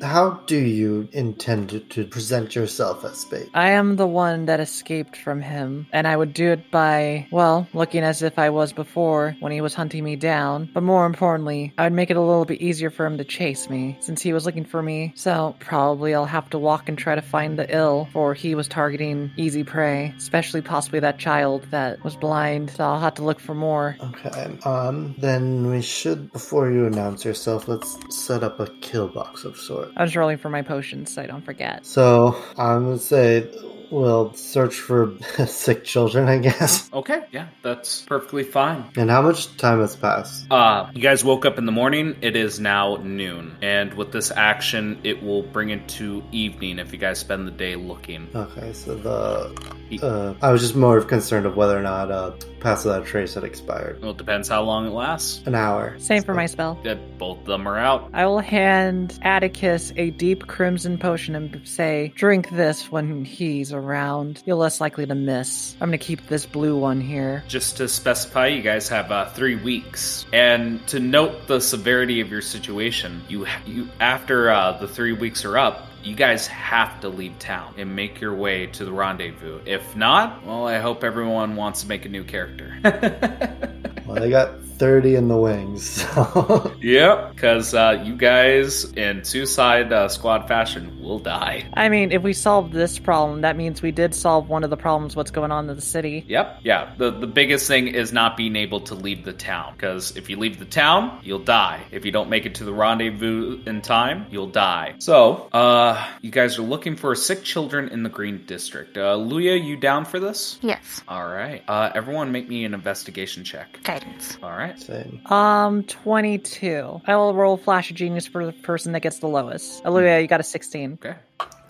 How 0.00 0.40
do 0.46 0.56
you 0.56 1.08
intend 1.12 1.90
to, 1.90 2.04
present 2.04 2.54
yourself 2.54 3.04
as 3.04 3.24
bait? 3.24 3.48
I 3.54 3.70
am 3.70 3.96
the 3.96 4.06
one 4.06 4.46
that 4.46 4.60
escaped 4.60 5.16
from 5.16 5.42
him, 5.42 5.86
and 5.92 6.06
I 6.06 6.16
would 6.16 6.32
do 6.32 6.50
it 6.52 6.70
by, 6.70 7.26
well, 7.32 7.66
looking 7.74 8.04
as 8.04 8.22
if 8.22 8.38
I 8.38 8.50
was 8.50 8.72
before 8.72 9.36
when 9.40 9.50
he 9.50 9.60
was 9.60 9.74
hunting 9.74 10.04
me 10.04 10.14
down. 10.14 10.70
But 10.72 10.84
more 10.84 11.04
importantly, 11.04 11.72
I 11.76 11.84
would 11.84 11.92
make 11.92 12.10
it 12.10 12.16
a 12.16 12.22
little 12.22 12.44
bit 12.44 12.60
easier 12.60 12.90
for 12.90 13.06
him 13.06 13.18
to 13.18 13.24
chase 13.24 13.68
me, 13.68 13.96
since 14.00 14.22
he 14.22 14.32
was 14.32 14.46
looking 14.46 14.64
for 14.64 14.82
me. 14.82 15.12
So 15.16 15.56
probably 15.58 16.14
I'll 16.14 16.26
have 16.26 16.48
to 16.50 16.58
walk 16.58 16.88
and 16.88 16.96
try 16.96 17.16
to 17.16 17.22
find 17.22 17.58
the 17.58 17.74
ill, 17.74 18.08
for 18.12 18.34
he 18.34 18.54
was 18.54 18.68
targeting 18.68 19.32
easy 19.36 19.64
prey, 19.64 20.14
especially 20.16 20.62
possibly 20.62 21.00
that 21.00 21.18
child 21.18 21.66
that 21.70 22.02
was 22.04 22.14
blind. 22.14 22.70
So 22.70 22.84
I'll 22.84 23.00
have 23.00 23.14
to 23.14 23.24
look 23.24 23.40
for 23.40 23.54
more. 23.54 23.96
Okay, 24.00 24.58
um, 24.64 25.16
then 25.18 25.70
we 25.70 25.82
should, 25.82 26.32
before 26.32 26.70
you 26.70 26.86
announce 26.86 27.24
yourself, 27.24 27.66
let's 27.66 27.98
set 28.10 28.44
up 28.44 28.60
a 28.60 28.68
kill 28.80 29.08
box 29.08 29.44
of 29.44 29.56
sorts. 29.56 29.87
I 29.96 30.02
was 30.02 30.16
rolling 30.16 30.38
for 30.38 30.48
my 30.48 30.62
potions, 30.62 31.12
so 31.12 31.22
I 31.22 31.26
don't 31.26 31.44
forget. 31.44 31.86
So, 31.86 32.36
I'm 32.56 32.84
gonna 32.84 32.98
say 32.98 33.48
we'll 33.90 34.32
search 34.34 34.76
for 34.76 35.14
sick 35.46 35.84
children, 35.84 36.28
I 36.28 36.38
guess. 36.38 36.90
Okay, 36.92 37.24
yeah, 37.32 37.48
that's 37.62 38.02
perfectly 38.02 38.44
fine. 38.44 38.84
And 38.96 39.10
how 39.10 39.22
much 39.22 39.56
time 39.56 39.80
has 39.80 39.96
passed? 39.96 40.50
Uh, 40.50 40.90
you 40.94 41.02
guys 41.02 41.24
woke 41.24 41.44
up 41.44 41.58
in 41.58 41.66
the 41.66 41.72
morning. 41.72 42.16
It 42.20 42.36
is 42.36 42.60
now 42.60 42.96
noon. 42.96 43.56
And 43.62 43.94
with 43.94 44.12
this 44.12 44.30
action, 44.30 44.98
it 45.04 45.22
will 45.22 45.42
bring 45.42 45.70
it 45.70 45.86
to 45.88 46.22
evening 46.32 46.78
if 46.78 46.92
you 46.92 46.98
guys 46.98 47.18
spend 47.18 47.46
the 47.46 47.52
day 47.52 47.76
looking. 47.76 48.28
Okay, 48.34 48.72
so 48.72 48.94
the. 48.94 49.78
Uh, 50.02 50.34
I 50.42 50.52
was 50.52 50.60
just 50.60 50.76
more 50.76 51.00
concerned 51.00 51.46
of 51.46 51.56
whether 51.56 51.78
or 51.78 51.82
not 51.82 52.10
uh, 52.10 52.32
Pass 52.60 52.84
Without 52.84 53.06
Trace 53.06 53.34
had 53.34 53.44
expired. 53.44 54.00
Well, 54.00 54.10
it 54.10 54.16
depends 54.16 54.48
how 54.48 54.62
long 54.62 54.86
it 54.86 54.92
lasts. 54.92 55.42
An 55.46 55.54
hour. 55.54 55.94
Same 55.98 56.22
for 56.22 56.34
my 56.34 56.46
spell. 56.46 56.78
That 56.84 57.18
both 57.18 57.38
of 57.40 57.46
them 57.46 57.66
are 57.66 57.78
out. 57.78 58.10
I 58.12 58.26
will 58.26 58.40
hand 58.40 59.18
Atticus 59.22 59.92
a 59.96 60.10
deep 60.10 60.46
crimson 60.46 60.98
potion 60.98 61.34
and 61.34 61.60
say, 61.66 62.12
Drink 62.16 62.50
this 62.50 62.90
when 62.90 63.24
he's 63.24 63.72
around. 63.72 64.42
You're 64.46 64.56
less 64.56 64.80
likely 64.80 65.06
to 65.06 65.14
miss. 65.14 65.76
I'm 65.80 65.88
gonna 65.88 65.98
keep 65.98 66.26
this 66.26 66.46
blue 66.46 66.76
one 66.76 67.00
here. 67.00 67.44
Just 67.48 67.76
to 67.78 67.88
specify, 67.88 68.48
you 68.48 68.62
guys 68.62 68.88
have 68.88 69.10
uh, 69.10 69.30
three 69.30 69.56
weeks, 69.56 70.26
and 70.32 70.84
to 70.88 71.00
note 71.00 71.46
the 71.46 71.60
severity 71.60 72.20
of 72.20 72.30
your 72.30 72.42
situation, 72.42 73.22
you 73.28 73.46
you 73.66 73.88
after 74.00 74.50
uh, 74.50 74.72
the 74.78 74.88
three 74.88 75.12
weeks 75.12 75.44
are 75.44 75.58
up, 75.58 75.86
you 76.04 76.14
guys 76.14 76.46
have 76.46 77.00
to 77.00 77.08
leave 77.08 77.38
town 77.38 77.74
and 77.76 77.94
make 77.94 78.20
your 78.20 78.34
way 78.34 78.66
to 78.66 78.84
the 78.84 78.92
rendezvous. 78.92 79.60
If 79.66 79.96
not, 79.96 80.44
well, 80.44 80.66
I 80.66 80.78
hope 80.78 81.04
everyone 81.04 81.56
wants 81.56 81.82
to 81.82 81.88
make 81.88 82.04
a 82.04 82.08
new 82.08 82.24
character. 82.24 82.76
Well, 84.08 84.16
they 84.16 84.30
got 84.30 84.54
30 84.78 85.16
in 85.16 85.28
the 85.28 85.36
wings, 85.36 85.82
so. 86.02 86.72
yep, 86.80 87.34
because 87.34 87.74
uh, 87.74 88.02
you 88.04 88.16
guys 88.16 88.84
in 88.92 89.24
Suicide 89.24 89.92
uh, 89.92 90.08
Squad 90.08 90.46
fashion 90.48 91.00
will 91.02 91.18
die. 91.18 91.64
I 91.74 91.88
mean, 91.88 92.12
if 92.12 92.22
we 92.22 92.32
solve 92.32 92.72
this 92.72 92.98
problem, 92.98 93.42
that 93.42 93.56
means 93.56 93.82
we 93.82 93.92
did 93.92 94.14
solve 94.14 94.48
one 94.48 94.64
of 94.64 94.70
the 94.70 94.76
problems 94.76 95.16
what's 95.16 95.30
going 95.30 95.52
on 95.52 95.68
in 95.68 95.76
the 95.76 95.82
city. 95.82 96.24
Yep, 96.26 96.60
yeah. 96.62 96.94
The 96.96 97.10
the 97.10 97.26
biggest 97.26 97.66
thing 97.66 97.88
is 97.88 98.12
not 98.12 98.36
being 98.36 98.56
able 98.56 98.80
to 98.80 98.94
leave 98.94 99.24
the 99.24 99.32
town 99.32 99.74
because 99.74 100.16
if 100.16 100.30
you 100.30 100.36
leave 100.38 100.58
the 100.58 100.64
town, 100.64 101.20
you'll 101.22 101.38
die. 101.38 101.82
If 101.90 102.04
you 102.04 102.12
don't 102.12 102.28
make 102.28 102.46
it 102.46 102.56
to 102.56 102.64
the 102.64 102.72
rendezvous 102.72 103.62
in 103.66 103.82
time, 103.82 104.26
you'll 104.30 104.48
die. 104.48 104.94
So, 104.98 105.48
uh, 105.52 106.06
you 106.22 106.30
guys 106.30 106.58
are 106.58 106.62
looking 106.62 106.96
for 106.96 107.14
sick 107.14 107.42
children 107.42 107.88
in 107.88 108.02
the 108.02 108.08
Green 108.08 108.44
District. 108.46 108.96
Uh, 108.96 109.16
Luya, 109.16 109.62
you 109.62 109.76
down 109.76 110.04
for 110.04 110.20
this? 110.20 110.58
Yes. 110.62 111.02
All 111.08 111.26
right. 111.26 111.62
Uh, 111.68 111.90
everyone, 111.94 112.32
make 112.32 112.48
me 112.48 112.64
an 112.64 112.74
investigation 112.74 113.44
check. 113.44 113.78
Guidance. 113.82 114.38
All 114.42 114.50
right. 114.50 114.67
Same. 114.76 115.20
Um, 115.26 115.82
22. 115.84 117.02
I 117.06 117.16
will 117.16 117.34
roll 117.34 117.56
Flash 117.56 117.90
of 117.90 117.96
Genius 117.96 118.26
for 118.26 118.46
the 118.46 118.52
person 118.52 118.92
that 118.92 119.00
gets 119.00 119.18
the 119.18 119.28
lowest. 119.28 119.82
Aluya, 119.84 120.20
you 120.22 120.28
got 120.28 120.40
a 120.40 120.44
16. 120.44 120.94
Okay. 120.94 121.16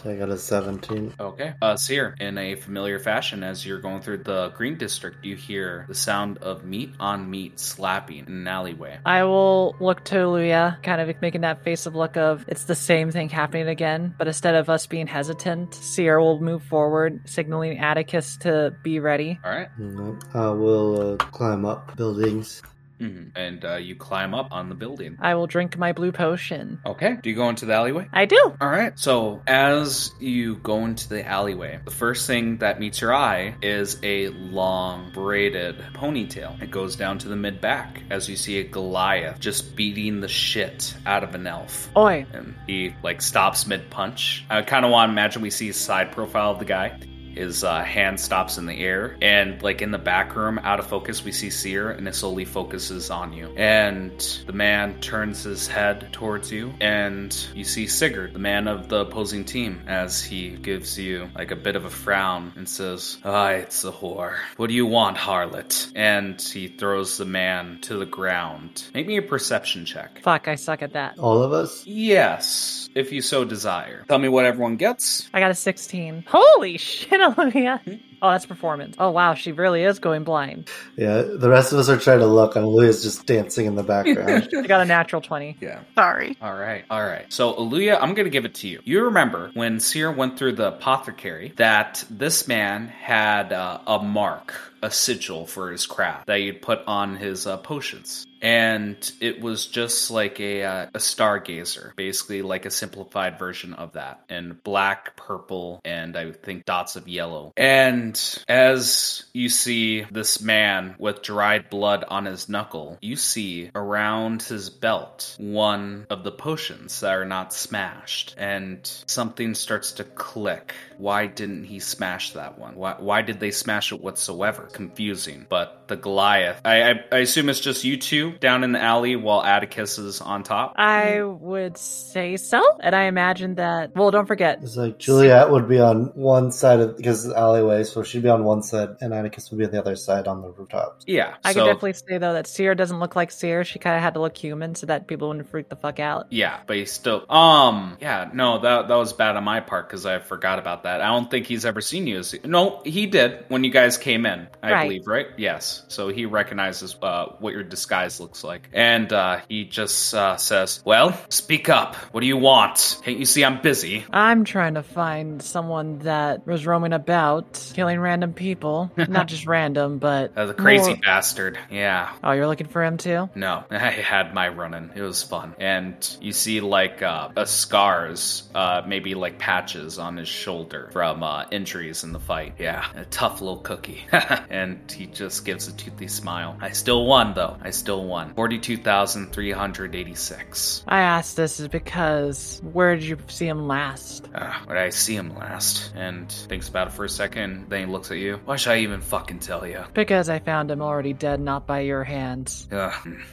I 0.05 0.15
got 0.15 0.29
a 0.31 0.39
17. 0.39 1.15
Okay. 1.19 1.55
Uh, 1.61 1.77
Seer, 1.77 2.15
in 2.21 2.39
a 2.39 2.55
familiar 2.55 3.01
fashion, 3.01 3.43
as 3.43 3.67
you're 3.67 3.81
going 3.81 4.01
through 4.01 4.19
the 4.19 4.51
Green 4.51 4.79
District, 4.79 5.25
you 5.25 5.35
hear 5.35 5.87
the 5.89 5.95
sound 5.95 6.39
of 6.39 6.65
meat 6.65 6.93
on 7.01 7.29
meat 7.29 7.59
slapping 7.59 8.27
in 8.27 8.33
an 8.33 8.47
alleyway. 8.49 8.99
I 9.05 9.25
will 9.25 9.75
look 9.81 10.05
to 10.05 10.15
Aluya, 10.15 10.81
kind 10.85 11.01
of 11.01 11.21
making 11.21 11.41
that 11.41 11.65
face 11.65 11.87
of 11.87 11.97
look 11.97 12.17
of 12.17 12.45
it's 12.47 12.65
the 12.65 12.77
same 12.77 13.11
thing 13.11 13.29
happening 13.29 13.67
again, 13.67 14.15
but 14.17 14.29
instead 14.29 14.55
of 14.55 14.71
us 14.71 14.87
being 14.87 15.09
hesitant, 15.09 15.75
Seer 15.75 16.21
will 16.21 16.41
move 16.41 16.63
forward, 16.63 17.29
signaling 17.29 17.79
Atticus 17.79 18.37
to 18.39 18.75
be 18.85 19.01
ready. 19.01 19.39
All 19.45 19.51
right. 19.51 19.69
Mhm. 19.81 20.23
Uh, 20.33 20.55
we'll 20.57 21.15
uh, 21.15 21.17
climb 21.17 21.65
up 21.65 21.97
buildings. 21.97 22.63
Mhm. 23.01 23.33
And 23.37 23.65
uh, 23.65 23.77
you 23.77 23.95
climb 23.95 24.35
up 24.35 24.49
on 24.51 24.69
the 24.69 24.75
building. 24.75 25.17
I 25.21 25.35
will 25.35 25.47
drink 25.47 25.79
my 25.79 25.93
blue 25.93 26.13
potion. 26.13 26.81
Okay. 26.85 27.17
Do 27.23 27.31
you 27.31 27.37
go 27.37 27.49
into 27.49 27.65
the 27.67 27.75
alleyway? 27.75 28.09
I 28.13 28.25
do. 28.25 28.55
All 28.61 28.69
right. 28.69 28.99
So 28.99 29.43
as 29.47 30.13
you 30.21 30.57
go 30.57 30.85
into 30.85 31.09
the 31.09 31.27
alleyway, 31.27 31.81
the 31.85 31.91
first 31.91 32.27
thing 32.27 32.59
that 32.59 32.81
meets 32.81 33.01
your 33.01 33.15
eye 33.15 33.55
is 33.63 33.99
a 34.03 34.29
long 34.29 35.11
braided 35.13 35.79
ponytail. 35.95 36.61
It 36.63 36.71
goes 36.71 36.97
down 36.97 37.19
to 37.19 37.29
the 37.29 37.37
mid 37.37 37.61
back 37.61 38.03
as 38.11 38.29
you 38.29 38.37
see 38.37 38.59
a 38.59 38.65
Goliath 38.65 39.39
just 39.39 39.77
beating 39.77 40.21
the 40.21 40.29
shit 40.29 40.95
out 41.07 41.23
of 41.25 41.35
an 41.35 41.47
elf. 41.47 41.91
Oi. 41.97 42.27
And 42.33 42.55
he 42.67 42.95
like 43.03 43.23
stops 43.23 43.67
mid 43.67 43.91
punch. 43.91 44.45
I 44.51 44.63
kind 44.63 44.85
of 44.85 44.91
want 44.91 45.09
to 45.09 45.13
imagine 45.13 45.43
we 45.43 45.51
see 45.51 45.69
a 45.69 45.73
side 45.75 46.13
profile 46.13 46.51
of 46.53 46.59
the 46.59 46.65
guy. 46.65 46.99
His 47.39 47.63
uh, 47.63 47.85
hand 47.85 48.19
stops 48.19 48.59
in 48.59 48.67
the 48.67 48.81
air, 48.85 49.17
and 49.23 49.63
like 49.63 49.81
in 49.81 49.93
the 49.93 49.99
back 49.99 50.35
room, 50.35 50.59
out 50.65 50.81
of 50.81 50.89
focus, 50.89 51.25
we 51.25 51.31
see 51.31 51.51
Seer, 51.51 51.91
and 51.91 52.09
it 52.09 52.15
slowly 52.17 52.45
focuses 52.45 53.11
on 53.11 53.33
you. 53.33 53.55
And 53.57 54.19
the 54.47 54.53
man 54.53 55.01
turns 55.01 55.45
his 55.45 55.69
head 55.69 56.09
towards 56.13 56.51
you, 56.51 56.75
and 56.81 57.35
you 57.55 57.63
see 57.63 57.87
Sigurd, 57.87 58.33
the 58.33 58.41
man 58.41 58.67
of 58.67 58.89
the 58.89 59.03
opposing 59.03 59.45
team, 59.45 59.83
as 59.87 60.21
he 60.21 60.51
gives 60.51 60.99
you 60.99 61.31
like 61.37 61.53
a 61.53 61.57
bit 61.57 61.77
of 61.77 61.85
a 61.85 61.91
frown 61.91 62.53
and 62.57 62.69
says, 62.69 63.19
"Ah, 63.25 63.51
it's 63.51 63.85
a 63.85 63.93
whore. 63.93 64.35
What 64.57 64.67
do 64.67 64.75
you 64.75 64.87
want, 64.87 65.17
harlot?" 65.17 65.93
And 65.95 66.43
he 66.43 66.67
throws 66.67 67.19
the 67.19 67.25
man 67.25 67.79
to 67.83 67.99
the 67.99 68.07
ground. 68.07 68.83
Make 68.95 69.07
me 69.07 69.17
a 69.17 69.23
perception 69.23 69.85
check. 69.85 70.21
Fuck, 70.23 70.49
I 70.49 70.57
suck 70.57 70.83
at 70.83 70.95
that. 70.95 71.19
All 71.19 71.41
of 71.41 71.53
us? 71.53 71.87
Yes, 71.87 72.88
if 72.99 73.13
you 73.13 73.23
so 73.23 73.45
desire. 73.45 74.05
Tell 74.09 74.19
me 74.19 74.29
what 74.29 74.45
everyone 74.45 74.77
gets. 74.77 75.29
I 75.33 75.41
got 75.41 75.51
a 75.51 75.55
16. 75.55 76.25
Holy 76.29 76.77
shit, 76.79 77.21
Aluya. 77.21 77.81
Hmm? 77.83 78.08
Oh, 78.21 78.31
that's 78.31 78.47
performance. 78.47 78.97
Oh, 78.99 79.11
wow, 79.11 79.35
she 79.35 79.53
really 79.53 79.85
is 79.85 79.99
going 79.99 80.25
blind. 80.25 80.69
Yeah, 80.97 81.23
the 81.23 81.49
rest 81.49 81.73
of 81.73 81.79
us 81.79 81.89
are 81.89 81.97
trying 81.97 82.21
to 82.21 82.27
look, 82.27 82.57
and 82.57 82.67
Louis 82.67 83.03
just 83.03 83.27
dancing 83.27 83.67
in 83.67 83.75
the 83.75 83.83
background. 83.83 84.49
I 84.57 84.67
got 84.67 84.81
a 84.81 84.85
natural 84.85 85.23
20. 85.23 85.57
Yeah. 85.61 85.81
Sorry. 85.95 86.37
All 86.43 86.55
right. 86.55 86.85
All 86.91 87.05
right. 87.05 87.33
So, 87.33 87.55
Aluya, 87.55 87.99
I'm 88.01 88.15
going 88.15 88.27
to 88.27 88.31
give 88.31 88.45
it 88.45 88.55
to 88.57 88.69
you. 88.69 88.81
You 88.85 89.05
remember 89.05 89.51
when 89.55 89.81
Seer 89.81 90.11
went 90.11 90.39
through 90.39 90.53
the 90.53 90.69
apothecary 90.69 91.53
that 91.57 92.05
this 92.11 92.49
man 92.49 92.89
had 92.89 93.53
uh, 93.53 93.81
a 93.87 94.03
mark, 94.03 94.55
a 94.83 94.91
sigil 94.91 95.47
for 95.47 95.71
his 95.71 95.87
craft 95.87 96.27
that 96.27 96.39
he'd 96.39 96.63
put 96.63 96.81
on 96.87 97.17
his 97.17 97.47
uh, 97.47 97.57
potions. 97.59 98.27
And 98.41 98.97
it 99.21 99.41
was 99.41 99.67
just 99.67 100.13
like 100.13 100.39
a, 100.39 100.63
uh, 100.63 100.87
a 100.95 100.99
stargazer, 100.99 101.95
basically 101.97 102.43
like 102.43 102.67
a 102.67 102.71
simplified 102.71 103.37
version 103.37 103.75
of 103.75 103.95
that, 103.95 104.21
in 104.29 104.59
black, 104.63 105.17
purple, 105.17 105.81
and 105.85 106.17
I 106.17 106.31
think 106.31 106.65
dots 106.65 106.95
of 106.95 107.09
yellow. 107.09 107.53
And 107.57 108.08
as 108.49 109.25
you 109.33 109.49
see 109.49 110.03
this 110.03 110.41
man 110.41 110.95
with 110.99 111.23
dried 111.23 111.71
blood 111.71 112.05
on 112.09 112.25
his 112.25 112.49
knuckle, 112.49 112.99
you 113.01 113.17
see 113.17 113.71
around 113.75 114.43
his 114.43 114.71
belt 114.71 115.37
one 115.39 116.07
of 116.11 116.25
the 116.25 116.33
potions 116.33 117.01
that 117.01 117.13
are 117.13 117.25
not 117.25 117.53
smashed, 117.53 118.35
and 118.39 118.81
something 119.07 119.55
starts 119.55 119.93
to 119.93 120.05
click. 120.05 120.75
Why 120.97 121.27
didn't 121.27 121.65
he 121.65 121.79
smash 121.79 122.33
that 122.33 122.59
one? 122.59 122.75
Why, 122.75 122.97
why 122.99 123.23
did 123.23 123.41
they 123.41 123.51
smash 123.51 123.93
it 123.93 124.01
whatsoever? 124.01 124.69
Confusing. 124.73 125.47
But 125.49 125.89
the 125.89 125.97
Goliath, 125.97 126.61
I, 126.65 126.91
I, 126.91 127.05
I 127.13 127.19
assume 127.19 127.49
it's 127.49 127.61
just 127.61 127.85
you 127.85 127.97
two 127.97 128.33
down 128.39 128.65
in 128.65 128.73
the 128.73 128.81
alley 128.81 129.17
while 129.17 129.43
Atticus 129.43 129.99
is 129.99 130.21
on 130.21 130.43
top. 130.43 130.75
I 130.77 131.23
would 131.23 131.79
say 131.79 132.37
so. 132.37 132.63
And 132.81 132.95
I 132.95 133.05
imagine 133.05 133.55
that, 133.57 133.95
well, 133.95 134.11
don't 134.11 134.27
forget, 134.27 134.59
It's 134.63 134.77
like 134.77 134.99
Juliet 134.99 135.51
would 135.51 135.69
be 135.69 135.79
on 135.81 136.07
one 136.15 136.53
side 136.53 136.81
of 136.81 136.97
because 136.97 137.25
the 137.25 137.37
alleyway 137.39 137.81
is 137.81 137.91
so 137.99 138.03
she'd 138.05 138.23
be 138.23 138.29
on 138.29 138.45
one 138.45 138.63
side, 138.63 138.91
and 139.01 139.13
Atticus 139.13 139.51
would 139.51 139.59
be 139.59 139.65
on 139.65 139.73
the 139.73 139.79
other 139.81 139.97
side 139.97 140.29
on 140.29 140.41
the 140.41 140.51
rooftops. 140.51 141.05
Yeah. 141.09 141.35
I 141.45 141.53
so, 141.53 141.61
could 141.61 141.67
definitely 141.67 141.93
say 141.95 142.19
though 142.19 142.33
that 142.33 142.47
Seer 142.47 142.75
doesn't 142.77 143.01
look 143.01 143.17
like 143.17 143.33
Seer. 143.33 143.65
She 143.65 143.79
kind 143.81 143.97
of 143.97 144.03
had 144.03 144.15
to 144.15 144.21
look 144.21 144.37
human 144.37 144.75
so 144.77 144.87
that 144.87 145.09
people 145.09 145.29
wouldn't 145.29 145.49
freak 145.49 145.69
the 145.69 145.77
fuck 145.77 145.99
out. 145.99 146.27
Yeah, 146.31 146.61
but 146.67 146.77
he's 146.77 146.93
still. 146.93 147.25
Um. 147.29 147.97
Yeah. 148.01 148.31
No, 148.33 148.61
that 148.61 148.87
that 148.89 148.95
was 148.95 149.13
bad 149.13 149.37
on 149.37 149.43
my 149.45 149.61
part 149.61 149.89
because 149.89 150.07
I 150.07 150.21
forgot 150.21 150.59
about 150.59 150.85
that. 150.85 151.01
I 151.01 151.09
don't 151.09 151.29
think 151.29 151.47
he's 151.47 151.65
ever 151.65 151.81
seen 151.81 152.07
you 152.07 152.19
as. 152.19 152.37
No, 152.45 152.83
he 152.85 153.07
did 153.07 153.45
when 153.49 153.65
you 153.65 153.71
guys 153.71 153.99
came 153.99 154.27
in. 154.27 154.47
I 154.63 154.73
Right. 154.73 154.85
believe, 154.85 155.07
right? 155.07 155.27
Yes. 155.37 155.85
So 155.89 156.09
he 156.09 156.27
recognizes 156.27 156.97
uh, 157.03 157.27
what 157.41 157.53
your 157.53 157.65
disguise 157.65 158.21
looks 158.21 158.45
like, 158.45 158.69
and 158.73 159.13
uh, 159.13 159.41
he 159.49 159.65
just 159.65 160.15
uh, 160.15 160.37
says, 160.37 160.83
"Well, 160.85 161.19
speak 161.31 161.69
up. 161.69 161.97
What 162.13 162.21
do 162.21 162.27
you 162.27 162.37
want? 162.37 163.01
Can't 163.03 163.19
you 163.19 163.25
see 163.25 163.45
I'm 163.45 163.61
busy?" 163.61 164.05
I'm 164.13 164.45
trying 164.45 164.75
to 164.75 164.83
find 164.83 165.43
someone 165.43 165.99
that 166.01 166.47
was 166.47 166.67
roaming 166.67 166.93
about, 166.93 167.73
killing 167.75 167.88
random 167.97 168.33
people. 168.35 168.91
Not 168.97 169.29
just 169.29 169.47
random, 169.47 169.99
but 169.99 170.33
Uh, 170.37 170.47
the 170.47 170.55
crazy 170.55 170.91
more- 170.91 170.99
bastard. 171.03 171.59
Yeah. 171.71 172.13
Oh, 172.23 172.33
you're 172.33 172.47
looking 172.47 172.67
for 172.67 172.85
him 172.85 172.97
too? 172.99 173.29
No, 173.35 173.65
I 173.71 173.77
had 173.91 174.35
my 174.35 174.49
running. 174.49 174.91
It 174.95 175.01
was 175.03 175.23
fun. 175.23 175.55
And 175.59 175.95
you 176.21 176.33
see 176.33 176.61
like 176.61 177.03
uh, 177.03 177.31
uh 177.37 177.45
scars, 177.47 178.49
uh, 178.55 178.83
maybe 178.87 179.15
like 179.15 179.39
patches 179.39 179.99
on 179.99 180.17
his 180.17 180.29
shoulder 180.29 180.91
from 180.93 181.23
uh, 181.23 181.45
injuries 181.51 182.05
in 182.05 182.13
the 182.13 182.21
fight. 182.21 182.55
Yeah, 182.59 182.85
a 182.95 183.05
tough 183.07 183.41
little 183.41 183.59
cookie. 183.59 184.03
and 184.51 184.79
he 184.91 185.07
just 185.07 185.45
gives 185.45 185.69
a 185.69 185.73
toothy 185.73 186.09
smile. 186.09 186.57
I 186.61 186.71
still 186.73 187.07
won 187.07 187.35
though. 187.35 187.57
I 187.63 187.71
still 187.71 188.05
won. 188.05 188.35
42,386. 188.35 190.83
I 190.89 191.01
asked 191.01 191.37
this 191.37 191.61
is 191.61 191.69
because 191.69 192.61
where 192.73 192.95
did 192.97 193.05
you 193.05 193.17
see 193.29 193.47
him 193.47 193.69
last? 193.69 194.27
Uh, 194.35 194.53
where 194.65 194.77
did 194.77 194.85
I 194.85 194.91
see 194.91 195.15
him 195.15 195.37
last? 195.37 195.93
And 195.95 196.29
thinks 196.31 196.69
about 196.69 196.89
it 196.89 196.93
for 196.95 197.05
a 197.05 197.09
second. 197.09 197.69
Then 197.79 197.87
he 197.89 197.93
looks 197.93 198.11
at 198.11 198.19
you. 198.19 198.41
Why 198.45 198.57
should 198.57 198.73
I 198.73 198.79
even 198.79 199.01
fucking 199.01 199.39
tell 199.39 199.65
you? 199.67 199.85
Because 199.95 200.29
I 200.29 200.41
found 200.41 200.71
him 200.71 200.83
already 200.83 201.13
dead, 201.13 201.41
not 201.41 201.67
by 201.67 201.81
your 201.81 202.03
hands. 202.03 202.67
Ugh. 202.73 202.93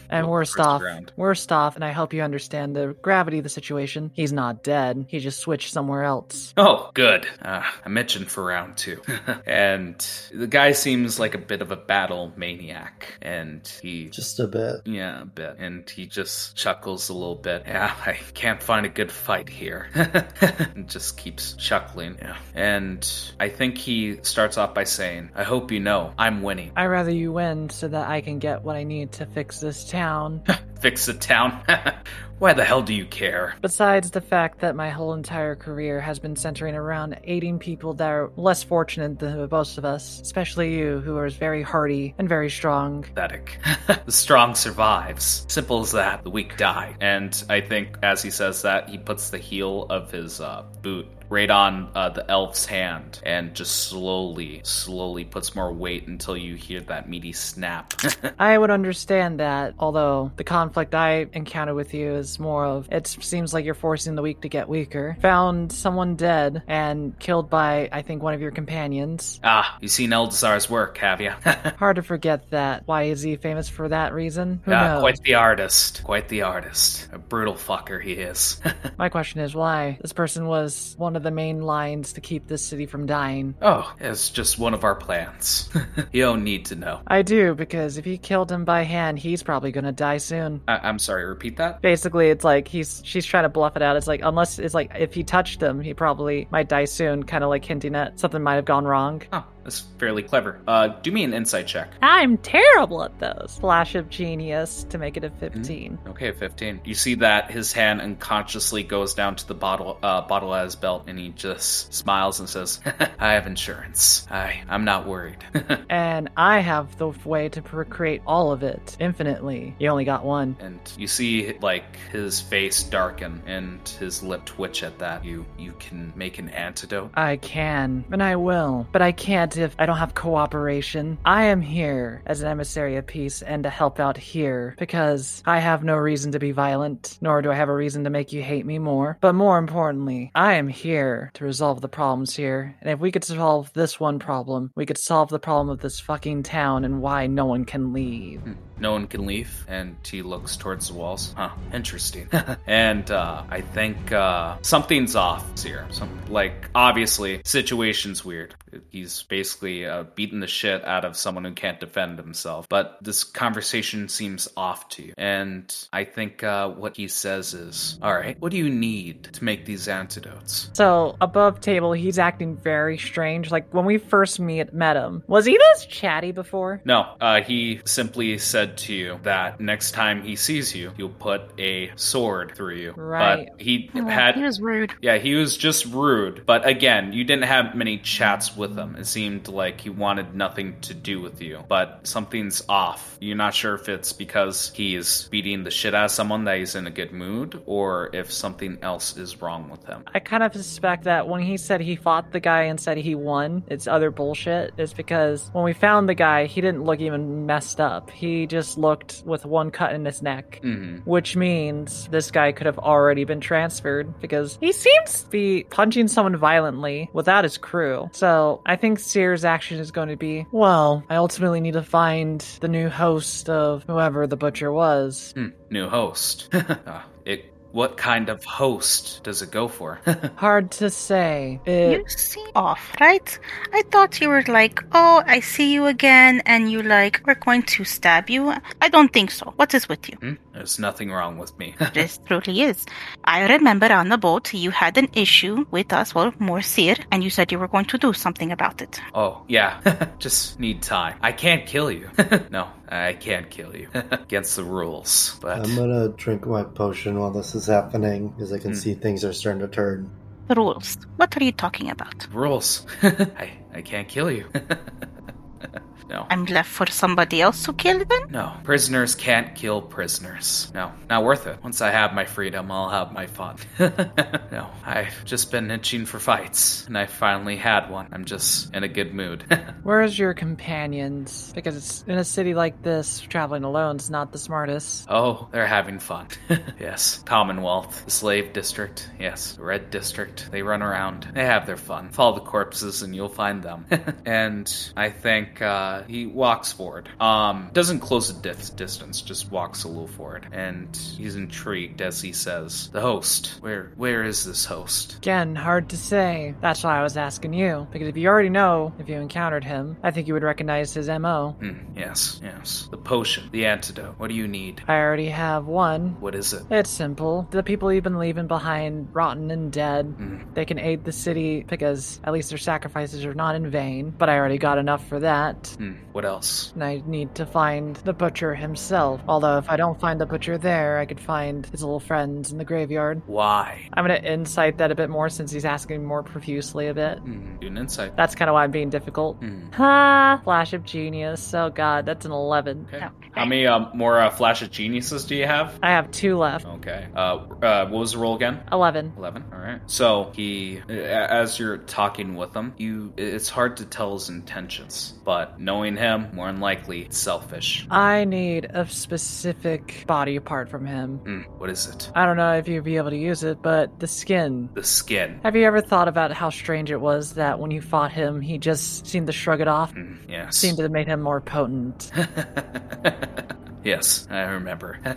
And 0.09 0.27
worst 0.27 0.59
off, 0.59 0.83
round. 0.83 1.11
worst 1.15 1.51
off, 1.51 1.75
and 1.75 1.83
I 1.83 1.91
hope 1.91 2.13
you 2.13 2.21
understand 2.21 2.75
the 2.75 2.95
gravity 3.01 3.39
of 3.39 3.43
the 3.43 3.49
situation. 3.49 4.11
He's 4.13 4.31
not 4.31 4.63
dead. 4.63 5.05
He 5.09 5.19
just 5.19 5.39
switched 5.39 5.71
somewhere 5.73 6.03
else. 6.03 6.53
Oh, 6.57 6.91
good. 6.93 7.25
Uh, 7.41 7.63
I 7.83 7.89
mentioned 7.89 8.29
for 8.29 8.45
round 8.45 8.77
two. 8.77 9.01
and 9.47 9.97
the 10.31 10.47
guy 10.47 10.73
seems 10.73 11.19
like 11.19 11.33
a 11.33 11.39
bit 11.39 11.61
of 11.63 11.71
a 11.71 11.75
battle 11.75 12.31
maniac. 12.35 13.17
And 13.23 13.67
he 13.81 14.09
Just 14.09 14.39
a 14.39 14.47
bit. 14.47 14.81
yeah, 14.85 15.23
a 15.23 15.25
bit. 15.25 15.55
And 15.57 15.89
he 15.89 16.05
just 16.05 16.55
chuckles 16.55 17.09
a 17.09 17.13
little 17.13 17.35
bit. 17.35 17.63
Yeah, 17.65 17.93
I 18.05 18.13
can't 18.35 18.61
find 18.61 18.85
a 18.85 18.89
good 18.89 19.11
fight 19.11 19.49
here. 19.49 19.89
and 19.95 20.87
just 20.87 21.17
keeps 21.17 21.53
chuckling. 21.53 22.17
Yeah. 22.21 22.37
And 22.53 23.09
I 23.39 23.49
think 23.49 23.77
he 23.79 24.19
starts 24.35 24.57
off 24.57 24.73
by 24.73 24.83
saying, 24.83 25.29
I 25.33 25.43
hope 25.43 25.71
you 25.71 25.79
know 25.79 26.13
I'm 26.17 26.41
winning. 26.41 26.73
I'd 26.75 26.87
rather 26.87 27.09
you 27.09 27.31
win 27.31 27.69
so 27.69 27.87
that 27.87 28.09
I 28.09 28.19
can 28.19 28.37
get 28.37 28.63
what 28.63 28.75
I 28.75 28.83
need 28.83 29.13
to 29.13 29.25
fix 29.25 29.61
this 29.61 29.89
town. 29.89 30.43
Fix 30.81 31.05
the 31.05 31.13
town. 31.13 31.63
Why 32.37 32.51
the 32.51 32.65
hell 32.65 32.81
do 32.81 32.93
you 32.93 33.05
care? 33.05 33.55
Besides 33.61 34.11
the 34.11 34.19
fact 34.19 34.59
that 34.59 34.75
my 34.75 34.89
whole 34.89 35.13
entire 35.13 35.55
career 35.55 36.01
has 36.01 36.19
been 36.19 36.35
centering 36.35 36.75
around 36.75 37.17
aiding 37.23 37.59
people 37.59 37.93
that 37.93 38.09
are 38.09 38.29
less 38.35 38.61
fortunate 38.61 39.17
than 39.17 39.47
most 39.49 39.77
of 39.77 39.85
us, 39.85 40.19
especially 40.19 40.77
you, 40.77 40.99
who 40.99 41.15
are 41.15 41.29
very 41.29 41.63
hardy 41.63 42.13
and 42.17 42.27
very 42.27 42.49
strong. 42.49 43.03
pathetic. 43.03 43.57
the 44.05 44.11
strong 44.11 44.53
survives. 44.53 45.45
Simple 45.47 45.79
as 45.79 45.93
that. 45.93 46.23
The 46.23 46.29
weak 46.29 46.57
die. 46.57 46.97
And 46.99 47.41
I 47.49 47.61
think 47.61 47.97
as 48.03 48.21
he 48.21 48.29
says 48.29 48.63
that, 48.63 48.89
he 48.89 48.97
puts 48.97 49.29
the 49.29 49.37
heel 49.37 49.87
of 49.89 50.11
his 50.11 50.41
uh, 50.41 50.65
boot 50.81 51.07
right 51.29 51.49
on 51.49 51.89
uh, 51.95 52.09
the 52.09 52.29
elf's 52.29 52.65
hand 52.65 53.19
and 53.23 53.53
just 53.53 53.87
slowly, 53.87 54.61
slowly 54.63 55.23
puts 55.23 55.55
more 55.55 55.71
weight 55.71 56.07
until 56.07 56.35
you 56.37 56.55
hear 56.55 56.81
that 56.81 57.09
meaty 57.09 57.31
snap. 57.31 57.93
I 58.39 58.57
would 58.57 58.69
understand 58.69 59.39
that, 59.39 59.75
although 59.79 60.31
the 60.35 60.43
conflict 60.43 60.93
I 60.95 61.27
encounter 61.33 61.73
with 61.73 61.93
you 61.93 62.15
is 62.15 62.39
more 62.39 62.65
of 62.65 62.87
it 62.91 63.07
seems 63.07 63.53
like 63.53 63.65
you're 63.65 63.73
forcing 63.73 64.15
the 64.15 64.21
weak 64.21 64.41
to 64.41 64.49
get 64.49 64.69
weaker. 64.69 65.17
Found 65.21 65.71
someone 65.71 66.15
dead 66.15 66.63
and 66.67 67.17
killed 67.19 67.49
by, 67.49 67.89
I 67.91 68.01
think, 68.01 68.21
one 68.21 68.33
of 68.33 68.41
your 68.41 68.51
companions. 68.51 69.39
ah, 69.43 69.77
you've 69.81 69.91
seen 69.91 70.09
Eldazar's 70.11 70.69
work, 70.69 70.97
have 70.97 71.21
you? 71.21 71.29
Hard 71.77 71.97
to 71.97 72.03
forget 72.03 72.49
that. 72.51 72.83
Why 72.85 73.03
is 73.03 73.21
he 73.21 73.35
famous 73.35 73.69
for 73.69 73.89
that 73.89 74.13
reason? 74.13 74.61
Who 74.65 74.71
knows? 74.71 75.01
quite 75.01 75.21
the 75.23 75.35
artist. 75.35 76.03
Quite 76.03 76.29
the 76.29 76.43
artist. 76.43 77.07
A 77.11 77.19
brutal 77.19 77.53
fucker 77.53 78.01
he 78.01 78.13
is. 78.13 78.59
My 78.97 79.09
question 79.09 79.39
is 79.41 79.53
why? 79.53 79.97
This 80.01 80.13
person 80.13 80.47
was 80.47 80.95
one 80.97 81.15
of 81.15 81.23
the 81.25 81.31
main 81.31 81.61
lines 81.61 82.13
to 82.13 82.21
keep 82.21 82.47
this 82.47 82.63
city 82.63 82.85
from 82.85 83.05
dying. 83.05 83.55
oh, 83.61 83.93
it's 83.99 84.29
just 84.29 84.57
one 84.57 84.73
of 84.73 84.85
our 84.85 84.95
plans. 84.95 85.69
you 86.13 86.21
don't 86.23 86.43
need 86.45 86.65
to 86.67 86.75
know. 86.75 87.01
I 87.05 87.21
do, 87.21 87.53
because 87.53 87.97
if 87.97 88.05
he 88.05 88.17
killed 88.17 88.49
him 88.49 88.63
by 88.63 88.83
hand, 88.83 89.19
he's 89.19 89.43
probably 89.43 89.71
gonna 89.73 89.91
die 89.91 90.17
soon. 90.17 90.61
I- 90.67 90.79
I'm 90.87 90.99
sorry, 90.99 91.25
repeat 91.25 91.57
that? 91.57 91.81
Basically, 91.81 92.29
it's 92.29 92.45
like 92.45 92.67
he's 92.67 93.01
she's 93.03 93.25
trying 93.25 93.43
to 93.43 93.49
bluff 93.49 93.75
it 93.75 93.81
out. 93.81 93.97
It's 93.97 94.07
like 94.07 94.21
unless 94.23 94.59
it's 94.59 94.73
like 94.73 94.91
if 94.97 95.13
he 95.13 95.23
touched 95.23 95.61
him, 95.61 95.81
he 95.81 95.93
probably 95.93 96.47
might 96.51 96.69
die 96.69 96.85
soon, 96.85 97.23
kind 97.23 97.43
of 97.43 97.49
like 97.49 97.65
hinting 97.65 97.95
at 97.95 98.19
something 98.19 98.41
might 98.41 98.55
have 98.55 98.65
gone 98.65 98.85
wrong. 98.85 99.21
Oh, 99.33 99.43
that's 99.65 99.81
fairly 99.99 100.23
clever. 100.23 100.61
Uh, 100.67 100.87
do 101.01 101.11
me 101.11 101.23
an 101.23 101.33
insight 101.33 101.67
check. 101.67 101.91
I'm 102.01 102.37
terrible 102.37 103.03
at 103.03 103.19
those. 103.19 103.57
Flash 103.59 103.95
of 103.95 104.09
genius 104.09 104.85
to 104.89 104.97
make 104.97 105.17
it 105.17 105.23
a 105.23 105.29
15. 105.31 105.99
Okay, 106.07 106.31
15. 106.31 106.81
You 106.85 106.93
see 106.93 107.15
that 107.15 107.51
his 107.51 107.73
hand 107.73 107.99
unconsciously 107.99 108.83
goes 108.83 109.13
down 109.13 109.35
to 109.37 109.47
the 109.47 109.55
bottle 109.55 109.97
uh, 110.03 110.21
bottle 110.21 110.53
at 110.53 110.65
his 110.65 110.75
belt 110.75 111.05
and 111.07 111.17
he 111.19 111.29
just 111.29 111.93
smiles 111.93 112.39
and 112.39 112.47
says, 112.47 112.79
I 113.19 113.33
have 113.33 113.47
insurance. 113.47 114.25
I, 114.29 114.61
I'm 114.69 114.85
not 114.85 115.05
worried. 115.07 115.43
And 115.89 116.29
I 116.37 116.59
have 116.59 116.97
the 116.97 117.09
way 117.25 117.49
to 117.49 117.61
recreate 117.71 118.21
all 118.27 118.51
of 118.51 118.63
it 118.63 118.95
infinitely. 118.99 119.75
You 119.79 119.89
only 119.89 120.05
got 120.05 120.23
one. 120.23 120.55
and 120.59 120.79
you 120.97 121.07
see 121.07 121.57
like 121.61 121.95
his 122.11 122.39
face 122.41 122.83
darken 122.83 123.41
and 123.45 123.87
his 123.99 124.21
lip 124.23 124.45
twitch 124.45 124.83
at 124.83 124.99
that. 124.99 125.23
You 125.25 125.45
you 125.57 125.73
can 125.79 126.11
make 126.15 126.37
an 126.39 126.49
antidote. 126.49 127.11
I 127.15 127.37
can, 127.37 128.03
and 128.11 128.21
I 128.21 128.35
will, 128.35 128.87
but 128.91 129.01
I 129.01 129.11
can't 129.11 129.54
if 129.57 129.75
I 129.79 129.85
don't 129.85 129.97
have 129.97 130.15
cooperation. 130.15 131.17
I 131.25 131.45
am 131.45 131.61
here 131.61 132.21
as 132.25 132.41
an 132.41 132.47
emissary 132.47 132.95
of 132.97 133.07
peace 133.07 133.41
and 133.41 133.63
to 133.63 133.69
help 133.69 133.99
out 133.99 134.17
here 134.17 134.75
because 134.77 135.43
I 135.45 135.59
have 135.59 135.83
no 135.83 135.95
reason 135.95 136.31
to 136.33 136.39
be 136.39 136.51
violent, 136.51 137.17
nor 137.21 137.41
do 137.41 137.51
I 137.51 137.55
have 137.55 137.69
a 137.69 137.75
reason 137.75 138.03
to 138.03 138.09
make 138.09 138.33
you 138.33 138.41
hate 138.41 138.65
me 138.65 138.79
more. 138.79 139.17
But 139.21 139.33
more 139.33 139.57
importantly, 139.57 140.31
I 140.35 140.53
am 140.55 140.67
here 140.67 141.31
to 141.35 141.43
resolve 141.43 141.81
the 141.81 141.89
problems 141.89 142.35
here. 142.35 142.75
And 142.81 142.89
if 142.89 142.99
we 142.99 143.11
could 143.11 143.23
solve 143.23 143.71
this 143.73 143.99
one 143.99 144.19
problem, 144.19 144.71
we 144.75 144.85
could 144.85 144.97
solve 144.97 145.29
the 145.29 145.39
problem 145.39 145.69
of 145.69 145.79
this 145.79 145.99
fucking 145.99 146.43
town 146.43 146.85
and 146.85 147.01
why 147.01 147.27
no 147.27 147.45
one 147.45 147.65
can 147.65 147.93
leave. 147.93 148.41
No 148.77 148.91
one 148.91 149.07
can 149.07 149.25
leave, 149.25 149.65
and 149.69 149.95
he 150.03 150.21
looks 150.21 150.57
towards 150.57 150.89
the 150.89 150.95
walls. 150.95 151.33
Huh, 151.37 151.51
interesting. 151.73 152.27
and 152.67 153.09
uh, 153.09 153.43
I 153.49 153.61
think 153.61 154.11
uh, 154.11 154.57
something's 154.61 155.15
off 155.15 155.45
here. 155.63 155.87
Some 155.91 156.19
like 156.29 156.69
obviously 156.75 157.41
situation's 157.45 158.25
weird. 158.25 158.53
He's 158.89 159.23
basically 159.23 159.85
uh, 159.85 160.03
beating 160.15 160.39
the 160.39 160.47
shit 160.47 160.83
out 160.85 161.05
of 161.05 161.17
someone 161.17 161.45
who 161.45 161.53
can't 161.53 161.79
defend 161.79 162.17
himself. 162.17 162.67
But 162.69 162.97
this 163.01 163.23
conversation 163.23 164.09
seems 164.09 164.47
off 164.57 164.89
to 164.89 165.03
you, 165.03 165.13
and 165.17 165.73
I 165.93 166.03
think 166.03 166.43
uh, 166.43 166.69
what 166.69 166.95
he 166.97 167.07
says 167.07 167.53
is, 167.53 167.97
"All 168.01 168.13
right, 168.13 168.39
what 168.39 168.51
do 168.51 168.57
you 168.57 168.69
need 168.69 169.23
to 169.33 169.43
make 169.43 169.65
these 169.65 169.87
antidotes?" 169.87 170.69
So 170.73 171.15
above 171.21 171.59
table, 171.61 171.93
he's 171.93 172.19
acting 172.19 172.55
very 172.57 172.97
strange. 172.97 173.51
Like 173.51 173.73
when 173.73 173.85
we 173.85 173.97
first 173.97 174.39
meet 174.39 174.73
met 174.73 174.95
him, 174.95 175.23
was 175.27 175.45
he 175.45 175.57
this 175.57 175.85
chatty 175.85 176.31
before? 176.31 176.81
No, 176.85 177.15
uh, 177.21 177.41
he 177.41 177.81
simply 177.85 178.37
said 178.37 178.77
to 178.79 178.93
you 178.93 179.19
that 179.23 179.59
next 179.59 179.91
time 179.91 180.21
he 180.23 180.35
sees 180.35 180.75
you, 180.75 180.91
he'll 180.97 181.09
put 181.09 181.41
a 181.59 181.91
sword 181.95 182.53
through 182.55 182.75
you. 182.75 182.91
Right. 182.91 183.47
But 183.51 183.61
he 183.61 183.89
Oh, 183.95 184.05
had 184.05 184.35
he 184.35 184.43
was 184.43 184.59
rude. 184.61 184.93
Yeah, 185.01 185.17
he 185.17 185.35
was 185.35 185.57
just 185.57 185.85
rude. 185.85 186.43
But 186.45 186.67
again, 186.67 187.13
you 187.13 187.23
didn't 187.23 187.45
have 187.45 187.75
many 187.75 187.97
chats 187.97 188.55
with 188.55 188.64
him. 188.71 188.95
It 188.95 189.05
seemed 189.05 189.47
like 189.47 189.81
he 189.81 189.89
wanted 189.89 190.35
nothing 190.35 190.79
to 190.81 190.93
do 190.93 191.21
with 191.21 191.41
you. 191.41 191.63
But 191.67 192.07
something's 192.07 192.63
off. 192.69 193.17
You're 193.19 193.35
not 193.35 193.53
sure 193.53 193.75
if 193.75 193.89
it's 193.89 194.13
because 194.13 194.71
he's 194.73 195.27
beating 195.29 195.63
the 195.63 195.71
shit 195.71 195.93
out 195.93 196.05
of 196.05 196.11
someone 196.11 196.45
that 196.45 196.57
he's 196.57 196.75
in 196.75 196.87
a 196.87 196.91
good 196.91 197.11
mood, 197.11 197.61
or 197.65 198.09
if 198.13 198.31
something 198.31 198.77
else 198.81 199.17
is 199.17 199.41
wrong 199.41 199.69
with 199.69 199.85
him. 199.85 200.03
I 200.13 200.19
kind 200.19 200.43
of 200.43 200.53
suspect 200.53 201.03
that 201.05 201.27
when 201.27 201.41
he 201.41 201.57
said 201.57 201.81
he 201.81 201.95
fought 201.95 202.31
the 202.31 202.39
guy 202.39 202.63
and 202.63 202.79
said 202.79 202.97
he 202.97 203.15
won, 203.15 203.63
it's 203.67 203.87
other 203.87 204.11
bullshit. 204.11 204.73
It's 204.77 204.93
because 204.93 205.49
when 205.53 205.63
we 205.63 205.73
found 205.73 206.07
the 206.07 206.15
guy, 206.15 206.45
he 206.45 206.61
didn't 206.61 206.83
look 206.83 206.99
even 206.99 207.45
messed 207.45 207.79
up. 207.81 208.09
He 208.09 208.47
just 208.47 208.77
looked 208.77 209.23
with 209.25 209.45
one 209.45 209.71
cut 209.71 209.93
in 209.93 210.05
his 210.05 210.21
neck. 210.21 210.59
hmm 210.61 210.97
Which 211.05 211.35
means 211.35 212.07
this 212.09 212.31
guy 212.31 212.51
could 212.51 212.65
have 212.65 212.79
already 212.79 213.23
been 213.23 213.41
transferred 213.41 214.19
because 214.19 214.57
he 214.61 214.71
seems 214.71 215.23
to 215.23 215.29
be 215.29 215.65
punching 215.69 216.07
someone 216.07 216.35
violently 216.35 217.09
without 217.13 217.43
his 217.43 217.57
crew. 217.57 218.09
So 218.13 218.54
I 218.65 218.75
think 218.75 218.99
Seer's 218.99 219.45
action 219.45 219.79
is 219.79 219.91
going 219.91 220.09
to 220.09 220.17
be 220.17 220.45
well, 220.51 221.03
I 221.09 221.15
ultimately 221.15 221.61
need 221.61 221.73
to 221.73 221.83
find 221.83 222.39
the 222.61 222.67
new 222.67 222.89
host 222.89 223.49
of 223.49 223.83
whoever 223.87 224.27
the 224.27 224.37
butcher 224.37 224.71
was. 224.71 225.33
Hmm, 225.35 225.49
new 225.69 225.87
host. 225.89 226.49
Ah, 226.87 227.05
it 227.25 227.45
what 227.75 227.97
kind 227.97 228.29
of 228.29 228.41
host 228.45 229.21
does 229.23 229.41
it 229.41 229.51
go 229.51 229.67
for? 229.67 229.99
Hard 230.37 230.71
to 230.71 230.89
say. 230.89 231.59
You 231.67 232.05
seem 232.07 232.47
off, 232.55 232.95
right? 233.01 233.37
I 233.73 233.81
thought 233.91 234.21
you 234.21 234.29
were 234.29 234.45
like, 234.47 234.81
oh, 234.93 235.21
I 235.27 235.41
see 235.41 235.73
you 235.73 235.85
again, 235.87 236.41
and 236.45 236.71
you 236.71 236.81
like, 236.81 237.19
we're 237.25 237.35
going 237.35 237.63
to 237.63 237.83
stab 237.83 238.29
you. 238.29 238.53
I 238.81 238.87
don't 238.87 239.11
think 239.11 239.29
so. 239.29 239.51
What 239.57 239.73
is 239.73 239.89
with 239.89 240.07
you? 240.07 240.15
Hmm? 240.15 240.33
There's 240.53 240.79
nothing 240.79 241.11
wrong 241.11 241.37
with 241.37 241.57
me. 241.59 241.75
This 241.93 242.17
truly 242.25 242.61
is. 242.61 242.85
I 243.25 243.45
remember 243.53 243.91
on 243.91 244.07
the 244.07 244.17
boat 244.17 244.53
you 244.53 244.71
had 244.71 244.97
an 244.97 245.09
issue 245.11 245.65
with 245.69 245.91
us, 245.91 246.15
well, 246.15 246.33
more 246.39 246.61
Seer, 246.61 246.95
and 247.11 247.21
you 247.25 247.29
said 247.29 247.51
you 247.51 247.59
were 247.59 247.67
going 247.67 247.85
to 247.85 247.97
do 247.97 248.13
something 248.13 248.53
about 248.53 248.81
it. 248.81 249.01
oh, 249.13 249.43
yeah. 249.49 249.81
Just 250.19 250.61
need 250.61 250.81
time. 250.81 251.17
I 251.21 251.33
can't 251.33 251.65
kill 251.65 251.91
you. 251.91 252.09
no, 252.49 252.69
I 252.87 253.13
can't 253.13 253.49
kill 253.49 253.75
you. 253.75 253.89
Against 253.93 254.55
the 254.55 254.63
rules. 254.63 255.37
But 255.41 255.59
I'm 255.59 255.75
gonna 255.75 256.09
drink 256.09 256.45
my 256.45 256.63
potion 256.63 257.19
while 257.19 257.31
this 257.31 257.53
is 257.55 257.64
happening, 257.67 258.29
because 258.29 258.51
I 258.53 258.59
can 258.59 258.71
Hmm. 258.71 258.79
see 258.79 258.93
things 258.95 259.23
are 259.25 259.33
starting 259.33 259.61
to 259.61 259.67
turn. 259.67 260.11
Rules. 260.49 260.97
What 261.17 261.35
are 261.37 261.43
you 261.43 261.51
talking 261.51 261.89
about? 261.89 262.27
rules. 262.31 262.85
I 263.03 263.49
I 263.73 263.81
can't 263.81 264.07
kill 264.07 264.29
you. 264.31 264.45
no. 266.09 266.25
I'm 266.29 266.45
left 266.45 266.69
for 266.69 266.85
somebody 266.87 267.41
else 267.41 267.63
to 267.65 267.73
kill 267.73 268.03
then? 268.05 268.29
No, 268.29 268.53
prisoners 268.63 269.15
can't 269.15 269.55
kill 269.55 269.81
prisoners. 269.81 270.71
No, 270.73 270.91
not 271.09 271.23
worth 271.23 271.47
it. 271.47 271.59
Once 271.63 271.81
I 271.81 271.91
have 271.91 272.13
my 272.13 272.25
freedom, 272.25 272.71
I'll 272.71 272.89
have 272.89 273.11
my 273.11 273.25
fun. 273.27 273.57
no, 273.79 274.69
I've 274.85 275.25
just 275.25 275.51
been 275.51 275.71
itching 275.71 276.05
for 276.05 276.19
fights, 276.19 276.85
and 276.87 276.97
I 276.97 277.05
finally 277.05 277.57
had 277.57 277.89
one. 277.89 278.07
I'm 278.11 278.25
just 278.25 278.73
in 278.73 278.83
a 278.83 278.87
good 278.87 279.13
mood. 279.13 279.43
where's 279.83 280.17
your 280.17 280.33
companions? 280.33 281.51
Because 281.53 281.75
it's 281.75 282.03
in 282.07 282.17
a 282.17 282.23
city 282.23 282.53
like 282.53 282.81
this, 282.83 283.19
traveling 283.21 283.63
alone 283.63 283.97
is 283.97 284.09
not 284.09 284.31
the 284.31 284.37
smartest. 284.37 285.05
oh, 285.09 285.47
they're 285.51 285.67
having 285.67 285.99
fun. 285.99 286.27
yes, 286.79 287.21
Commonwealth, 287.25 288.05
the 288.05 288.11
slave 288.11 288.53
district, 288.53 289.09
yes, 289.19 289.53
the 289.53 289.63
red 289.63 289.89
district. 289.91 290.49
They 290.51 290.61
run 290.61 290.81
around. 290.81 291.27
They 291.33 291.45
have 291.45 291.65
their 291.65 291.77
fun. 291.77 292.09
Follow 292.09 292.35
the 292.35 292.41
corpses, 292.45 293.01
and 293.01 293.15
you'll 293.15 293.29
find 293.29 293.63
them. 293.63 293.85
and 294.25 294.71
I 294.95 295.09
think 295.09 295.61
uh, 295.61 295.94
he 296.03 296.25
walks 296.25 296.71
forward. 296.71 297.09
Um, 297.19 297.69
doesn't 297.73 297.99
close 297.99 298.33
the 298.33 298.41
dis- 298.41 298.69
distance, 298.69 299.21
just 299.21 299.51
walks 299.51 299.83
a 299.83 299.87
little 299.87 300.07
forward, 300.07 300.47
and 300.51 300.95
he's 301.17 301.35
intrigued 301.35 302.01
as 302.01 302.21
he 302.21 302.31
says, 302.33 302.89
"The 302.91 303.01
host. 303.01 303.57
Where 303.61 303.91
where 303.95 304.23
is 304.23 304.45
this 304.45 304.65
host?" 304.65 305.17
Again, 305.17 305.55
hard 305.55 305.89
to 305.89 305.97
say. 305.97 306.55
That's 306.61 306.83
why 306.83 306.99
I 306.99 307.03
was 307.03 307.17
asking 307.17 307.53
you. 307.53 307.87
Because 307.91 308.07
if 308.07 308.17
you 308.17 308.27
already 308.27 308.49
know, 308.49 308.93
if 308.99 309.09
you 309.09 309.15
encountered 309.15 309.63
him, 309.63 309.97
I 310.03 310.11
think 310.11 310.27
you 310.27 310.33
would 310.33 310.43
recognize 310.43 310.93
his 310.93 311.07
MO. 311.09 311.55
Hmm, 311.59 311.73
yes, 311.97 312.39
yes. 312.43 312.87
The 312.91 312.97
potion, 312.97 313.49
the 313.51 313.65
antidote. 313.65 314.15
What 314.17 314.29
do 314.29 314.35
you 314.35 314.47
need? 314.47 314.81
I 314.87 314.95
already 314.99 315.29
have 315.29 315.65
one. 315.65 316.19
What 316.19 316.35
is 316.35 316.53
it? 316.53 316.63
It's 316.69 316.89
simple. 316.89 317.47
The 317.51 317.63
people 317.63 317.91
you've 317.91 318.03
been 318.03 318.19
leaving 318.19 318.47
behind, 318.47 319.09
rotten 319.13 319.51
and 319.51 319.71
dead, 319.71 320.05
Hmm. 320.17 320.37
they 320.53 320.65
can 320.65 320.79
aid 320.79 321.03
the 321.05 321.11
city 321.11 321.63
because 321.67 322.19
at 322.23 322.33
least 322.33 322.49
their 322.49 322.57
sacrifices 322.57 323.25
are 323.25 323.33
not 323.33 323.55
in 323.55 323.69
vain. 323.69 324.13
But 324.17 324.29
I 324.29 324.37
already 324.37 324.57
got 324.57 324.77
enough 324.77 325.07
for 325.07 325.19
that. 325.19 325.75
Hmm. 325.93 326.03
What 326.11 326.25
else? 326.25 326.73
I 326.79 327.03
need 327.05 327.35
to 327.35 327.45
find 327.45 327.95
the 327.97 328.13
butcher 328.13 328.55
himself. 328.55 329.21
Although, 329.27 329.57
if 329.57 329.69
I 329.69 329.77
don't 329.77 329.99
find 329.99 330.19
the 330.19 330.25
butcher 330.25 330.57
there, 330.57 330.97
I 330.99 331.05
could 331.05 331.19
find 331.19 331.65
his 331.65 331.81
little 331.81 331.99
friends 331.99 332.51
in 332.51 332.57
the 332.57 332.65
graveyard. 332.65 333.21
Why? 333.25 333.87
I'm 333.93 334.03
gonna 334.03 334.15
insight 334.15 334.77
that 334.77 334.91
a 334.91 334.95
bit 334.95 335.09
more 335.09 335.29
since 335.29 335.51
he's 335.51 335.65
asking 335.65 336.05
more 336.05 336.23
profusely 336.23 336.87
a 336.87 336.93
bit. 336.93 337.19
Hmm. 337.19 337.57
Do 337.57 337.67
an 337.67 337.77
insight. 337.77 338.15
That's 338.15 338.35
kind 338.35 338.49
of 338.49 338.53
why 338.53 338.63
I'm 338.63 338.71
being 338.71 338.89
difficult. 338.89 339.37
Hmm. 339.37 339.71
Ha! 339.73 340.41
Flash 340.43 340.73
of 340.73 340.83
genius. 340.83 341.53
Oh 341.53 341.69
god, 341.69 342.05
that's 342.05 342.25
an 342.25 342.31
11. 342.31 342.87
Okay. 342.87 342.97
Okay. 342.97 343.29
How 343.33 343.45
many 343.45 343.67
uh, 343.67 343.93
more 343.93 344.19
uh, 344.19 344.29
flash 344.29 344.61
of 344.61 344.71
geniuses 344.71 345.25
do 345.25 345.35
you 345.35 345.45
have? 345.45 345.77
I 345.83 345.91
have 345.91 346.11
two 346.11 346.37
left. 346.37 346.65
Okay. 346.65 347.07
Uh, 347.15 347.19
uh, 347.61 347.87
what 347.87 347.99
was 347.99 348.13
the 348.13 348.19
roll 348.19 348.35
again? 348.35 348.63
11. 348.71 349.13
11 349.17 349.45
all 349.51 349.59
right 349.59 349.81
so 349.85 350.31
he 350.35 350.81
as 350.89 351.59
you're 351.59 351.77
talking 351.77 352.35
with 352.35 352.53
him 352.53 352.73
you 352.77 353.13
it's 353.17 353.49
hard 353.49 353.77
to 353.77 353.85
tell 353.85 354.13
his 354.13 354.29
intentions 354.29 355.13
but 355.23 355.59
knowing 355.75 355.97
him 355.97 356.29
more 356.33 356.47
than 356.47 356.61
likely 356.61 357.07
selfish 357.09 357.85
I 357.91 358.23
need 358.23 358.65
a 358.65 358.87
specific 358.87 360.05
body 360.07 360.39
part 360.39 360.69
from 360.69 360.85
him. 360.85 361.17
Hmm, 361.17 361.41
what 361.57 361.69
is 361.69 361.87
it 361.87 362.09
I 362.15 362.25
don't 362.25 362.37
know 362.37 362.53
if 362.53 362.67
you'd 362.67 362.83
be 362.83 362.97
able 362.97 363.09
to 363.09 363.17
use 363.17 363.43
it, 363.43 363.61
but 363.61 363.99
the 363.99 364.07
skin. 364.07 364.69
the 364.73 364.83
skin 364.83 365.41
Have 365.43 365.55
you 365.55 365.65
ever 365.65 365.81
thought 365.81 366.07
about 366.07 366.31
how 366.31 366.49
strange 366.49 366.91
it 366.91 367.01
was 367.01 367.33
that 367.33 367.59
when 367.59 367.71
you 367.71 367.81
fought 367.81 368.11
him, 368.11 368.39
he 368.39 368.57
just 368.57 369.05
seemed 369.05 369.27
to 369.27 369.33
shrug 369.33 369.59
it 369.59 369.67
off? 369.67 369.91
Hmm, 369.93 370.15
yes 370.29 370.57
Seemed 370.57 370.77
to 370.77 370.83
have 370.83 370.91
made 370.91 371.07
him 371.07 371.21
more 371.21 371.41
potent. 371.41 372.11
yes 373.85 374.27
i 374.29 374.41
remember. 374.41 374.99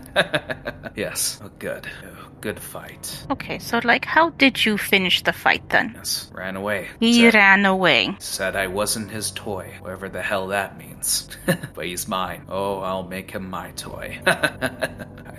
Yes. 0.97 1.39
Oh 1.45 1.51
good. 1.61 1.86
Oh, 2.05 2.28
good 2.40 2.59
fight. 2.59 3.24
Okay, 3.31 3.61
so 3.61 3.81
like, 3.85 4.05
how 4.05 4.31
did 4.31 4.65
you 4.65 4.77
finish 4.77 5.23
the 5.23 5.32
fight 5.32 5.62
then? 5.70 5.93
yes 5.95 6.28
ran 6.35 6.57
away. 6.57 6.89
He 6.99 7.20
said, 7.23 7.35
ran 7.35 7.66
away. 7.66 8.16
said 8.19 8.57
i 8.57 8.66
wasn't 8.66 9.09
his 9.11 9.31
toy 9.31 9.74
whatever 9.81 10.09
the 10.09 10.23
hell 10.23 10.49
that 10.49 10.77
means. 10.77 11.28
But 11.74 11.86
he's 11.86 12.09
mine. 12.09 12.47
Oh 12.49 12.81
i'll 12.81 13.05
make 13.07 13.31
him 13.31 13.49
my 13.49 13.70
toy 13.73 14.19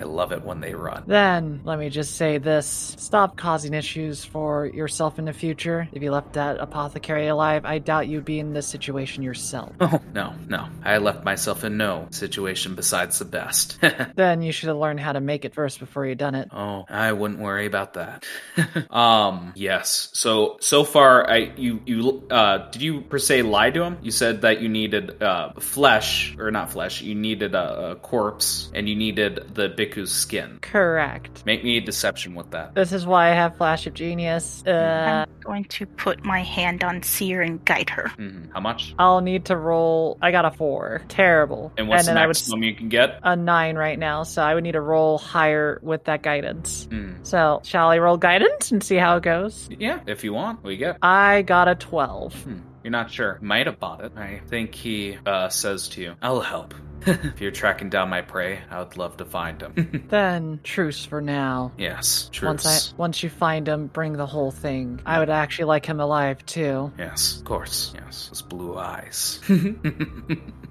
i 0.00 0.04
love 0.04 0.32
it 0.32 0.42
when 0.42 0.60
they 0.60 0.74
run 0.74 1.02
Then, 1.06 1.60
let 1.64 1.78
me 1.78 1.88
just 1.90 2.16
say 2.16 2.38
this 2.38 2.94
stop 2.98 3.36
causing 3.36 3.74
issues 3.74 4.24
for 4.24 4.66
yourself 4.66 5.18
in 5.18 5.24
the 5.24 5.32
future. 5.32 5.88
If 5.92 6.02
you 6.02 6.10
left 6.10 6.34
that 6.34 6.58
apothecary 6.58 7.28
alive, 7.28 7.64
I 7.64 7.78
doubt 7.78 8.08
you'd 8.08 8.24
be 8.24 8.38
in 8.38 8.52
this 8.52 8.66
situation 8.66 9.22
yourself. 9.22 9.72
Oh, 9.80 10.00
no, 10.14 10.34
no. 10.48 10.68
I 10.84 10.98
left 10.98 11.24
myself 11.24 11.64
in 11.64 11.76
no 11.76 12.06
situation 12.10 12.76
besides 12.76 13.18
the 13.18 13.24
best. 13.24 13.78
then 14.14 14.40
you 14.42 14.52
should 14.52 14.68
have 14.68 14.76
learned 14.76 15.00
how 15.00 15.12
to 15.12 15.20
make 15.20 15.44
it 15.44 15.52
first 15.54 15.80
before 15.80 16.06
you 16.06 16.14
done 16.14 16.34
it. 16.36 16.48
oh, 16.52 16.84
I 16.88 17.12
wouldn't 17.12 17.40
worry 17.40 17.66
about 17.66 17.94
that. 17.94 18.24
um, 18.90 19.52
yes. 19.56 20.10
So 20.12 20.58
so 20.60 20.84
far 20.84 21.28
I 21.28 21.52
you 21.56 21.80
you 21.86 22.22
uh 22.30 22.70
did 22.70 22.82
you 22.82 23.00
per 23.00 23.18
se 23.18 23.42
lie 23.42 23.70
to 23.70 23.82
him? 23.82 23.98
You 24.02 24.10
said 24.12 24.42
that 24.42 24.60
you 24.60 24.68
needed 24.68 25.20
uh 25.22 25.54
flesh 25.58 26.36
or 26.38 26.50
not 26.52 26.70
flesh, 26.70 27.02
you 27.02 27.14
needed 27.16 27.54
a, 27.54 27.90
a 27.92 27.96
corpse 27.96 28.70
and 28.74 28.88
you 28.88 28.94
needed 28.94 29.54
the 29.54 29.68
biku's 29.90 30.12
skin. 30.12 30.58
Correct. 30.62 31.44
Make 31.46 31.64
me 31.64 31.76
a 31.76 31.80
deception 31.80 32.34
with 32.34 32.50
that. 32.52 32.74
This 32.74 32.92
is 32.92 33.06
why 33.06 33.30
I 33.30 33.34
have 33.34 33.56
Flash 33.56 33.86
of 33.86 33.94
Genius. 33.94 34.62
Uh, 34.66 35.24
I'm 35.26 35.40
going 35.42 35.64
to 35.64 35.86
put 35.86 36.24
my 36.24 36.42
hand 36.42 36.84
on 36.84 37.02
Seer 37.02 37.42
and 37.42 37.64
guide 37.64 37.90
her. 37.90 38.10
Mhm. 38.18 38.52
How 38.52 38.60
much? 38.60 38.94
I'll 38.98 39.20
need 39.20 39.46
to 39.46 39.56
roll. 39.56 40.18
I 40.22 40.30
got 40.30 40.44
a 40.44 40.50
four. 40.50 41.02
Terrible. 41.08 41.72
And 41.76 41.88
what's 41.88 42.06
then 42.06 42.14
the 42.14 42.20
I 42.20 42.26
would 42.26 42.36
maximum 42.36 42.62
you 42.62 42.74
can 42.74 42.88
get? 42.88 43.18
a 43.22 43.36
nine 43.36 43.76
right 43.76 43.98
now, 43.98 44.22
so 44.22 44.42
I 44.42 44.54
would 44.54 44.62
need 44.64 44.72
to 44.72 44.80
roll 44.80 45.18
higher 45.18 45.78
with 45.82 46.04
that 46.04 46.22
guidance. 46.22 46.86
Mm. 46.90 47.26
So, 47.26 47.60
shall 47.64 47.88
I 47.90 47.98
roll 47.98 48.16
guidance 48.16 48.70
and 48.72 48.82
see 48.82 48.96
how 48.96 49.16
it 49.16 49.22
goes? 49.22 49.68
Yeah, 49.78 50.00
if 50.06 50.24
you 50.24 50.32
want. 50.32 50.62
We 50.62 50.70
do 50.76 50.80
you 50.80 50.86
get? 50.92 50.98
I 51.02 51.42
got 51.42 51.68
a 51.68 51.74
12. 51.74 52.34
Hmm. 52.44 52.58
You're 52.82 52.90
not 52.92 53.10
sure. 53.10 53.38
Might 53.42 53.66
have 53.66 53.78
bought 53.78 54.02
it. 54.04 54.12
I 54.16 54.40
think 54.48 54.74
he 54.74 55.18
uh, 55.26 55.48
says 55.50 55.88
to 55.90 56.00
you, 56.00 56.14
I'll 56.22 56.40
help. 56.40 56.74
If 57.06 57.40
you're 57.40 57.50
tracking 57.50 57.88
down 57.90 58.08
my 58.08 58.20
prey, 58.22 58.60
I 58.70 58.78
would 58.80 58.96
love 58.96 59.16
to 59.18 59.24
find 59.24 59.60
him. 59.60 60.06
Then, 60.10 60.60
truce 60.64 61.04
for 61.04 61.20
now. 61.20 61.72
yes, 61.78 62.28
truce. 62.32 62.46
Once 62.46 62.92
I 62.92 62.96
once 62.96 63.22
you 63.22 63.30
find 63.30 63.66
him, 63.68 63.86
bring 63.86 64.14
the 64.14 64.26
whole 64.26 64.50
thing. 64.50 65.00
I 65.06 65.18
would 65.18 65.30
actually 65.30 65.66
like 65.66 65.86
him 65.86 66.00
alive 66.00 66.44
too. 66.46 66.92
Yes, 66.98 67.38
of 67.38 67.44
course. 67.44 67.92
Yes, 67.94 68.28
those 68.28 68.42
blue 68.42 68.76
eyes. 68.76 69.40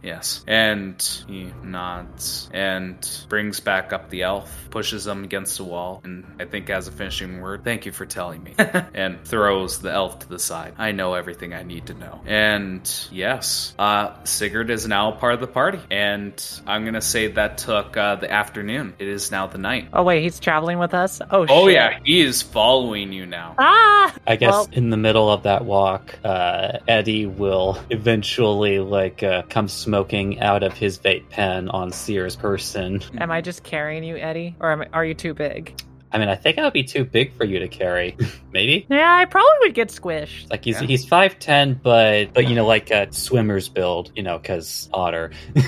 yes. 0.03 0.43
And 0.47 1.01
he 1.27 1.51
nods 1.63 2.49
and 2.53 2.97
brings 3.30 3.59
back 3.59 3.93
up 3.93 4.09
the 4.09 4.23
elf, 4.23 4.67
pushes 4.69 5.05
him 5.07 5.23
against 5.23 5.57
the 5.57 5.63
wall, 5.63 6.01
and 6.03 6.26
I 6.39 6.45
think 6.45 6.69
as 6.69 6.88
a 6.88 6.91
finishing 6.91 7.41
word, 7.41 7.63
thank 7.63 7.85
you 7.85 7.91
for 7.91 8.05
telling 8.05 8.43
me. 8.43 8.53
and 8.93 9.23
throws 9.26 9.80
the 9.80 9.91
elf 9.91 10.19
to 10.19 10.30
the 10.30 10.39
side. 10.39 10.73
I 10.77 10.91
know 10.91 11.13
everything 11.13 11.53
I 11.53 11.63
need 11.63 11.88
to 11.88 11.93
know. 11.93 12.21
And 12.26 12.89
yes, 13.11 13.73
uh, 13.80 14.23
Sigurd 14.23 14.69
is 14.69 14.88
now 14.88 15.11
part 15.11 15.34
of 15.34 15.39
the 15.41 15.47
party. 15.47 15.80
And 15.91 16.34
I'm 16.67 16.84
going 16.84 16.93
to 16.95 17.01
say 17.01 17.27
that 17.27 17.57
took 17.57 17.95
uh, 17.97 18.15
the 18.15 18.31
afternoon. 18.31 18.93
It 18.99 19.07
is 19.07 19.31
now 19.31 19.47
the 19.47 19.57
night. 19.57 19.89
Oh 19.93 20.03
wait, 20.03 20.23
he's 20.23 20.39
traveling 20.39 20.80
with 20.80 20.93
us. 20.93 21.21
Oh, 21.31 21.45
Oh, 21.49 21.65
shit. 21.67 21.76
yeah, 21.76 21.99
he 22.03 22.21
is 22.21 22.41
following 22.41 23.11
you 23.13 23.26
now. 23.26 23.55
Ah! 23.57 24.13
I 24.27 24.35
guess 24.35 24.51
Well- 24.51 24.67
in 24.71 24.89
the 24.89 24.97
middle 24.97 25.31
of 25.31 25.43
that 25.43 25.65
walk, 25.65 26.15
uh, 26.23 26.80
Eddie 26.88 27.26
will 27.26 27.77
eventually 27.89 28.80
like 28.80 29.23
uh, 29.23 29.43
come 29.49 29.67
smoking 29.90 30.40
out 30.40 30.61
of 30.61 30.74
his 30.74 30.99
vape 30.99 31.28
pen 31.30 31.68
on 31.70 31.91
Seer's 31.91 32.36
person. 32.36 33.02
Am 33.18 33.32
I 33.32 33.41
just 33.41 33.64
carrying 33.64 34.03
you, 34.03 34.18
Eddie, 34.18 34.56
or 34.60 34.72
am, 34.72 34.86
are 34.94 35.03
you 35.03 35.16
too 35.16 35.34
big? 35.34 35.82
I 36.11 36.20
mean, 36.20 36.30
I 36.30 36.36
think 36.36 36.60
I 36.60 36.64
would 36.64 36.74
be 36.74 36.84
too 36.84 37.03
big 37.06 37.36
for 37.36 37.44
you 37.44 37.57
to 37.60 37.68
carry. 37.68 38.16
Maybe. 38.52 38.86
Yeah, 38.88 39.16
I 39.16 39.26
probably 39.26 39.49
would 39.61 39.74
get 39.74 39.90
squished. 39.90 40.49
Like 40.52 40.64
he's 40.64 40.80
Yeah. 40.80 40.88
he's 40.88 41.06
five 41.07 41.40
ten, 41.40 41.74
but 41.82 42.34
but 42.34 42.48
you 42.48 42.53
know 42.56 42.68
like 42.68 42.91
a 42.91 43.11
swimmer's 43.11 43.68
build, 43.68 44.11
you 44.16 44.22
know, 44.24 44.38
because 44.38 44.90
otter. 44.94 45.32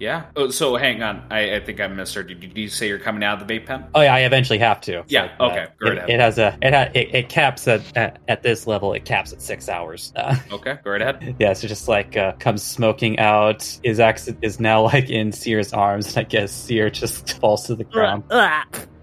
Yeah. 0.00 0.24
Oh, 0.34 0.48
so 0.50 0.76
hang 0.76 1.02
on. 1.02 1.22
I, 1.30 1.56
I 1.56 1.60
think 1.60 1.78
I 1.78 1.86
misheard 1.86 2.30
you. 2.30 2.34
Did 2.34 2.56
you 2.56 2.68
say 2.68 2.88
you're 2.88 2.98
coming 2.98 3.22
out 3.22 3.40
of 3.40 3.46
the 3.46 3.60
vape 3.60 3.66
pen? 3.66 3.84
Oh 3.94 4.00
yeah, 4.00 4.14
I 4.14 4.20
eventually 4.20 4.58
have 4.58 4.80
to. 4.82 5.00
It's 5.00 5.12
Yeah, 5.12 5.30
okay, 5.38 5.66
go 5.78 5.88
it, 5.92 5.98
ahead. 5.98 6.10
it 6.10 6.20
has 6.20 6.38
a 6.38 6.56
it, 6.62 6.72
ha, 6.72 6.88
it, 6.94 7.14
it 7.14 7.28
caps 7.28 7.68
at, 7.68 7.82
at 7.96 8.18
at 8.26 8.42
this 8.42 8.66
level. 8.66 8.94
It 8.94 9.04
caps 9.04 9.32
at 9.32 9.42
six 9.42 9.68
hours. 9.68 10.12
Uh, 10.16 10.34
Okay, 10.52 10.78
go 10.82 10.90
right 10.92 11.02
ahead. 11.02 11.36
yeah, 11.38 11.52
so 11.52 11.68
just 11.68 11.86
like 11.86 12.16
uh, 12.16 12.32
comes 12.38 12.62
smoking 12.62 13.18
out. 13.18 13.78
Is 13.82 14.00
acc- 14.00 14.36
is 14.42 14.58
now 14.58 14.82
like 14.82 15.10
in 15.10 15.32
Seer's 15.32 15.72
arms, 15.74 16.08
and 16.16 16.18
I 16.18 16.22
guess 16.28 16.50
Sear 16.50 16.88
just 16.90 17.38
falls 17.38 17.66
to 17.66 17.76
the 17.76 17.84
ground. 17.84 18.24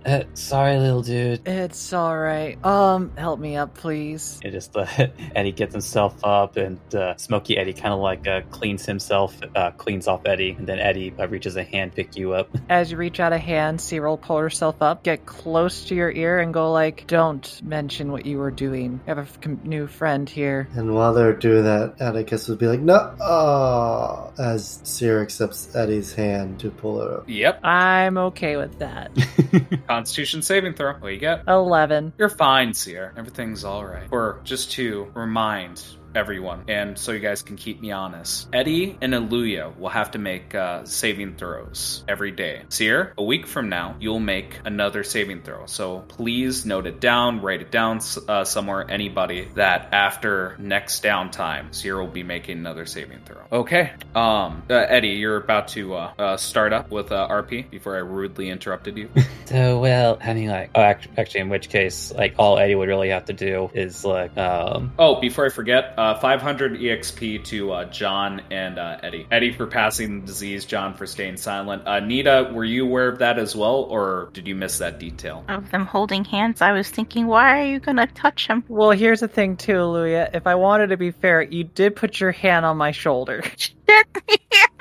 Ugh. 0.07 0.21
Uh, 0.21 0.25
sorry, 0.33 0.77
little 0.77 1.01
dude. 1.01 1.47
It's 1.47 1.93
all 1.93 2.17
right. 2.17 2.63
Um, 2.65 3.11
help 3.17 3.39
me 3.39 3.55
up, 3.57 3.75
please. 3.75 4.39
It 4.43 4.51
just 4.51 4.75
uh, 4.77 4.87
Eddie 5.35 5.51
gets 5.51 5.73
himself 5.73 6.15
up, 6.23 6.57
and 6.57 6.79
uh, 6.95 7.15
Smoky 7.17 7.57
Eddie 7.57 7.73
kind 7.73 7.93
of 7.93 7.99
like 7.99 8.25
uh, 8.27 8.41
cleans 8.49 8.85
himself, 8.85 9.37
uh, 9.55 9.71
cleans 9.71 10.07
off 10.07 10.21
Eddie, 10.25 10.55
and 10.57 10.65
then 10.67 10.79
Eddie 10.79 11.13
uh, 11.19 11.27
reaches 11.27 11.55
a 11.57 11.63
hand, 11.63 11.93
pick 11.93 12.15
you 12.15 12.33
up. 12.33 12.49
As 12.69 12.91
you 12.91 12.97
reach 12.97 13.19
out 13.19 13.33
a 13.33 13.37
hand, 13.37 13.81
Cyril 13.81 14.17
pull 14.17 14.37
herself 14.37 14.81
up, 14.81 15.03
get 15.03 15.25
close 15.25 15.85
to 15.85 15.95
your 15.95 16.11
ear, 16.11 16.39
and 16.39 16.53
go 16.53 16.71
like, 16.71 17.05
"Don't 17.07 17.61
mention 17.63 18.11
what 18.11 18.25
you 18.25 18.37
were 18.37 18.51
doing. 18.51 18.99
I 19.05 19.09
have 19.11 19.17
a 19.17 19.21
f- 19.21 19.47
new 19.63 19.87
friend 19.87 20.29
here." 20.29 20.67
And 20.73 20.95
while 20.95 21.13
they're 21.13 21.33
doing 21.33 21.63
that, 21.65 21.99
Atticus 21.99 22.47
would 22.47 22.59
be 22.59 22.67
like, 22.67 22.79
no, 22.79 23.15
oh, 23.21 24.31
as 24.37 24.79
Cyril 24.83 25.23
accepts 25.23 25.75
Eddie's 25.75 26.13
hand 26.13 26.59
to 26.59 26.71
pull 26.71 27.01
her 27.01 27.17
up. 27.17 27.23
Yep. 27.27 27.65
I'm 27.65 28.17
okay 28.17 28.57
with 28.57 28.79
that. 28.79 29.11
Constitution 29.97 30.43
saving 30.43 30.75
throw. 30.75 30.93
What 30.93 31.07
do 31.07 31.09
you 31.09 31.17
get? 31.19 31.47
Eleven. 31.47 32.13
You're 32.19 32.29
fine, 32.29 32.75
Seer. 32.75 33.15
Everything's 33.17 33.63
all 33.63 33.83
right. 33.83 34.07
Or 34.11 34.41
just 34.43 34.73
to 34.73 35.07
remind 35.15 35.83
everyone, 36.17 36.63
and 36.67 36.97
so 36.97 37.11
you 37.11 37.19
guys 37.19 37.43
can 37.43 37.55
keep 37.55 37.79
me 37.79 37.91
honest, 37.91 38.47
Eddie 38.51 38.97
and 39.01 39.13
Aluya 39.13 39.77
will 39.77 39.89
have 39.89 40.11
to 40.11 40.17
make 40.19 40.55
uh, 40.55 40.83
saving 40.83 41.35
throws 41.35 42.03
every 42.07 42.31
day. 42.31 42.63
Seer, 42.69 43.13
a 43.17 43.23
week 43.23 43.45
from 43.45 43.69
now, 43.69 43.95
you'll 43.99 44.19
make 44.19 44.59
another 44.65 45.03
saving 45.03 45.43
throw. 45.43 45.67
So 45.67 45.99
please 46.07 46.65
note 46.65 46.87
it 46.87 46.99
down, 46.99 47.41
write 47.41 47.61
it 47.61 47.71
down 47.71 47.99
uh, 48.27 48.43
somewhere. 48.43 48.89
Anybody 48.89 49.47
that 49.55 49.89
after 49.91 50.55
next 50.57 51.03
downtime, 51.03 51.73
Seer 51.73 51.99
will 51.99 52.07
be 52.07 52.23
making 52.23 52.57
another 52.57 52.87
saving 52.87 53.19
throw. 53.23 53.43
Okay. 53.51 53.91
Um, 54.15 54.63
uh, 54.69 54.73
Eddie, 54.73 55.09
you're 55.09 55.37
about 55.37 55.67
to 55.69 55.93
uh, 55.93 56.13
uh, 56.17 56.37
start 56.37 56.73
up 56.73 56.89
with 56.89 57.11
uh, 57.11 57.27
RP 57.29 57.69
before 57.69 57.95
I 57.95 57.99
rudely 57.99 58.49
interrupted 58.49 58.97
you. 58.97 59.09
So, 59.47 59.79
well, 59.79 60.17
I 60.21 60.33
mean, 60.33 60.49
like, 60.49 60.71
oh, 60.75 60.81
actually, 60.81 61.39
in 61.39 61.47
which 61.47 61.69
case, 61.69 62.11
like, 62.11 62.35
all 62.37 62.57
Eddie 62.57 62.75
would 62.75 62.89
really 62.89 63.11
have 63.11 63.23
to 63.25 63.33
do 63.33 63.71
is, 63.73 64.03
like, 64.03 64.37
um, 64.37 64.91
Oh, 64.99 65.21
before 65.21 65.45
I 65.45 65.49
forget, 65.49 65.93
uh, 66.07 66.19
500 66.19 66.79
EXP 66.79 67.43
to 67.45 67.71
uh, 67.71 67.85
John 67.85 68.41
and 68.49 68.79
uh, 68.79 68.97
Eddie. 69.03 69.27
Eddie 69.29 69.51
for 69.51 69.67
passing 69.67 70.21
the 70.21 70.27
disease, 70.27 70.63
John 70.63 70.93
for 70.93 71.05
staying 71.05 71.35
silent. 71.35 71.85
Uh, 71.85 71.99
Nita, 71.99 72.49
were 72.53 72.63
you 72.63 72.85
aware 72.85 73.09
of 73.09 73.19
that 73.19 73.37
as 73.37 73.55
well, 73.55 73.83
or 73.89 74.29
did 74.31 74.47
you 74.47 74.55
miss 74.55 74.77
that 74.77 74.99
detail? 74.99 75.43
Of 75.49 75.69
them 75.71 75.85
holding 75.85 76.23
hands, 76.23 76.61
I 76.61 76.71
was 76.71 76.89
thinking, 76.89 77.27
why 77.27 77.59
are 77.59 77.65
you 77.65 77.79
gonna 77.79 78.07
touch 78.07 78.47
him? 78.47 78.63
Well, 78.69 78.91
here's 78.91 79.19
the 79.19 79.27
thing 79.27 79.57
too, 79.57 79.73
Luya. 79.73 80.29
If 80.33 80.47
I 80.47 80.55
wanted 80.55 80.87
to 80.87 80.97
be 80.97 81.11
fair, 81.11 81.41
you 81.41 81.65
did 81.65 81.95
put 81.95 82.21
your 82.21 82.31
hand 82.31 82.65
on 82.65 82.77
my 82.77 82.91
shoulder. 82.91 83.43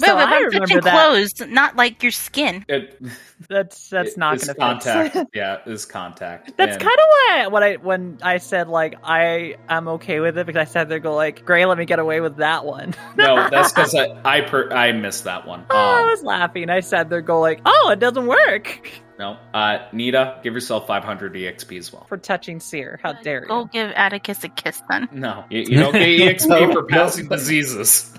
yeah. 0.00 0.06
So 0.06 0.14
no, 0.14 0.18
I 0.18 0.24
but 0.26 0.34
I'm 0.36 0.44
remember 0.44 0.80
that. 0.82 0.92
clothes, 1.10 1.48
not 1.52 1.76
like 1.76 2.02
your 2.02 2.12
skin. 2.12 2.64
It, 2.68 3.00
That's 3.48 3.88
that's 3.88 4.12
it- 4.12 4.18
not 4.18 4.36
going 4.38 4.48
to 4.48 4.54
be 4.54 4.58
contact. 4.60 5.16
yeah, 5.34 5.58
it's 5.66 5.84
contact. 5.84 6.56
That's 6.56 6.76
kind 6.76 6.82
of 6.98 7.04
why 7.08 7.46
what 7.48 7.62
I 7.62 7.76
when 7.76 8.18
I 8.22 8.38
said 8.38 8.68
like 8.68 8.96
I 9.02 9.56
am 9.68 9.88
okay 9.88 10.20
with 10.20 10.36
it 10.38 10.46
because 10.46 10.60
I 10.68 10.70
said 10.70 10.88
there 10.88 10.98
go 10.98 11.14
like 11.14 11.44
Gray, 11.44 11.64
let 11.66 11.78
me 11.78 11.84
get 11.86 11.98
away 11.98 12.20
with 12.20 12.36
that 12.36 12.64
one. 12.64 12.94
no, 13.16 13.48
that's 13.50 13.72
because 13.72 13.94
I 13.94 14.20
I, 14.24 14.40
per- 14.42 14.70
I 14.70 14.92
missed 14.92 15.24
that 15.24 15.46
one. 15.46 15.64
Oh, 15.70 15.76
I 15.76 16.00
Um, 16.02 16.10
was 16.10 16.22
laughing. 16.22 16.70
I 16.70 16.80
said 16.80 17.08
there 17.10 17.22
go 17.22 17.40
like 17.40 17.60
oh 17.64 17.90
it 17.92 17.98
doesn't 17.98 18.26
work 18.26 18.90
no, 19.18 19.36
uh, 19.52 19.78
Nita, 19.92 20.38
give 20.42 20.54
yourself 20.54 20.86
500 20.86 21.34
EXP 21.34 21.78
as 21.78 21.92
well. 21.92 22.04
for 22.08 22.16
touching 22.16 22.58
Seer. 22.60 22.98
How 23.02 23.12
dare 23.14 23.42
you? 23.42 23.48
Go 23.48 23.60
you? 23.62 23.68
give 23.70 23.90
Atticus 23.94 24.44
a 24.44 24.48
kiss 24.48 24.82
then. 24.88 25.08
No, 25.12 25.44
you, 25.50 25.60
you 25.60 25.78
don't 25.78 25.92
get 25.92 26.08
EXP 26.08 26.72
for 26.72 26.84
passing 26.84 27.28
diseases. 27.28 28.14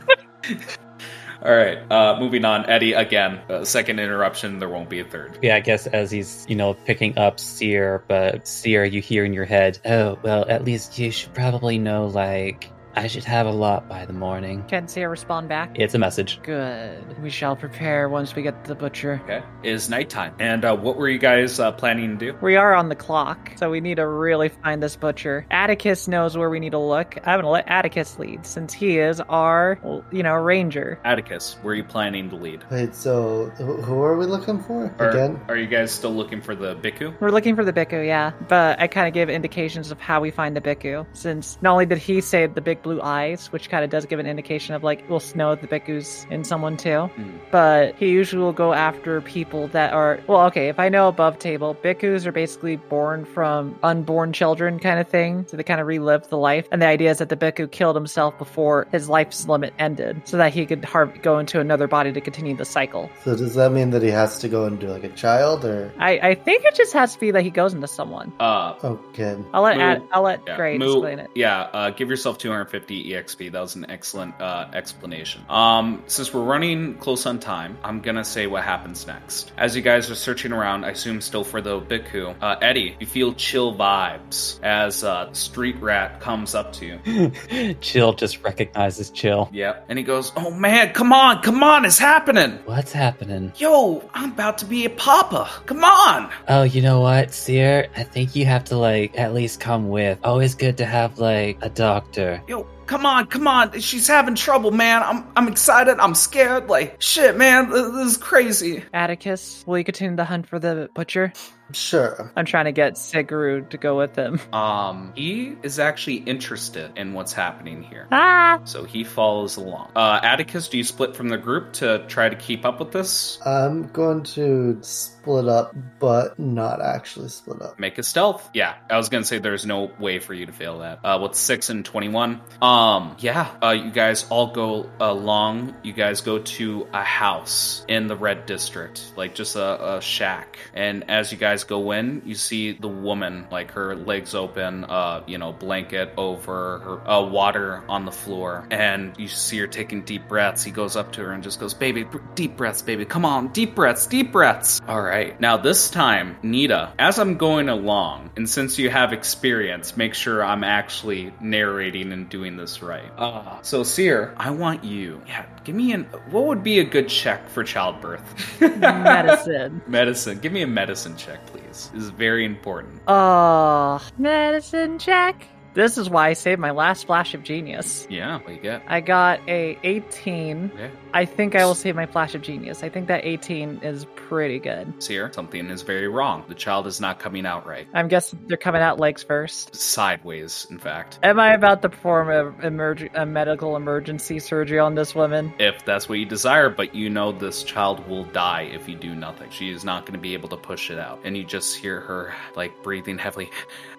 All 1.44 1.56
right, 1.56 1.80
uh, 1.92 2.20
moving 2.20 2.46
on. 2.46 2.70
Eddie, 2.70 2.94
again, 2.94 3.42
uh, 3.50 3.66
second 3.66 4.00
interruption. 4.00 4.60
There 4.60 4.70
won't 4.70 4.90
be 4.90 5.00
a 5.00 5.04
third. 5.04 5.40
yeah, 5.42 5.56
I 5.56 5.60
guess 5.60 5.88
as 5.88 6.12
he's, 6.12 6.46
you 6.48 6.56
know, 6.56 6.76
picking 6.76 7.18
up 7.18 7.40
Seer, 7.40 8.04
but 8.08 8.48
Seer, 8.48 8.86
you 8.86 9.02
hear 9.02 9.26
in 9.26 9.34
your 9.34 9.46
head, 9.46 9.80
oh, 9.86 10.20
well, 10.22 10.46
at 10.48 10.64
least 10.64 11.00
you 11.00 11.10
should 11.12 11.34
probably 11.34 11.80
know, 11.80 12.06
like, 12.06 12.70
I 12.96 13.08
should 13.08 13.24
have 13.24 13.46
a 13.48 13.52
lot 13.52 13.88
by 13.88 14.06
the 14.06 14.14
morning. 14.14 14.64
Can 14.68 14.88
Seer 14.88 15.10
respond 15.10 15.48
back? 15.48 15.72
It's 15.80 15.94
a 15.94 16.00
message. 16.00 16.42
Good. 16.44 17.22
We 17.22 17.30
shall 17.30 17.56
prepare 17.56 18.10
once 18.10 18.36
we 18.36 18.42
get 18.42 18.64
to 18.66 18.68
the 18.70 18.76
butcher. 18.76 19.22
Okay, 19.24 19.42
it 19.64 19.70
is 19.72 19.90
nighttime. 19.90 20.34
And 20.40 20.66
uh, 20.66 20.76
what 20.76 20.98
were 20.98 21.08
you 21.08 21.18
guys 21.20 21.60
uh, 21.60 21.72
planning 21.72 22.18
to 22.18 22.32
do? 22.34 22.38
We 22.42 22.58
are 22.58 22.74
on 22.76 22.90
the 22.90 22.96
clock, 22.96 23.52
so 23.56 23.70
we 23.70 23.80
need 23.80 23.96
to 23.96 24.08
really 24.08 24.50
find 24.50 24.84
this 24.84 24.96
butcher. 24.98 25.46
Atticus 25.52 26.08
knows 26.08 26.38
where 26.38 26.50
we 26.50 26.60
need 26.60 26.72
to 26.72 26.80
look. 26.80 27.16
I'm 27.26 27.40
gonna 27.40 27.50
let 27.50 27.68
Atticus 27.70 28.20
lead 28.20 28.46
since 28.46 28.74
he 28.74 28.98
is 29.00 29.22
our, 29.22 29.80
well, 29.84 30.04
you 30.12 30.24
know, 30.24 30.36
ranger. 30.36 31.00
Atticus, 31.06 31.58
where 31.62 31.74
are 31.74 31.78
you 31.78 31.84
planning 31.86 32.30
to 32.30 32.36
lead? 32.36 32.64
Wait, 32.70 32.94
so 32.94 33.46
who 33.58 34.02
are 34.02 34.18
we 34.18 34.26
looking 34.26 34.62
for 34.64 34.94
Or 35.00 35.10
again? 35.10 35.40
are 35.48 35.56
you 35.58 35.68
guys 35.68 35.92
still 35.92 36.14
looking 36.14 36.42
for 36.42 36.56
the 36.56 36.76
Biku? 36.76 37.14
We're 37.22 37.30
looking 37.32 37.56
for 37.56 37.64
the 37.64 37.74
Biku, 37.74 38.06
yeah. 38.06 38.32
But 38.50 38.80
I 38.82 38.88
kind 38.88 39.08
of 39.08 39.14
give 39.14 39.30
indications 39.30 39.92
of 39.92 40.00
how 40.00 40.20
we 40.20 40.30
find 40.32 40.56
the 40.58 40.62
Biku, 40.62 41.06
since 41.14 41.58
not 41.62 41.72
only 41.72 41.86
did 41.86 41.98
he 41.98 42.20
save 42.20 42.54
the 42.56 42.62
big 42.62 42.81
blue 42.84 43.02
eyes, 43.02 43.52
which 43.52 43.70
kind 43.70 43.84
of 43.84 43.90
does 43.90 44.06
give 44.06 44.20
an 44.20 44.26
indication 44.28 44.76
of 44.76 44.84
like 44.84 45.08
we'll 45.10 45.22
know 45.36 45.56
the 45.56 45.68
Biku's 45.68 46.26
in 46.30 46.44
someone 46.44 46.78
too. 46.78 47.02
Hmm. 47.16 47.30
But 47.52 47.96
he 47.96 48.10
usually 48.10 48.42
will 48.42 48.54
go 48.54 48.74
after 48.74 49.22
people 49.22 49.68
that 49.70 49.94
are 49.94 50.20
well, 50.28 50.42
okay. 50.48 50.70
If 50.70 50.80
I 50.80 50.90
know 50.90 51.08
above 51.08 51.40
table, 51.40 51.76
Bikus 51.84 52.26
are 52.26 52.32
basically 52.32 52.76
born 52.78 53.26
from 53.26 53.78
unborn 53.84 54.34
children, 54.34 54.80
kind 54.80 55.00
of 55.00 55.08
thing. 55.08 55.46
So 55.50 55.58
they 55.58 55.64
kind 55.64 55.82
of 55.82 55.88
relive 55.88 56.28
the 56.30 56.38
life, 56.38 56.68
and 56.72 56.82
the 56.82 56.88
idea 56.88 57.12
is 57.12 57.18
that 57.20 57.30
the 57.30 57.38
Biku 57.38 57.70
killed 57.72 57.96
himself 57.96 58.38
before 58.38 58.88
his 58.92 59.10
life's 59.10 59.48
limit 59.48 59.74
ended, 59.80 60.22
so 60.26 60.38
that 60.38 60.54
he 60.54 60.66
could 60.66 60.86
har- 60.86 61.06
go 61.08 61.40
into 61.40 61.60
another 61.60 61.88
body 61.88 62.12
to 62.14 62.22
continue 62.22 62.56
the 62.56 62.66
cycle. 62.66 63.10
So 63.24 63.36
does 63.36 63.56
that 63.56 63.72
mean 63.72 63.90
that 63.92 64.02
he 64.02 64.10
has 64.10 64.40
to 64.40 64.50
go 64.50 64.66
into 64.66 64.88
like 64.88 65.04
a 65.04 65.10
child 65.10 65.66
or? 65.66 65.92
I 66.00 66.20
I 66.32 66.36
think 66.36 66.64
it 66.66 66.76
just 66.76 66.94
has 66.94 67.14
to 67.14 67.20
be 67.20 67.32
that 67.32 67.44
he 67.44 67.50
goes 67.50 67.74
into 67.74 67.88
someone. 67.88 68.32
Uh, 68.40 68.74
Okay. 68.84 69.38
I'll 69.54 69.62
let 69.62 69.78
Moo- 69.78 69.84
Ad, 69.84 70.04
I'll 70.12 70.22
let 70.24 70.42
yeah, 70.48 70.56
Gray 70.56 70.78
Moo- 70.78 70.92
explain 70.94 71.20
it. 71.20 71.30
Yeah, 71.36 71.62
uh, 71.74 71.90
give 71.92 72.10
yourself 72.10 72.38
250 72.38 72.71
EXP. 72.80 73.52
That 73.52 73.62
was 73.62 73.76
an 73.76 73.90
excellent 73.90 74.40
uh, 74.42 74.70
explanation. 74.74 75.44
Um, 75.50 76.04
since 76.08 76.34
we're 76.34 76.44
running 76.44 76.96
close 76.96 77.26
on 77.26 77.40
time, 77.40 77.78
I'm 77.84 78.02
gonna 78.02 78.24
say 78.24 78.48
what 78.48 78.64
happens 78.64 79.06
next. 79.08 79.52
As 79.58 79.76
you 79.76 79.82
guys 79.82 80.10
are 80.10 80.16
searching 80.16 80.52
around, 80.52 80.86
I 80.86 80.92
assume 80.92 81.22
still 81.22 81.44
for 81.44 81.62
the 81.62 81.80
Biku, 81.82 82.36
uh, 82.42 82.58
Eddie, 82.62 82.96
you 83.00 83.06
feel 83.08 83.34
chill 83.34 83.76
vibes 83.76 84.62
as 84.64 85.04
uh, 85.04 85.32
Street 85.34 85.76
Rat 85.82 86.20
comes 86.22 86.56
up 86.56 86.74
to 86.74 86.86
you. 86.86 87.76
Chill 87.82 88.14
just 88.14 88.44
recognizes 88.44 89.10
Chill. 89.10 89.50
Yep, 89.52 89.86
and 89.90 89.98
he 89.98 90.04
goes, 90.04 90.32
"Oh 90.36 90.52
man, 90.52 90.94
come 90.94 91.14
on, 91.14 91.42
come 91.42 91.64
on, 91.64 91.86
it's 91.86 92.00
happening." 92.00 92.60
What's 92.66 92.92
happening? 92.92 93.52
Yo, 93.58 94.08
I'm 94.14 94.32
about 94.32 94.60
to 94.60 94.66
be 94.66 94.86
a 94.86 94.90
papa. 94.90 95.50
Come 95.66 95.84
on. 95.84 96.32
Oh, 96.48 96.64
you 96.64 96.82
know 96.82 97.02
what, 97.02 97.34
Seer? 97.34 97.90
I 97.96 98.04
think 98.04 98.36
you 98.36 98.46
have 98.46 98.64
to, 98.66 98.78
like, 98.78 99.18
at 99.18 99.34
least 99.34 99.60
come 99.60 99.90
with. 99.90 100.20
Always 100.24 100.56
good 100.56 100.78
to 100.78 100.86
have, 100.86 101.20
like, 101.20 101.58
a 101.62 101.70
doctor. 101.70 102.42
Yo, 102.48 102.61
come 102.86 103.06
on, 103.06 103.28
come 103.28 103.48
on. 103.48 103.80
She's 103.80 104.08
having 104.08 104.36
trouble, 104.36 104.72
man. 104.72 105.04
I'm 105.04 105.26
I'm 105.36 105.48
excited. 105.48 105.98
I'm 106.00 106.16
scared. 106.16 106.68
Like, 106.68 107.02
shit, 107.02 107.38
man. 107.38 107.70
This, 107.70 107.92
this 107.92 108.08
is 108.12 108.18
crazy. 108.18 108.84
Atticus, 108.94 109.64
will 109.66 109.78
you 109.78 109.84
continue 109.84 110.16
the 110.16 110.26
hunt 110.26 110.48
for 110.48 110.60
the 110.60 110.90
butcher? 110.94 111.34
Sure. 111.74 112.32
I'm 112.36 112.46
trying 112.46 112.66
to 112.66 112.72
get 112.72 112.98
Sigurd 112.98 113.72
to 113.72 113.78
go 113.78 113.98
with 113.98 114.16
him. 114.16 114.40
Um, 114.54 115.14
he 115.16 115.56
is 115.64 115.80
actually 115.80 116.18
interested 116.18 116.92
in 116.96 117.14
what's 117.14 117.34
happening 117.34 117.84
here. 117.84 118.08
Ah! 118.12 118.60
So 118.66 118.84
he 118.84 119.04
follows 119.04 119.58
along. 119.58 119.92
Uh, 119.96 120.20
Atticus, 120.24 120.68
do 120.70 120.78
you 120.78 120.84
split 120.84 121.16
from 121.16 121.30
the 121.30 121.38
group 121.38 121.74
to 121.74 122.06
try 122.08 122.30
to 122.30 122.36
keep 122.36 122.66
up 122.66 122.80
with 122.80 122.92
this? 122.92 123.40
I'm 123.46 123.88
going 123.88 124.24
to 124.24 124.78
split 124.82 125.48
up, 125.48 125.76
but 126.00 126.38
not 126.38 126.82
actually 126.82 127.30
split 127.30 127.62
up. 127.62 127.80
Make 127.80 127.98
a 127.98 128.04
stealth. 128.04 128.50
Yeah, 128.54 128.76
I 128.90 128.98
was 128.98 129.10
gonna 129.10 129.24
say 129.24 129.40
there's 129.40 129.66
no 129.66 129.92
way 130.00 130.20
for 130.20 130.34
you 130.34 130.46
to 130.46 130.52
fail 130.52 130.80
that. 130.80 131.00
Uh, 131.04 131.20
with 131.22 131.36
six 131.36 131.70
and 131.70 131.86
twenty-one. 131.86 132.42
Um, 132.62 133.16
yeah. 133.20 133.56
Uh, 133.62 133.70
you 133.70 133.92
guys 133.92 134.26
all 134.30 134.52
go 134.52 134.90
along. 135.00 135.76
You 135.84 135.94
guys 135.94 136.22
go 136.22 136.40
to 136.40 136.88
a 136.94 137.04
house 137.04 137.86
in 137.88 138.08
the 138.08 138.16
red 138.16 138.46
district, 138.46 139.14
like 139.16 139.36
just 139.36 139.56
a, 139.56 139.98
a 139.98 140.02
shack. 140.02 140.58
And 140.74 141.10
as 141.10 141.32
you 141.32 141.38
guys 141.38 141.61
go 141.64 141.92
in, 141.92 142.22
you 142.26 142.36
see 142.36 142.74
the 142.74 142.88
woman, 142.88 143.48
like 143.52 143.72
her 143.72 143.96
legs 143.96 144.36
open, 144.36 144.84
uh, 144.86 145.24
you 145.28 145.38
know, 145.38 145.52
blanket 145.52 146.14
over 146.18 146.80
her, 146.80 147.10
uh, 147.10 147.22
water 147.22 147.84
on 147.88 148.06
the 148.06 148.12
floor, 148.12 148.68
and 148.72 149.14
you 149.18 149.28
see 149.28 149.58
her 149.60 149.68
taking 149.68 150.02
deep 150.04 150.28
breaths. 150.28 150.64
He 150.64 150.72
goes 150.72 150.96
up 150.96 151.14
to 151.14 151.22
her 151.22 151.32
and 151.32 151.44
just 151.44 151.60
goes, 151.60 151.74
"Baby, 151.74 152.06
deep 152.36 152.58
breaths, 152.58 152.82
baby. 152.82 153.06
Come 153.06 153.26
on, 153.26 153.48
deep 153.50 153.76
breaths, 153.76 154.08
deep 154.08 154.32
breaths." 154.32 154.82
All 154.88 155.02
right. 155.02 155.40
Now 155.40 155.58
this 155.58 155.90
time, 155.90 156.38
Nita, 156.44 156.94
as 157.00 157.20
I'm 157.20 157.38
going 157.38 157.70
along, 157.70 158.32
and 158.36 158.50
since 158.50 158.78
you 158.78 158.90
have 158.90 159.14
experience, 159.14 159.98
make 159.98 160.14
sure 160.14 160.44
I'm 160.44 160.64
actually 160.64 161.34
narrating 161.40 162.12
and 162.12 162.30
doing 162.30 162.58
this 162.58 162.82
right. 162.82 163.12
Uh, 163.18 163.62
so 163.62 163.84
Seer, 163.84 164.34
I 164.38 164.52
want 164.52 164.84
you. 164.84 165.22
Yeah, 165.28 165.46
give 165.64 165.76
me 165.76 165.92
an. 165.94 166.04
What 166.30 166.46
would 166.46 166.64
be 166.64 166.80
a 166.80 166.84
good 166.84 167.10
check 167.10 167.48
for 167.50 167.64
childbirth? 167.64 168.62
Medicine. 168.62 169.82
medicine. 169.88 170.40
Give 170.40 170.52
me 170.52 170.62
a 170.62 170.68
medicine 170.68 171.16
check, 171.18 171.46
please. 171.48 171.90
This 171.94 172.04
is 172.04 172.10
very 172.10 172.46
important. 172.46 173.02
Oh, 173.08 174.06
medicine 174.18 175.00
check. 175.00 175.48
This 175.74 175.98
is 175.98 176.10
why 176.10 176.28
I 176.30 176.34
saved 176.34 176.60
my 176.60 176.72
last 176.72 177.06
flash 177.06 177.34
of 177.34 177.44
genius. 177.44 178.06
Yeah, 178.10 178.40
what 178.40 178.54
you 178.54 178.60
get? 178.60 178.84
I 178.88 179.00
got 179.00 179.40
a 179.48 179.80
18. 179.84 180.72
Okay. 180.74 180.92
I 181.14 181.26
think 181.26 181.56
I 181.56 181.66
will 181.66 181.76
save 181.76 181.96
my 181.96 182.06
flash 182.06 182.36
of 182.36 182.42
genius. 182.42 182.84
I 182.84 182.90
think 182.90 183.08
that 183.08 183.26
18 183.26 183.82
is 183.84 184.06
pretty 184.16 184.60
good. 184.60 184.94
Seer, 185.04 185.32
something 185.34 185.70
is 185.70 185.82
very 185.82 186.08
wrong. 186.08 186.46
The 186.48 186.56
child 186.56 186.88
is 186.88 187.02
not 187.02 187.20
coming 187.20 187.46
out 187.46 187.66
right. 187.68 187.88
I'm 187.94 188.08
guessing 188.08 188.40
they're 188.48 188.58
coming 188.58 188.82
out 188.82 189.00
legs 189.00 189.22
first. 189.22 189.76
Sideways, 189.76 190.68
in 190.70 190.80
fact. 190.80 191.20
Am 191.24 191.40
I 191.40 191.54
about 191.54 191.82
to 191.82 191.90
perform 191.90 192.30
a, 192.30 192.52
emerg- 192.66 193.14
a 193.14 193.26
medical 193.26 193.76
emergency 193.76 194.40
surgery 194.40 194.80
on 194.80 194.96
this 194.96 195.14
woman? 195.14 195.54
If 195.60 195.84
that's 195.84 196.08
what 196.08 196.20
you 196.20 196.26
desire, 196.26 196.70
but 196.70 196.96
you 196.96 197.10
know 197.10 197.32
this 197.32 197.64
child 197.64 198.08
will 198.08 198.26
die 198.26 198.70
if 198.72 198.88
you 198.88 198.96
do 198.96 199.14
nothing. 199.14 199.50
She 199.50 199.70
is 199.70 199.84
not 199.84 200.06
going 200.06 200.14
to 200.14 200.20
be 200.20 200.34
able 200.34 200.50
to 200.50 200.58
push 200.58 200.90
it 200.90 201.00
out. 201.00 201.20
And 201.24 201.36
you 201.36 201.44
just 201.44 201.76
hear 201.76 202.00
her, 202.02 202.34
like, 202.56 202.84
breathing 202.84 203.18
heavily. 203.18 203.50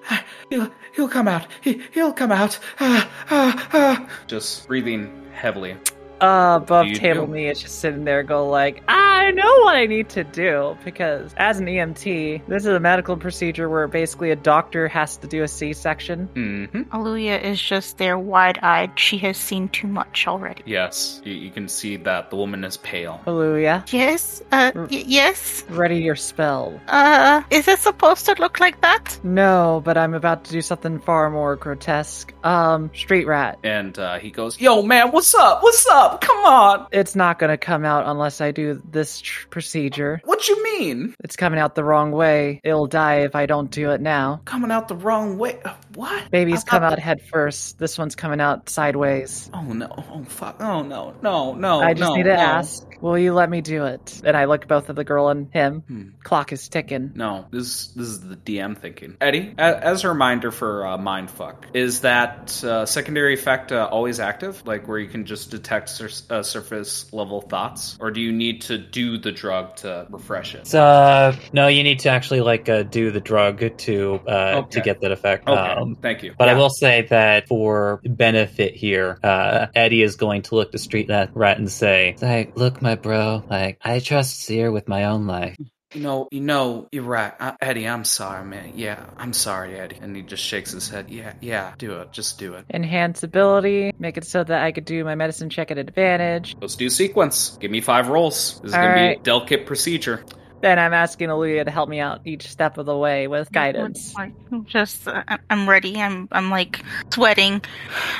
He'll, 0.51 0.70
he'll 0.94 1.09
come 1.09 1.28
out. 1.28 1.47
He, 1.60 1.82
he'll 1.93 2.12
come 2.12 2.32
out. 2.32 2.59
Ah, 2.80 3.10
ah, 3.30 3.68
ah. 3.72 4.09
Just 4.26 4.66
breathing 4.66 5.30
heavily. 5.32 5.76
Uh, 6.22 6.56
above 6.62 6.86
table 6.94 7.26
do. 7.26 7.32
me 7.32 7.48
is 7.48 7.60
just 7.60 7.80
sitting 7.80 8.04
there, 8.04 8.22
go 8.22 8.48
like, 8.48 8.82
I 8.88 9.30
know 9.32 9.60
what 9.64 9.74
I 9.76 9.86
need 9.86 10.08
to 10.10 10.24
do 10.24 10.76
because 10.84 11.34
as 11.36 11.58
an 11.58 11.66
EMT, 11.66 12.46
this 12.46 12.62
is 12.62 12.68
a 12.74 12.80
medical 12.80 13.16
procedure 13.16 13.68
where 13.68 13.88
basically 13.88 14.30
a 14.30 14.36
doctor 14.36 14.86
has 14.88 15.16
to 15.18 15.26
do 15.26 15.42
a 15.42 15.48
C-section. 15.48 16.26
hmm 16.34 16.82
Aluya 16.92 17.42
is 17.42 17.60
just 17.60 17.98
there 17.98 18.18
wide 18.18 18.58
eyed. 18.62 18.98
She 18.98 19.18
has 19.18 19.36
seen 19.36 19.68
too 19.68 19.86
much 19.88 20.26
already. 20.28 20.62
Yes, 20.66 21.20
you, 21.24 21.34
you 21.34 21.50
can 21.50 21.68
see 21.68 21.96
that 21.98 22.30
the 22.30 22.36
woman 22.36 22.62
is 22.64 22.76
pale. 22.76 23.20
Hallelujah. 23.24 23.84
Yes? 23.90 24.42
Uh, 24.52 24.70
y- 24.74 25.04
yes? 25.06 25.64
Ready 25.70 25.96
your 25.96 26.16
spell. 26.16 26.80
Uh, 26.88 27.42
is 27.50 27.66
it 27.68 27.78
supposed 27.80 28.26
to 28.26 28.34
look 28.38 28.60
like 28.60 28.80
that? 28.82 29.18
No, 29.24 29.82
but 29.84 29.96
I'm 29.98 30.14
about 30.14 30.44
to 30.44 30.52
do 30.52 30.60
something 30.62 31.00
far 31.00 31.30
more 31.30 31.56
grotesque. 31.56 32.32
Um, 32.44 32.90
street 32.94 33.26
rat. 33.26 33.58
And 33.64 33.98
uh, 33.98 34.18
he 34.18 34.30
goes, 34.30 34.60
Yo, 34.60 34.82
man, 34.82 35.10
what's 35.12 35.34
up? 35.34 35.62
What's 35.62 35.86
up? 35.88 36.11
Come 36.20 36.44
on. 36.44 36.86
It's 36.93 37.14
not 37.14 37.39
gonna 37.39 37.56
come 37.59 37.84
out 37.84 38.05
unless 38.06 38.40
I 38.40 38.51
do 38.51 38.82
this 38.90 39.20
tr- 39.20 39.47
procedure. 39.48 40.20
What 40.24 40.48
you 40.48 40.62
mean? 40.62 41.14
It's 41.22 41.36
coming 41.36 41.59
out 41.60 41.74
the 41.74 41.84
wrong 41.84 42.10
way. 42.12 42.60
It'll 42.64 42.86
die 42.86 43.20
if 43.20 43.34
I 43.36 43.47
don't 43.47 43.70
do 43.70 43.90
it 43.90 44.01
now. 44.01 44.40
Coming 44.44 44.70
out 44.70 44.89
the 44.89 44.97
wrong 44.97 45.39
way. 45.39 45.59
Uh, 45.64 45.74
What? 45.94 46.30
Babies 46.30 46.64
come 46.64 46.82
out 46.82 46.98
head 46.98 47.20
first. 47.22 47.78
This 47.78 47.98
one's 47.98 48.14
coming 48.16 48.40
out 48.40 48.68
sideways. 48.68 49.51
Oh 49.55 49.62
no! 49.62 49.89
Oh 49.97 50.24
fuck! 50.24 50.56
Oh 50.60 50.82
no! 50.82 51.14
No! 51.22 51.55
No! 51.55 51.80
I 51.80 51.94
just 51.94 52.09
no, 52.10 52.16
need 52.16 52.24
to 52.24 52.34
no. 52.34 52.40
ask, 52.40 52.86
will 53.02 53.18
you 53.18 53.34
let 53.34 53.48
me 53.51 53.60
do 53.60 53.84
it? 53.84 54.20
And 54.24 54.36
I 54.36 54.47
look 54.47 54.66
both 54.66 54.89
at 54.90 54.97
the 54.97 55.05
girl 55.05 55.28
and 55.28 55.52
him. 55.52 55.80
Hmm. 55.86 56.02
Clock 56.22 56.52
is 56.52 56.68
ticking. 56.68 57.12
No, 57.14 57.47
this 57.51 57.89
this 57.89 58.09
is 58.09 58.20
the 58.28 58.36
DM 58.36 58.76
thinking. 58.78 59.16
Eddie, 59.20 59.55
a- 59.59 59.84
as 59.84 60.05
a 60.05 60.09
reminder 60.09 60.51
for 60.51 60.86
uh, 60.86 60.98
mindfuck, 60.98 61.64
is 61.74 62.01
that 62.01 62.62
uh, 62.64 62.86
secondary 62.86 63.34
effect 63.34 63.70
uh, 63.72 63.89
always 63.90 64.18
active, 64.20 64.66
like 64.66 64.89
where 64.89 64.98
you 64.98 65.09
can 65.09 65.26
just 65.26 65.51
detect 65.51 65.90
sur- 66.08 66.34
uh, 66.34 66.42
surface 66.42 67.12
level 67.12 67.40
thoughts, 67.40 67.96
or 68.00 68.10
do 68.10 68.20
you 68.20 68.32
need 68.32 68.62
to 68.62 68.78
do 68.78 69.18
the 69.18 69.32
drug 69.32 69.76
to 69.76 70.06
refresh 70.10 70.54
it? 70.54 70.72
Uh, 70.74 71.32
no, 71.52 71.68
you 71.68 71.82
need 71.82 72.00
to 72.00 72.08
actually 72.08 72.40
like 72.40 72.68
uh, 72.68 72.82
do 72.82 73.10
the 73.10 73.20
drug 73.20 73.76
to 73.78 74.20
uh, 74.26 74.62
Okay. 74.62 74.68
to 74.70 74.80
get 74.80 75.00
that 75.00 75.12
effect. 75.12 75.48
Okay, 75.48 75.60
Um, 75.60 75.96
thank 76.00 76.22
you. 76.22 76.34
But 76.38 76.48
I 76.48 76.54
will 76.54 76.70
say 76.70 77.02
that 77.10 77.48
for 77.48 78.00
benefit 78.04 78.74
here, 78.74 79.18
uh, 79.22 79.66
Eddie 79.74 80.02
is 80.02 80.16
going 80.16 80.42
to 80.42 80.54
look 80.54 80.72
the 80.72 80.78
Street 80.78 81.08
Rat 81.08 81.30
Rat 81.34 81.58
and 81.58 81.70
say, 81.70 82.16
"Like, 82.20 82.56
look, 82.56 82.82
my 82.82 82.94
bro. 82.96 83.44
Like, 83.48 83.78
I 83.82 83.98
trust 84.00 84.40
Seer 84.40 84.70
with 84.72 84.88
my 84.88 85.04
own 85.04 85.26
life. 85.26 85.56
You 85.94 86.01
know, 86.01 86.28
you 86.31 86.40
know, 86.40 86.89
you're 86.90 87.02
right, 87.02 87.32
uh, 87.39 87.52
Eddie. 87.60 87.86
I'm 87.86 88.05
sorry, 88.05 88.44
man. 88.44 88.73
Yeah, 88.77 89.05
I'm 89.19 89.32
sorry, 89.32 89.78
Eddie. 89.78 89.98
And 90.01 90.16
he 90.16 90.23
just 90.23 90.43
shakes 90.43 90.73
his 90.73 90.89
head. 90.89 91.10
Yeah, 91.10 91.35
yeah, 91.40 91.74
do 91.77 92.01
it. 92.01 92.12
Just 92.12 92.39
do 92.39 92.55
it. 92.55 92.64
Enhance 92.73 93.23
ability. 93.23 93.93
Make 93.98 94.16
it 94.16 94.24
so 94.24 94.43
that 94.43 94.62
I 94.62 94.73
could 94.73 94.86
do 94.86 95.05
my 95.05 95.14
medicine 95.14 95.51
check 95.51 95.70
at 95.70 95.78
advantage. 95.78 96.56
Let's 96.60 96.77
do 96.77 96.89
sequence. 96.89 97.59
Give 97.60 97.70
me 97.70 97.81
five 97.81 98.09
rolls. 98.09 98.59
This 98.60 98.70
is 98.70 98.74
All 98.74 98.82
gonna 98.82 98.94
be 98.94 99.01
a 99.01 99.06
right. 99.09 99.23
delicate 99.23 99.66
procedure. 99.66 100.24
Then 100.62 100.78
I'm 100.78 100.94
asking 100.94 101.28
Aluya 101.28 101.64
to 101.64 101.70
help 101.70 101.89
me 101.89 101.98
out 102.01 102.20
each 102.24 102.48
step 102.48 102.78
of 102.78 102.86
the 102.86 102.97
way 102.97 103.26
with 103.26 103.51
guidance. 103.52 104.14
Like, 104.14 104.32
Just, 104.64 105.09
uh, 105.09 105.22
I- 105.26 105.39
I'm 105.51 105.68
ready. 105.68 106.01
I'm, 106.01 106.28
I'm 106.30 106.51
like 106.51 106.80
sweating. 107.12 107.62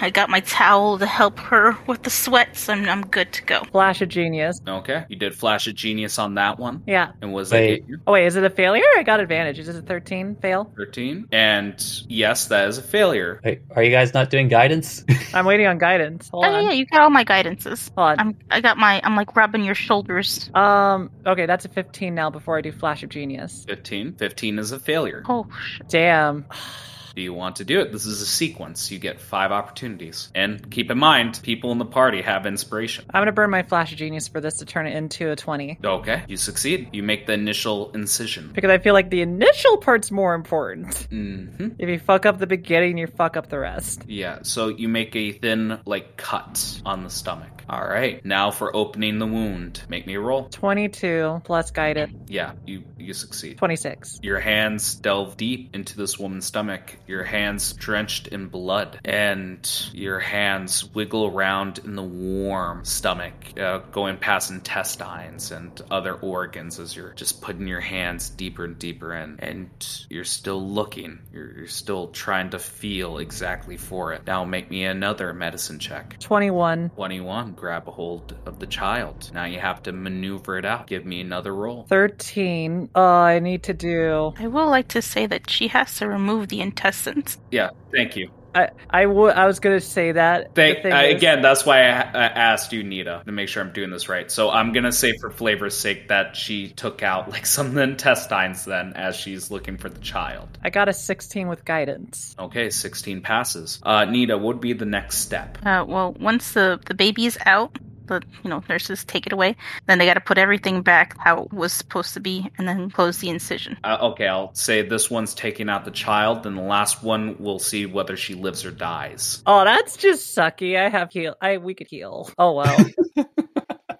I 0.01 0.11
got 0.11 0.29
my 0.29 0.41
towel 0.41 0.99
to 0.99 1.07
help 1.07 1.39
her 1.39 1.77
with 1.87 2.03
the 2.03 2.11
sweats. 2.11 2.69
I'm, 2.69 2.89
I'm 2.89 3.07
good 3.07 3.33
to 3.35 3.43
go. 3.45 3.63
Flash 3.71 4.03
of 4.03 4.09
genius. 4.09 4.61
Okay, 4.67 5.05
you 5.09 5.15
did 5.17 5.35
flash 5.37 5.69
of 5.69 5.77
genius 5.77 6.19
on 6.19 6.35
that 6.35 6.59
one. 6.59 6.83
Yeah. 6.87 7.13
And 7.23 7.33
was 7.33 7.53
Wait. 7.53 7.83
that 7.85 7.89
you? 7.89 7.99
Oh 8.09 8.13
wait, 8.13 8.27
is 8.27 8.35
it 8.35 8.43
a 8.45 8.51
failure? 8.51 8.83
I 8.97 9.05
got 9.05 9.21
advantage. 9.21 9.61
Is 9.61 9.69
it 9.69 9.77
a 9.77 9.83
13 9.83 10.37
fail? 10.43 10.73
13. 10.77 11.29
And 11.31 11.75
yes, 12.09 12.47
that 12.49 12.67
is 12.69 12.77
a 12.79 12.83
failure. 12.83 13.41
Wait, 13.45 13.63
are 13.77 13.83
you 13.85 13.91
guys 13.93 14.13
not 14.15 14.31
doing 14.31 14.49
guidance? 14.49 15.05
I'm 15.35 15.47
waiting 15.47 15.69
on 15.69 15.79
guidance. 15.79 16.29
Hold 16.31 16.45
Oh, 16.47 16.51
yeah, 16.51 16.57
on. 16.57 16.65
yeah, 16.65 16.73
you 16.73 16.87
got 16.87 17.03
all 17.03 17.11
my 17.11 17.25
guidances. 17.25 17.89
Hold 17.97 18.19
on. 18.19 18.19
I'm, 18.19 18.39
I 18.51 18.61
got 18.61 18.79
my, 18.79 19.01
I'm 19.05 19.15
like 19.15 19.37
rubbing 19.37 19.63
your 19.63 19.77
shoulders. 19.77 20.51
Um. 20.55 21.11
Okay, 21.25 21.47
that's 21.47 21.65
a 21.65 21.69
15 21.69 22.15
now. 22.17 22.32
Before 22.33 22.57
I 22.57 22.61
do 22.61 22.73
flash 22.73 23.03
of 23.03 23.11
genius. 23.11 23.65
15. 23.69 24.15
15 24.15 24.59
is 24.59 24.73
a 24.73 24.79
failure. 24.79 25.23
Oh, 25.29 25.47
shit. 25.61 25.89
Damn. 25.89 26.47
Do 27.15 27.23
you 27.23 27.35
want 27.35 27.57
to 27.57 27.65
do 27.65 27.81
it? 27.81 27.93
This 27.93 28.07
is 28.07 28.23
a 28.23 28.27
sequence. 28.27 28.91
You 28.91 28.99
get 28.99 29.21
five 29.21 29.53
opportunities. 29.53 30.31
And 30.35 30.71
keep 30.71 30.91
in 30.91 30.99
mind, 30.99 31.41
people 31.43 31.71
in 31.73 31.79
the 31.79 31.85
party 31.85 32.23
have 32.23 32.47
inspiration. 32.47 33.05
I'm 33.13 33.21
gonna 33.21 33.33
burn 33.33 33.51
my 33.51 33.63
flash 33.63 33.93
of 33.93 33.99
genius 33.99 34.29
for 34.29 34.41
this 34.41 34.57
to 34.59 34.65
turn 34.65 34.87
it 34.87 34.97
into 34.97 35.31
a 35.31 35.37
20 35.37 35.79
Okay, 35.85 36.23
you 36.29 36.37
succeed. 36.37 36.89
You 36.93 37.03
make 37.03 37.27
the 37.27 37.35
initial 37.35 37.91
incision. 37.93 38.51
because 38.55 38.71
I 38.71 38.79
feel 38.79 38.95
like 38.95 39.11
the 39.11 39.21
initial 39.23 39.77
part's 39.79 40.11
more 40.11 40.35
important. 40.35 41.07
hmm 41.11 41.69
If 41.79 41.89
you 41.89 41.99
fuck 41.99 42.27
up 42.27 42.39
the 42.39 42.47
beginning, 42.47 42.99
you 42.99 43.07
fuck 43.07 43.37
up 43.37 43.49
the 43.49 43.59
rest. 43.59 44.05
Yeah, 44.09 44.39
so 44.43 44.69
you 44.69 44.89
make 44.89 45.15
a 45.17 45.33
thin, 45.33 45.79
like, 45.85 46.17
cut 46.17 46.81
on 46.87 47.05
the 47.05 47.11
stomach. 47.11 47.49
All 47.69 47.87
right, 47.87 48.23
now 48.25 48.51
for 48.51 48.75
opening 48.75 49.19
the 49.19 49.27
wound. 49.27 49.83
Make 49.89 50.07
me 50.07 50.15
a 50.15 50.21
roll. 50.21 50.49
22 50.51 51.43
plus 51.45 51.71
guidance. 51.71 52.13
Yeah, 52.29 52.53
you 52.67 52.83
you 52.99 53.15
succeed. 53.15 53.59
26. 53.59 54.21
Your 54.23 54.41
hands 54.41 54.95
delve 54.97 55.37
deep 55.37 55.75
into 55.75 55.97
this 55.97 56.19
woman's 56.19 56.45
stomach. 56.47 56.97
Your 57.07 57.25
hands 57.25 57.73
drenched 57.73 58.29
in 58.29 58.49
blood, 58.49 58.99
and 59.05 59.69
your 59.93 60.19
hands 60.19 60.85
wiggle 60.95 61.27
around 61.27 61.79
in 61.85 61.97
the 61.97 62.03
warm 62.03 62.85
stomach, 62.85 63.35
uh, 63.59 63.79
going 63.91 64.17
past 64.17 64.51
intestines 64.51 65.51
and 65.51 65.81
other 65.91 66.15
organs 66.15 66.79
as 66.79 66.97
you're 66.97 67.13
just 67.15 67.43
putting 67.43 67.67
your 67.67 67.81
hands 67.81 68.31
deeper 68.31 68.65
and 68.65 68.79
deeper 68.79 69.15
in. 69.15 69.37
And 69.41 69.71
you're 70.09 70.25
still 70.25 70.67
looking. 70.67 71.19
You're, 71.33 71.53
you're 71.59 71.67
still 71.69 72.09
trying 72.09 72.51
to 72.51 72.59
feel 72.59 73.19
exactly 73.19 73.77
for 73.77 74.13
it. 74.13 74.27
Now 74.27 74.45
make 74.45 74.71
me 74.71 74.85
another 74.85 75.33
medicine 75.33 75.79
check. 75.79 76.17
21. 76.21 76.91
21. 76.91 77.53
Grab 77.53 77.89
a 77.89 77.91
hold 77.91 78.35
of 78.47 78.59
the 78.59 78.67
child. 78.67 79.31
Now 79.35 79.45
you 79.45 79.59
have 79.59 79.83
to 79.85 79.93
maneuver 79.93 80.59
it 80.59 80.65
out. 80.65 80.87
Give 80.87 81.05
me 81.05 81.21
another 81.21 81.55
roll. 81.55 81.87
13. 81.89 82.91
Uh, 82.95 83.01
I 83.01 83.39
need 83.39 83.63
to 83.65 83.75
do. 83.75 84.35
I 84.39 84.47
will 84.47 84.69
like 84.69 84.89
to 84.89 85.03
say 85.03 85.27
that 85.27 85.51
she 85.51 85.69
has 85.69 85.97
to 85.97 86.09
remove 86.09 86.49
the 86.49 86.61
intestines. 86.93 87.39
Yeah, 87.51 87.71
thank 87.91 88.17
you. 88.17 88.31
I 88.55 88.69
I 88.91 89.07
was 89.07 89.61
gonna 89.61 89.81
say 89.81 90.13
that. 90.13 90.55
Thank, 90.55 90.83
thing 90.83 90.93
I, 90.93 91.07
is- 91.07 91.17
again, 91.17 91.41
that's 91.41 91.65
why 91.65 91.85
I, 91.89 92.01
I 92.01 92.25
asked 92.27 92.73
you, 92.73 92.85
Nita, 92.85 93.23
to 93.25 93.33
make 93.33 93.49
sure 93.49 93.63
I'm 93.63 93.73
doing 93.73 93.91
this 93.91 94.09
right. 94.11 94.31
So 94.31 94.51
I'm 94.51 94.73
gonna 94.73 94.93
say, 94.93 95.17
for 95.19 95.31
flavor's 95.31 95.77
sake, 95.77 96.09
that 96.09 96.37
she 96.37 96.69
took 96.69 97.03
out 97.03 97.31
like 97.31 97.47
some 97.47 97.69
of 97.69 97.75
the 97.75 97.83
intestines 97.83 98.65
then, 98.67 98.93
as 98.95 99.17
she's 99.17 99.51
looking 99.51 99.79
for 99.79 99.89
the 99.89 100.01
child. 100.01 100.59
I 100.63 100.71
got 100.71 100.89
a 100.89 100.93
16 100.93 101.49
with 101.49 101.65
guidance. 101.65 102.37
Okay, 102.39 102.69
16 102.69 103.23
passes. 103.23 103.81
Uh, 103.83 104.05
Nita, 104.05 104.37
what 104.37 104.57
would 104.57 104.61
be 104.61 104.75
the 104.75 104.85
next 104.85 105.19
step? 105.19 105.59
Uh, 105.65 105.85
well, 105.89 106.13
once 106.21 106.53
the 106.53 106.79
the 106.87 106.95
baby 106.95 107.25
is 107.25 107.39
out, 107.47 107.79
the 108.21 108.27
you 108.43 108.51
know 108.51 108.63
nurses 108.69 109.05
take 109.05 109.27
it 109.27 109.33
away. 109.33 109.57
Then 109.87 109.99
they 109.99 110.07
got 110.07 110.15
to 110.15 110.21
put 110.21 110.39
everything 110.39 110.83
back 110.83 111.17
how 111.19 111.45
it 111.45 111.53
was 111.53 111.73
supposed 111.73 112.15
to 112.15 112.21
be, 112.21 112.51
and 112.59 112.69
then 112.69 112.91
close 112.91 113.19
the 113.19 113.29
incision. 113.29 113.79
Uh, 113.85 113.99
okay, 114.13 114.27
I'll 114.27 114.55
say 114.55 114.83
this 114.83 115.11
one's 115.11 115.35
taking 115.35 115.69
out 115.69 115.85
the 115.85 115.91
child, 115.91 116.43
then 116.43 116.57
the 116.57 116.63
last 116.63 117.03
one 117.03 117.37
we'll 117.39 117.59
see 117.59 117.87
whether 117.87 118.17
she 118.17 118.35
lives 118.35 118.65
or 118.65 118.71
dies. 118.71 119.43
Oh, 119.47 119.65
that's 119.65 119.97
just 119.97 120.37
sucky. 120.37 120.79
I 120.79 120.89
have 120.89 121.13
heal. 121.13 121.37
I 121.41 121.59
we 121.59 121.75
could 121.75 121.89
heal. 121.89 122.31
Oh 122.39 122.53
well. 122.53 122.87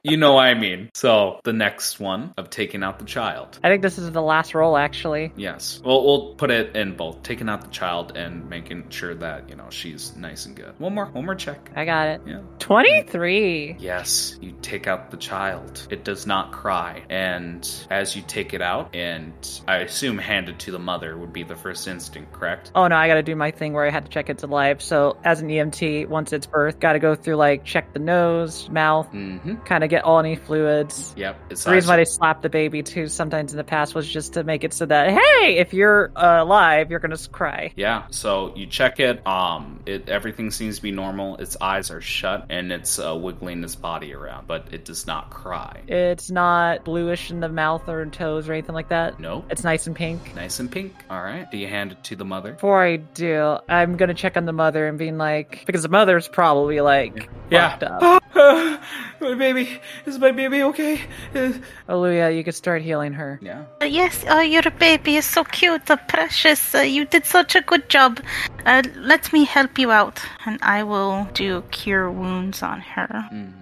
You 0.05 0.17
know 0.17 0.33
what 0.33 0.47
I 0.47 0.55
mean. 0.55 0.91
So 0.95 1.41
the 1.45 1.53
next 1.53 2.01
one 2.01 2.35
of 2.37 2.51
taking 2.51 2.83
out 2.83 2.99
the 2.99 3.05
child. 3.05 3.61
I 3.63 3.69
think 3.69 3.83
this 3.83 3.99
is 3.99 4.11
the 4.11 4.21
last 4.21 4.53
roll 4.53 4.77
actually. 4.77 5.33
Yes. 5.37 5.81
Well, 5.85 6.05
we'll 6.05 6.35
put 6.35 6.51
it 6.51 6.75
in 6.75 6.97
both 6.97 7.23
taking 7.23 7.49
out 7.49 7.61
the 7.63 7.69
child 7.71 8.17
and 8.17 8.51
making 8.51 8.91
sure 8.91 9.15
that, 9.15 9.49
you 9.49 9.55
know, 9.55 9.71
she's 9.71 10.17
nice 10.17 10.45
and 10.47 10.57
good. 10.57 10.75
One 10.81 10.97
more, 10.97 11.07
one 11.07 11.25
more 11.25 11.37
check. 11.37 11.71
I 11.77 11.85
got 11.85 12.09
it. 12.09 12.21
Yeah. 12.27 12.41
23. 12.59 13.77
Yes, 13.79 14.37
you 14.41 14.53
take 14.61 14.89
out 14.89 15.13
the 15.13 15.17
child. 15.17 15.87
It 15.89 16.03
does 16.03 16.27
not 16.27 16.51
cry. 16.51 17.05
And 17.09 17.69
as 17.89 18.17
you 18.17 18.23
take 18.23 18.55
it 18.55 18.61
out, 18.63 18.97
and 18.97 19.33
I 19.69 19.79
assume 19.79 20.19
handed 20.19 20.59
to 20.61 20.73
the 20.73 20.81
mother 20.81 21.17
would 21.17 21.33
be 21.33 21.45
the 21.45 21.55
first 21.57 21.87
instinct, 21.87 22.33
correct? 22.33 22.73
Oh 22.75 22.89
no, 22.89 22.97
I 22.97 23.07
gotta 23.07 23.23
do 23.23 23.37
my 23.37 23.53
thing 23.53 23.73
where 23.73 23.87
I 23.87 23.91
had 23.91 24.07
to 24.07 24.11
check 24.11 24.29
it's 24.29 24.43
alive. 24.43 24.83
So 24.83 25.17
as 25.23 25.41
an 25.41 25.49
EMT, 25.49 26.09
once 26.09 26.33
it's 26.33 26.47
birth, 26.47 26.81
gotta 26.81 26.99
go 26.99 27.15
through 27.15 27.37
like 27.37 27.65
check 27.65 27.93
the 27.93 28.01
nose, 28.01 28.69
mouth, 28.69 29.09
Mm 29.13 29.41
hmm. 29.41 29.55
kind 29.65 29.85
of 29.85 29.92
get 29.93 30.05
all 30.05 30.19
any 30.19 30.37
fluids. 30.37 31.13
Yep. 31.17 31.37
It's 31.51 31.65
The 31.65 31.73
reason 31.73 31.89
why 31.89 31.97
they 31.97 32.05
slapped 32.05 32.43
the 32.43 32.49
baby 32.49 32.83
too 32.83 33.09
sometimes 33.09 33.53
in 33.53 33.59
the 33.59 33.65
past 33.65 33.95
was 33.95 34.09
just 34.09 34.33
to 34.35 34.43
make 34.45 34.65
it 34.65 34.73
so 34.73 34.87
that 34.87 35.11
hey, 35.11 35.59
if 35.59 35.75
you're 35.75 36.11
uh, 36.17 36.43
alive, 36.43 36.91
you're 36.91 36.99
gonna 37.01 37.19
cry. 37.31 37.73
Yeah, 37.77 38.05
so 38.11 38.53
you 38.57 38.67
check 38.67 39.01
it. 39.01 39.25
Um, 39.27 39.81
it 39.87 40.09
everything 40.09 40.51
seems 40.51 40.77
to 40.77 40.83
be 40.83 40.93
normal. 40.93 41.37
Its 41.37 41.57
eyes 41.61 41.91
are 41.91 42.01
shut, 42.01 42.47
and 42.49 42.73
it's 42.73 42.99
uh, 42.99 43.15
wiggling 43.15 43.63
its 43.63 43.75
body 43.75 44.15
around, 44.15 44.47
but 44.47 44.69
it 44.73 44.85
does 44.85 45.07
not 45.07 45.31
cry. 45.31 45.83
It's 45.87 46.31
not 46.31 46.85
bluish 46.85 47.31
in 47.31 47.41
the 47.41 47.49
mouth 47.49 47.89
or 47.89 48.05
toes 48.07 48.49
or 48.49 48.53
anything 48.55 48.75
like 48.75 48.89
that. 48.89 49.21
No, 49.21 49.45
It's 49.51 49.65
nice 49.65 49.87
and 49.87 49.95
pink. 49.95 50.35
nice 50.35 50.59
and 50.59 50.71
pink. 50.71 50.95
All 51.11 51.23
right. 51.23 51.51
Do 51.51 51.59
you 51.59 51.69
hand 51.69 51.93
it 51.93 52.03
to 52.05 52.17
the 52.17 52.25
mother? 52.25 52.53
Before 52.53 52.83
I 52.83 52.97
do, 52.97 53.59
I'm 53.69 53.97
gonna 53.97 54.15
check 54.15 54.37
on 54.37 54.47
the 54.47 54.53
mother 54.53 54.87
and 54.89 54.99
being 54.99 55.19
like, 55.19 55.65
because 55.67 55.83
the 55.83 55.89
mother's 55.89 56.29
probably 56.29 56.81
like 56.81 57.29
fucked 57.51 57.83
up. 57.83 58.23
my 59.23 59.35
baby 59.35 59.81
is 60.07 60.19
my 60.19 60.33
baby 60.33 60.63
okay? 60.63 61.01
Uh, 61.35 61.53
Aluya, 61.89 62.35
you 62.37 62.45
could 62.45 62.55
start 62.55 62.83
healing 62.83 63.13
her. 63.13 63.39
yeah. 63.43 63.65
Uh, 63.81 63.85
yes, 63.85 64.25
oh, 64.29 64.41
your 64.41 64.63
baby 64.79 65.17
is 65.17 65.25
so 65.25 65.45
cute, 65.45 65.91
uh, 65.91 65.97
precious. 66.09 66.75
Uh, 66.75 66.81
you 66.81 67.05
did 67.05 67.25
such 67.25 67.55
a 67.55 67.61
good 67.63 67.89
job. 67.89 68.21
Uh, 68.67 68.83
let 68.97 69.33
me 69.33 69.45
help 69.45 69.79
you 69.79 69.91
out, 69.91 70.21
and 70.47 70.59
I 70.63 70.83
will 70.83 71.29
do 71.35 71.63
cure 71.71 72.11
wounds 72.11 72.63
on 72.63 72.81
her. 72.81 73.09
Mm. 73.33 73.53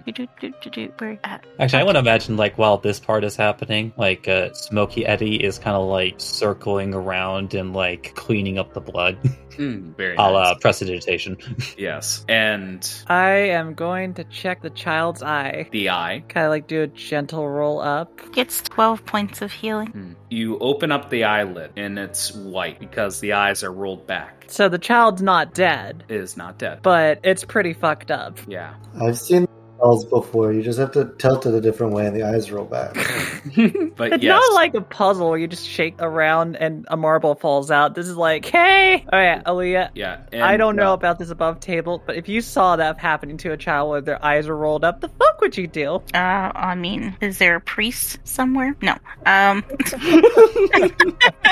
Actually, 1.59 1.79
I 1.79 1.83
want 1.83 1.95
to 1.95 1.99
imagine 1.99 2.37
like 2.37 2.57
while 2.57 2.77
this 2.77 2.99
part 2.99 3.23
is 3.23 3.35
happening, 3.35 3.93
like 3.97 4.27
uh, 4.27 4.51
Smoky 4.53 5.05
Eddie 5.05 5.43
is 5.43 5.57
kind 5.59 5.75
of 5.75 5.87
like 5.87 6.15
circling 6.17 6.93
around 6.93 7.53
and 7.53 7.73
like 7.73 8.13
cleaning 8.15 8.57
up 8.57 8.73
the 8.73 8.81
blood, 8.81 9.17
Mm, 9.57 9.95
very 9.97 10.15
a 10.15 10.21
la 10.21 10.43
nice. 10.53 10.57
prestidigitation. 10.61 11.37
Yes, 11.77 12.25
and 12.29 12.87
I 13.07 13.31
am 13.31 13.73
going 13.73 14.13
to 14.15 14.23
check 14.25 14.61
the 14.61 14.69
child's 14.69 15.21
eye. 15.23 15.67
the 15.71 15.89
eye. 15.89 16.23
Kind 16.29 16.45
of 16.45 16.49
like 16.51 16.67
do 16.67 16.81
a 16.83 16.87
gentle 16.87 17.47
roll 17.49 17.79
up. 17.81 18.09
Gets 18.33 18.61
12 18.63 19.05
points 19.05 19.41
of 19.41 19.51
healing. 19.51 19.87
Hmm. 19.87 20.13
You 20.29 20.57
open 20.59 20.91
up 20.91 21.09
the 21.09 21.23
eyelid, 21.23 21.71
and 21.75 21.97
it's 21.99 22.33
white 22.33 22.79
because 22.79 23.19
the 23.19 23.33
eyes 23.33 23.63
are 23.63 23.71
rolled 23.71 24.05
back. 24.07 24.45
So 24.47 24.67
the 24.69 24.79
child's 24.79 25.21
not 25.21 25.53
dead, 25.53 26.03
It 26.09 26.15
is 26.17 26.35
not 26.37 26.57
dead. 26.57 26.79
but 26.81 27.19
it's 27.23 27.43
pretty 27.43 27.73
fucked 27.73 28.11
up. 28.11 28.37
Yeah. 28.47 28.73
I've 29.01 29.17
seen 29.17 29.47
spells 29.81 30.05
before. 30.05 30.53
You 30.53 30.61
just 30.61 30.77
have 30.79 30.91
to 30.91 31.05
tilt 31.17 31.45
it 31.45 31.53
a 31.55 31.61
different 31.61 31.93
way 31.93 32.05
and 32.05 32.15
the 32.15 32.23
eyes 32.23 32.51
roll 32.51 32.65
back. 32.65 32.93
but 33.95 34.13
It's 34.13 34.23
yes. 34.23 34.29
not 34.29 34.53
like 34.53 34.75
a 34.75 34.81
puzzle 34.81 35.29
where 35.29 35.39
you 35.39 35.47
just 35.47 35.67
shake 35.67 35.95
around 35.99 36.55
and 36.57 36.85
a 36.89 36.97
marble 36.97 37.33
falls 37.35 37.71
out. 37.71 37.95
This 37.95 38.07
is 38.07 38.15
like, 38.15 38.45
hey, 38.45 39.03
all 39.11 39.19
right, 39.19 39.43
Aluya. 39.45 39.89
yeah. 39.95 40.21
and, 40.31 40.43
I 40.43 40.57
don't 40.57 40.75
know 40.75 40.93
about 40.93 41.17
this 41.17 41.31
above 41.31 41.59
table, 41.59 42.01
but 42.05 42.15
if 42.15 42.29
you 42.29 42.41
saw 42.41 42.75
that 42.75 42.99
happening 42.99 43.37
to 43.37 43.51
a 43.51 43.57
child 43.57 43.89
where 43.89 44.01
their 44.01 44.23
eyes 44.23 44.47
are 44.47 44.55
rolled 44.55 44.83
up, 44.83 45.01
the 45.01 45.09
fuck 45.09 45.41
would 45.41 45.57
you 45.57 45.65
do? 45.67 45.95
Uh, 46.13 46.51
I 46.53 46.75
mean, 46.75 47.15
is 47.21 47.39
there 47.39 47.55
a 47.55 47.61
priest 47.61 48.19
somewhere? 48.23 48.75
No. 48.81 48.95
Um, 49.25 49.63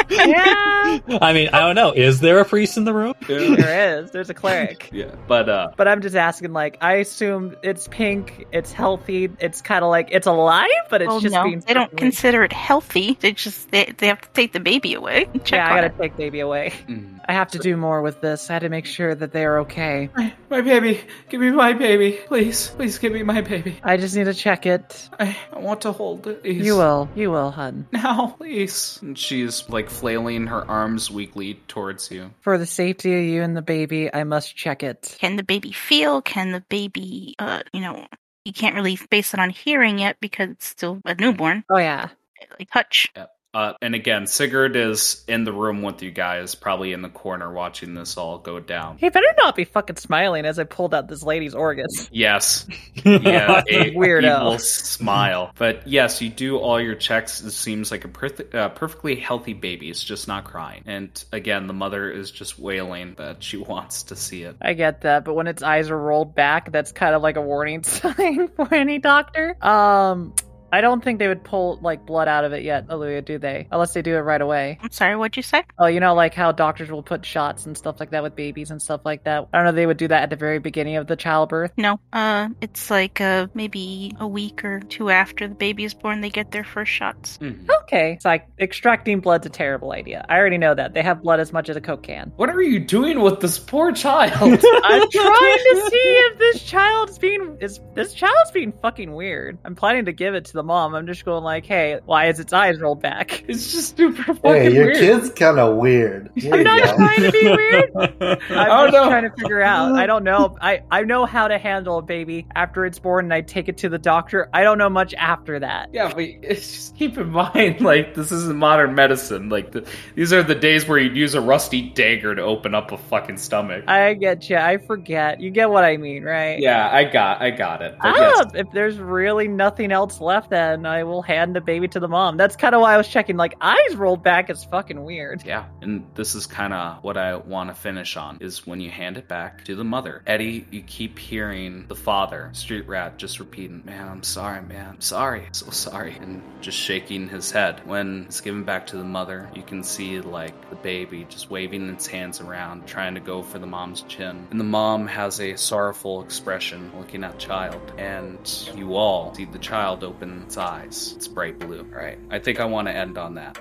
yeah, 0.10 0.99
I 1.22 1.34
mean, 1.34 1.49
I 1.49 1.60
don't 1.60 1.76
know. 1.76 1.91
Is 1.93 2.19
there 2.19 2.39
a 2.39 2.45
priest 2.45 2.77
in 2.77 2.84
the 2.84 2.93
room? 2.93 3.14
there 3.27 3.97
is. 3.99 4.11
There's 4.11 4.30
a 4.30 4.34
cleric. 4.34 4.89
Yeah. 4.91 5.15
But 5.27 5.49
uh 5.49 5.72
But 5.77 5.88
I'm 5.88 6.01
just 6.01 6.15
asking, 6.15 6.53
like, 6.53 6.77
I 6.81 6.95
assume 6.95 7.56
it's 7.64 7.88
pink, 8.23 8.47
it's 8.51 8.71
healthy, 8.71 9.29
it's 9.39 9.61
kind 9.61 9.83
of 9.83 9.89
like 9.89 10.09
it's 10.11 10.27
alive, 10.27 10.67
but 10.89 11.01
it's 11.01 11.11
oh 11.11 11.19
just 11.19 11.33
no, 11.33 11.43
being. 11.43 11.59
they 11.61 11.73
don't 11.73 11.95
consider 11.95 12.43
it 12.43 12.53
healthy. 12.53 13.17
They 13.19 13.31
just 13.33 13.71
they, 13.71 13.93
they 13.97 14.07
have 14.07 14.21
to 14.21 14.29
take 14.29 14.53
the 14.53 14.59
baby 14.59 14.93
away. 14.93 15.25
Check 15.43 15.51
Yeah, 15.51 15.65
I 15.71 15.75
gotta 15.75 15.87
it. 15.87 15.97
take 15.97 16.17
baby 16.17 16.39
away. 16.39 16.73
mm. 16.87 17.19
I 17.27 17.33
have 17.33 17.51
to 17.51 17.59
do 17.59 17.77
more 17.77 18.01
with 18.01 18.21
this. 18.21 18.49
I 18.49 18.53
had 18.53 18.63
to 18.63 18.69
make 18.69 18.85
sure 18.87 19.13
that 19.13 19.31
they 19.31 19.45
are 19.45 19.59
okay. 19.59 20.09
my, 20.15 20.33
my 20.49 20.61
baby. 20.61 21.01
Give 21.29 21.39
me 21.39 21.51
my 21.51 21.73
baby. 21.73 22.19
Please. 22.25 22.69
Please 22.69 22.97
give 22.97 23.13
me 23.13 23.21
my 23.21 23.41
baby. 23.41 23.77
I 23.83 23.97
just 23.97 24.15
need 24.15 24.23
to 24.23 24.33
check 24.33 24.65
it. 24.65 25.09
I, 25.19 25.37
I 25.53 25.59
want 25.59 25.81
to 25.81 25.91
hold 25.91 26.25
it. 26.25 26.41
Please. 26.41 26.65
You 26.65 26.75
will. 26.75 27.07
You 27.15 27.29
will, 27.29 27.51
hun. 27.51 27.87
Now, 27.91 28.27
please. 28.39 28.97
And 29.03 29.15
she's 29.17 29.69
like 29.69 29.89
flailing 29.91 30.47
her 30.47 30.67
arms 30.69 31.11
weakly 31.11 31.55
towards 31.67 32.09
you. 32.09 32.31
For 32.41 32.57
the 32.57 32.65
safety 32.65 33.13
of 33.15 33.23
you 33.25 33.43
and 33.43 33.55
the 33.55 33.61
baby, 33.61 34.11
I 34.11 34.23
must 34.23 34.55
check 34.55 34.81
it. 34.81 35.15
Can 35.19 35.35
the 35.35 35.43
baby 35.43 35.71
feel? 35.71 36.23
Can 36.23 36.51
the 36.51 36.61
baby, 36.69 37.35
uh, 37.37 37.61
you 37.73 37.81
know, 37.81 38.07
you 38.45 38.53
can't 38.53 38.75
really 38.75 38.97
base 39.09 39.33
it 39.33 39.39
on 39.39 39.49
hearing 39.49 39.99
yet 39.99 40.17
because 40.19 40.49
it's 40.49 40.65
still 40.65 41.01
a 41.05 41.15
newborn. 41.15 41.63
Oh 41.69 41.77
yeah. 41.77 42.09
Like 42.57 42.71
touch. 42.71 43.11
Uh, 43.53 43.73
and 43.81 43.95
again, 43.95 44.27
Sigurd 44.27 44.76
is 44.76 45.23
in 45.27 45.43
the 45.43 45.51
room 45.51 45.81
with 45.81 46.03
you 46.03 46.11
guys, 46.11 46.53
probably 46.55 46.93
in 46.93 47.01
the 47.01 47.09
corner 47.09 47.51
watching 47.51 47.95
this 47.95 48.15
all 48.15 48.38
go 48.38 48.59
down. 48.59 48.97
He 48.99 49.09
better 49.09 49.26
not 49.38 49.55
be 49.55 49.63
fucking 49.63 49.95
smiling 49.95 50.45
as 50.45 50.59
I 50.59 50.65
pulled 50.65 50.93
out 50.93 51.07
this 51.07 51.23
lady's 51.23 51.55
organs. 51.55 52.09
Yes, 52.19 52.67
yeah, 53.05 53.63
a 53.67 53.91
Weirdo. 53.95 54.39
evil 54.41 54.59
smile. 54.59 55.51
But 55.57 55.88
yes, 55.88 56.21
you 56.21 56.30
do 56.30 56.57
all 56.57 56.80
your 56.81 56.95
checks. 56.95 57.41
It 57.41 57.51
seems 57.51 57.91
like 57.91 58.05
a 58.05 58.07
perf- 58.07 58.53
uh, 58.53 58.69
perfectly 58.69 59.15
healthy 59.15 59.53
baby. 59.53 59.89
It's 59.89 60.03
just 60.03 60.27
not 60.27 60.43
crying. 60.43 60.84
And 60.85 61.23
again, 61.31 61.67
the 61.67 61.73
mother 61.73 62.11
is 62.11 62.30
just 62.31 62.59
wailing 62.59 63.15
that 63.17 63.41
she 63.43 63.57
wants 63.57 64.03
to 64.03 64.15
see 64.15 64.43
it. 64.43 64.57
I 64.61 64.73
get 64.73 65.01
that, 65.01 65.23
but 65.26 65.34
when 65.34 65.47
its 65.47 65.63
eyes 65.63 65.89
are 65.89 65.97
rolled 65.97 66.35
back, 66.35 66.71
that's 66.71 66.91
kind 66.91 67.15
of 67.15 67.21
like 67.21 67.38
a 67.38 67.41
warning 67.41 67.84
sign 67.84 68.47
for 68.49 68.73
any 68.73 68.99
doctor. 68.99 69.55
Um, 69.65 70.34
I 70.71 70.81
don't 70.81 71.03
think 71.03 71.19
they 71.19 71.27
would 71.27 71.43
pull 71.43 71.79
like 71.81 72.05
blood 72.05 72.27
out 72.27 72.45
of 72.45 72.53
it 72.53 72.63
yet, 72.63 72.87
Aluya, 72.87 73.23
do 73.23 73.37
they? 73.39 73.67
Unless 73.71 73.93
they 73.93 74.01
do 74.01 74.15
it 74.15 74.19
right 74.19 74.41
away. 74.41 74.77
I'm 74.81 74.91
sorry, 74.91 75.15
what'd 75.15 75.37
you 75.37 75.43
say? 75.43 75.63
Oh, 75.77 75.87
you 75.87 75.99
know, 75.99 76.13
like 76.13 76.33
how 76.33 76.51
doctors 76.51 76.91
will 76.91 77.03
put 77.03 77.25
shots 77.25 77.65
and 77.65 77.77
stuff 77.77 77.99
like 77.99 78.11
that 78.11 78.23
with 78.23 78.35
babies 78.35 78.71
and 78.71 78.81
stuff 78.81 79.01
like 79.05 79.23
that. 79.23 79.47
I 79.53 79.57
don't 79.57 79.65
know. 79.65 79.71
They 79.71 79.85
would 79.85 79.97
do 79.97 80.07
that 80.07 80.23
at 80.23 80.29
the 80.29 80.35
very 80.35 80.59
beginning 80.59 80.97
of 80.97 81.07
the 81.07 81.15
childbirth. 81.15 81.71
No. 81.77 81.99
Uh, 82.13 82.49
it's 82.61 82.89
like 82.89 83.21
uh 83.21 83.47
maybe 83.53 84.15
a 84.19 84.27
week 84.27 84.63
or 84.63 84.79
two 84.81 85.09
after 85.09 85.47
the 85.47 85.55
baby 85.55 85.83
is 85.83 85.93
born, 85.93 86.21
they 86.21 86.29
get 86.29 86.51
their 86.51 86.63
first 86.63 86.91
shots. 86.91 87.37
Mhm. 87.39 87.67
Okay, 87.83 88.13
it's 88.13 88.25
like 88.25 88.47
extracting 88.59 89.19
blood's 89.19 89.45
a 89.45 89.49
terrible 89.49 89.91
idea. 89.91 90.25
I 90.29 90.37
already 90.37 90.57
know 90.57 90.75
that 90.75 90.93
they 90.93 91.01
have 91.01 91.21
blood 91.23 91.39
as 91.39 91.51
much 91.51 91.69
as 91.69 91.75
a 91.75 91.81
coke 91.81 92.03
can. 92.03 92.31
What 92.35 92.49
are 92.49 92.61
you 92.61 92.79
doing 92.79 93.21
with 93.21 93.39
this 93.39 93.57
poor 93.59 93.91
child? 93.91 94.31
I'm 94.83 95.09
trying 95.11 95.57
to 95.57 95.87
see 95.89 95.97
if 95.97 96.37
this 96.37 96.63
child's 96.63 97.17
being 97.17 97.57
is 97.61 97.79
this 97.95 98.13
child's 98.13 98.51
being 98.51 98.73
fucking 98.81 99.11
weird. 99.13 99.57
I'm 99.65 99.75
planning 99.75 100.05
to 100.05 100.11
give 100.13 100.35
it 100.35 100.45
to 100.45 100.53
the 100.60 100.64
mom. 100.64 100.94
I'm 100.94 101.07
just 101.07 101.23
going 101.26 101.44
like, 101.44 101.65
hey, 101.65 101.99
why 102.06 102.27
is 102.27 102.40
its 102.40 102.52
eyes 102.53 102.80
rolled 102.80 103.02
back? 103.02 103.44
it's 103.48 103.72
just 103.72 103.95
super 103.95 104.34
fucking 104.34 104.52
Hey, 104.52 104.73
your 104.73 104.88
weird. 104.88 104.98
kid's 104.98 105.30
kind 105.31 105.57
of 105.57 105.77
weird. 105.77 106.30
Here 106.36 106.53
I'm 106.53 106.64
not 106.64 106.84
go. 106.84 106.95
trying 106.98 107.22
to 107.23 107.31
be 107.31 107.44
weird. 107.56 107.91
I 107.95 108.68
I'm 108.68 108.68
don't 108.68 108.91
just 108.91 108.94
know. 108.94 109.10
trying 109.10 109.23
to 109.23 109.36
figure 109.38 109.61
out. 109.61 109.94
I 109.95 110.06
don't 110.06 110.23
know. 110.23 110.57
I 110.61 110.84
I 110.91 111.03
know 111.03 111.26
how 111.26 111.48
to 111.48 111.57
handle 111.57 111.98
a 111.98 112.02
baby 112.02 112.45
after 112.56 112.86
it's 112.86 112.99
born, 112.99 113.26
and 113.26 113.34
I 113.34 113.41
take 113.41 113.69
it 113.69 113.77
to 113.80 113.90
the 113.90 113.98
doctor. 113.98 114.49
I 114.53 114.64
don't 114.64 114.77
know 114.77 114.90
much 114.90 115.14
after 115.14 115.60
that. 115.60 115.90
Yeah, 115.94 116.14
but 116.14 116.23
it's 116.23 116.72
just 116.72 116.95
keep 116.98 117.18
in 117.18 117.30
mind, 117.31 117.81
like 117.81 118.15
this 118.15 118.31
isn't 118.31 118.57
modern 118.57 118.95
medicine. 118.95 119.49
Like 119.49 119.72
the, 119.72 119.88
these 120.15 120.34
are 120.34 120.44
the 120.44 120.56
days 120.56 120.88
where 120.88 120.98
you'd 120.99 121.15
use 121.15 121.34
a 121.36 121.41
rusty 121.41 121.90
dagger 121.90 122.36
to 122.36 122.41
open 122.41 122.76
up 122.76 122.91
a 122.91 122.98
fucking 122.98 123.38
stomach. 123.38 123.86
I 123.88 124.14
get 124.15 124.49
you. 124.49 124.57
I 124.57 124.77
forget. 124.77 125.40
You 125.40 125.52
get 125.52 125.69
what 125.69 125.84
I 125.84 125.98
mean, 125.98 126.23
right? 126.23 126.60
yeah, 126.60 126.90
I 126.91 127.03
got, 127.06 127.41
I 127.41 127.52
got 127.52 127.81
it. 127.81 127.95
But 128.02 128.15
Ah, 128.15 128.15
yes, 128.18 128.45
if 128.56 128.72
there's 128.72 128.98
really 128.98 129.48
nothing 129.48 129.91
else 129.91 130.19
left, 130.19 130.48
then 130.49 130.85
I 130.85 131.03
will 131.03 131.21
hand 131.21 131.55
the 131.55 131.61
baby 131.61 131.88
to 131.89 131.99
the 131.99 132.07
mom. 132.07 132.38
That's 132.38 132.55
kind 132.55 132.76
of 132.76 132.81
why 132.81 132.93
I 132.93 132.97
was 132.97 133.07
checking. 133.07 133.38
Like 133.38 133.55
eyes 133.61 133.95
rolled 133.95 134.23
back 134.23 134.49
is 134.49 134.63
fucking 134.65 135.03
weird. 135.03 135.43
Yeah, 135.45 135.65
and 135.81 136.05
this 136.15 136.35
is 136.35 136.45
kind 136.45 136.73
of 136.73 137.03
what 137.03 137.17
I 137.17 137.35
want 137.35 137.69
to 137.69 137.76
finish 137.76 138.17
on 138.17 138.38
is 138.41 138.65
when 138.65 138.80
you 138.81 138.89
hand 138.89 139.17
it 139.17 139.27
back 139.27 139.65
to 139.65 139.76
the 139.76 139.84
mother. 139.84 140.21
Eddie, 140.26 140.67
you 140.71 140.81
keep 140.81 141.19
hearing 141.19 141.85
the 141.88 141.95
father, 141.95 142.49
Street 142.53 142.88
Rat, 142.88 143.17
just 143.17 143.39
repeating, 143.39 143.84
"Man, 143.85 144.07
I'm 144.07 144.23
sorry, 144.23 144.61
man, 144.61 144.89
I'm 144.89 145.01
sorry, 145.01 145.47
so 145.51 145.69
sorry," 145.69 146.17
and 146.21 146.41
just 146.61 146.77
shaking 146.77 147.30
his 147.30 147.51
head. 147.51 147.81
When 147.85 148.23
it's 148.26 148.41
given 148.41 148.63
back 148.63 148.88
to 148.88 148.97
the 148.97 149.03
mother, 149.03 149.49
you 149.53 149.63
can 149.63 149.84
see 149.84 150.19
like 150.21 150.69
the 150.69 150.76
baby 150.76 151.26
just 151.30 151.49
waving 151.49 151.89
its 151.89 152.07
hands 152.07 152.41
around, 152.41 152.88
trying 152.88 153.15
to 153.15 153.21
go 153.21 153.41
for 153.41 153.59
the 153.59 153.67
mom's 153.67 154.01
chin, 154.03 154.47
and 154.51 154.59
the 154.59 154.65
mom 154.65 155.07
has 155.07 155.39
a 155.39 155.55
sorrowful 155.55 156.21
expression 156.21 156.91
looking 156.97 157.23
at 157.23 157.34
the 157.34 157.38
child, 157.38 157.93
and 157.97 158.69
you 158.76 158.95
all 158.95 159.34
see 159.35 159.45
the 159.45 159.59
child 159.59 160.03
open 160.03 160.38
its 160.43 160.57
eyes. 160.57 161.13
It's 161.15 161.27
bright 161.27 161.59
blue. 161.59 161.79
All 161.79 161.85
right, 161.85 162.19
I 162.29 162.39
think 162.39 162.59
I 162.59 162.65
want 162.65 162.87
to 162.87 162.93
end 162.93 163.17
on 163.17 163.35
that. 163.35 163.59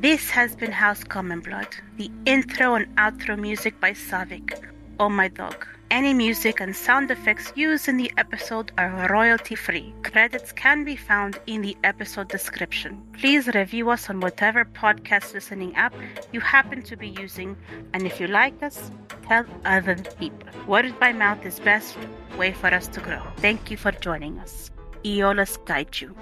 This 0.00 0.28
has 0.30 0.54
been 0.54 0.70
House 0.70 1.02
Common 1.02 1.40
Blood. 1.40 1.68
The 1.96 2.10
intro 2.26 2.74
and 2.74 2.94
outro 2.96 3.38
music 3.38 3.80
by 3.80 3.92
Savik, 3.92 4.62
Oh 5.00 5.08
My 5.08 5.28
Dog. 5.28 5.66
Any 5.90 6.12
music 6.12 6.60
and 6.60 6.76
sound 6.76 7.10
effects 7.10 7.50
used 7.54 7.88
in 7.88 7.96
the 7.96 8.12
episode 8.18 8.72
are 8.76 9.08
royalty 9.10 9.54
free. 9.54 9.94
Credits 10.02 10.52
can 10.52 10.84
be 10.84 10.96
found 10.96 11.40
in 11.46 11.62
the 11.62 11.78
episode 11.82 12.28
description. 12.28 13.02
Please 13.14 13.46
review 13.48 13.88
us 13.88 14.10
on 14.10 14.20
whatever 14.20 14.66
podcast 14.66 15.32
listening 15.32 15.74
app 15.76 15.94
you 16.30 16.40
happen 16.40 16.82
to 16.82 16.96
be 16.96 17.08
using, 17.08 17.56
and 17.94 18.06
if 18.06 18.20
you 18.20 18.26
like 18.26 18.62
us, 18.62 18.90
tell 19.26 19.46
other 19.64 19.96
people. 20.18 20.48
Word 20.66 20.92
by 21.00 21.14
mouth 21.14 21.46
is 21.46 21.58
best 21.58 21.96
way 22.36 22.52
for 22.52 22.66
us 22.66 22.86
to 22.88 23.00
grow. 23.00 23.22
Thank 23.38 23.70
you 23.70 23.78
for 23.78 23.92
joining 23.92 24.38
us. 24.40 24.70
Eolus 25.04 25.56
guide 25.64 25.98
you. 25.98 26.14